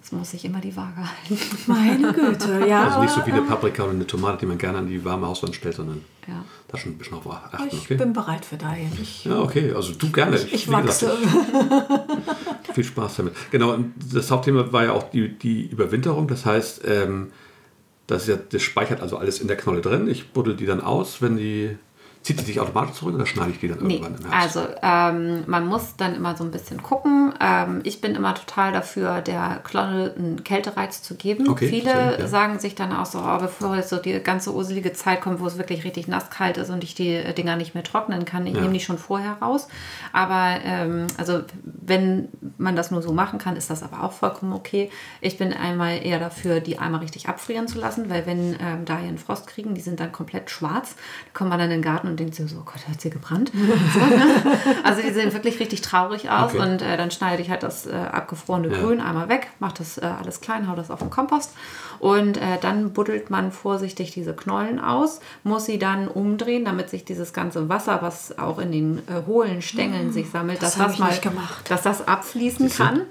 Das 0.00 0.12
muss 0.12 0.30
sich 0.30 0.44
immer 0.44 0.60
die 0.60 0.74
Waage 0.74 0.96
halten. 0.96 1.38
Meine 1.66 2.12
Güte, 2.12 2.66
ja. 2.66 2.84
Also 2.84 3.00
nicht 3.02 3.12
so 3.12 3.26
wie 3.26 3.32
eine 3.32 3.42
Paprika 3.42 3.82
oder 3.82 3.92
eine 3.92 4.06
Tomate, 4.06 4.38
die 4.38 4.46
man 4.46 4.56
gerne 4.56 4.78
an 4.78 4.86
die 4.88 5.04
warme 5.04 5.26
Hauswand 5.26 5.54
stellt, 5.54 5.74
sondern 5.74 6.02
Ja. 6.26 6.44
da 6.68 6.78
schon 6.78 6.92
ein 6.92 6.98
bisschen 6.98 7.18
auf 7.18 7.28
achten. 7.30 7.66
Ich 7.70 7.82
Okay? 7.84 7.96
bin 7.96 8.12
bereit 8.12 8.44
für 8.44 8.56
Dahlien. 8.56 8.90
Ich, 9.02 9.24
Ja, 9.24 9.40
okay. 9.40 9.72
Also 9.74 9.92
du 9.94 10.10
gerne. 10.10 10.36
ich 10.36 10.52
wie 10.68 10.74
gesagt, 10.82 10.88
wachse. 10.88 11.12
Viel 12.74 12.84
Spaß 12.84 13.16
damit. 13.16 13.34
Genau, 13.50 13.72
und 13.74 13.92
das 14.12 14.30
Hauptthema 14.30 14.72
war 14.72 14.84
ja 14.84 14.92
auch 14.92 15.10
die, 15.10 15.36
die 15.36 15.66
Überwinterung. 15.66 16.28
Das 16.28 16.46
heißt, 16.46 16.82
ähm, 16.86 17.30
das, 18.06 18.22
ist 18.22 18.28
ja, 18.28 18.36
das 18.36 18.62
speichert 18.62 19.00
also 19.00 19.16
alles 19.18 19.40
in 19.40 19.48
der 19.48 19.56
Knolle 19.56 19.80
drin. 19.80 20.08
Ich 20.08 20.32
buddel 20.32 20.56
die 20.56 20.66
dann 20.66 20.80
aus, 20.80 21.20
wenn 21.20 21.36
die. 21.36 21.76
Zieht 22.28 22.40
die 22.40 22.44
sich 22.44 22.60
automatisch 22.60 22.96
zurück 22.96 23.14
oder 23.14 23.24
schneide 23.24 23.52
ich 23.52 23.58
die 23.58 23.68
dann 23.68 23.78
Nee, 23.86 23.94
irgendwann 23.96 24.16
im 24.22 24.30
Herbst? 24.30 24.56
also 24.58 24.68
ähm, 24.82 25.44
man 25.46 25.66
muss 25.66 25.96
dann 25.96 26.14
immer 26.14 26.36
so 26.36 26.44
ein 26.44 26.50
bisschen 26.50 26.82
gucken. 26.82 27.32
Ähm, 27.40 27.80
ich 27.84 28.02
bin 28.02 28.14
immer 28.14 28.34
total 28.34 28.70
dafür, 28.72 29.22
der 29.22 29.60
Klonne 29.64 30.12
einen 30.14 30.44
Kältereiz 30.44 31.02
zu 31.02 31.14
geben. 31.14 31.48
Okay, 31.48 31.68
Viele 31.68 31.90
sehr, 31.90 32.20
ja. 32.20 32.26
sagen 32.26 32.58
sich 32.58 32.74
dann 32.74 32.92
auch 32.94 33.06
so, 33.06 33.20
oh, 33.20 33.38
bevor 33.38 33.76
jetzt 33.76 33.88
so 33.88 33.96
die 33.96 34.20
ganze 34.22 34.54
uselige 34.54 34.92
Zeit 34.92 35.22
kommt, 35.22 35.40
wo 35.40 35.46
es 35.46 35.56
wirklich 35.56 35.84
richtig 35.84 36.06
nasskalt 36.06 36.58
ist 36.58 36.68
und 36.68 36.84
ich 36.84 36.94
die 36.94 37.24
Dinger 37.32 37.56
nicht 37.56 37.74
mehr 37.74 37.82
trocknen 37.82 38.26
kann, 38.26 38.46
ich 38.46 38.54
Ja. 38.54 38.60
nehme 38.60 38.74
die 38.74 38.80
schon 38.80 38.98
vorher 38.98 39.38
raus. 39.40 39.66
Aber 40.12 40.58
ähm, 40.64 41.06
also 41.16 41.40
wenn 41.64 42.28
man 42.58 42.76
das 42.76 42.90
nur 42.90 43.00
so 43.00 43.12
machen 43.14 43.38
kann, 43.38 43.56
ist 43.56 43.70
das 43.70 43.82
aber 43.82 44.02
auch 44.02 44.12
vollkommen 44.12 44.52
okay. 44.52 44.90
Ich 45.22 45.38
bin 45.38 45.54
einmal 45.54 46.04
eher 46.04 46.18
dafür, 46.18 46.60
die 46.60 46.78
einmal 46.78 47.00
richtig 47.00 47.26
abfrieren 47.28 47.68
zu 47.68 47.78
lassen, 47.78 48.10
weil 48.10 48.26
wenn 48.26 48.54
ähm, 48.60 48.84
Dahlien 48.84 49.16
Frost 49.16 49.46
kriegen, 49.46 49.74
die 49.74 49.80
sind 49.80 49.98
dann 49.98 50.12
komplett 50.12 50.50
schwarz. 50.50 50.94
Da 51.32 51.38
kommt 51.38 51.48
man 51.48 51.58
dann 51.58 51.70
in 51.70 51.78
den 51.78 51.82
Garten 51.82 52.08
und 52.08 52.17
denkt 52.18 52.34
sich 52.34 52.50
so, 52.50 52.58
oh 52.58 52.62
Gott, 52.64 52.86
hat 52.88 53.00
sie 53.00 53.10
gebrannt? 53.10 53.50
So? 53.54 54.00
Also 54.84 55.02
die 55.02 55.10
sehen 55.12 55.32
wirklich 55.32 55.58
richtig 55.60 55.80
traurig 55.80 56.30
aus 56.30 56.52
Okay. 56.54 56.62
und 56.62 56.82
äh, 56.82 56.96
dann 56.96 57.10
schneide 57.10 57.40
ich 57.42 57.50
halt 57.50 57.62
das 57.62 57.86
äh, 57.86 57.92
abgefrorene 57.94 58.68
Ja. 58.68 58.78
Grün 58.82 59.00
einmal 59.00 59.28
weg, 59.28 59.48
mache 59.60 59.74
das 59.78 59.98
äh, 59.98 60.04
alles 60.04 60.40
klein, 60.40 60.68
hau 60.68 60.74
das 60.74 60.90
auf 60.90 60.98
den 61.00 61.10
Kompost 61.10 61.52
und 62.00 62.36
äh, 62.36 62.58
dann 62.60 62.92
buddelt 62.92 63.30
man 63.30 63.52
vorsichtig 63.52 64.10
diese 64.12 64.34
Knollen 64.34 64.78
aus, 64.80 65.20
muss 65.42 65.64
sie 65.66 65.78
dann 65.78 66.08
umdrehen, 66.08 66.64
damit 66.64 66.90
sich 66.90 67.04
dieses 67.04 67.32
ganze 67.32 67.68
Wasser, 67.68 67.98
was 68.02 68.38
auch 68.38 68.58
in 68.58 68.72
den 68.72 68.98
äh, 69.08 69.26
hohlen 69.26 69.62
Stängeln 69.62 70.12
sich 70.12 70.30
sammelt, 70.30 70.62
das 70.62 70.76
dass 70.76 70.96
das 70.96 70.98
mal, 70.98 71.12
dass 71.68 71.82
das 71.82 72.06
abfließen 72.06 72.70
kann. 72.70 73.02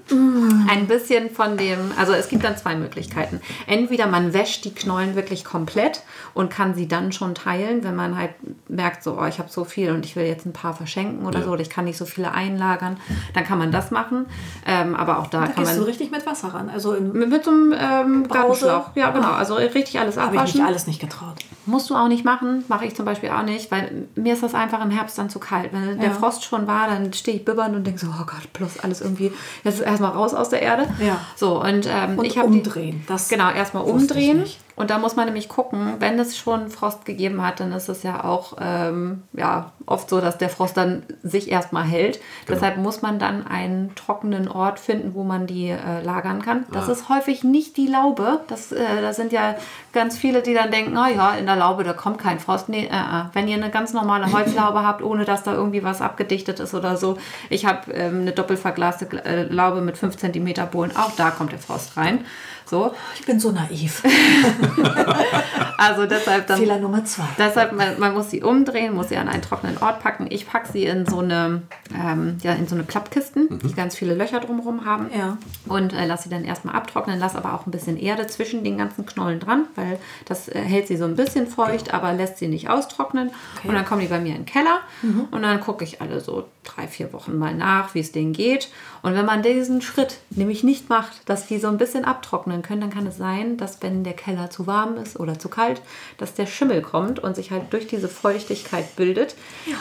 Ein 0.68 0.86
bisschen 0.86 1.30
von 1.30 1.56
dem, 1.56 1.92
also 1.98 2.12
es 2.12 2.28
gibt 2.28 2.44
dann 2.44 2.56
zwei 2.56 2.76
Möglichkeiten. 2.76 3.40
Entweder 3.66 4.06
man 4.06 4.32
wäscht 4.32 4.64
die 4.64 4.74
Knollen 4.74 5.14
wirklich 5.14 5.44
komplett 5.44 6.02
und 6.34 6.50
kann 6.50 6.74
sie 6.74 6.88
dann 6.88 7.12
schon 7.12 7.34
teilen, 7.34 7.84
wenn 7.84 7.96
man 7.96 8.16
halt 8.16 8.30
merkt, 8.68 9.02
so, 9.02 9.18
oh, 9.20 9.26
ich 9.26 9.38
habe 9.38 9.48
so 9.48 9.64
viel 9.64 9.90
und 9.90 10.04
ich 10.04 10.16
will 10.16 10.24
jetzt 10.24 10.46
ein 10.46 10.52
paar 10.52 10.74
verschenken 10.74 11.26
oder 11.26 11.40
Ja. 11.40 11.44
so, 11.46 11.50
oder 11.52 11.60
ich 11.62 11.70
kann 11.70 11.84
nicht 11.84 11.98
so 11.98 12.04
viele 12.06 12.32
einlagern, 12.32 12.98
dann 13.34 13.44
kann 13.44 13.58
man 13.58 13.72
das 13.72 13.90
machen. 13.90 14.26
Ähm, 14.66 14.94
aber 14.94 15.18
auch 15.18 15.26
da, 15.28 15.40
Da 15.40 15.46
kann 15.46 15.56
gehst 15.64 15.76
man 15.76 15.80
du 15.80 15.86
richtig 15.86 16.10
mit 16.10 16.26
Wasser 16.26 16.48
ran. 16.48 16.68
Also 16.70 16.92
mit 17.00 17.44
so 17.44 17.50
einem 17.50 17.74
ähm, 17.78 18.22
Brause? 18.24 18.77
Gartenschlauch. 18.84 18.96
Ja, 18.96 19.10
genau. 19.10 19.32
Also 19.32 19.54
richtig 19.54 19.98
alles 19.98 20.16
habe 20.16 20.26
ich 20.28 20.32
mich 20.32 20.40
abwaschen. 20.50 20.66
alles 20.66 20.86
nicht 20.86 21.00
getraut. 21.00 21.36
Musst 21.66 21.90
du 21.90 21.94
auch 21.94 22.08
nicht 22.08 22.24
machen, 22.24 22.64
mache 22.68 22.86
ich 22.86 22.94
zum 22.96 23.04
Beispiel 23.04 23.30
auch 23.30 23.42
nicht, 23.42 23.70
weil 23.70 24.08
mir 24.14 24.32
ist 24.32 24.42
das 24.42 24.54
einfach 24.54 24.82
im 24.82 24.90
Herbst 24.90 25.18
dann 25.18 25.28
zu 25.30 25.38
kalt. 25.38 25.72
Wenn 25.72 25.98
der 25.98 26.08
Ja. 26.10 26.14
Frost 26.14 26.44
schon 26.44 26.66
war, 26.66 26.88
dann 26.88 27.12
stehe 27.12 27.36
ich 27.36 27.44
bibbernd 27.44 27.76
und 27.76 27.86
denke 27.86 28.00
so, 28.00 28.06
oh 28.08 28.24
Gott, 28.24 28.52
bloß 28.54 28.80
alles 28.80 29.00
irgendwie, 29.00 29.32
jetzt 29.64 29.80
erstmal 29.80 30.12
raus 30.12 30.32
aus 30.34 30.48
der 30.48 30.62
Erde. 30.62 30.86
Ja. 31.04 31.20
So, 31.36 31.62
und, 31.62 31.86
ähm, 31.86 32.18
Und 32.18 32.24
ich 32.24 32.38
habe 32.38 32.50
die- 32.50 32.58
umdrehen. 32.58 33.04
Das 33.06 33.28
Genau, 33.28 33.50
erstmal 33.50 33.84
umdrehen. 33.84 34.44
Und 34.76 34.90
da 34.90 34.98
muss 34.98 35.16
man 35.16 35.26
nämlich 35.26 35.48
gucken, 35.48 35.94
wenn 35.98 36.18
es 36.20 36.38
schon 36.38 36.70
Frost 36.70 37.04
gegeben 37.04 37.42
hat, 37.44 37.58
dann 37.60 37.72
ist 37.72 37.88
es 37.88 38.02
ja 38.04 38.22
auch 38.24 38.56
ähm, 38.60 39.24
ja, 39.32 39.72
oft 39.88 40.08
so, 40.10 40.20
dass 40.20 40.38
der 40.38 40.48
Frost 40.50 40.76
dann 40.76 41.02
sich 41.22 41.50
erstmal 41.50 41.84
hält. 41.84 42.18
Genau. 42.46 42.54
Deshalb 42.58 42.76
muss 42.76 43.02
man 43.02 43.18
dann 43.18 43.46
einen 43.46 43.94
trockenen 43.94 44.48
Ort 44.48 44.78
finden, 44.78 45.14
wo 45.14 45.24
man 45.24 45.46
die 45.46 45.68
äh, 45.70 46.02
lagern 46.02 46.42
kann. 46.42 46.66
Das 46.72 46.88
Ah. 46.88 46.92
ist 46.92 47.08
häufig 47.08 47.44
nicht 47.44 47.76
die 47.76 47.86
Laube. 47.86 48.40
Das, 48.48 48.72
äh, 48.72 49.00
das 49.00 49.16
sind 49.16 49.32
ja 49.32 49.54
ganz 49.92 50.16
viele, 50.18 50.42
die 50.42 50.54
dann 50.54 50.70
denken, 50.70 50.92
na 50.94 51.10
ja, 51.10 51.32
in 51.32 51.46
der 51.46 51.56
Laube, 51.56 51.84
da 51.84 51.92
kommt 51.92 52.18
kein 52.18 52.38
Frost. 52.38 52.68
Nee, 52.68 52.84
äh, 52.86 52.94
äh. 52.94 53.24
wenn 53.32 53.48
ihr 53.48 53.56
eine 53.56 53.70
ganz 53.70 53.92
normale 53.92 54.32
Holzlaube 54.32 54.82
habt, 54.86 55.02
ohne 55.02 55.24
dass 55.24 55.42
da 55.42 55.52
irgendwie 55.54 55.82
was 55.82 56.00
abgedichtet 56.00 56.60
ist 56.60 56.74
oder 56.74 56.96
so. 56.96 57.16
Ich 57.50 57.66
habe 57.66 57.90
ähm, 57.92 58.20
eine 58.22 58.32
doppelverglaste 58.32 59.06
äh, 59.24 59.42
Laube 59.44 59.80
mit 59.80 59.96
5 59.98 60.16
cm 60.16 60.54
Bohlen. 60.70 60.96
Auch 60.96 61.12
da 61.16 61.30
kommt 61.30 61.52
der 61.52 61.58
Frost 61.58 61.96
rein. 61.96 62.24
So, 62.66 62.92
Ich 63.18 63.24
bin 63.24 63.40
so 63.40 63.50
naiv. 63.50 64.02
also 65.78 66.04
deshalb 66.06 66.46
dann. 66.46 66.58
Fehler 66.58 66.78
Nummer 66.78 67.02
zwei. 67.04 67.24
Deshalb, 67.38 67.72
man, 67.72 67.98
man 67.98 68.12
muss 68.12 68.30
sie 68.30 68.42
umdrehen, 68.42 68.94
muss 68.94 69.08
sie 69.08 69.16
an 69.16 69.28
einen 69.28 69.40
trockenen 69.42 69.77
Ort 69.82 70.00
packen. 70.00 70.26
Ich 70.30 70.46
packe 70.46 70.70
sie 70.70 70.84
in 70.84 71.06
so 71.06 71.18
eine, 71.18 71.62
ähm, 71.94 72.38
ja, 72.42 72.52
in 72.52 72.66
so 72.66 72.74
eine 72.74 72.84
Klappkisten, 72.84 73.58
die 73.60 73.74
ganz 73.74 73.96
viele 73.96 74.14
Löcher 74.14 74.40
drumherum 74.40 74.84
haben. 74.84 75.10
Ja. 75.16 75.38
Und 75.66 75.92
äh, 75.92 76.06
lasse 76.06 76.24
sie 76.24 76.30
dann 76.30 76.44
erstmal 76.44 76.74
abtrocknen, 76.74 77.18
lasse 77.18 77.38
aber 77.38 77.54
auch 77.54 77.66
ein 77.66 77.70
bisschen 77.70 77.96
Erde 77.96 78.26
zwischen 78.26 78.64
den 78.64 78.78
ganzen 78.78 79.06
Knollen 79.06 79.40
dran, 79.40 79.66
weil 79.74 79.98
das 80.24 80.48
äh, 80.48 80.60
hält 80.60 80.88
sie 80.88 80.96
so 80.96 81.04
ein 81.04 81.16
bisschen 81.16 81.46
feucht, 81.46 81.94
aber 81.94 82.12
lässt 82.12 82.38
sie 82.38 82.48
nicht 82.48 82.68
austrocknen. 82.68 83.30
Und 83.64 83.74
dann 83.74 83.84
kommen 83.84 84.00
die 84.00 84.08
bei 84.08 84.20
mir 84.20 84.34
in 84.34 84.44
den 84.44 84.46
Keller 84.46 84.80
und 85.30 85.42
dann 85.42 85.60
gucke 85.60 85.84
ich 85.84 86.00
alle 86.00 86.20
so 86.20 86.46
drei, 86.74 86.86
vier 86.86 87.12
Wochen 87.12 87.36
mal 87.38 87.54
nach, 87.54 87.94
wie 87.94 88.00
es 88.00 88.12
denen 88.12 88.32
geht. 88.32 88.68
Und 89.02 89.14
wenn 89.14 89.26
man 89.26 89.42
diesen 89.42 89.82
Schritt 89.82 90.18
nämlich 90.30 90.62
nicht 90.64 90.88
macht, 90.88 91.28
dass 91.28 91.46
die 91.46 91.58
so 91.58 91.68
ein 91.68 91.78
bisschen 91.78 92.04
abtrocknen 92.04 92.62
können, 92.62 92.80
dann 92.80 92.90
kann 92.90 93.06
es 93.06 93.16
sein, 93.16 93.56
dass 93.56 93.82
wenn 93.82 94.04
der 94.04 94.14
Keller 94.14 94.50
zu 94.50 94.66
warm 94.66 94.96
ist 94.96 95.18
oder 95.18 95.38
zu 95.38 95.48
kalt, 95.48 95.82
dass 96.18 96.34
der 96.34 96.46
Schimmel 96.46 96.82
kommt 96.82 97.18
und 97.18 97.36
sich 97.36 97.50
halt 97.50 97.72
durch 97.72 97.86
diese 97.86 98.08
Feuchtigkeit 98.08 98.96
bildet, 98.96 99.34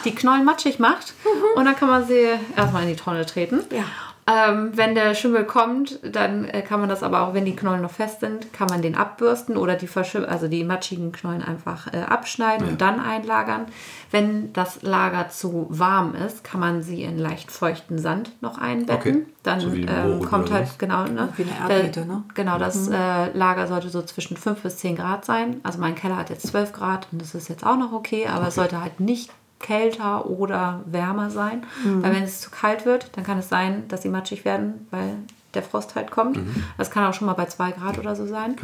die 0.05 0.15
Knollen 0.15 0.45
matschig 0.45 0.79
macht 0.79 1.13
und 1.55 1.65
dann 1.65 1.75
kann 1.75 1.89
man 1.89 2.05
sie 2.07 2.27
erstmal 2.55 2.83
in 2.83 2.89
die 2.89 2.95
Tonne 2.95 3.25
treten. 3.25 3.61
Ja. 3.71 3.85
Ähm, 4.29 4.71
wenn 4.73 4.93
der 4.93 5.15
Schimmel 5.15 5.45
kommt, 5.45 5.99
dann 6.03 6.43
äh, 6.43 6.61
kann 6.61 6.81
man 6.81 6.89
das 6.89 7.01
aber 7.01 7.21
auch, 7.21 7.33
wenn 7.33 7.45
die 7.45 7.55
Knollen 7.55 7.81
noch 7.81 7.91
fest 7.91 8.19
sind, 8.19 8.51
kann 8.51 8.67
man 8.69 8.81
den 8.81 8.95
abbürsten 8.95 9.55
oder 9.55 9.75
die 9.75 9.87
verschim 9.87 10.25
also 10.27 10.49
die 10.49 10.65
matschigen 10.65 11.13
Knollen 11.13 11.41
einfach 11.41 11.93
äh, 11.93 11.99
abschneiden 12.01 12.67
und 12.67 12.81
dann 12.81 12.99
einlagern. 12.99 13.67
Wenn 14.11 14.51
das 14.51 14.81
Lager 14.81 15.29
zu 15.29 15.67
warm 15.69 16.13
ist, 16.13 16.43
kann 16.43 16.59
man 16.59 16.83
sie 16.83 17.03
in 17.03 17.17
leicht 17.17 17.51
feuchten 17.51 17.99
Sand 17.99 18.31
noch 18.41 18.57
einbetten. 18.57 19.15
Okay. 19.15 19.25
Dann 19.43 19.59
So 19.61 19.69
ähm, 19.69 20.21
kommt 20.21 20.51
halt 20.51 20.67
was? 20.67 20.77
genau 20.77 21.05
ne, 21.05 21.29
Wie 21.37 21.43
eine 21.43 21.73
Erdbeete, 21.75 22.05
ne? 22.05 22.23
Genau, 22.33 22.57
das 22.57 22.89
äh, 22.89 23.31
Lager 23.31 23.67
sollte 23.67 23.87
so 23.87 24.01
zwischen 24.01 24.35
5 24.35 24.61
bis 24.61 24.77
10 24.79 24.97
Grad 24.97 25.23
sein. 25.23 25.61
Also 25.63 25.79
mein 25.79 25.95
Keller 25.95 26.17
hat 26.17 26.29
jetzt 26.29 26.47
12 26.47 26.73
Grad 26.73 27.07
und 27.13 27.21
das 27.21 27.33
ist 27.33 27.47
jetzt 27.47 27.65
auch 27.65 27.77
noch 27.77 27.93
okay, 27.93 28.27
aber 28.27 28.49
es 28.49 28.55
sollte 28.55 28.81
halt 28.81 28.99
nicht 28.99 29.31
kälter 29.59 30.29
oder 30.29 30.81
wärmer 30.85 31.29
sein. 31.29 31.65
Weil 31.83 32.15
wenn 32.15 32.23
es 32.23 32.41
zu 32.41 32.49
kalt 32.49 32.85
wird, 32.85 33.09
dann 33.17 33.23
kann 33.23 33.39
es 33.39 33.49
sein, 33.49 33.87
dass 33.87 34.01
sie 34.01 34.09
matschig 34.09 34.45
werden, 34.45 34.87
weil 34.91 35.15
der 35.53 35.63
Frost 35.63 35.95
halt 35.95 36.11
kommt. 36.11 36.39
Das 36.77 36.91
kann 36.91 37.05
auch 37.05 37.13
schon 37.13 37.25
mal 37.25 37.33
bei 37.33 37.45
2 37.45 37.71
Grad 37.71 37.97
oder 37.97 38.15
so 38.15 38.27
sein. 38.27 38.55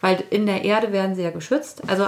Weil 0.00 0.22
in 0.30 0.46
der 0.46 0.64
Erde 0.64 0.92
werden 0.92 1.14
sie 1.16 1.22
ja 1.22 1.30
geschützt. 1.30 1.82
Also 1.88 2.06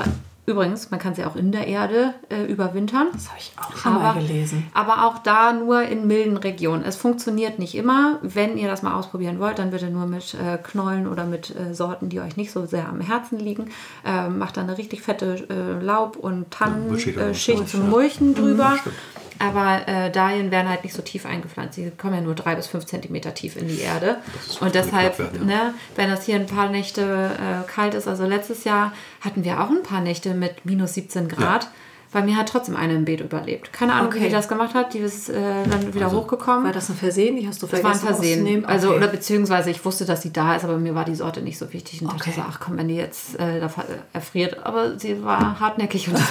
übrigens, 0.49 0.90
man 0.90 0.99
kann 0.99 1.14
sie 1.14 1.24
auch 1.24 1.36
in 1.36 1.53
der 1.53 1.66
Erde 1.66 2.14
äh, 2.30 2.44
überwintern. 2.44 3.09
Das 3.12 3.28
habe 3.28 3.38
ich 3.38 3.53
auch 3.61 3.76
schon 3.76 3.94
mal 3.94 4.14
gelesen. 4.14 4.66
Aber 4.72 5.05
auch 5.05 5.18
da 5.18 5.53
nur 5.53 5.82
in 5.82 6.07
milden 6.07 6.38
Regionen. 6.38 6.84
Es 6.84 6.96
funktioniert 6.96 7.59
nicht 7.59 7.74
immer. 7.74 8.18
Wenn 8.22 8.57
ihr 8.57 8.66
das 8.66 8.82
mal 8.82 8.94
ausprobieren 8.94 9.38
wollt, 9.40 9.59
dann 9.59 9.70
bitte 9.70 9.90
nur 9.90 10.07
mit 10.07 10.34
äh, 10.34 10.57
Knollen 10.57 11.07
oder 11.07 11.24
mit 11.24 11.55
äh, 11.55 11.74
Sorten, 11.74 12.09
die 12.09 12.20
euch 12.20 12.36
nicht 12.36 12.51
so 12.51 12.64
sehr 12.64 12.88
am 12.88 13.03
Herzen 13.03 13.38
liegen. 13.38 13.70
Ähm, 14.07 14.38
macht 14.38 14.57
dann 14.57 14.68
eine 14.68 14.78
richtig 14.78 15.03
fette 15.03 15.46
äh, 15.51 15.84
Laub- 15.84 16.16
und 16.16 16.51
Tannenschicht 16.51 17.18
äh, 17.18 17.32
ja. 17.32 17.66
zum 17.66 17.90
Mulchen 17.90 18.34
drüber. 18.34 18.76
stimmt. 18.80 18.96
Aber 19.39 19.86
äh, 19.86 20.11
Dahlien 20.11 20.51
werden 20.51 20.68
halt 20.68 20.84
nicht 20.84 20.95
so 20.95 21.03
tief 21.03 21.26
eingepflanzt. 21.26 21.74
Sie 21.74 21.91
kommen 21.91 22.14
ja 22.14 22.20
nur 22.20 22.34
drei 22.34 22.55
bis 22.55 22.66
fünf 22.66 22.86
Zentimeter 22.86 23.34
tief 23.34 23.57
in 23.57 23.68
die 23.68 23.80
Erde. 23.80 24.18
Und 24.61 24.74
deshalb, 24.74 25.18
werden, 25.18 25.49
ja. 25.49 25.64
ne, 25.64 25.74
wenn 25.97 26.11
das 26.11 26.24
hier 26.24 26.36
ein 26.36 26.47
paar 26.47 26.68
Nächte 26.68 27.03
äh, 27.03 27.70
kalt 27.70 27.95
ist, 27.95 28.09
also 28.09 28.24
letztes 28.24 28.64
Jahr 28.64 28.93
hatten 29.20 29.45
wir 29.45 29.61
auch 29.61 29.70
ein 29.70 29.82
paar 29.82 30.01
Nächte 30.01 30.34
mit 30.34 30.64
minus 30.64 30.95
17 30.95 31.28
Grad. 31.28 31.68
Bei 32.11 32.22
mir 32.22 32.36
hat 32.36 32.48
trotzdem 32.48 32.74
eine 32.74 32.94
im 32.94 33.04
Beet 33.04 33.20
überlebt. 33.20 33.70
Keine 33.72 33.92
Ahnung, 33.92 34.12
wie 34.14 34.16
Okay. 34.16 34.28
die 34.28 34.32
das 34.32 34.48
gemacht 34.48 34.72
hat. 34.74 34.94
Die 34.94 34.98
ist 35.00 35.28
äh, 35.28 35.34
dann 35.70 35.92
wieder 35.94 36.06
Also, 36.06 36.18
hochgekommen. 36.22 36.64
War 36.64 36.72
das 36.72 36.88
ein 36.88 36.94
Versehen? 36.96 37.36
Die 37.36 37.46
hast 37.46 37.61
du 37.62 37.66
Das 37.66 37.82
war 37.82 37.90
ein 37.90 37.98
vergessen 37.98 38.22
Versehen. 38.22 38.64
Also, 38.64 38.88
Okay. 38.88 38.96
oder 38.96 39.09
beziehungsweise 39.09 39.70
ich 39.70 39.84
wusste, 39.84 40.06
dass 40.06 40.22
sie 40.22 40.32
da 40.32 40.56
ist, 40.56 40.64
aber 40.64 40.78
mir 40.78 40.94
war 40.94 41.04
die 41.04 41.14
Sorte 41.14 41.42
nicht 41.42 41.59
so 41.59 41.70
wichtig. 41.72 42.00
Und 42.00 42.09
dachte 42.12 42.22
Okay. 42.30 42.32
so, 42.36 42.42
ach 42.48 42.61
komm, 42.61 42.78
wenn 42.78 42.88
die 42.88 42.96
jetzt 42.96 43.38
äh, 43.38 43.61
da 43.61 43.68
ver- 43.68 43.84
erfriert. 44.14 44.56
Aber 44.64 44.98
sie 44.98 45.22
war 45.22 45.61
hartnäckig 45.61 46.09
und 46.09 46.16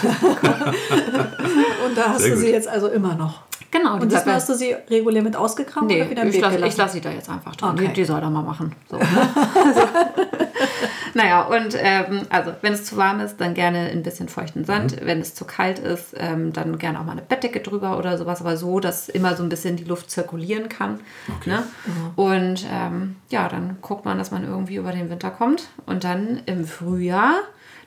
Und 1.86 1.96
da 1.98 2.10
hast 2.10 2.22
Sehr 2.22 2.32
du 2.32 2.38
sie 2.38 2.46
gut. 2.46 2.54
jetzt 2.54 2.68
also 2.68 2.88
immer 2.88 3.14
noch. 3.16 3.42
genau. 3.72 3.94
Und 3.94 4.04
die 4.04 4.08
diesmal 4.08 4.36
hast 4.36 4.50
du 4.50 4.56
sie 4.56 4.76
regulär 4.90 5.22
mit 5.22 5.36
ausgekramt 5.36 5.88
Nee, 5.88 6.02
oder 6.02 6.10
wieder 6.10 6.22
im 6.24 6.30
ich 6.30 6.42
Beet 6.42 6.60
lasse 6.60 6.78
lass 6.78 6.94
sie 6.94 7.02
da 7.02 7.12
jetzt 7.12 7.30
einfach 7.30 7.56
drin. 7.56 7.70
Okay. 7.70 7.88
Die, 7.90 7.94
die 7.94 8.04
soll 8.06 8.20
da 8.22 8.30
mal 8.30 8.42
machen. 8.44 8.74
So. 8.90 8.98
naja, 11.18 11.42
und 11.42 11.76
ähm, 11.80 12.28
also, 12.30 12.54
wenn 12.62 12.74
es 12.74 12.86
zu 12.86 12.96
warm 12.96 13.20
ist, 13.22 13.42
dann 13.42 13.56
gerne 13.56 13.90
ein 13.90 14.04
bisschen 14.04 14.30
feuchten 14.30 14.66
Sand. 14.66 14.98
Wenn 15.04 15.20
es 15.20 15.34
zu 15.34 15.46
kalt 15.46 15.80
ist, 15.80 16.14
ähm, 16.16 16.54
dann 16.54 16.78
gerne 16.78 17.00
auch 17.00 17.06
mal 17.06 17.14
eine 17.14 17.24
Bettdecke 17.24 17.60
drüber 17.60 17.98
oder 17.98 18.20
sowas, 18.20 18.40
aber 18.40 18.56
so, 18.56 18.80
dass 18.80 19.10
immer 19.10 19.36
so 19.36 19.42
ein 19.42 19.50
bisschen 19.50 19.78
die 19.78 19.84
Luft 19.84 20.12
zirkulieren 20.12 20.70
kann. 20.70 21.00
Ne? 21.46 21.64
Und 22.16 22.68
ähm, 22.72 23.16
ja, 23.30 23.50
dann 23.50 23.78
guckt 23.82 24.06
man, 24.06 24.20
dass 24.20 24.30
man 24.30 24.44
irgendwie 24.44 24.76
über 24.76 24.92
den 24.92 25.10
Winter 25.10 25.32
kommt. 25.32 25.70
Und 25.88 26.04
dann 26.04 26.44
im 26.46 26.66
Frühjahr 26.66 27.38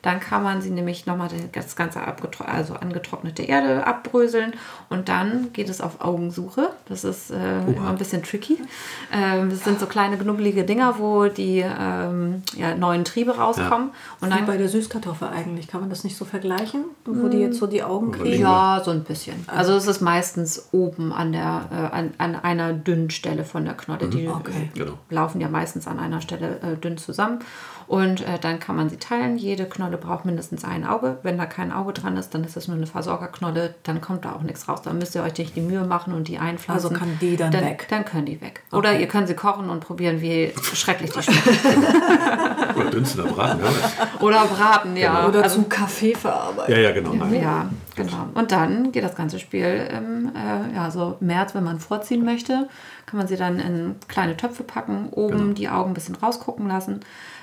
dann 0.03 0.21
kann 0.21 0.43
man 0.43 0.63
sie 0.63 0.71
nämlich 0.71 1.07
nochmal 1.07 1.29
das 1.53 1.77
ganze 1.77 2.01
abgetro- 2.01 2.45
also 2.45 2.75
angetrocknete 2.75 3.43
Erde 3.43 3.87
abbröseln 3.87 4.55
und 4.89 5.09
dann 5.09 5.53
geht 5.53 5.69
es 5.69 5.81
auf 5.81 6.01
Augensuche. 6.01 6.71
Das 6.89 7.05
ist 7.05 7.31
äh, 7.31 7.63
immer 7.67 7.91
ein 7.91 7.99
bisschen 7.99 8.23
tricky. 8.23 8.59
Ähm, 9.13 9.51
das 9.51 9.65
sind 9.65 9.79
so 9.79 9.87
kleine 9.87 10.17
knubbelige 10.17 10.65
Dinger, 10.65 10.99
wo 10.99 11.27
die 11.27 11.59
ähm, 11.61 12.43
ja, 12.57 12.75
neuen 12.75 13.05
Triebe 13.05 13.37
rauskommen. 13.37 13.91
Und 14.21 14.31
Wie 14.31 14.35
dann 14.37 14.47
bei 14.47 14.57
der 14.57 14.69
Süßkartoffel 14.69 15.29
eigentlich. 15.29 15.69
Kann 15.69 15.81
man 15.81 15.91
das 15.91 16.05
nicht 16.05 16.17
so 16.17 16.25
vergleichen? 16.25 16.85
Wo 17.05 17.29
die 17.29 17.39
jetzt 17.39 17.59
so 17.59 17.67
die 17.67 17.83
Augen 17.83 18.13
kriegen? 18.13 18.43
Ja, 18.43 18.81
so 18.85 18.91
ein 18.91 19.05
bisschen. 19.05 19.45
Also 19.49 19.75
es 19.75 19.87
ist 19.87 20.01
meistens 20.01 20.69
oben 20.73 21.13
an 21.13 21.33
der 21.33 21.63
äh, 21.71 21.95
an, 21.95 22.13
an 22.19 22.37
einer 22.37 22.73
dünnen 22.73 23.11
Stelle 23.11 23.45
von 23.45 23.65
der 23.65 23.75
Knolle. 23.75 24.09
Die 24.09 24.29
Okay. 24.29 24.71
Genau. 24.75 24.93
laufen 25.11 25.41
ja 25.41 25.49
meistens 25.49 25.87
an 25.87 25.99
einer 25.99 26.21
Stelle 26.21 26.61
äh, 26.63 26.77
dünn 26.77 26.97
zusammen. 26.99 27.41
Und 27.91 28.21
äh, 28.21 28.39
dann 28.41 28.61
kann 28.61 28.77
man 28.77 28.89
sie 28.89 28.99
teilen. 28.99 29.37
Jede 29.37 29.65
Knolle 29.65 29.97
braucht 29.97 30.25
mindestens 30.25 30.65
ein 30.65 30.87
Auge. 30.87 31.19
Wenn 31.25 31.37
da 31.39 31.45
kein 31.47 31.73
Auge 31.73 31.93
dran 31.93 32.17
ist, 32.17 32.33
dann 32.33 32.45
ist 32.45 32.57
es 32.57 32.69
nur 32.69 32.77
eine 32.77 32.87
Versorgerknolle. 32.87 33.75
Dann 33.83 34.01
kommt 34.01 34.25
da 34.25 34.33
auch 34.33 34.43
nichts 34.43 34.69
raus. 34.69 34.83
Dann 34.83 34.99
müsst 34.99 35.17
ihr 35.17 35.25
euch 35.25 35.37
nicht 35.37 35.57
die 35.57 35.61
Mühe 35.61 35.81
machen 35.85 36.15
und 36.15 36.29
die 36.29 36.39
einpflanzen. 36.39 36.87
Also 36.91 36.97
kann 36.97 37.19
die 37.21 37.37
dann 37.37 37.53
weg? 37.53 37.89
Dann 37.91 38.05
können 38.05 38.27
die 38.27 38.41
weg. 38.41 38.63
Oder 38.71 38.97
ihr 38.97 39.09
könnt 39.09 39.27
sie 39.27 39.35
kochen 39.35 39.69
und 39.71 39.81
probieren, 39.81 40.21
wie 40.21 40.53
schrecklich 40.73 41.11
die 41.11 41.21
schmecken. 41.21 41.85
Oder 42.77 42.91
dünsten 42.91 43.23
oder 43.23 43.33
braten, 43.33 43.61
ja. 43.61 44.21
Oder 44.21 44.45
braten, 44.47 44.97
ja. 44.97 45.27
Oder 45.27 45.43
Also- 45.43 45.57
zum 45.57 45.69
Kaffee 45.69 46.15
verarbeiten. 46.15 46.73
Ja, 46.73 46.79
ja, 46.81 46.93
genau. 46.93 47.13
Nein. 47.15 47.35
ja, 47.43 47.69
genau. 47.97 48.29
Und 48.35 48.53
dann 48.53 48.93
geht 48.93 49.03
das 49.03 49.17
ganze 49.17 49.41
Spiel 49.41 49.89
im 49.93 50.31
äh, 50.37 50.77
ja, 50.77 50.93
so 50.93 51.17
März, 51.19 51.57
wenn 51.57 51.65
man 51.65 51.81
vorziehen 51.81 52.25
möchte, 52.25 52.69
kann 53.07 53.19
man 53.19 53.27
sie 53.27 53.37
dann 53.37 53.59
in 53.59 53.97
kleine 54.07 54.37
Töpfe 54.37 54.63
packen, 54.63 55.09
oben 55.11 55.37
Genau. 55.39 55.53
die 55.55 55.69
Augen 55.69 55.91
ein 55.91 55.95
bisschen 55.95 56.15
rausgucken 56.15 56.69
lassen 56.69 57.01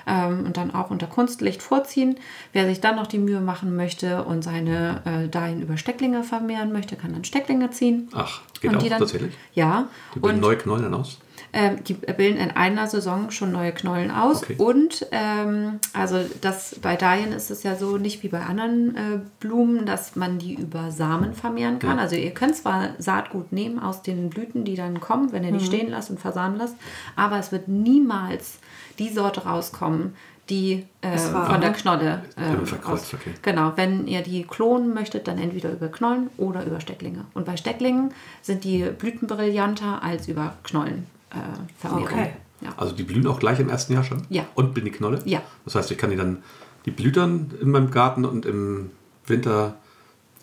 ähm, 0.08 0.46
und 0.46 0.58
dann 0.58 0.74
auch 0.74 0.90
unter 0.90 1.08
Kunstlicht 1.08 1.62
vorziehen. 1.62 2.16
Wer 2.54 2.66
sich 2.66 2.82
dann 2.82 2.96
noch 2.96 3.08
die 3.08 3.20
Mühe 3.20 3.42
machen 3.42 3.76
möchte 3.76 4.24
und 4.24 4.44
seine 4.44 5.02
äh, 5.06 5.28
Dahin 5.28 5.62
über 5.62 5.78
Stecklinge 5.78 6.24
vermehren 6.24 6.72
möchte, 6.72 6.96
kann 6.96 7.14
dann 7.14 7.24
Stecklinge 7.24 7.70
ziehen. 7.72 8.10
Ach, 8.14 8.42
geht 8.62 8.72
und 8.72 8.78
auch 8.78 8.88
dann, 8.88 9.00
tatsächlich. 9.00 9.34
Ja. 9.54 9.88
Die 10.16 10.20
bilden 10.20 10.38
und 10.38 10.42
neue 10.42 10.58
Knollen 10.58 10.84
dann 10.84 10.94
aus. 10.94 11.20
ähm, 11.54 11.84
die 11.84 11.94
bilden 11.94 12.38
in 12.38 12.52
einer 12.52 12.88
Saison 12.88 13.32
schon 13.32 13.52
neue 13.52 13.72
Knollen 13.72 14.12
aus. 14.12 14.44
Okay. 14.44 14.56
Und 14.58 15.06
ähm, 15.12 15.80
also 15.94 16.18
das 16.42 16.76
bei 16.82 16.96
Dahlien 16.96 17.32
ist 17.32 17.52
es 17.52 17.64
ja 17.64 17.76
so 17.76 17.98
nicht 17.98 18.24
wie 18.24 18.28
bei 18.28 18.42
anderen 18.42 18.96
äh, 18.96 19.20
Blumen, 19.40 19.86
dass 19.86 20.16
man 20.16 20.40
die 20.40 20.56
über 20.56 20.92
Samen 20.92 21.34
vermehren 21.34 21.80
kann. 21.80 21.98
Ja. 21.98 22.04
Also 22.04 22.16
ihr 22.16 22.32
könnt 22.32 22.56
zwar 22.56 22.90
Saatgut 22.98 23.52
nehmen 23.52 23.80
aus 23.80 24.02
den 24.02 24.30
Blüten, 24.30 24.66
die 24.66 24.76
dann 24.76 25.00
kommen, 25.00 25.32
wenn 25.32 25.44
ihr 25.44 25.52
die 25.52 25.64
stehen 25.64 25.90
lasst 25.90 26.10
und 26.10 26.20
versamen 26.20 26.58
lasst, 26.58 26.76
aber 27.16 27.40
es 27.40 27.52
wird 27.52 27.68
niemals 27.68 28.60
die 29.00 29.10
Sorte 29.10 29.46
rauskommen, 29.46 30.16
die 30.50 30.86
äh, 31.02 31.18
von 31.18 31.60
der? 31.60 31.74
Knolle 31.74 32.24
äh, 32.38 32.66
verkreuzt, 32.66 33.14
okay. 33.14 33.34
Genau, 33.42 33.74
wenn 33.76 34.08
ihr 34.08 34.22
die 34.22 34.44
klonen 34.44 34.94
möchtet, 34.94 35.28
dann 35.28 35.38
entweder 35.38 35.72
über 35.72 35.90
Knollen 35.90 36.30
oder 36.38 36.66
über 36.66 36.80
Stecklinge. 36.80 37.26
Und 37.34 37.46
bei 37.46 37.58
Stecklingen 37.58 38.14
sind 38.42 38.64
die 38.64 38.84
Blüten 38.84 39.28
brillanter 39.28 40.02
als 40.02 40.28
über 40.28 40.54
Knollen. 40.64 41.08
Äh, 41.32 41.36
Vermehrung. 41.78 42.06
Okay. 42.06 42.32
Ja. 42.62 42.70
Also 42.78 42.96
die 42.96 43.04
blühen 43.04 43.28
auch 43.28 43.40
gleich 43.40 43.60
im 43.60 43.70
ersten 43.70 43.94
Jahr 43.94 44.04
schon? 44.04 44.26
Ja. 44.30 44.46
Und 44.56 44.74
bilden 44.74 44.92
die 44.92 44.98
Knolle? 44.98 45.20
Ja. 45.26 45.42
Das 45.66 45.76
heißt, 45.76 45.92
ich 45.92 45.98
kann 45.98 46.10
die 46.10 46.16
dann 46.16 46.42
die 46.88 46.92
blüht 46.92 47.18
dann 47.18 47.52
in 47.62 47.70
meinem 47.70 47.92
Garten 47.92 48.24
und 48.24 48.46
im 48.46 48.92
Winter, 49.26 49.76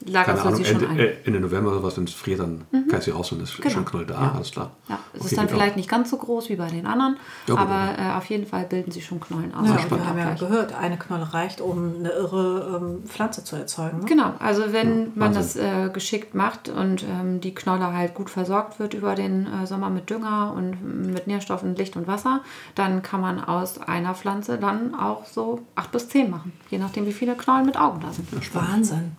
Lagerst 0.07 0.27
keine 0.27 0.39
du 0.43 0.47
Ahnung, 0.49 0.57
sie 0.57 0.65
schon 0.65 0.83
Ende, 0.83 0.89
ein. 0.89 0.99
äh, 0.99 1.17
Ende 1.25 1.41
November 1.41 1.71
oder 1.73 1.83
was, 1.83 1.97
wenn 1.97 2.05
es 2.05 2.13
friert, 2.13 2.41
dann 2.41 2.65
kann 2.89 2.99
ich 2.99 3.05
sie 3.07 3.11
rausholen. 3.11 3.43
Das 3.43 3.51
ist 3.51 3.61
Genau. 3.61 3.75
schon 3.75 3.85
Knoll 3.85 4.07
da, 4.07 4.33
alles 4.35 4.51
klar. 4.51 4.73
Ja, 4.89 4.99
es 5.15 5.21
Okay, 5.21 5.29
ist 5.31 5.39
dann 5.39 5.47
geht 5.47 5.55
auch. 5.55 5.59
vielleicht 5.59 5.77
nicht 5.77 5.89
ganz 5.89 6.11
so 6.11 6.17
groß 6.19 6.49
wie 6.51 6.57
bei 6.57 6.69
den 6.69 6.87
anderen, 6.87 7.17
Ja, 7.47 7.57
aber 7.57 7.99
äh, 7.99 8.13
auf 8.19 8.27
jeden 8.27 8.47
Fall 8.47 8.65
bilden 8.65 8.91
sie 8.91 9.01
schon 9.01 9.19
Knollen 9.21 9.55
aus. 9.55 9.67
Ja, 9.69 9.77
dann 9.77 9.91
wir 9.91 10.07
haben 10.07 10.19
ja 10.19 10.35
gehört, 10.35 10.75
eine 10.75 10.99
Knolle 10.99 11.33
reicht, 11.33 11.61
um 11.61 11.95
eine 12.01 12.11
irre 12.11 12.81
ähm, 12.83 13.05
Pflanze 13.09 13.45
zu 13.45 13.57
erzeugen. 13.57 14.01
Ne? 14.01 14.05
Genau, 14.07 14.35
also 14.41 14.73
wenn 14.73 15.13
man 15.15 15.33
das 15.33 15.57
äh, 15.57 15.89
geschickt 15.93 16.35
macht 16.35 16.69
und 16.69 17.03
ähm, 17.05 17.41
die 17.41 17.55
Knolle 17.55 17.93
halt 17.95 18.15
gut 18.15 18.29
versorgt 18.31 18.79
wird 18.79 18.95
über 18.95 19.15
den 19.15 19.47
äh, 19.47 19.67
Sommer 19.67 19.89
mit 19.91 20.11
Dünger 20.11 20.53
und 20.57 21.13
mit 21.13 21.27
Nährstoffen, 21.27 21.77
Licht 21.77 21.97
und 21.97 22.07
Wasser, 22.07 22.41
dann 22.75 23.03
kann 23.03 23.21
man 23.21 23.43
aus 23.43 23.79
einer 23.81 24.15
Pflanze 24.15 24.59
dann 24.59 24.95
auch 24.95 25.25
so 25.27 25.63
acht 25.77 25.91
bis 25.93 26.09
zehn 26.09 26.31
machen, 26.31 26.53
je 26.71 26.79
nachdem 26.79 27.07
wie 27.07 27.13
viele 27.13 27.35
Knollen 27.35 27.65
mit 27.67 27.79
Augen 27.79 28.01
da 28.01 28.13
sind. 28.13 28.29
Wahnsinn. 28.55 29.17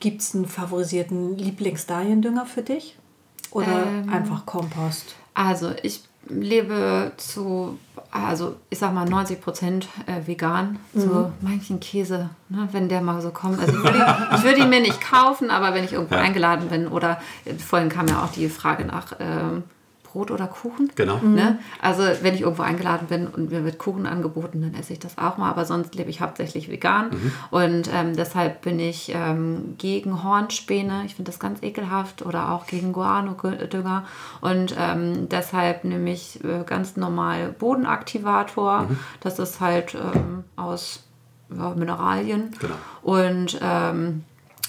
Gibt 0.00 0.22
es 0.22 0.34
einen 0.34 0.46
favorisierten 0.46 1.38
Lieblingsdaliendünger 1.38 2.46
für 2.46 2.62
dich? 2.62 2.96
Oder 3.50 3.86
Ähm. 3.86 4.08
einfach 4.08 4.46
Kompost? 4.46 5.14
Also 5.34 5.72
ich 5.82 6.02
lebe 6.28 7.12
zu, 7.16 7.78
also 8.10 8.56
ich 8.70 8.78
sag 8.78 8.94
mal 8.94 9.08
90 9.08 9.40
Prozent 9.40 9.88
äh, 10.06 10.26
vegan. 10.26 10.78
So 10.94 11.32
manchen 11.40 11.80
Käse, 11.80 12.30
ne, 12.48 12.68
wenn 12.72 12.88
der 12.88 13.00
mal 13.00 13.20
so 13.20 13.30
kommt. 13.30 13.58
Also 13.58 13.72
ich 13.72 13.82
würde 13.82 13.98
ihn, 13.98 14.04
ich 14.36 14.42
würde 14.44 14.60
ihn 14.60 14.70
mir 14.70 14.80
nicht 14.80 15.00
kaufen, 15.00 15.50
aber 15.50 15.74
wenn 15.74 15.84
ich 15.84 15.92
irgendwo 15.92 16.14
eingeladen 16.14 16.68
bin 16.68 16.86
oder 16.86 17.20
äh, 17.44 17.54
vorhin 17.54 17.88
kam 17.88 18.06
ja 18.08 18.22
auch 18.22 18.30
die 18.30 18.48
Frage 18.48 18.84
nach 18.84 19.14
ähm, 19.18 19.64
Brot 20.12 20.30
oder 20.30 20.46
Kuchen. 20.46 20.90
Genau. 20.94 21.18
Ne? 21.18 21.58
Also 21.80 22.02
wenn 22.20 22.34
ich 22.34 22.42
irgendwo 22.42 22.62
eingeladen 22.62 23.06
bin 23.08 23.26
und 23.26 23.50
mir 23.50 23.64
wird 23.64 23.78
Kuchen 23.78 24.06
angeboten, 24.06 24.60
dann 24.60 24.74
esse 24.74 24.92
ich 24.92 24.98
das 24.98 25.16
auch 25.16 25.38
mal. 25.38 25.48
Aber 25.48 25.64
sonst 25.64 25.94
lebe 25.94 26.10
ich 26.10 26.20
hauptsächlich 26.20 26.70
vegan. 26.70 27.10
Und 27.50 27.88
ähm, 27.92 28.14
deshalb 28.14 28.60
bin 28.60 28.78
ich 28.78 29.12
ähm, 29.14 29.74
gegen 29.78 30.22
Hornspäne. 30.22 31.04
Ich 31.06 31.14
finde 31.14 31.30
das 31.30 31.40
ganz 31.40 31.62
ekelhaft. 31.62 32.24
Oder 32.24 32.52
auch 32.52 32.66
gegen 32.66 32.92
Guano-Dünger. 32.92 34.04
Und 34.42 34.76
ähm, 34.78 35.28
deshalb 35.30 35.84
nehme 35.84 36.12
ich 36.12 36.44
äh, 36.44 36.64
ganz 36.66 36.96
normal 36.96 37.54
Bodenaktivator. 37.58 38.88
Das 39.20 39.38
ist 39.38 39.60
halt 39.60 39.94
ähm, 39.94 40.44
aus 40.56 41.04
ja, 41.56 41.74
Mineralien. 41.74 42.50
Genau. 42.60 42.74
Und 43.02 43.58
ähm, 43.62 44.24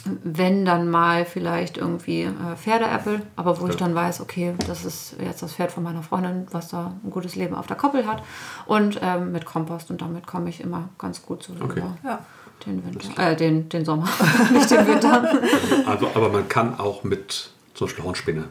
wenn 0.06 0.66
dann 0.66 0.90
mal 0.90 1.26
vielleicht 1.26 1.78
irgendwie 1.78 2.24
äh, 2.24 2.56
Pferdeäpfel, 2.58 3.22
aber 3.36 3.60
wo 3.62 3.68
ich 3.68 3.76
dann 3.76 3.96
weiß, 3.96 4.20
okay, 4.22 4.54
das 4.68 4.84
ist 4.86 5.16
jetzt 5.24 5.42
das 5.42 5.54
Pferd 5.54 5.72
von 5.72 5.84
meiner 5.84 6.04
Freundin, 6.04 6.46
was 6.52 6.68
da 6.70 6.94
ein 7.04 7.10
gutes 7.10 7.36
Leben 7.36 7.56
auf 7.56 7.68
der 7.68 7.78
Koppel 7.78 8.06
hat. 8.06 8.22
Und 8.66 9.00
ähm, 9.02 9.32
mit 9.32 9.46
Kompost 9.46 9.90
und 9.92 10.02
damit 10.02 10.28
komme 10.28 10.50
ich 10.50 10.60
immer 10.62 10.90
ganz 10.98 11.22
gut 11.22 11.44
so 11.44 11.54
Okay. 11.62 11.84
Ja. 12.04 12.20
den 12.66 12.84
Winter, 12.86 13.32
äh, 13.32 13.36
den, 13.36 13.70
den 13.70 13.86
Sommer, 13.86 14.08
nicht 14.52 14.70
den 14.70 14.86
Winter. 14.88 15.40
Also, 15.86 16.08
aber 16.14 16.30
man 16.30 16.48
kann 16.50 16.80
auch 16.80 17.04
mit 17.04 17.52
zum 17.74 17.88
Beispiel 17.88 18.04
Hornspäne. 18.04 18.46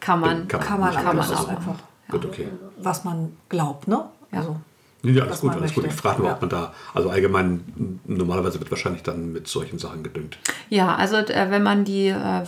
Kann 0.00 0.20
man, 0.20 0.48
Kann 0.48 0.60
Kann 0.60 0.80
man, 0.80 0.94
Kann 0.94 1.04
man 1.04 1.16
das 1.16 1.30
ist 1.30 1.36
auch. 1.38 1.48
einfach, 1.48 1.74
Gut, 2.10 2.24
okay. 2.24 2.48
was 2.78 3.04
man 3.04 3.36
glaubt, 3.48 3.88
ne? 3.88 4.04
Ja. 4.32 4.38
Also, 4.38 4.56
Ja, 5.02 5.22
alles 5.24 5.40
gut, 5.40 5.52
alles 5.52 5.72
gut. 5.74 5.84
Ich 5.84 5.90
möchte. 5.90 6.02
frage 6.02 6.18
nur, 6.18 6.28
Ja. 6.30 6.34
ob 6.34 6.40
man 6.40 6.50
da, 6.50 6.72
also 6.92 7.10
allgemein, 7.10 8.00
normalerweise 8.06 8.58
wird 8.58 8.70
wahrscheinlich 8.72 9.02
dann 9.04 9.32
mit 9.32 9.46
solchen 9.46 9.78
Sachen 9.78 10.02
gedüngt. 10.02 10.38
Ja, 10.68 10.96
also 10.96 11.16
äh, 11.16 11.46
wenn 11.50 11.62
man 11.62 11.84
die 11.84 12.08
äh, 12.08 12.42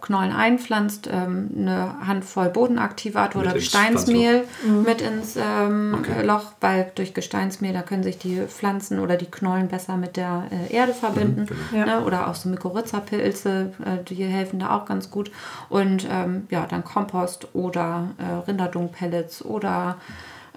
Knollen 0.00 0.32
einpflanzt, 0.32 1.08
ähm, 1.10 1.50
eine 1.56 2.06
Handvoll 2.06 2.50
Bodenaktivator 2.50 3.40
Mit 3.40 3.48
oder 3.50 3.56
ins 3.56 3.64
Gesteinsmehl 3.64 4.44
mit 4.84 5.00
ins 5.00 5.34
ähm, 5.36 5.96
Okay. 5.98 6.24
Loch, 6.24 6.52
weil 6.60 6.92
durch 6.94 7.14
Gesteinsmehl, 7.14 7.72
da 7.72 7.82
können 7.82 8.04
sich 8.04 8.18
die 8.18 8.42
Pflanzen 8.46 9.00
oder 9.00 9.16
die 9.16 9.26
Knollen 9.26 9.66
besser 9.68 9.96
mit 9.96 10.16
der 10.16 10.44
äh, 10.52 10.72
Erde 10.72 10.94
verbinden. 10.94 11.46
genau. 11.72 11.84
ne? 12.00 12.04
Oder 12.04 12.28
auch 12.28 12.36
so 12.36 12.48
Mykorrhiza-Pilze, 12.48 13.72
äh, 13.84 14.04
die 14.04 14.22
helfen 14.24 14.60
da 14.60 14.76
auch 14.76 14.84
ganz 14.86 15.10
gut. 15.10 15.30
Und 15.68 16.06
ähm, 16.08 16.46
ja, 16.50 16.66
dann 16.68 16.84
Kompost 16.84 17.48
oder 17.54 18.10
äh, 18.18 18.48
Rinderdung-Pellets 18.48 19.44
oder 19.44 19.96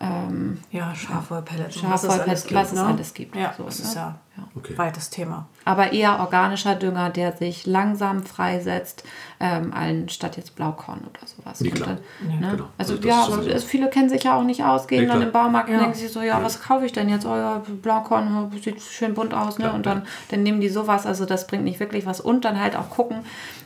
ähm, 0.02 0.58
ja, 0.72 0.93
Schafwollpellets. 0.95 1.78
und 1.78 1.84
was 1.91 2.04
es 2.04 2.10
Schafwollpellets, 2.10 2.28
alles 2.28 2.43
gibt, 2.47 2.60
was 2.60 2.68
es 2.72 2.74
ne? 2.80 2.86
alles 2.86 3.14
gibt. 3.14 3.36
Ja, 3.36 3.54
So, 3.56 3.64
das 3.66 3.80
ne? 3.80 3.86
ist 3.86 3.95
ja, 3.95 4.16
Ja. 4.38 4.43
Okay. 4.56 4.78
weites 4.78 5.10
Thema. 5.12 5.45
aber 5.66 5.91
eher 5.93 6.20
organischer 6.20 6.76
Dünger, 6.76 7.10
der 7.12 7.34
sich 7.34 7.66
langsam 7.68 8.24
freisetzt, 8.24 9.04
ähm, 9.39 9.74
anstatt 9.74 10.38
jetzt 10.38 10.56
Blaukorn 10.56 10.99
oder 11.02 11.28
sowas. 11.28 11.60
Ja, 11.60 11.72
Und 11.72 11.76
klar. 11.76 11.97
dann, 12.20 12.39
ne? 12.39 12.52
genau. 12.52 12.70
Also 12.78 12.93
Also 12.95 13.08
ja, 13.08 13.22
ist 13.24 13.32
aber 13.34 13.47
es, 13.56 13.64
viele 13.64 13.89
kennen 13.89 14.10
sich 14.10 14.24
ja 14.24 14.36
auch 14.38 14.43
nicht 14.43 14.64
aus, 14.64 14.88
gehen 14.88 15.08
Ja, 15.08 15.14
dann 15.14 15.22
im 15.22 15.32
Baumarkt 15.32 15.70
und 15.70 15.76
Ja. 15.76 15.82
denken 15.82 15.95
sich 15.97 16.12
so, 16.12 16.22
ja, 16.22 16.41
was 16.43 16.62
kaufe 16.62 16.86
ich 16.86 16.91
denn 16.93 17.08
jetzt? 17.10 17.26
Oh 17.26 17.36
ja, 17.36 17.62
Blaukorn, 17.82 18.49
oh, 18.52 18.58
sieht 18.58 18.82
schön 18.82 19.14
bunt 19.14 19.34
aus, 19.34 19.58
ne? 19.60 19.66
Klar, 19.66 19.76
und 19.76 19.86
dann, 19.86 20.04
dann 20.30 20.43
nehmen 20.43 20.62
die 20.62 20.70
sowas, 20.70 21.06
also 21.06 21.26
das 21.26 21.45
bringt 21.47 21.64
nicht 21.64 21.80
wirklich 21.80 22.06
was. 22.06 22.22
Und 22.22 22.43
dann 22.45 22.60
halt 22.60 22.76
auch 22.76 22.89
gucken, 22.89 23.24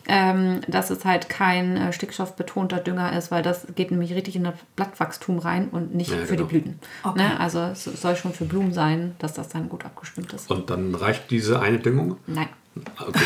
ähm, 0.08 0.62
dass 0.68 0.90
es 0.90 1.06
halt 1.06 1.30
kein 1.30 1.78
äh, 1.78 1.94
stickstoffbetonter 1.94 2.80
Dünger 2.80 3.18
ist, 3.18 3.32
weil 3.32 3.42
das 3.44 3.68
geht 3.76 3.92
nämlich 3.92 4.14
richtig 4.14 4.36
in 4.36 4.44
das 4.44 4.56
Blattwachstum 4.76 5.40
rein 5.40 5.70
und 5.70 5.96
nicht 5.96 6.12
Ja, 6.12 6.18
für 6.18 6.28
die 6.34 6.38
genau. 6.38 6.48
Blüten. 6.48 6.80
Okay. 7.04 7.22
Ne? 7.22 7.40
Also 7.40 7.60
es 7.60 7.84
soll 7.86 8.16
schon 8.16 8.34
für 8.34 8.46
Blumen 8.46 8.74
sein, 8.74 9.16
dass 9.20 9.34
das 9.34 9.50
dann 9.50 9.70
gut 9.70 9.86
abgestimmt 9.86 10.34
ist. 10.34 10.50
Und 10.52 10.70
dann 10.70 10.94
reicht 10.96 11.32
diese 11.32 11.60
eine 11.60 11.80
Düngung? 11.80 12.18
Nein. 12.28 12.50
Okay. 13.00 13.20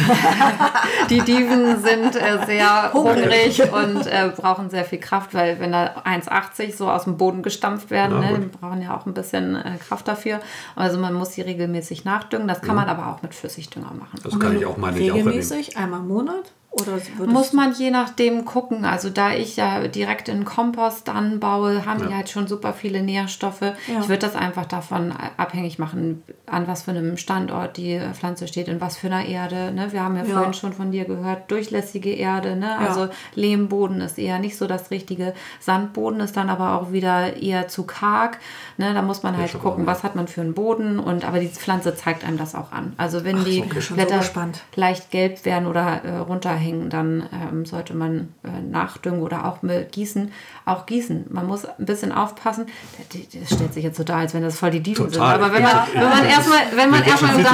Die 1.09 1.21
Diven 1.21 1.81
sind 1.81 2.15
äh, 2.15 2.45
sehr 2.45 2.91
hungrig 2.93 3.61
und 3.71 4.05
äh, 4.05 4.31
brauchen 4.35 4.69
sehr 4.69 4.85
viel 4.85 4.99
Kraft, 4.99 5.33
weil 5.33 5.59
wenn 5.59 5.71
da 5.71 6.03
1,80 6.05 6.75
so 6.75 6.89
aus 6.89 7.05
dem 7.05 7.17
Boden 7.17 7.41
gestampft 7.41 7.89
werden, 7.89 8.21
Ja, 8.21 8.31
ne, 8.31 8.39
die 8.39 8.57
brauchen 8.57 8.81
ja 8.81 8.95
auch 8.95 9.05
ein 9.05 9.13
bisschen 9.13 9.55
äh, 9.55 9.77
Kraft 9.77 10.07
dafür. 10.07 10.39
Also 10.75 10.99
man 10.99 11.13
muss 11.13 11.33
sie 11.33 11.41
regelmäßig 11.41 12.05
nachdüngen. 12.05 12.47
Das 12.47 12.61
kann 12.61 12.75
man 12.75 12.87
aber 12.87 13.07
auch 13.07 13.21
mit 13.21 13.33
Flüssigdünger 13.33 13.91
machen. 13.93 14.19
Also 14.23 14.37
kann 14.37 14.55
ich 14.55 14.65
auch 14.65 14.77
meine 14.77 14.99
Jauche 14.99 15.17
nehmen. 15.17 15.27
Regelmäßig, 15.29 15.77
einmal 15.77 16.01
im 16.01 16.07
Monat? 16.07 16.53
Oder 16.71 16.99
Muss 17.25 17.51
man 17.51 17.73
je 17.73 17.89
nachdem 17.89 18.45
gucken. 18.45 18.85
Also 18.85 19.09
da 19.09 19.33
ich 19.33 19.55
ja 19.55 19.87
direkt 19.87 20.29
in 20.29 20.45
Kompost 20.45 21.09
anbaue, 21.09 21.83
haben 21.83 22.07
die 22.07 22.13
halt 22.13 22.29
schon 22.29 22.47
super 22.47 22.73
viele 22.73 23.01
Nährstoffe. 23.01 23.73
Ich 23.87 24.07
würde 24.07 24.19
das 24.19 24.35
einfach 24.35 24.65
davon 24.65 25.11
abhängig 25.37 25.79
machen, 25.79 26.21
an 26.45 26.67
was 26.67 26.83
für 26.83 26.91
einem 26.91 27.17
Standort 27.17 27.77
die 27.77 27.99
Pflanze 28.13 28.47
steht, 28.47 28.67
in 28.67 28.79
was 28.79 28.97
für 28.97 29.07
einer 29.07 29.25
Erde. 29.25 29.38
Ne? 29.47 29.87
Wir 29.91 30.03
haben 30.03 30.15
ja, 30.17 30.23
Ja. 30.23 30.35
vorhin 30.35 30.53
schon 30.53 30.73
von 30.73 30.91
dir 30.91 31.05
gehört, 31.05 31.49
durchlässige 31.49 32.11
Erde. 32.11 32.55
Ne? 32.55 32.65
Ja. 32.67 32.87
Also 32.87 33.07
Lehmboden 33.35 34.01
ist 34.01 34.17
eher 34.19 34.39
nicht 34.39 34.57
so 34.57 34.67
das 34.67 34.91
Richtige. 34.91 35.33
Sandboden 35.59 36.19
ist 36.19 36.35
dann 36.35 36.49
aber 36.49 36.79
auch 36.79 36.91
wieder 36.91 37.37
eher 37.37 37.67
zu 37.67 37.83
karg. 37.83 38.39
Ne? 38.77 38.93
Da 38.93 39.01
muss 39.01 39.23
man 39.23 39.37
halt 39.37 39.53
gucken, 39.59 39.85
was 39.85 40.03
hat 40.03 40.15
man 40.15 40.27
für 40.27 40.41
einen 40.41 40.53
Boden. 40.53 40.99
Und 40.99 41.25
aber 41.25 41.39
die 41.39 41.47
Pflanze 41.47 41.95
zeigt 41.95 42.25
einem 42.25 42.37
das 42.37 42.55
auch 42.55 42.71
an. 42.71 42.93
Also 42.97 43.23
wenn 43.23 43.37
Ach, 43.39 43.43
die 43.43 43.63
so 43.79 43.95
Blätter 43.95 44.17
gespannt. 44.19 44.61
leicht 44.75 45.11
gelb 45.11 45.45
werden 45.45 45.67
oder 45.67 46.03
äh, 46.03 46.17
runterhängen, 46.17 46.89
dann 46.89 47.29
ähm, 47.33 47.65
sollte 47.65 47.93
man 47.95 48.33
äh, 48.43 48.61
nachdüngen 48.61 49.21
oder 49.21 49.45
auch 49.45 49.61
mit 49.61 49.91
gießen. 49.91 50.31
Auch 50.69 50.85
gießen. 50.85 51.25
Man 51.29 51.47
muss 51.47 51.65
ein 51.65 51.85
bisschen 51.85 52.11
aufpassen. 52.11 52.65
Das, 53.11 53.49
stellt 53.55 53.73
sich 53.73 53.83
jetzt 53.83 53.97
so 53.97 54.03
dar, 54.03 54.17
als 54.17 54.33
wenn 54.33 54.43
das 54.43 54.57
voll 54.59 54.71
die 54.71 54.79
Dieben 54.81 55.09
sind. 55.09 55.21
Aber 55.21 55.51
wenn 55.53 55.63
man, 55.63 55.71
Ja. 55.71 55.87
wenn 55.93 56.09
man 56.09 56.25
erstmal, 56.25 56.59
wenn 56.75 56.89
man 56.89 57.03
erstmal 57.03 57.39
im, 57.39 57.45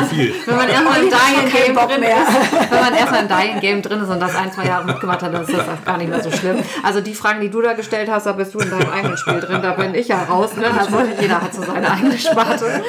wenn 0.46 0.56
man 0.56 0.70
erstmal 0.70 1.04
im 1.04 1.10
Dying 1.10 1.52
Game 1.52 1.76
drin 1.76 2.04
ist, 2.04 2.72
wenn 2.72 2.80
man 2.82 2.94
erstmal 2.94 3.22
im 3.22 3.28
Dying 3.28 3.60
Game 3.62 3.82
drin 3.82 4.00
ist 4.02 4.10
und 4.10 4.20
das 4.20 4.36
ein, 4.36 4.52
zwei 4.52 4.66
Jahre 4.66 4.86
mitgemacht 4.86 5.22
hat, 5.24 5.34
dann 5.34 5.44
ist 5.44 5.54
das 5.54 5.66
gar 5.86 5.98
nicht 5.98 6.10
mehr 6.10 6.22
so 6.24 6.32
schlimm. 6.32 6.58
Also 6.84 7.02
die 7.02 7.14
Fragen, 7.16 7.42
die 7.42 7.50
du 7.50 7.62
da 7.62 7.74
gestellt 7.74 8.10
hast, 8.12 8.26
da 8.26 8.34
bist 8.34 8.54
du 8.54 8.60
in 8.60 8.70
deinem 8.70 8.90
eigenen 8.92 9.18
Spiel 9.18 9.40
drin, 9.40 9.62
da 9.62 9.72
bin 9.72 9.96
ich 9.96 10.08
ja 10.08 10.24
raus. 10.24 10.56
Ne? 10.58 10.66
Also 10.78 10.98
jeder 11.20 11.42
hat 11.42 11.54
so 11.54 11.62
seine 11.64 11.90
eigene 11.92 12.18
Sparte. 12.18 12.84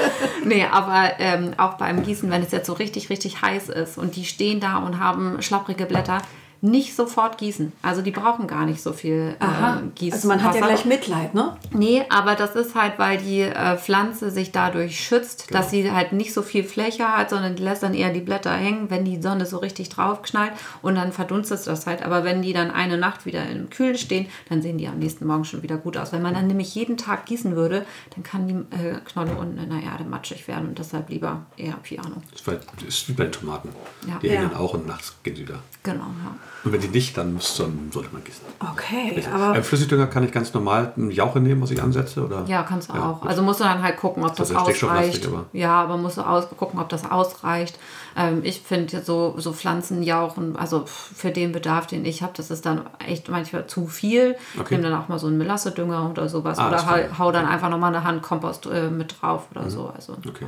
Nee, 0.45 0.67
aber 0.71 1.11
ähm, 1.19 1.53
auch 1.57 1.75
beim 1.75 2.03
Gießen, 2.03 2.31
wenn 2.31 2.43
es 2.43 2.53
jetzt 2.53 2.67
so 2.67 2.73
richtig, 2.73 3.11
richtig 3.11 3.43
heiß 3.43 3.69
ist 3.69 3.99
und 3.99 4.17
die 4.17 4.25
stehen 4.25 4.61
da 4.61 4.79
und 4.79 4.99
haben 5.01 5.41
schlapprige 5.43 5.87
Blätter, 5.87 6.19
nicht 6.61 6.97
sofort 6.97 7.39
gießen. 7.39 7.73
Also 7.83 8.03
die 8.03 8.11
brauchen 8.11 8.47
gar 8.47 8.65
nicht 8.67 8.83
so 8.83 8.93
viel 8.93 9.37
Aha. 9.41 9.81
äh, 9.81 9.89
Gießen. 9.95 10.13
Also 10.15 10.29
man 10.29 10.43
hat 10.43 10.55
ja 10.55 10.67
gleich 10.67 10.85
Mitleid, 10.85 11.35
ne? 11.35 11.57
Nee, 11.73 12.05
aber 12.09 12.35
das 12.35 12.55
ist 12.55 12.75
halt, 12.75 12.99
weil 12.99 13.19
die 13.19 13.41
äh, 13.43 13.77
Pflanze 13.77 14.31
sich 14.31 14.53
dadurch 14.53 14.99
schützt, 15.01 15.55
dass 15.55 15.71
sie 15.71 15.91
halt 15.93 16.13
nicht 16.13 16.33
so 16.33 16.43
viel 16.43 16.65
Fläche 16.65 17.07
hat, 17.17 17.31
sondern 17.31 17.57
die 17.57 17.63
lässt 17.63 17.83
dann 17.83 17.95
eher 17.95 18.13
die 18.13 18.21
Blätter 18.21 18.53
hängen, 18.53 18.91
wenn 18.91 19.05
die 19.05 19.21
Sonne 19.21 19.47
so 19.47 19.59
richtig 19.59 19.89
drauf 19.91 20.23
knallt 20.23 20.53
und 20.83 20.95
dann 20.95 21.13
verdunstet 21.13 21.67
das 21.67 21.87
halt. 21.87 22.03
Aber 22.03 22.25
wenn 22.25 22.43
die 22.43 22.53
dann 22.53 22.71
eine 22.71 22.97
Nacht 22.99 23.27
wieder 23.27 23.47
im 23.49 23.71
Kühlen 23.71 23.97
stehen, 23.99 24.27
dann 24.49 24.63
sehen 24.63 24.79
die 24.79 24.89
am 24.89 24.99
nächsten 24.99 25.27
Morgen 25.27 25.45
schon 25.45 25.63
wieder 25.63 25.77
gut 25.77 25.97
aus. 25.97 26.13
Wenn 26.13 26.23
man 26.23 26.35
dann 26.35 26.47
nämlich 26.47 26.75
jeden 26.75 26.97
Tag 26.97 27.27
gießen 27.27 27.55
würde, 27.57 27.85
dann 28.15 28.23
kann 28.23 28.49
die 28.49 28.55
äh, 28.77 28.99
Knolle 29.05 29.35
unten 29.37 29.59
in 29.59 29.71
der 29.71 29.83
Erde 29.83 30.05
matschig 30.05 30.49
werden 30.49 30.69
und 30.69 30.79
deshalb 30.79 31.09
lieber 31.11 31.47
eher 31.57 31.77
Piano. 31.83 32.23
Das 32.31 32.41
ist 32.41 32.47
das 32.77 32.83
ist 32.89 33.09
wie 33.09 33.13
bei 33.13 33.25
den 33.25 33.33
Tomaten. 33.33 33.69
Ja. 34.09 34.19
Die 34.23 34.29
hängen 34.31 34.43
Ja. 34.45 34.49
dann 34.49 34.59
auch 34.59 34.75
und 34.75 34.87
nachts 34.87 35.15
gehen 35.23 35.37
sie 35.37 35.43
wieder. 35.43 35.61
Genau, 35.83 36.05
ja. 36.05 36.35
Und 36.67 36.73
wenn 36.73 36.81
die 36.81 36.89
nicht, 36.89 37.17
dann, 37.17 37.39
sollte 37.41 38.09
man 38.13 38.25
gießen. 38.25 38.43
Okay, 38.73 39.23
Ein 39.25 39.33
aber 39.33 39.63
Flüssigdünger 39.63 40.09
kann 40.09 40.25
ich 40.25 40.33
ganz 40.33 40.53
normal 40.53 40.93
einen 40.97 41.13
Jauche 41.13 41.39
nehmen, 41.41 41.63
was 41.63 41.71
ich 41.71 41.81
ansetze? 41.81 42.25
Oder? 42.25 42.45
Ja, 42.49 42.65
kannst 42.65 42.91
du 42.91 42.95
Ja, 42.95 43.11
auch. 43.11 43.21
gut. 43.21 43.31
Also 43.31 43.43
musst 43.43 43.61
du 43.61 43.65
dann 43.65 43.83
halt 43.83 43.97
gucken, 43.99 44.25
ob 44.25 44.35
das, 44.35 44.51
ist 44.51 44.61
stickstofflastig, 44.61 45.09
ausreicht. 45.15 45.27
aber- 45.29 45.45
Ja, 45.53 45.81
aber 45.83 45.97
musst 45.97 46.17
du 46.17 46.23
aus 46.23 46.49
gucken, 46.57 46.81
ob 46.81 46.89
das 46.89 47.09
ausreicht. 47.09 47.79
Ähm, 48.17 48.41
ich 48.43 48.61
finde 48.63 49.01
so, 49.03 49.35
so 49.39 49.53
Pflanzenjauchen, 49.53 50.57
also 50.57 50.85
für 50.87 51.31
den 51.31 51.53
Bedarf, 51.53 51.87
den 51.87 52.05
ich 52.05 52.23
habe, 52.23 52.33
das 52.37 52.51
ist 52.51 52.67
dann 52.67 52.83
echt 53.07 53.29
manchmal 53.29 53.67
zu 53.69 53.87
viel. 53.87 54.35
Ich 54.55 54.61
Okay. 54.61 54.77
nehme 54.77 54.91
dann 54.91 55.01
auch 55.01 55.09
mal 55.09 55.19
so 55.21 55.29
einen 55.29 55.39
Melassedünger 55.39 56.11
oder 56.11 56.29
sowas. 56.29 56.59
Ah, 56.59 56.69
oder 56.69 56.87
hau, 56.87 57.19
hau 57.19 57.33
dann 57.33 57.47
einfach 57.47 57.69
nochmal 57.71 57.95
eine 57.95 58.03
Hand 58.05 58.23
Kompost 58.23 58.67
äh, 58.67 58.91
mit 58.91 59.15
drauf 59.21 59.45
oder 59.55 59.71
so. 59.71 59.93
Also, 59.95 60.15
Okay. 60.27 60.47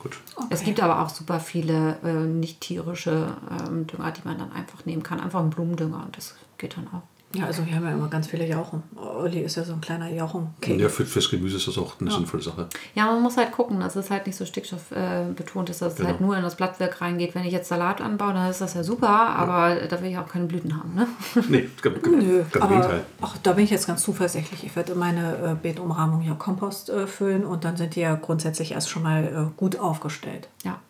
Gut. 0.00 0.18
Es 0.48 0.64
gibt 0.64 0.80
aber 0.80 1.02
auch 1.02 1.10
super 1.10 1.40
viele 1.40 1.98
äh, 2.02 2.12
nicht 2.12 2.60
tierische 2.62 3.36
ähm, 3.50 3.86
Dünger, 3.86 4.10
die 4.10 4.22
man 4.24 4.38
dann 4.38 4.50
einfach 4.50 4.86
nehmen 4.86 5.02
kann. 5.02 5.20
Einfach 5.20 5.40
einen 5.40 5.50
Blumendünger 5.50 6.02
und 6.04 6.16
das 6.16 6.34
geht 6.56 6.76
dann 6.76 6.88
auch. 6.88 7.02
Ja, 7.32 7.46
also 7.46 7.64
wir 7.64 7.76
haben 7.76 7.84
ja 7.84 7.92
immer 7.92 8.08
ganz 8.08 8.26
viele 8.26 8.44
Jauchen. 8.44 8.82
Olli 8.96 9.38
ist 9.38 9.54
ja 9.56 9.62
so 9.62 9.72
ein 9.74 9.80
kleiner 9.80 10.08
Jauchen. 10.08 10.48
Ja, 10.66 10.88
für, 10.88 11.06
fürs 11.06 11.30
Gemüse 11.30 11.58
ist 11.58 11.68
das 11.68 11.78
auch 11.78 12.00
eine 12.00 12.10
sinnvolle 12.10 12.42
Sache. 12.42 12.68
Ja, 12.96 13.06
man 13.06 13.22
muss 13.22 13.36
halt 13.36 13.52
gucken, 13.52 13.78
dass 13.78 13.94
es 13.94 14.10
halt 14.10 14.26
nicht 14.26 14.34
so 14.34 14.44
stickstoffbetont 14.44 15.30
äh, 15.30 15.32
betont 15.36 15.70
ist, 15.70 15.80
dass 15.80 15.94
Genau. 15.94 16.08
es 16.08 16.12
halt 16.12 16.20
nur 16.20 16.36
in 16.36 16.42
das 16.42 16.56
Blattwerk 16.56 17.00
reingeht. 17.00 17.36
Wenn 17.36 17.44
ich 17.44 17.52
jetzt 17.52 17.68
Salat 17.68 18.00
anbaue, 18.00 18.32
dann 18.34 18.50
ist 18.50 18.60
das 18.60 18.74
ja 18.74 18.82
super, 18.82 19.08
aber 19.08 19.76
da 19.86 20.02
will 20.02 20.10
ich 20.10 20.18
auch 20.18 20.26
keine 20.26 20.46
Blüten 20.46 20.76
haben. 20.76 20.92
Ne? 20.94 21.06
Nee, 21.48 21.68
ganz, 21.80 21.98
Nö, 22.04 22.38
ganz 22.50 22.54
im 22.56 22.62
aber 22.62 22.74
Gegenteil. 22.74 23.04
ach, 23.20 23.36
da 23.44 23.52
bin 23.52 23.62
ich 23.64 23.70
jetzt 23.70 23.86
ganz 23.86 24.02
zuversichtlich. 24.02 24.64
Ich 24.64 24.74
werde 24.74 24.92
in 24.94 24.98
meine 24.98 25.36
äh, 25.36 25.54
Beetumrahmung 25.54 26.22
ja 26.22 26.34
Kompost 26.34 26.90
äh, 26.90 27.06
füllen 27.06 27.44
und 27.46 27.64
dann 27.64 27.76
sind 27.76 27.94
die 27.94 28.00
ja 28.00 28.16
grundsätzlich 28.16 28.72
erst 28.72 28.90
schon 28.90 29.04
mal 29.04 29.24
äh, 29.24 29.56
gut 29.56 29.78
aufgestellt. 29.78 30.48
Ja. 30.64 30.80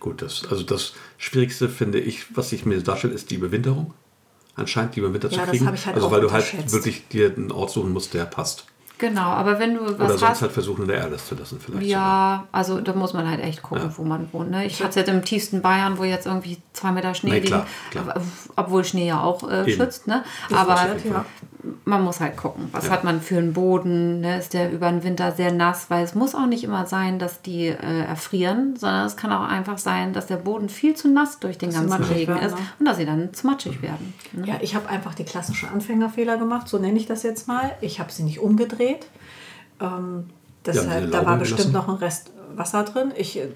Gut, 0.00 0.22
das, 0.22 0.42
also 0.50 0.64
das 0.64 0.94
Schwierigste 1.18 1.68
finde 1.68 2.00
ich, 2.00 2.36
was 2.36 2.50
sich 2.50 2.66
mir 2.66 2.80
darstellt, 2.82 3.14
ist 3.14 3.30
die 3.30 3.36
Überwinterung. 3.36 3.94
Anscheinend 4.54 4.94
die 4.94 5.00
über 5.00 5.12
Winter 5.12 5.28
Ja, 5.28 5.34
zu 5.34 5.38
das 5.40 5.50
kriegen. 5.50 5.66
habe 5.66 5.76
ich 5.76 5.86
halt 5.86 5.96
also 5.96 6.10
weil 6.10 6.20
du 6.20 6.30
halt 6.30 6.72
wirklich 6.72 7.08
dir 7.08 7.32
einen 7.34 7.50
Ort 7.52 7.70
suchen 7.70 7.92
musst, 7.92 8.12
der 8.14 8.24
passt. 8.26 8.66
Genau, 8.98 9.22
aber 9.22 9.58
wenn 9.58 9.74
du 9.74 9.80
was 9.84 9.94
Oder 9.94 10.08
sonst 10.10 10.22
hast. 10.22 10.42
halt 10.42 10.52
versuchen, 10.52 10.82
in 10.82 10.88
der 10.88 10.98
Erde 10.98 11.16
zu 11.16 11.34
lassen 11.34 11.58
vielleicht. 11.58 11.86
ja, 11.86 12.46
also 12.52 12.80
da 12.80 12.92
muss 12.92 13.14
man 13.14 13.28
halt 13.28 13.40
echt 13.40 13.60
gucken, 13.60 13.92
wo 13.96 14.04
man 14.04 14.28
wohnt. 14.32 14.50
Ne? 14.52 14.64
Ich 14.64 14.80
hatte 14.80 15.00
jetzt 15.00 15.08
im 15.08 15.24
tiefsten 15.24 15.60
Bayern, 15.60 15.98
wo 15.98 16.04
jetzt 16.04 16.26
irgendwie 16.26 16.58
zwei 16.72 16.92
Meter 16.92 17.12
Schnee 17.14 17.40
Nee, 17.40 17.52
aber- 17.98 18.20
obwohl 18.54 18.84
Schnee 18.84 19.08
ja 19.08 19.20
auch 19.20 19.50
äh, 19.50 19.68
schützt. 19.68 20.06
Ne? 20.06 20.22
Das 20.50 20.58
Aber 20.58 20.76
Fall. 20.76 20.96
Man 21.84 22.02
muss 22.02 22.20
halt 22.20 22.36
gucken, 22.36 22.68
was 22.72 22.90
hat 22.90 23.04
man 23.04 23.20
für 23.20 23.38
einen 23.38 23.52
Boden, 23.52 24.20
ne? 24.20 24.38
ist 24.38 24.52
der 24.52 24.72
über 24.72 24.90
den 24.90 25.04
Winter 25.04 25.32
sehr 25.32 25.52
nass, 25.52 25.90
weil 25.90 26.04
es 26.04 26.14
muss 26.14 26.34
auch 26.34 26.46
nicht 26.46 26.64
immer 26.64 26.86
sein, 26.86 27.18
dass 27.18 27.42
die 27.42 27.66
äh, 27.66 28.00
erfrieren, 28.04 28.76
sondern 28.76 29.06
es 29.06 29.16
kann 29.16 29.32
auch 29.32 29.46
einfach 29.46 29.78
sein, 29.78 30.12
dass 30.12 30.26
der 30.26 30.36
Boden 30.36 30.68
viel 30.68 30.94
zu 30.94 31.08
nass 31.08 31.38
durch 31.38 31.58
den 31.58 31.70
Dass 31.70 31.80
ganzen 31.80 32.04
Regen 32.04 32.36
ist 32.36 32.56
ne? 32.56 32.62
und 32.78 32.86
dass 32.86 32.96
sie 32.96 33.06
dann 33.06 33.32
zu 33.32 33.46
matschig 33.46 33.80
werden. 33.82 34.14
Ne? 34.32 34.46
Ja, 34.46 34.54
ich 34.60 34.74
habe 34.74 34.88
einfach 34.88 35.14
die 35.14 35.24
klassischen 35.24 35.68
Anfängerfehler 35.68 36.36
gemacht, 36.36 36.68
so 36.68 36.78
nenne 36.78 36.98
ich 36.98 37.06
das 37.06 37.22
jetzt 37.22 37.46
mal. 37.46 37.72
Ich 37.80 38.00
habe 38.00 38.10
sie 38.10 38.24
nicht 38.24 38.40
umgedreht. 38.40 39.06
Ähm, 39.80 40.30
deshalb, 40.66 41.06
diese 41.06 41.10
da 41.10 41.26
war 41.26 41.36
bestimmt 41.36 41.60
gelassen. 41.60 41.74
noch 41.74 41.88
ein 41.88 41.96
Rest 41.96 42.32
Wasser 42.56 42.84
drin. 42.84 43.12
Ich 43.16 43.38
äh, 43.38 43.48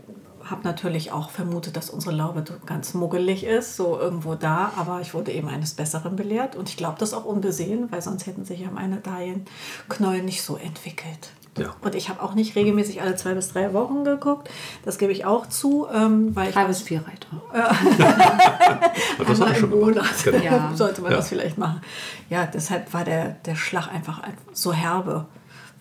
habe 0.51 0.63
natürlich 0.65 1.13
auch 1.13 1.31
vermutet, 1.31 1.77
dass 1.77 1.91
unsere 1.91 2.15
Laube 2.15 2.45
ganz 2.67 2.95
muggelig 2.95 3.45
ist, 3.45 3.77
so 3.77 3.99
irgendwo 3.99 4.35
da, 4.35 4.73
aber 4.77 5.01
ich 5.01 5.13
wurde 5.15 5.33
eben 5.33 5.49
eines 5.49 5.75
Besseren 5.75 6.17
belehrt 6.17 6.57
und 6.57 6.69
ich 6.69 6.77
glaube 6.77 6.97
das 6.99 7.15
auch 7.15 7.25
unbesehen, 7.25 7.91
weil 7.91 8.01
sonst 8.03 8.27
hätten 8.27 8.45
sich 8.45 8.61
ja 8.61 8.71
meine 8.71 8.97
Dahlienknollen 8.99 10.25
nicht 10.25 10.43
so 10.43 10.57
entwickelt. 10.57 11.31
Ja. 11.59 11.75
Und 11.81 11.95
ich 11.95 12.11
habe 12.11 12.23
auch 12.23 12.35
nicht 12.35 12.55
regelmäßig 12.55 13.01
alle 13.01 13.17
zwei 13.17 13.33
bis 13.33 13.49
drei 13.51 13.73
Wochen 13.73 14.05
geguckt. 14.05 14.51
Das 14.85 14.99
gebe 14.99 15.11
ich 15.11 15.25
auch 15.25 15.47
zu, 15.47 15.87
ähm, 15.91 16.37
weil 16.37 16.49
ich 16.51 16.55
Drei 16.55 16.65
weiß- 16.65 16.67
bis 16.69 16.83
vier 16.83 17.03
Reiter. 17.07 17.27
Das 19.19 19.41
Einmal 19.41 19.53
ich 19.53 19.59
schon 19.59 19.73
im 19.73 19.79
gemacht. 19.81 19.95
Monat 19.97 20.25
Genau. 20.25 20.45
Ja. 20.45 20.73
sollte 20.75 21.01
man 21.01 21.11
Ja. 21.13 21.17
das 21.17 21.29
vielleicht 21.29 21.57
machen. 21.59 21.81
Ja, 22.29 22.47
deshalb 22.47 22.93
war 22.93 23.05
der, 23.05 23.31
der 23.47 23.57
Schlag 23.57 23.89
einfach 23.93 24.21
ein- 24.23 24.37
so 24.53 24.73
herbe. 24.73 25.27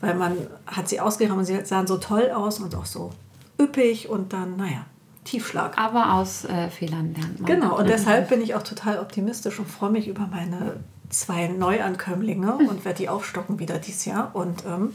Weil 0.02 0.16
man 0.16 0.36
hat 0.68 0.88
sie 0.90 1.00
ausgegraben 1.00 1.40
und 1.40 1.46
sie 1.46 1.64
sahen 1.66 1.88
so 1.88 1.98
toll 1.98 2.32
aus 2.34 2.60
und 2.60 2.74
auch 2.76 2.86
so 2.86 3.12
üppig 3.60 4.10
und 4.10 4.34
dann, 4.34 4.58
naja, 4.58 4.86
Tiefschlag. 5.24 5.78
Aber 5.78 6.14
aus 6.14 6.46
äh, 6.46 6.70
Fehlern 6.70 7.14
lernt 7.14 7.40
man. 7.42 7.46
Genau, 7.46 7.78
und 7.78 7.90
deshalb 7.90 8.30
bin 8.30 8.42
ich 8.42 8.56
auch 8.56 8.64
total 8.64 9.00
optimistisch 9.00 9.60
und 9.60 9.68
freue 9.68 9.90
mich 9.92 10.08
über 10.08 10.28
meine 10.28 10.78
zwei 11.10 11.48
Neuankömmlinge 11.48 12.56
und 12.58 12.84
werde 12.86 12.98
die 12.98 13.10
aufstocken 13.10 13.60
wieder 13.60 13.78
dieses 13.80 14.06
Jahr 14.06 14.36
und 14.36 14.66
ähm, 14.66 14.94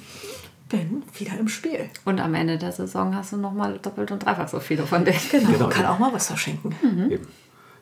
bin 0.68 1.02
wieder 1.18 1.36
im 1.38 1.48
Spiel. 1.48 1.88
Und 2.04 2.20
am 2.20 2.34
Ende 2.34 2.58
der 2.58 2.72
Saison 2.72 3.14
hast 3.14 3.32
du 3.32 3.36
nochmal 3.36 3.78
doppelt 3.78 4.10
und 4.12 4.24
dreifach 4.24 4.48
so 4.48 4.60
viele 4.60 4.84
von 4.86 5.04
denen. 5.04 5.18
Genau, 5.30 5.50
Genau. 5.50 5.68
kann 5.68 5.86
auch 5.86 5.98
mal 5.98 6.12
was 6.12 6.28
verschenken. 6.28 6.74
Eben. 7.10 7.26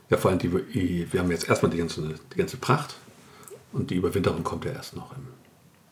Ja, 0.08 0.16
vor 0.16 0.30
allem 0.30 0.38
die, 0.38 1.12
wir 1.12 1.20
haben 1.20 1.30
jetzt 1.30 1.48
erstmal 1.48 1.70
die 1.70 1.76
ganze, 1.78 2.14
die 2.32 2.38
ganze 2.38 2.56
Pracht 2.56 2.96
und 3.72 3.90
die 3.90 3.96
Überwinterung 3.96 4.42
kommt 4.42 4.64
ja 4.64 4.72
erst 4.72 4.96
noch 4.96 5.12
im. 5.12 5.26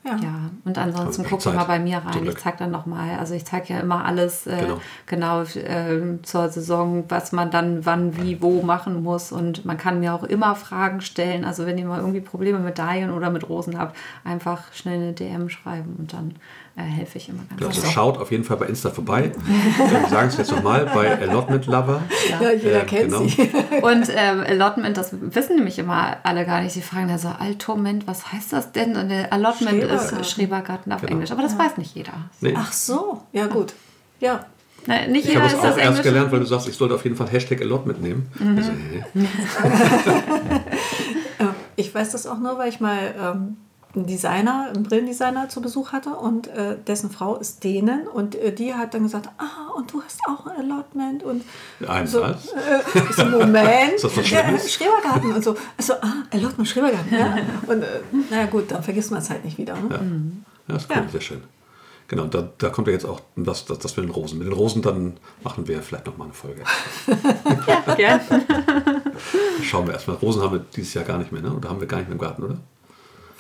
Ja. 0.07 0.16
Ja, 0.16 0.51
und 0.65 0.78
ansonsten 0.78 1.23
Aber 1.23 1.31
guck 1.31 1.41
Zeit, 1.43 1.55
mal 1.55 1.65
bei 1.65 1.81
mir 1.81 1.99
rein. 1.99 2.15
Ich 2.15 2.23
Glück. 2.23 2.39
zeig 2.41 2.59
dann 2.59 2.70
nochmal. 2.70 3.19
Also 3.19 3.35
ich 3.35 3.45
zeige 3.45 3.74
ja 3.74 3.81
immer 3.81 4.05
alles 4.05 4.47
äh, 4.47 4.57
Genau. 4.61 4.81
genau, 5.07 5.43
äh, 5.43 6.23
zur 6.23 6.49
Saison, 6.49 7.05
was 7.09 7.33
man 7.33 7.51
dann 7.51 7.85
wann, 7.85 8.16
wie, 8.16 8.41
wo 8.41 8.62
machen 8.62 9.03
muss. 9.03 9.33
Und 9.33 9.65
man 9.65 9.77
kann 9.77 9.99
mir 9.99 10.15
auch 10.15 10.23
immer 10.23 10.55
Fragen 10.55 11.01
stellen. 11.01 11.45
Also 11.45 11.66
wenn 11.66 11.77
ihr 11.77 11.87
mal 11.87 11.99
irgendwie 12.01 12.20
Probleme 12.20 12.61
mit 12.61 12.78
Dahlien 12.78 13.11
oder 13.11 13.31
mit 13.31 13.49
Rosen 13.49 13.78
habt, 13.78 13.97
einfach 14.23 14.73
schnell 14.73 14.97
eine 15.03 15.12
DM 15.12 15.49
schreiben 15.49 15.97
und 15.99 16.12
dann 16.12 16.35
äh, 16.77 16.82
helfe 16.82 17.19
ich 17.19 17.28
immer 17.28 17.39
ganz 17.48 17.57
Genau, 17.59 17.69
also 17.69 17.81
gerne. 17.81 17.94
schaut 17.94 18.19
auf 18.19 18.31
jeden 18.31 18.44
Fall 18.44 18.57
bei 18.59 18.66
Insta 18.66 18.90
vorbei. 18.90 19.32
wir 19.77 20.09
sagen 20.09 20.28
es 20.28 20.36
jetzt 20.36 20.51
nochmal 20.53 20.85
bei 20.93 21.19
Allotment 21.19 21.66
Lover. 21.66 22.03
Ja, 22.40 22.51
jeder 22.53 22.82
Äh, 22.82 22.86
kennt 22.86 23.11
genau. 23.12 23.24
sie. 23.27 23.43
Und 23.82 24.09
ähm, 24.15 24.44
Allotment, 24.47 24.97
das 24.97 25.11
wissen 25.20 25.57
nämlich 25.57 25.78
immer 25.78 26.19
alle 26.23 26.44
gar 26.44 26.61
nicht. 26.61 26.73
Sie 26.73 26.82
fragen 26.82 27.09
dann 27.09 27.19
so, 27.19 27.28
Altoment, 27.28 28.07
was 28.07 28.31
heißt 28.32 28.53
das 28.53 28.73
denn? 28.73 28.94
Und 28.97 29.09
der 29.09 29.32
Allotment 29.32 29.70
Schrebergarten. 29.82 30.20
ist 30.20 30.31
Schrebergarten 30.31 30.93
auf 30.93 31.01
Genau. 31.01 31.12
Englisch. 31.12 31.31
Aber 31.32 31.43
das 31.43 31.59
weiß 31.59 31.78
nicht 31.78 31.94
jeder. 31.94 32.12
Nee, 32.40 32.55
Ach 32.57 32.73
so, 32.73 33.23
ja 33.32 33.47
gut. 33.47 33.73
Ja, 34.20 34.44
Ne, 34.89 35.09
nicht 35.09 35.28
ich 35.28 35.35
habe 35.35 35.47
es 35.47 35.55
auch 35.57 35.65
erst 35.65 35.78
Englisch. 35.81 36.03
gelernt, 36.03 36.31
weil 36.31 36.39
du 36.39 36.47
sagst, 36.47 36.69
ich 36.69 36.77
sollte 36.77 36.94
auf 36.94 37.03
jeden 37.03 37.16
Fall 37.16 37.28
Hashtag 37.28 37.61
Allotment 37.61 38.01
nehmen. 38.03 38.31
Mhm. 38.39 38.57
Also? 38.57 38.70
Äh, 38.70 40.55
Ich 41.78 41.94
weiß 41.94 42.12
das 42.12 42.27
auch 42.27 42.39
nur, 42.39 42.57
weil 42.57 42.69
ich 42.70 42.81
mal 42.81 42.98
ähm, 43.20 43.57
einen 43.97 44.06
Designer, 44.06 44.68
einen 44.74 44.82
Brillendesigner 44.85 45.48
zu 45.48 45.60
Besuch 45.60 45.93
hatte 45.93 46.10
und 46.10 46.47
äh, 46.48 46.77
dessen 46.86 47.10
Frau 47.10 47.36
ist 47.36 47.64
Dänen 47.64 48.06
und 48.06 48.35
äh, 48.35 48.52
die 48.52 48.74
hat 48.74 48.94
dann 48.94 49.02
gesagt, 49.05 49.28
ah, 49.39 49.73
und 49.77 49.93
du 49.93 50.02
hast 50.02 50.20
auch 50.28 50.47
ein 50.47 50.70
Allotment 50.70 51.23
und 51.23 51.43
Ein 51.86 52.06
so, 52.06 52.20
was? 52.20 52.48
äh, 52.52 52.81
ich 53.10 53.16
so, 53.16 53.24
Moment, 53.31 53.93
Ist 53.94 54.05
das 54.05 54.16
was 54.16 54.31
ja? 54.31 54.59
Schrebergarten 54.59 55.32
und 55.35 55.43
so, 55.43 55.56
also, 55.77 55.94
ah, 55.94 56.23
Allotment, 56.31 56.68
Schrebergarten, 56.68 57.12
ja. 57.18 57.36
Und 57.66 57.82
äh, 57.82 57.86
naja 58.31 58.47
gut, 58.47 58.70
dann 58.70 58.82
vergisst 58.82 59.10
man 59.10 59.20
es 59.20 59.31
halt 59.31 59.44
nicht 59.44 59.59
wieder. 59.59 59.74
Ne? 59.74 59.89
Ja. 59.90 59.97
Ja, 59.97 60.74
das 60.74 60.82
ist 60.85 60.90
cool, 60.90 60.97
Ja. 60.97 61.09
sehr 61.10 61.20
schön. 61.20 61.43
Genau, 62.09 62.23
und 62.23 62.35
da, 62.35 62.48
da 62.59 62.68
kommt 62.68 62.86
ja 62.86 62.93
jetzt 62.93 63.05
auch 63.05 63.20
das, 63.35 63.64
das, 63.64 63.81
das 63.81 63.97
mit 63.97 64.06
den 64.06 64.12
Rosen. 64.12 64.39
Mit 64.39 64.47
den 64.47 64.55
Rosen 64.55 64.81
dann 64.81 65.16
machen 65.43 65.66
wir 65.66 65.82
vielleicht 65.82 66.06
nochmal 66.06 66.27
eine 66.28 66.35
Folge. 66.35 66.62
Ja. 67.98 68.20
Schauen 69.62 69.86
wir 69.86 69.94
erstmal. 69.94 70.16
Rosen 70.18 70.43
haben 70.43 70.52
wir 70.52 70.64
dieses 70.77 70.94
Jahr 70.94 71.05
gar 71.05 71.18
nicht 71.18 71.32
mehr, 71.32 71.43
ne? 71.43 71.52
Oder 71.52 71.68
haben 71.68 71.81
wir 71.81 71.89
gar 71.89 71.97
nicht 71.98 72.09
mehr 72.09 72.14
im 72.14 72.20
Garten, 72.20 72.43
oder? 72.44 72.59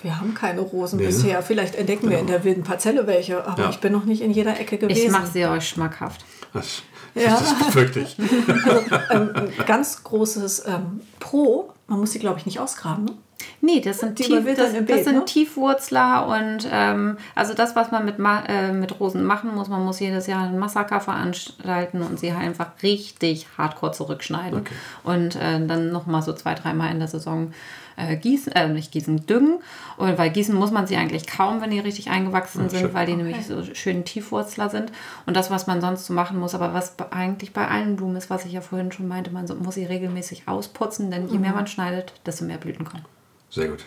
Wir 0.06 0.20
haben 0.20 0.34
keine 0.34 0.60
Rosen 0.60 0.98
Nee, 0.98 1.06
ne? 1.06 1.08
bisher. 1.08 1.42
Vielleicht 1.42 1.74
entdecken 1.74 2.08
wir 2.08 2.20
in 2.20 2.28
der 2.28 2.44
wilden 2.44 2.62
Parzelle 2.62 3.08
welche, 3.08 3.44
aber 3.44 3.64
Ja. 3.64 3.70
ich 3.70 3.80
bin 3.80 3.92
noch 3.92 4.04
nicht 4.04 4.22
in 4.22 4.30
jeder 4.30 4.58
Ecke 4.60 4.78
gewesen. 4.78 5.06
Ich 5.06 5.10
mache 5.10 5.26
sie 5.26 5.44
euch 5.46 5.68
schmackhaft. 5.68 6.24
Das, 6.52 6.82
Ja. 7.16 7.30
das 7.30 7.58
befürchte 7.58 7.98
ich. 8.00 8.16
ähm, 9.10 9.30
ein 9.34 9.66
ganz 9.66 10.04
großes 10.04 10.64
ähm, 10.68 11.00
Pro, 11.18 11.72
man 11.88 11.98
muss 11.98 12.12
sie, 12.12 12.20
glaube 12.20 12.38
ich, 12.38 12.46
nicht 12.46 12.60
ausgraben. 12.60 13.06
Ne? 13.06 13.12
Nee, 13.60 13.80
das 13.80 13.98
sind, 13.98 14.14
tief, 14.14 14.28
das, 14.28 14.74
im 14.74 14.86
das 14.86 14.96
Beet, 14.96 15.04
sind 15.04 15.16
ne? 15.16 15.24
Tiefwurzler 15.24 16.28
und 16.28 16.68
ähm, 16.70 17.16
also 17.34 17.52
das, 17.52 17.74
was 17.74 17.90
man 17.90 18.04
mit, 18.04 18.14
äh, 18.46 18.72
mit 18.72 19.00
Rosen 19.00 19.24
machen 19.24 19.56
muss, 19.56 19.68
man 19.68 19.84
muss 19.84 19.98
jedes 19.98 20.28
Jahr 20.28 20.44
ein 20.44 20.58
Massaker 20.58 21.00
veranstalten 21.00 22.02
und 22.02 22.20
sie 22.20 22.30
einfach 22.30 22.68
richtig 22.84 23.48
hardcore 23.58 23.90
zurückschneiden. 23.90 24.60
Okay. 24.60 24.74
Und 25.02 25.34
äh, 25.34 25.66
dann 25.66 25.90
nochmal 25.90 26.22
so 26.22 26.32
zwei, 26.32 26.54
dreimal 26.54 26.92
in 26.92 27.00
der 27.00 27.08
Saison 27.08 27.52
äh, 27.96 28.16
gießen, 28.16 28.52
äh, 28.52 28.68
nicht 28.68 28.92
gießen, 28.92 29.26
düngen. 29.26 29.58
Und 29.96 30.18
weil 30.18 30.30
gießen 30.30 30.54
muss 30.54 30.70
man 30.70 30.86
sie 30.86 30.96
eigentlich 30.96 31.26
kaum, 31.26 31.60
wenn 31.60 31.70
die 31.70 31.78
richtig 31.80 32.10
eingewachsen 32.10 32.64
Ja, 32.64 32.68
sind, 32.68 32.80
schön. 32.80 32.94
weil 32.94 33.06
die 33.06 33.16
nämlich 33.16 33.46
so 33.46 33.62
schön 33.74 34.04
Tiefwurzler 34.04 34.68
sind. 34.68 34.92
Und 35.26 35.34
das, 35.36 35.50
was 35.50 35.66
man 35.66 35.80
sonst 35.80 36.06
so 36.06 36.12
machen 36.12 36.38
muss, 36.38 36.54
aber 36.54 36.74
was 36.74 36.94
eigentlich 37.10 37.52
bei 37.52 37.66
allen 37.68 37.96
Blumen 37.96 38.16
ist, 38.16 38.28
was 38.30 38.44
ich 38.44 38.52
ja 38.52 38.60
vorhin 38.60 38.92
schon 38.92 39.08
meinte, 39.08 39.30
man 39.30 39.46
so, 39.46 39.54
muss 39.54 39.74
sie 39.76 39.84
regelmäßig 39.84 40.46
ausputzen, 40.46 41.10
denn 41.10 41.28
je 41.28 41.38
mehr 41.38 41.50
Mhm. 41.50 41.56
man 41.56 41.66
schneidet, 41.66 42.12
desto 42.26 42.44
mehr 42.44 42.58
Blüten 42.58 42.84
kommen. 42.84 43.04
Sehr 43.50 43.68
gut. 43.68 43.84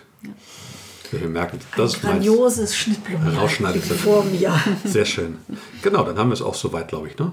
Wir 1.11 1.27
merken, 1.27 1.60
das 1.76 1.94
ist 1.95 2.03
meins. 2.03 2.14
Grandioses 2.15 2.76
Schnittblumen 2.76 3.31
vor 3.98 4.23
mir. 4.26 4.53
Sehr 4.84 5.06
schön. 5.06 5.38
Genau, 5.81 6.03
dann 6.03 6.18
haben 6.19 6.30
wir 6.30 6.34
es 6.36 6.41
auch 6.41 6.53
soweit, 6.53 6.88
glaube 6.88 7.07
ich, 7.07 7.18
ne? 7.18 7.31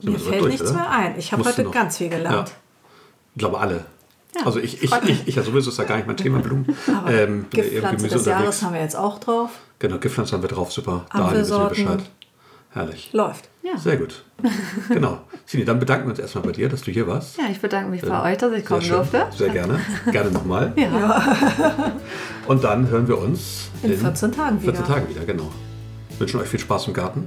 Sind 0.00 0.12
Mir 0.12 0.18
fällt 0.18 0.44
nichts 0.48 0.72
mehr 0.72 0.90
ein. 0.90 1.18
Ich 1.18 1.32
habe 1.32 1.44
heute 1.44 1.62
noch- 1.62 1.70
ganz 1.72 1.96
viel 1.96 2.10
gelernt. 2.10 2.48
Ja. 2.48 2.54
Ich 3.34 3.38
glaube, 3.38 3.58
alle. 3.58 3.86
Also 4.44 4.58
ich, 4.58 4.82
ich, 4.82 4.90
ich, 5.04 5.28
ich, 5.28 5.34
ja 5.36 5.42
sowieso 5.42 5.70
ist 5.70 5.78
ja 5.78 5.84
gar 5.84 5.96
nicht 5.96 6.06
mein 6.06 6.16
Thema 6.16 6.38
Blumen. 6.40 6.66
Aber 6.88 7.10
Ähm, 7.12 7.46
ja 7.54 7.62
Giftpflanze 7.62 7.96
Gemüse 7.96 8.16
des 8.16 8.26
Jahres 8.26 8.62
haben 8.62 8.74
wir 8.74 8.80
jetzt 8.80 8.96
auch 8.96 9.18
drauf. 9.18 9.50
Genau, 9.78 9.98
Giftpflanzen 9.98 10.36
haben 10.36 10.42
wir 10.42 10.48
drauf, 10.48 10.72
super. 10.72 11.06
Da 11.12 11.30
wissen 11.32 11.56
wir. 11.58 11.68
Bescheid. 11.68 12.02
Herrlich. 12.70 13.10
Läuft. 13.12 13.48
Ja. 13.62 13.76
Sehr 13.78 13.96
gut. 13.96 14.24
Genau. 14.88 15.20
Sini, 15.46 15.64
dann 15.64 15.78
bedanken 15.78 16.06
wir 16.06 16.10
uns 16.10 16.18
erstmal 16.18 16.44
bei 16.44 16.52
dir, 16.52 16.68
dass 16.68 16.82
du 16.82 16.90
hier 16.90 17.06
warst. 17.06 17.38
Ja, 17.38 17.44
ich 17.50 17.60
bedanke 17.60 17.90
mich 17.90 18.02
bei 18.02 18.32
euch, 18.32 18.38
dass 18.38 18.52
ich 18.52 18.64
kommen 18.64 18.82
schön. 18.82 18.96
durfte. 18.96 19.26
Sehr 19.36 19.50
gerne. 19.50 19.78
Gerne 20.10 20.30
nochmal. 20.30 20.72
Ja. 20.76 21.92
Und 22.46 22.62
dann 22.64 22.88
hören 22.88 23.06
wir 23.08 23.18
uns 23.18 23.68
In 23.82 23.96
14 23.96 24.32
Tagen 24.32 24.60
wieder. 24.62 24.74
14 24.74 24.92
Tagen 24.92 25.08
wieder, 25.08 25.24
genau. 25.24 25.50
Wünschen 26.18 26.40
euch 26.40 26.48
viel 26.48 26.60
Spaß 26.60 26.88
im 26.88 26.94
Garten 26.94 27.24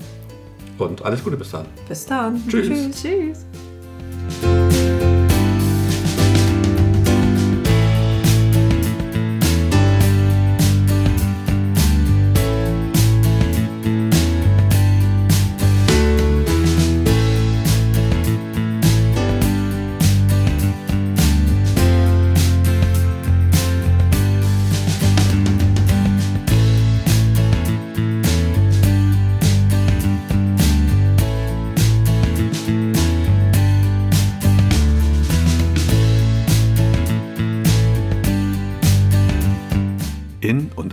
und 0.77 1.03
alles 1.03 1.23
Gute 1.23 1.38
bis 1.38 1.51
dann. 1.51 1.65
Bis 1.88 2.05
dann. 2.05 2.41
Tschüss. 2.47 2.67
Tschüss. 3.01 3.03
In- 3.03 3.66